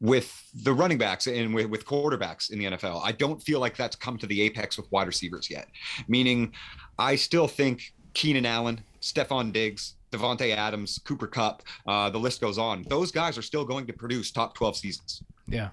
with 0.00 0.32
the 0.62 0.72
running 0.72 0.98
backs 0.98 1.26
and 1.26 1.54
with, 1.54 1.66
with 1.66 1.84
quarterbacks 1.84 2.50
in 2.50 2.58
the 2.58 2.64
NFL. 2.66 3.00
I 3.04 3.12
don't 3.12 3.40
feel 3.42 3.60
like 3.60 3.76
that's 3.76 3.96
come 3.96 4.18
to 4.18 4.26
the 4.26 4.40
apex 4.42 4.76
with 4.76 4.90
wide 4.90 5.06
receivers 5.06 5.50
yet. 5.50 5.68
Meaning, 6.08 6.52
I 6.98 7.16
still 7.16 7.48
think 7.48 7.92
Keenan 8.14 8.46
Allen, 8.46 8.80
Stefon 9.00 9.52
Diggs, 9.52 9.96
Davante 10.12 10.54
Adams, 10.54 10.98
Cooper 11.04 11.26
Kupp, 11.26 11.62
uh, 11.86 12.10
the 12.10 12.18
list 12.18 12.40
goes 12.40 12.58
on. 12.58 12.84
Those 12.88 13.12
guys 13.12 13.38
are 13.38 13.42
still 13.42 13.64
going 13.64 13.86
to 13.86 13.92
produce 13.92 14.30
top 14.30 14.54
12 14.54 14.76
seasons. 14.76 15.22
Yeah. 15.46 15.68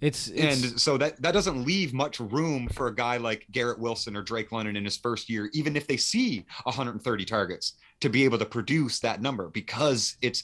It's, 0.00 0.28
it's 0.28 0.62
and 0.62 0.80
so 0.80 0.96
that 0.96 1.20
that 1.20 1.32
doesn't 1.32 1.64
leave 1.64 1.92
much 1.92 2.20
room 2.20 2.68
for 2.68 2.86
a 2.86 2.94
guy 2.94 3.18
like 3.18 3.46
Garrett 3.50 3.78
Wilson 3.78 4.16
or 4.16 4.22
Drake 4.22 4.50
London 4.50 4.76
in 4.76 4.84
his 4.84 4.96
first 4.96 5.28
year, 5.28 5.50
even 5.52 5.76
if 5.76 5.86
they 5.86 5.98
see 5.98 6.44
130 6.62 7.24
targets, 7.26 7.74
to 8.00 8.08
be 8.08 8.24
able 8.24 8.38
to 8.38 8.46
produce 8.46 9.00
that 9.00 9.20
number 9.20 9.48
because 9.48 10.16
it's 10.22 10.42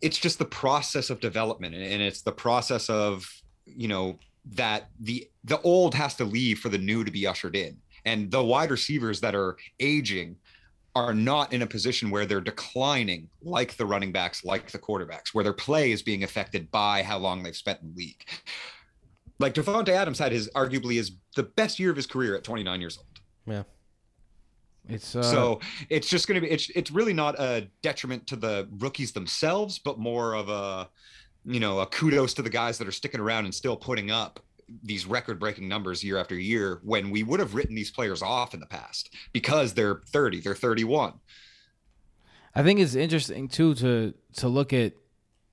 it's 0.00 0.18
just 0.18 0.38
the 0.38 0.44
process 0.44 1.10
of 1.10 1.20
development 1.20 1.74
and 1.74 2.02
it's 2.02 2.22
the 2.22 2.32
process 2.32 2.88
of 2.90 3.26
you 3.66 3.88
know 3.88 4.18
that 4.52 4.88
the 5.00 5.28
the 5.44 5.60
old 5.62 5.94
has 5.94 6.14
to 6.16 6.24
leave 6.24 6.58
for 6.58 6.68
the 6.68 6.78
new 6.78 7.04
to 7.04 7.10
be 7.10 7.26
ushered 7.26 7.56
in. 7.56 7.76
And 8.06 8.30
the 8.30 8.44
wide 8.44 8.70
receivers 8.70 9.20
that 9.20 9.34
are 9.34 9.56
aging 9.80 10.36
are 10.96 11.14
not 11.14 11.52
in 11.52 11.62
a 11.62 11.66
position 11.66 12.10
where 12.10 12.24
they're 12.24 12.40
declining 12.40 13.28
like 13.42 13.76
the 13.76 13.86
running 13.86 14.12
backs, 14.12 14.44
like 14.44 14.70
the 14.70 14.78
quarterbacks, 14.78 15.28
where 15.32 15.42
their 15.42 15.52
play 15.52 15.90
is 15.90 16.02
being 16.02 16.22
affected 16.22 16.70
by 16.70 17.02
how 17.02 17.18
long 17.18 17.42
they've 17.42 17.56
spent 17.56 17.80
in 17.82 17.88
the 17.88 17.96
league. 17.96 18.24
Like 19.40 19.54
Davante 19.54 19.88
Adams 19.88 20.18
had 20.20 20.30
his 20.30 20.48
arguably 20.54 20.98
is 20.98 21.12
the 21.34 21.42
best 21.42 21.80
year 21.80 21.90
of 21.90 21.96
his 21.96 22.06
career 22.06 22.36
at 22.36 22.44
29 22.44 22.80
years 22.80 22.96
old. 22.96 23.06
Yeah. 23.46 23.64
it's 24.88 25.16
uh, 25.16 25.22
so 25.22 25.60
it's 25.90 26.08
just 26.08 26.28
going 26.28 26.40
to 26.40 26.46
be 26.46 26.52
it's 26.52 26.70
it's 26.70 26.90
really 26.90 27.12
not 27.12 27.38
a 27.40 27.68
detriment 27.82 28.26
to 28.28 28.36
the 28.36 28.68
rookies 28.78 29.12
themselves, 29.12 29.80
but 29.80 29.98
more 29.98 30.34
of 30.34 30.48
a 30.48 30.88
you 31.44 31.58
know 31.58 31.80
a 31.80 31.86
kudos 31.86 32.32
to 32.34 32.42
the 32.42 32.50
guys 32.50 32.78
that 32.78 32.86
are 32.86 32.92
sticking 32.92 33.20
around 33.20 33.44
and 33.44 33.54
still 33.54 33.76
putting 33.76 34.10
up 34.10 34.38
these 34.82 35.06
record 35.06 35.38
breaking 35.38 35.68
numbers 35.68 36.02
year 36.02 36.16
after 36.18 36.34
year 36.34 36.80
when 36.82 37.10
we 37.10 37.22
would 37.22 37.40
have 37.40 37.54
written 37.54 37.74
these 37.74 37.90
players 37.90 38.22
off 38.22 38.54
in 38.54 38.60
the 38.60 38.66
past 38.66 39.14
because 39.32 39.74
they're 39.74 40.00
30 40.10 40.40
they're 40.40 40.54
31 40.54 41.14
I 42.54 42.62
think 42.62 42.80
it's 42.80 42.94
interesting 42.94 43.48
too 43.48 43.74
to 43.76 44.14
to 44.34 44.48
look 44.48 44.72
at 44.72 44.92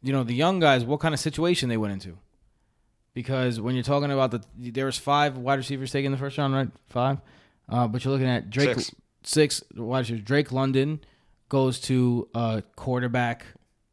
you 0.02 0.14
know 0.14 0.24
the 0.24 0.34
young 0.36 0.60
guys 0.60 0.86
what 0.86 1.00
kind 1.00 1.14
of 1.14 1.20
situation 1.20 1.70
they 1.70 1.78
went 1.78 1.94
into. 1.94 2.18
Because 3.14 3.60
when 3.60 3.76
you're 3.76 3.84
talking 3.84 4.12
about 4.12 4.32
the 4.32 4.42
there 4.56 4.86
was 4.86 4.98
five 4.98 5.38
wide 5.38 5.56
receivers 5.56 5.92
taken 5.92 6.08
in 6.08 6.12
the 6.12 6.18
first 6.18 6.38
round 6.38 6.54
right? 6.54 6.70
Five? 6.90 7.18
Uh, 7.68 7.88
but 7.88 8.04
you're 8.04 8.12
looking 8.14 8.30
at 8.30 8.50
Drake 8.50 8.76
Six. 8.76 8.96
six 9.24 9.64
wide 9.76 10.00
receivers. 10.00 10.24
Drake 10.24 10.52
London 10.52 11.00
goes 11.50 11.80
to 11.82 12.30
a 12.34 12.64
quarterback 12.76 13.46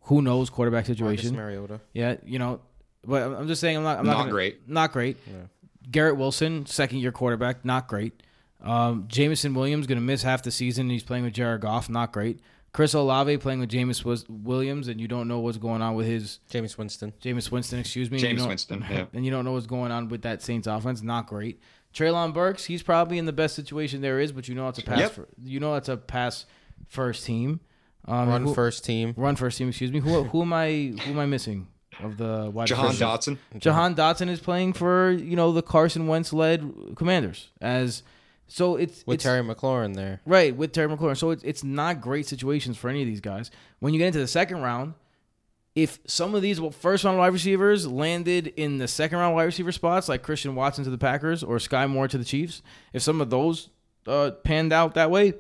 who 0.03 0.23
knows 0.23 0.51
quarterback 0.51 0.86
Marcus 0.86 0.99
situation. 0.99 1.35
Mariota. 1.35 1.81
yeah 1.93 2.16
you 2.24 2.39
know 2.39 2.61
but 3.07 3.23
I'm- 3.23 3.35
I'm 3.35 3.47
just 3.49 3.61
saying 3.61 3.77
I'm 3.77 3.83
not 3.83 3.99
I'm 3.99 4.07
not, 4.07 4.12
Not 4.12 4.19
gonna- 4.20 4.31
great. 4.33 4.69
not 4.69 4.93
great 4.93 5.16
Garrett 5.91 6.16
Wilson 6.16 6.66
second 6.66 6.99
year 6.99 7.12
quarterback 7.12 7.65
not 7.65 7.89
great 7.89 8.23
um, 8.61 9.05
Jameson 9.09 9.55
Williams 9.55 9.87
going 9.87 9.99
to 9.99 10.05
miss 10.05 10.25
half 10.25 10.43
the 10.43 10.51
season. 10.51 10.91
He's 10.91 11.05
playing 11.05 11.23
with 11.23 11.33
Jared 11.33 11.61
Goff. 11.61 11.89
Not 11.89 12.12
great. 12.12 12.41
Chris 12.73 12.93
Olave 12.93 13.37
playing 13.39 13.61
with 13.61 13.70
Jameis 13.70 14.05
Wis- 14.05 14.29
Williams, 14.29 14.89
and 14.89 15.01
you 15.01 15.07
don't 15.07 15.29
know 15.29 15.39
what's 15.39 15.59
going 15.59 15.81
on 15.81 15.95
with 15.95 16.07
his 16.09 16.41
James 16.51 16.77
Winston. 16.77 17.12
Jameis 17.23 17.53
Winston. 17.53 17.79
Excuse 17.79 18.11
me. 18.11 18.16
and 18.16 18.23
you 18.23 18.29
James 18.31 18.41
don't- 18.41 18.49
Winston, 18.49 18.85
yeah. 18.91 19.05
And 19.15 19.25
you 19.25 19.31
don't 19.31 19.45
know 19.45 19.53
what's 19.53 19.66
going 19.69 19.93
on 19.93 20.09
with 20.09 20.23
that 20.23 20.43
Saints 20.43 20.66
offense. 20.66 21.03
Not 21.03 21.29
great. 21.29 21.61
Treylon 21.95 22.35
Burks. 22.35 22.65
He's 22.65 22.83
probably 22.83 23.19
in 23.19 23.27
the 23.27 23.33
best 23.33 23.55
situation 23.55 24.01
there 24.01 24.19
is, 24.19 24.33
but 24.33 24.49
you 24.49 24.57
know 24.57 24.66
it's 24.66 24.81
a 24.81 24.83
pass. 24.83 24.99
Yep. 24.99 25.12
For, 25.12 25.29
you 25.45 25.61
know 25.61 25.77
it's 25.77 25.89
a 25.89 25.97
pass 25.97 26.45
first 26.89 27.25
team. 27.25 27.61
Um, 28.07 28.29
Run 28.29 28.43
who- 28.43 28.55
first 28.55 28.85
team. 28.85 29.15
Run 29.16 29.37
first 29.37 29.57
team. 29.57 29.69
Excuse 29.69 29.93
me. 29.93 30.01
Who 30.01 30.25
who 30.25 30.43
am 30.43 30.53
I? 30.53 30.95
Who 31.05 31.12
am 31.12 31.19
I 31.20 31.27
missing? 31.27 31.69
Of 32.03 32.16
the 32.16 32.51
wide 32.53 32.69
Jahan 32.69 32.87
receivers? 32.87 33.09
Dotson 33.09 33.39
Jahan 33.59 33.95
Dotson 33.95 34.29
is 34.29 34.41
playing 34.41 34.73
for 34.73 35.11
you 35.11 35.37
know 35.37 35.53
the 35.53 35.62
Carson 35.62 36.07
Wentz 36.07 36.33
led 36.33 36.95
Commanders 36.95 37.51
as 37.61 38.03
so 38.49 38.77
it's 38.77 39.07
With 39.07 39.16
it's, 39.16 39.25
Terry 39.25 39.43
McLaurin 39.43 39.95
there. 39.95 40.23
Right, 40.25 40.57
with 40.57 40.73
Terry 40.73 40.89
McLaurin. 40.89 41.16
So 41.16 41.31
it's 41.31 41.45
it's 41.45 41.62
not 41.62 42.01
great 42.01 42.27
situations 42.27 42.77
for 42.77 42.89
any 42.89 43.03
of 43.03 43.07
these 43.07 43.20
guys. 43.20 43.51
When 43.79 43.93
you 43.93 43.99
get 43.99 44.07
into 44.07 44.20
the 44.20 44.27
second 44.27 44.62
round, 44.62 44.95
if 45.75 45.99
some 46.07 46.35
of 46.35 46.43
these 46.43 46.59
first 46.81 47.05
round 47.05 47.19
wide 47.19 47.33
receivers 47.33 47.87
landed 47.87 48.49
in 48.57 48.79
the 48.79 48.89
second 48.89 49.19
round 49.19 49.35
wide 49.35 49.45
receiver 49.45 49.70
spots, 49.70 50.09
like 50.09 50.23
Christian 50.23 50.55
Watson 50.55 50.83
to 50.85 50.91
the 50.91 50.99
Packers 50.99 51.43
or 51.43 51.59
Skyy 51.59 51.89
Moore 51.89 52.09
to 52.09 52.19
the 52.19 52.25
Chiefs, 52.25 52.62
if 52.93 53.03
some 53.03 53.20
of 53.20 53.29
those 53.29 53.69
uh, 54.07 54.31
panned 54.45 54.73
out 54.73 54.95
that 54.95 55.11
way, 55.11 55.35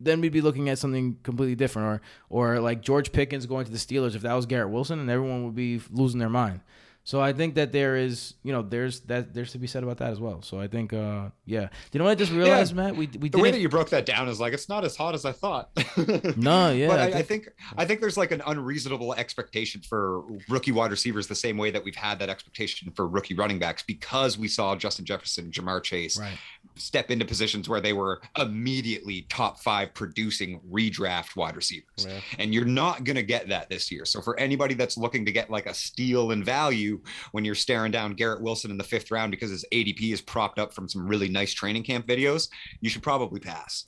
then 0.00 0.20
we'd 0.20 0.32
be 0.32 0.40
looking 0.40 0.68
at 0.68 0.78
something 0.78 1.18
completely 1.22 1.54
different. 1.54 1.88
Or 1.88 2.00
or 2.30 2.60
like 2.60 2.82
George 2.82 3.12
Pickens 3.12 3.46
going 3.46 3.64
to 3.64 3.72
the 3.72 3.78
Steelers, 3.78 4.14
if 4.14 4.22
that 4.22 4.34
was 4.34 4.46
Garrett 4.46 4.70
Wilson, 4.70 4.98
and 4.98 5.10
everyone 5.10 5.44
would 5.44 5.54
be 5.54 5.80
losing 5.90 6.20
their 6.20 6.28
mind. 6.28 6.60
So 7.08 7.22
I 7.22 7.32
think 7.32 7.54
that 7.54 7.72
there 7.72 7.96
is, 7.96 8.34
you 8.42 8.52
know, 8.52 8.60
there's 8.60 9.00
that 9.06 9.32
there's 9.32 9.52
to 9.52 9.58
be 9.58 9.66
said 9.66 9.82
about 9.82 9.96
that 9.96 10.10
as 10.10 10.20
well. 10.20 10.42
So 10.42 10.60
I 10.60 10.66
think, 10.68 10.92
uh, 10.92 11.30
yeah. 11.46 11.70
You 11.90 11.98
know 11.98 12.04
what 12.04 12.10
I 12.10 12.14
just 12.16 12.30
realized, 12.32 12.74
Matt? 12.76 12.96
We 12.96 13.08
we 13.18 13.30
the 13.30 13.38
way 13.38 13.50
that 13.50 13.60
you 13.60 13.70
broke 13.70 13.88
that 13.88 14.04
down 14.04 14.28
is 14.28 14.38
like 14.38 14.52
it's 14.52 14.68
not 14.68 14.84
as 14.84 14.94
hot 14.94 15.14
as 15.14 15.24
I 15.24 15.32
thought. 15.32 15.70
No, 16.36 16.70
yeah, 16.70 16.88
but 16.88 17.00
I 17.00 17.04
I, 17.04 17.06
I 17.06 17.10
think- 17.22 17.44
think 17.44 17.48
I 17.78 17.86
think 17.86 18.00
there's 18.02 18.18
like 18.18 18.30
an 18.30 18.42
unreasonable 18.46 19.14
expectation 19.14 19.80
for 19.80 20.20
rookie 20.50 20.70
wide 20.70 20.90
receivers, 20.90 21.26
the 21.28 21.34
same 21.34 21.56
way 21.56 21.70
that 21.70 21.82
we've 21.82 21.96
had 21.96 22.18
that 22.18 22.28
expectation 22.28 22.92
for 22.94 23.08
rookie 23.08 23.34
running 23.34 23.58
backs, 23.58 23.82
because 23.82 24.36
we 24.36 24.46
saw 24.46 24.76
Justin 24.76 25.06
Jefferson, 25.06 25.50
Ja'Marr 25.50 25.82
Chase 25.82 26.18
Right. 26.20 26.36
step 26.76 27.10
into 27.10 27.24
positions 27.24 27.70
where 27.70 27.80
they 27.80 27.94
were 27.94 28.20
immediately 28.38 29.22
top 29.30 29.60
five 29.60 29.94
producing 29.94 30.60
redraft 30.70 31.36
wide 31.36 31.56
receivers, 31.56 32.06
Yeah. 32.06 32.20
and 32.38 32.52
you're 32.52 32.66
not 32.66 33.04
going 33.04 33.16
to 33.16 33.22
get 33.22 33.48
that 33.48 33.70
this 33.70 33.90
year. 33.90 34.04
So 34.04 34.20
for 34.20 34.38
anybody 34.38 34.74
that's 34.74 34.98
looking 34.98 35.24
to 35.24 35.32
get 35.32 35.48
like 35.48 35.64
a 35.66 35.72
steal 35.74 36.32
in 36.32 36.44
value 36.44 36.97
when 37.32 37.44
you're 37.44 37.54
staring 37.54 37.92
down 37.92 38.14
Garrett 38.14 38.42
Wilson 38.42 38.70
in 38.70 38.78
the 38.78 38.84
fifth 38.84 39.10
round 39.10 39.30
because 39.30 39.50
his 39.50 39.64
ADP 39.72 40.12
is 40.12 40.20
propped 40.20 40.58
up 40.58 40.72
from 40.72 40.88
some 40.88 41.06
really 41.06 41.28
nice 41.28 41.52
training 41.52 41.84
camp 41.84 42.06
videos, 42.06 42.48
you 42.80 42.90
should 42.90 43.02
probably 43.02 43.40
pass. 43.40 43.86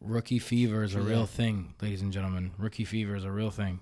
Rookie 0.00 0.40
fever 0.40 0.82
is 0.82 0.94
a 0.94 1.00
real 1.00 1.26
thing, 1.26 1.74
ladies 1.80 2.02
and 2.02 2.12
gentlemen. 2.12 2.52
Rookie 2.58 2.84
fever 2.84 3.14
is 3.14 3.24
a 3.24 3.30
real 3.30 3.50
thing. 3.50 3.80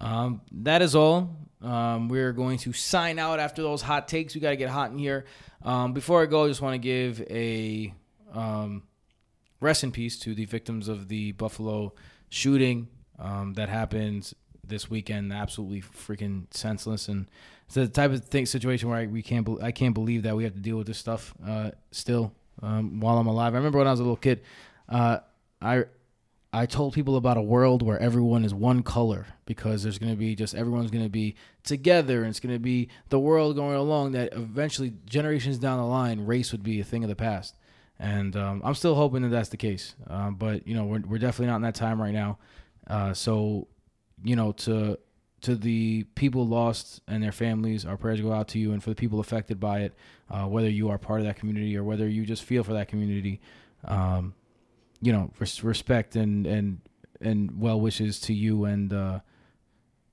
Um, 0.00 0.40
that 0.52 0.80
is 0.80 0.94
all. 0.94 1.36
Um, 1.60 2.08
we're 2.08 2.32
going 2.32 2.58
to 2.58 2.72
sign 2.72 3.18
out 3.18 3.38
after 3.38 3.62
those 3.62 3.82
hot 3.82 4.08
takes. 4.08 4.34
We 4.34 4.40
got 4.40 4.50
to 4.50 4.56
get 4.56 4.70
hot 4.70 4.90
in 4.90 4.98
here. 4.98 5.26
Um, 5.62 5.92
before 5.92 6.22
I 6.22 6.26
go, 6.26 6.44
I 6.44 6.48
just 6.48 6.62
want 6.62 6.74
to 6.74 6.78
give 6.78 7.20
a 7.28 7.92
um, 8.32 8.84
rest 9.60 9.84
in 9.84 9.92
peace 9.92 10.18
to 10.20 10.34
the 10.34 10.46
victims 10.46 10.88
of 10.88 11.08
the 11.08 11.32
Buffalo 11.32 11.92
shooting 12.30 12.88
um, 13.18 13.54
that 13.54 13.68
happened 13.68 14.32
this 14.66 14.88
weekend. 14.88 15.32
Absolutely 15.32 15.82
freaking 15.82 16.46
senseless, 16.50 17.08
and 17.08 17.28
it's 17.70 17.76
the 17.76 17.86
type 17.86 18.10
of 18.10 18.24
thing 18.24 18.46
situation 18.46 18.88
where 18.88 18.98
I, 18.98 19.06
we 19.06 19.22
can't. 19.22 19.46
Be, 19.46 19.56
I 19.62 19.70
can't 19.70 19.94
believe 19.94 20.24
that 20.24 20.34
we 20.34 20.42
have 20.42 20.54
to 20.54 20.60
deal 20.60 20.76
with 20.76 20.88
this 20.88 20.98
stuff 20.98 21.32
uh, 21.46 21.70
still 21.92 22.32
um, 22.62 22.98
while 22.98 23.16
I'm 23.16 23.28
alive. 23.28 23.54
I 23.54 23.58
remember 23.58 23.78
when 23.78 23.86
I 23.86 23.92
was 23.92 24.00
a 24.00 24.02
little 24.02 24.16
kid. 24.16 24.42
Uh, 24.88 25.18
I 25.62 25.84
I 26.52 26.66
told 26.66 26.94
people 26.94 27.14
about 27.14 27.36
a 27.36 27.42
world 27.42 27.82
where 27.82 27.96
everyone 28.00 28.44
is 28.44 28.52
one 28.52 28.82
color 28.82 29.28
because 29.46 29.84
there's 29.84 29.98
going 29.98 30.10
to 30.10 30.18
be 30.18 30.34
just 30.34 30.52
everyone's 30.56 30.90
going 30.90 31.04
to 31.04 31.10
be 31.10 31.36
together 31.62 32.22
and 32.22 32.30
it's 32.30 32.40
going 32.40 32.52
to 32.52 32.58
be 32.58 32.88
the 33.08 33.20
world 33.20 33.54
going 33.54 33.76
along 33.76 34.12
that 34.12 34.32
eventually 34.32 34.92
generations 35.06 35.58
down 35.58 35.78
the 35.78 35.86
line 35.86 36.26
race 36.26 36.50
would 36.50 36.64
be 36.64 36.80
a 36.80 36.84
thing 36.84 37.04
of 37.04 37.08
the 37.08 37.14
past. 37.14 37.54
And 38.00 38.34
um, 38.34 38.62
I'm 38.64 38.74
still 38.74 38.96
hoping 38.96 39.22
that 39.22 39.28
that's 39.28 39.50
the 39.50 39.56
case. 39.56 39.94
Um, 40.08 40.34
but 40.34 40.66
you 40.66 40.74
know, 40.74 40.86
we're 40.86 41.02
we're 41.06 41.18
definitely 41.18 41.46
not 41.46 41.56
in 41.56 41.62
that 41.62 41.76
time 41.76 42.02
right 42.02 42.14
now. 42.14 42.38
Uh, 42.88 43.14
so, 43.14 43.68
you 44.24 44.34
know, 44.34 44.50
to 44.50 44.98
to 45.42 45.56
the 45.56 46.04
people 46.14 46.46
lost 46.46 47.00
and 47.08 47.22
their 47.22 47.32
families, 47.32 47.84
our 47.84 47.96
prayers 47.96 48.20
go 48.20 48.32
out 48.32 48.48
to 48.48 48.58
you, 48.58 48.72
and 48.72 48.82
for 48.82 48.90
the 48.90 48.96
people 48.96 49.20
affected 49.20 49.58
by 49.58 49.80
it, 49.80 49.94
uh, 50.30 50.44
whether 50.44 50.68
you 50.68 50.90
are 50.90 50.98
part 50.98 51.20
of 51.20 51.26
that 51.26 51.36
community 51.36 51.76
or 51.76 51.84
whether 51.84 52.08
you 52.08 52.24
just 52.24 52.42
feel 52.44 52.62
for 52.62 52.74
that 52.74 52.88
community. 52.88 53.40
Um, 53.84 54.34
you 55.00 55.12
know 55.12 55.32
res- 55.38 55.64
respect 55.64 56.16
and 56.16 56.46
and 56.46 56.80
and 57.20 57.60
well 57.60 57.80
wishes 57.80 58.20
to 58.20 58.34
you 58.34 58.64
and 58.64 58.92
uh 58.92 59.20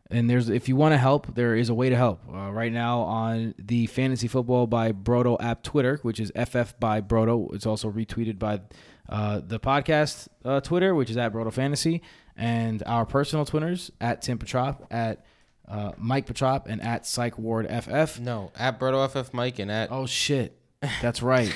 and 0.10 0.30
there's 0.30 0.50
if 0.50 0.70
you 0.70 0.76
want 0.76 0.94
to 0.94 0.98
help 0.98 1.36
there 1.36 1.56
is 1.56 1.70
a 1.70 1.74
way 1.74 1.90
to 1.90 1.96
help 1.96 2.22
uh, 2.34 2.52
right 2.52 2.72
now 2.72 3.02
on 3.02 3.54
the 3.60 3.86
fantasy 3.88 4.28
football 4.28 4.66
by 4.66 4.92
brodo 4.92 5.38
app 5.42 5.64
twitter 5.64 6.00
which 6.02 6.20
is 6.20 6.32
ff 6.36 6.80
by 6.80 7.02
brodo 7.02 7.54
it's 7.54 7.66
also 7.66 7.92
retweeted 7.92 8.40
by 8.40 8.62
uh, 9.10 9.42
the 9.46 9.60
podcast 9.60 10.28
uh, 10.46 10.62
twitter 10.62 10.96
which 10.96 11.10
is 11.10 11.18
at 11.18 11.34
brodo 11.34 11.52
fantasy 11.52 12.02
and 12.38 12.84
our 12.86 13.06
personal 13.06 13.46
twitters 13.46 13.92
at 14.00 14.22
tim 14.22 14.38
petrop 14.38 14.86
at 14.92 15.26
uh, 15.68 15.92
mike 15.98 16.26
petrop 16.26 16.68
and 16.70 16.82
at 16.82 17.06
psych 17.06 17.38
ward 17.38 17.68
ff 17.68 18.20
No, 18.20 18.52
at 18.56 18.80
Berto 18.80 19.10
FF 19.10 19.34
Mike 19.34 19.60
and 19.60 19.70
at 19.70 19.92
oh 19.92 20.06
shit 20.06 20.58
that's 21.02 21.22
right 21.22 21.54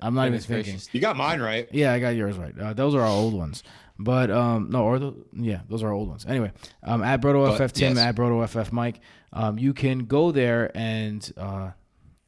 i'm 0.00 0.14
not 0.14 0.22
even 0.28 0.32
Goodness 0.32 0.46
thinking 0.46 0.72
gracious. 0.74 0.94
You 0.94 1.00
got 1.00 1.16
mine 1.16 1.40
right. 1.40 1.68
yeah, 1.72 1.92
I 1.92 1.98
got 1.98 2.10
yours 2.10 2.36
right. 2.38 2.58
Uh, 2.58 2.72
those 2.72 2.94
are 2.94 3.00
our 3.02 3.08
old 3.08 3.34
ones. 3.34 3.62
But 4.02 4.30
um, 4.30 4.70
no, 4.70 4.84
or 4.84 4.98
the 4.98 5.14
yeah, 5.34 5.60
those 5.68 5.82
are 5.82 5.88
our 5.88 5.92
old 5.92 6.08
ones. 6.08 6.24
Anyway, 6.26 6.52
um, 6.82 7.02
at 7.02 7.20
Brodo 7.20 7.46
But, 7.58 7.68
FF 7.68 7.74
Tim, 7.74 7.96
yes. 7.96 8.02
at 8.06 8.16
Brodo 8.16 8.48
FF 8.48 8.72
Mike, 8.72 8.98
um, 9.30 9.58
you 9.58 9.74
can 9.74 10.06
go 10.06 10.32
there 10.32 10.70
and 10.74 11.30
uh, 11.36 11.72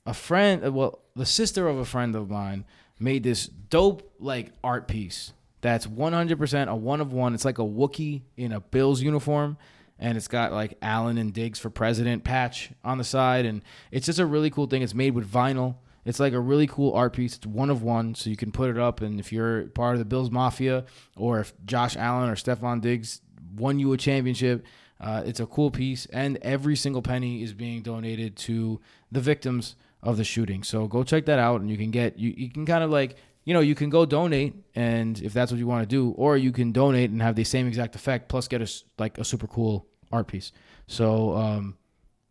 a 0.04 0.12
friend, 0.12 0.66
uh, 0.66 0.70
well, 0.70 0.98
the 1.16 1.24
sister 1.24 1.68
of 1.68 1.78
a 1.78 1.86
friend 1.86 2.14
of 2.14 2.28
mine 2.28 2.66
made 3.00 3.22
this 3.22 3.46
dope 3.46 4.12
like 4.18 4.52
art 4.62 4.86
piece 4.86 5.32
that's 5.62 5.86
100% 5.86 6.68
a 6.68 6.76
one 6.76 7.00
of 7.00 7.12
one. 7.14 7.32
It's 7.34 7.46
like 7.46 7.58
a 7.58 7.62
Wookiee 7.62 8.22
in 8.36 8.52
a 8.52 8.60
Bills 8.60 9.00
uniform. 9.00 9.56
And 9.98 10.16
it's 10.18 10.28
got 10.28 10.52
like 10.52 10.76
Allen 10.82 11.16
and 11.16 11.32
Diggs 11.32 11.58
for 11.58 11.70
president 11.70 12.24
patch 12.24 12.72
on 12.84 12.98
the 12.98 13.04
side. 13.04 13.46
And 13.46 13.62
it's 13.90 14.04
just 14.04 14.18
a 14.18 14.26
really 14.26 14.50
cool 14.50 14.66
thing. 14.66 14.82
It's 14.82 14.94
made 14.94 15.14
with 15.14 15.30
vinyl. 15.30 15.76
It's 16.04 16.18
like 16.18 16.32
a 16.32 16.40
really 16.40 16.66
cool 16.66 16.92
art 16.92 17.12
piece. 17.12 17.36
It's 17.36 17.46
one 17.46 17.70
of 17.70 17.84
one, 17.84 18.16
so 18.16 18.28
you 18.28 18.36
can 18.36 18.50
put 18.50 18.68
it 18.68 18.78
up. 18.78 19.00
And 19.00 19.20
if 19.20 19.32
you're 19.32 19.68
part 19.68 19.94
of 19.94 20.00
the 20.00 20.04
Bills 20.04 20.30
Mafia, 20.32 20.84
or 21.16 21.38
if 21.38 21.54
Josh 21.64 21.96
Allen 21.96 22.28
or 22.28 22.34
Stefon 22.34 22.80
Diggs 22.80 23.20
won 23.56 23.78
you 23.78 23.92
a 23.92 23.96
championship, 23.96 24.66
Uh, 25.00 25.20
it's 25.26 25.40
a 25.40 25.46
cool 25.46 25.72
piece, 25.72 26.06
and 26.12 26.38
every 26.42 26.76
single 26.76 27.02
penny 27.02 27.42
is 27.42 27.52
being 27.54 27.82
donated 27.82 28.36
to 28.36 28.80
the 29.10 29.20
victims 29.20 29.74
of 30.00 30.16
the 30.16 30.22
shooting. 30.22 30.62
So 30.62 30.86
go 30.86 31.02
check 31.02 31.26
that 31.26 31.40
out, 31.40 31.60
and 31.60 31.68
you 31.68 31.76
can 31.76 31.90
get 31.90 32.20
you 32.20 32.32
you 32.36 32.48
can 32.48 32.64
kind 32.64 32.84
of 32.84 32.90
like 32.90 33.16
you 33.44 33.54
know 33.54 33.60
you 33.60 33.74
can 33.74 33.90
go 33.90 34.06
donate, 34.06 34.54
and 34.74 35.20
if 35.20 35.32
that's 35.32 35.50
what 35.50 35.58
you 35.58 35.66
want 35.66 35.82
to 35.82 35.86
do, 35.88 36.10
or 36.12 36.36
you 36.36 36.52
can 36.52 36.72
donate 36.72 37.10
and 37.10 37.20
have 37.22 37.34
the 37.34 37.44
same 37.44 37.66
exact 37.66 37.94
effect 37.94 38.28
plus 38.28 38.48
get 38.48 38.60
a 38.60 38.64
s- 38.64 38.84
like 38.98 39.18
a 39.18 39.24
super 39.24 39.46
cool 39.46 39.86
art 40.10 40.28
piece. 40.28 40.52
So 40.86 41.34
um, 41.36 41.76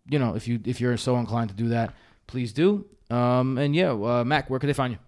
you 0.10 0.20
know 0.20 0.36
if 0.36 0.48
you 0.48 0.60
if 0.66 0.80
you're 0.80 0.98
so 0.98 1.18
inclined 1.18 1.50
to 1.50 1.56
do 1.56 1.70
that, 1.70 1.94
please 2.28 2.54
do. 2.54 2.86
Um, 3.10 3.58
and 3.58 3.76
yeah, 3.76 3.92
uh, 3.92 4.24
Mac, 4.24 4.50
where 4.50 4.60
can 4.60 4.68
they 4.68 4.74
find 4.74 4.94
you? 4.94 5.00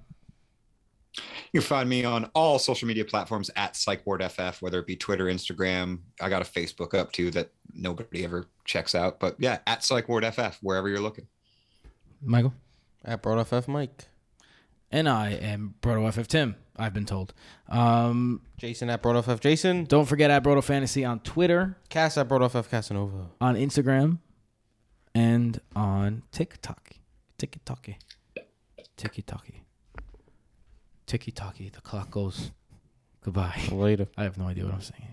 You 1.54 1.62
can 1.62 1.68
find 1.68 1.88
me 1.88 2.04
on 2.04 2.30
all 2.34 2.58
social 2.58 2.88
media 2.88 3.06
platforms 3.06 3.52
at 3.56 3.74
PsychWardFF, 3.74 4.62
whether 4.62 4.80
it 4.80 4.88
be 4.88 4.96
Twitter, 4.96 5.26
Instagram. 5.26 6.00
I 6.20 6.28
got 6.28 6.42
a 6.42 6.46
Facebook 6.46 6.96
up 6.98 7.12
too 7.12 7.30
that 7.32 7.52
nobody 7.74 8.24
ever 8.24 8.48
checks 8.66 8.96
out. 8.96 9.20
But 9.20 9.36
yeah, 9.38 9.60
at 9.68 9.82
PsychWardFF, 9.82 10.58
wherever 10.64 10.90
you're 10.90 11.00
looking. 11.00 11.28
Michael. 12.22 12.54
At 13.06 13.22
Broad 13.22 13.46
FF 13.48 13.68
Mike. 13.68 14.06
And 14.94 15.10
I 15.10 15.32
am 15.32 15.74
BrotoFF 15.82 16.28
Tim, 16.28 16.56
I've 16.78 16.94
been 16.94 17.08
told. 17.08 17.34
Um, 17.68 18.42
Jason 18.58 18.92
at 18.92 19.02
BrotoFF 19.02 19.38
FF 19.38 19.40
Jason. 19.40 19.86
don't 19.86 20.06
forget 20.06 20.30
at 20.30 20.44
Brodo 20.44 20.64
Fantasy 20.64 21.04
on 21.04 21.20
Twitter, 21.22 21.78
Cass 21.90 22.16
at 22.16 22.30
BrotoFF 22.30 22.64
FF 22.64 22.70
Casanova. 22.70 23.32
on 23.42 23.56
Instagram, 23.56 24.20
and 25.16 25.60
on 25.76 26.22
TikTok. 26.32 26.92
TikTok. 27.40 27.88
TikTok. 28.96 29.48
TikTok. 31.08 31.58
The 31.58 31.82
clock 31.82 32.12
goes. 32.12 32.52
Goodbye. 33.24 33.60
Later. 33.72 34.08
I 34.16 34.24
have 34.24 34.38
no 34.38 34.46
idea 34.46 34.66
what 34.66 34.76
I'm 34.76 34.82
saying. 34.82 35.08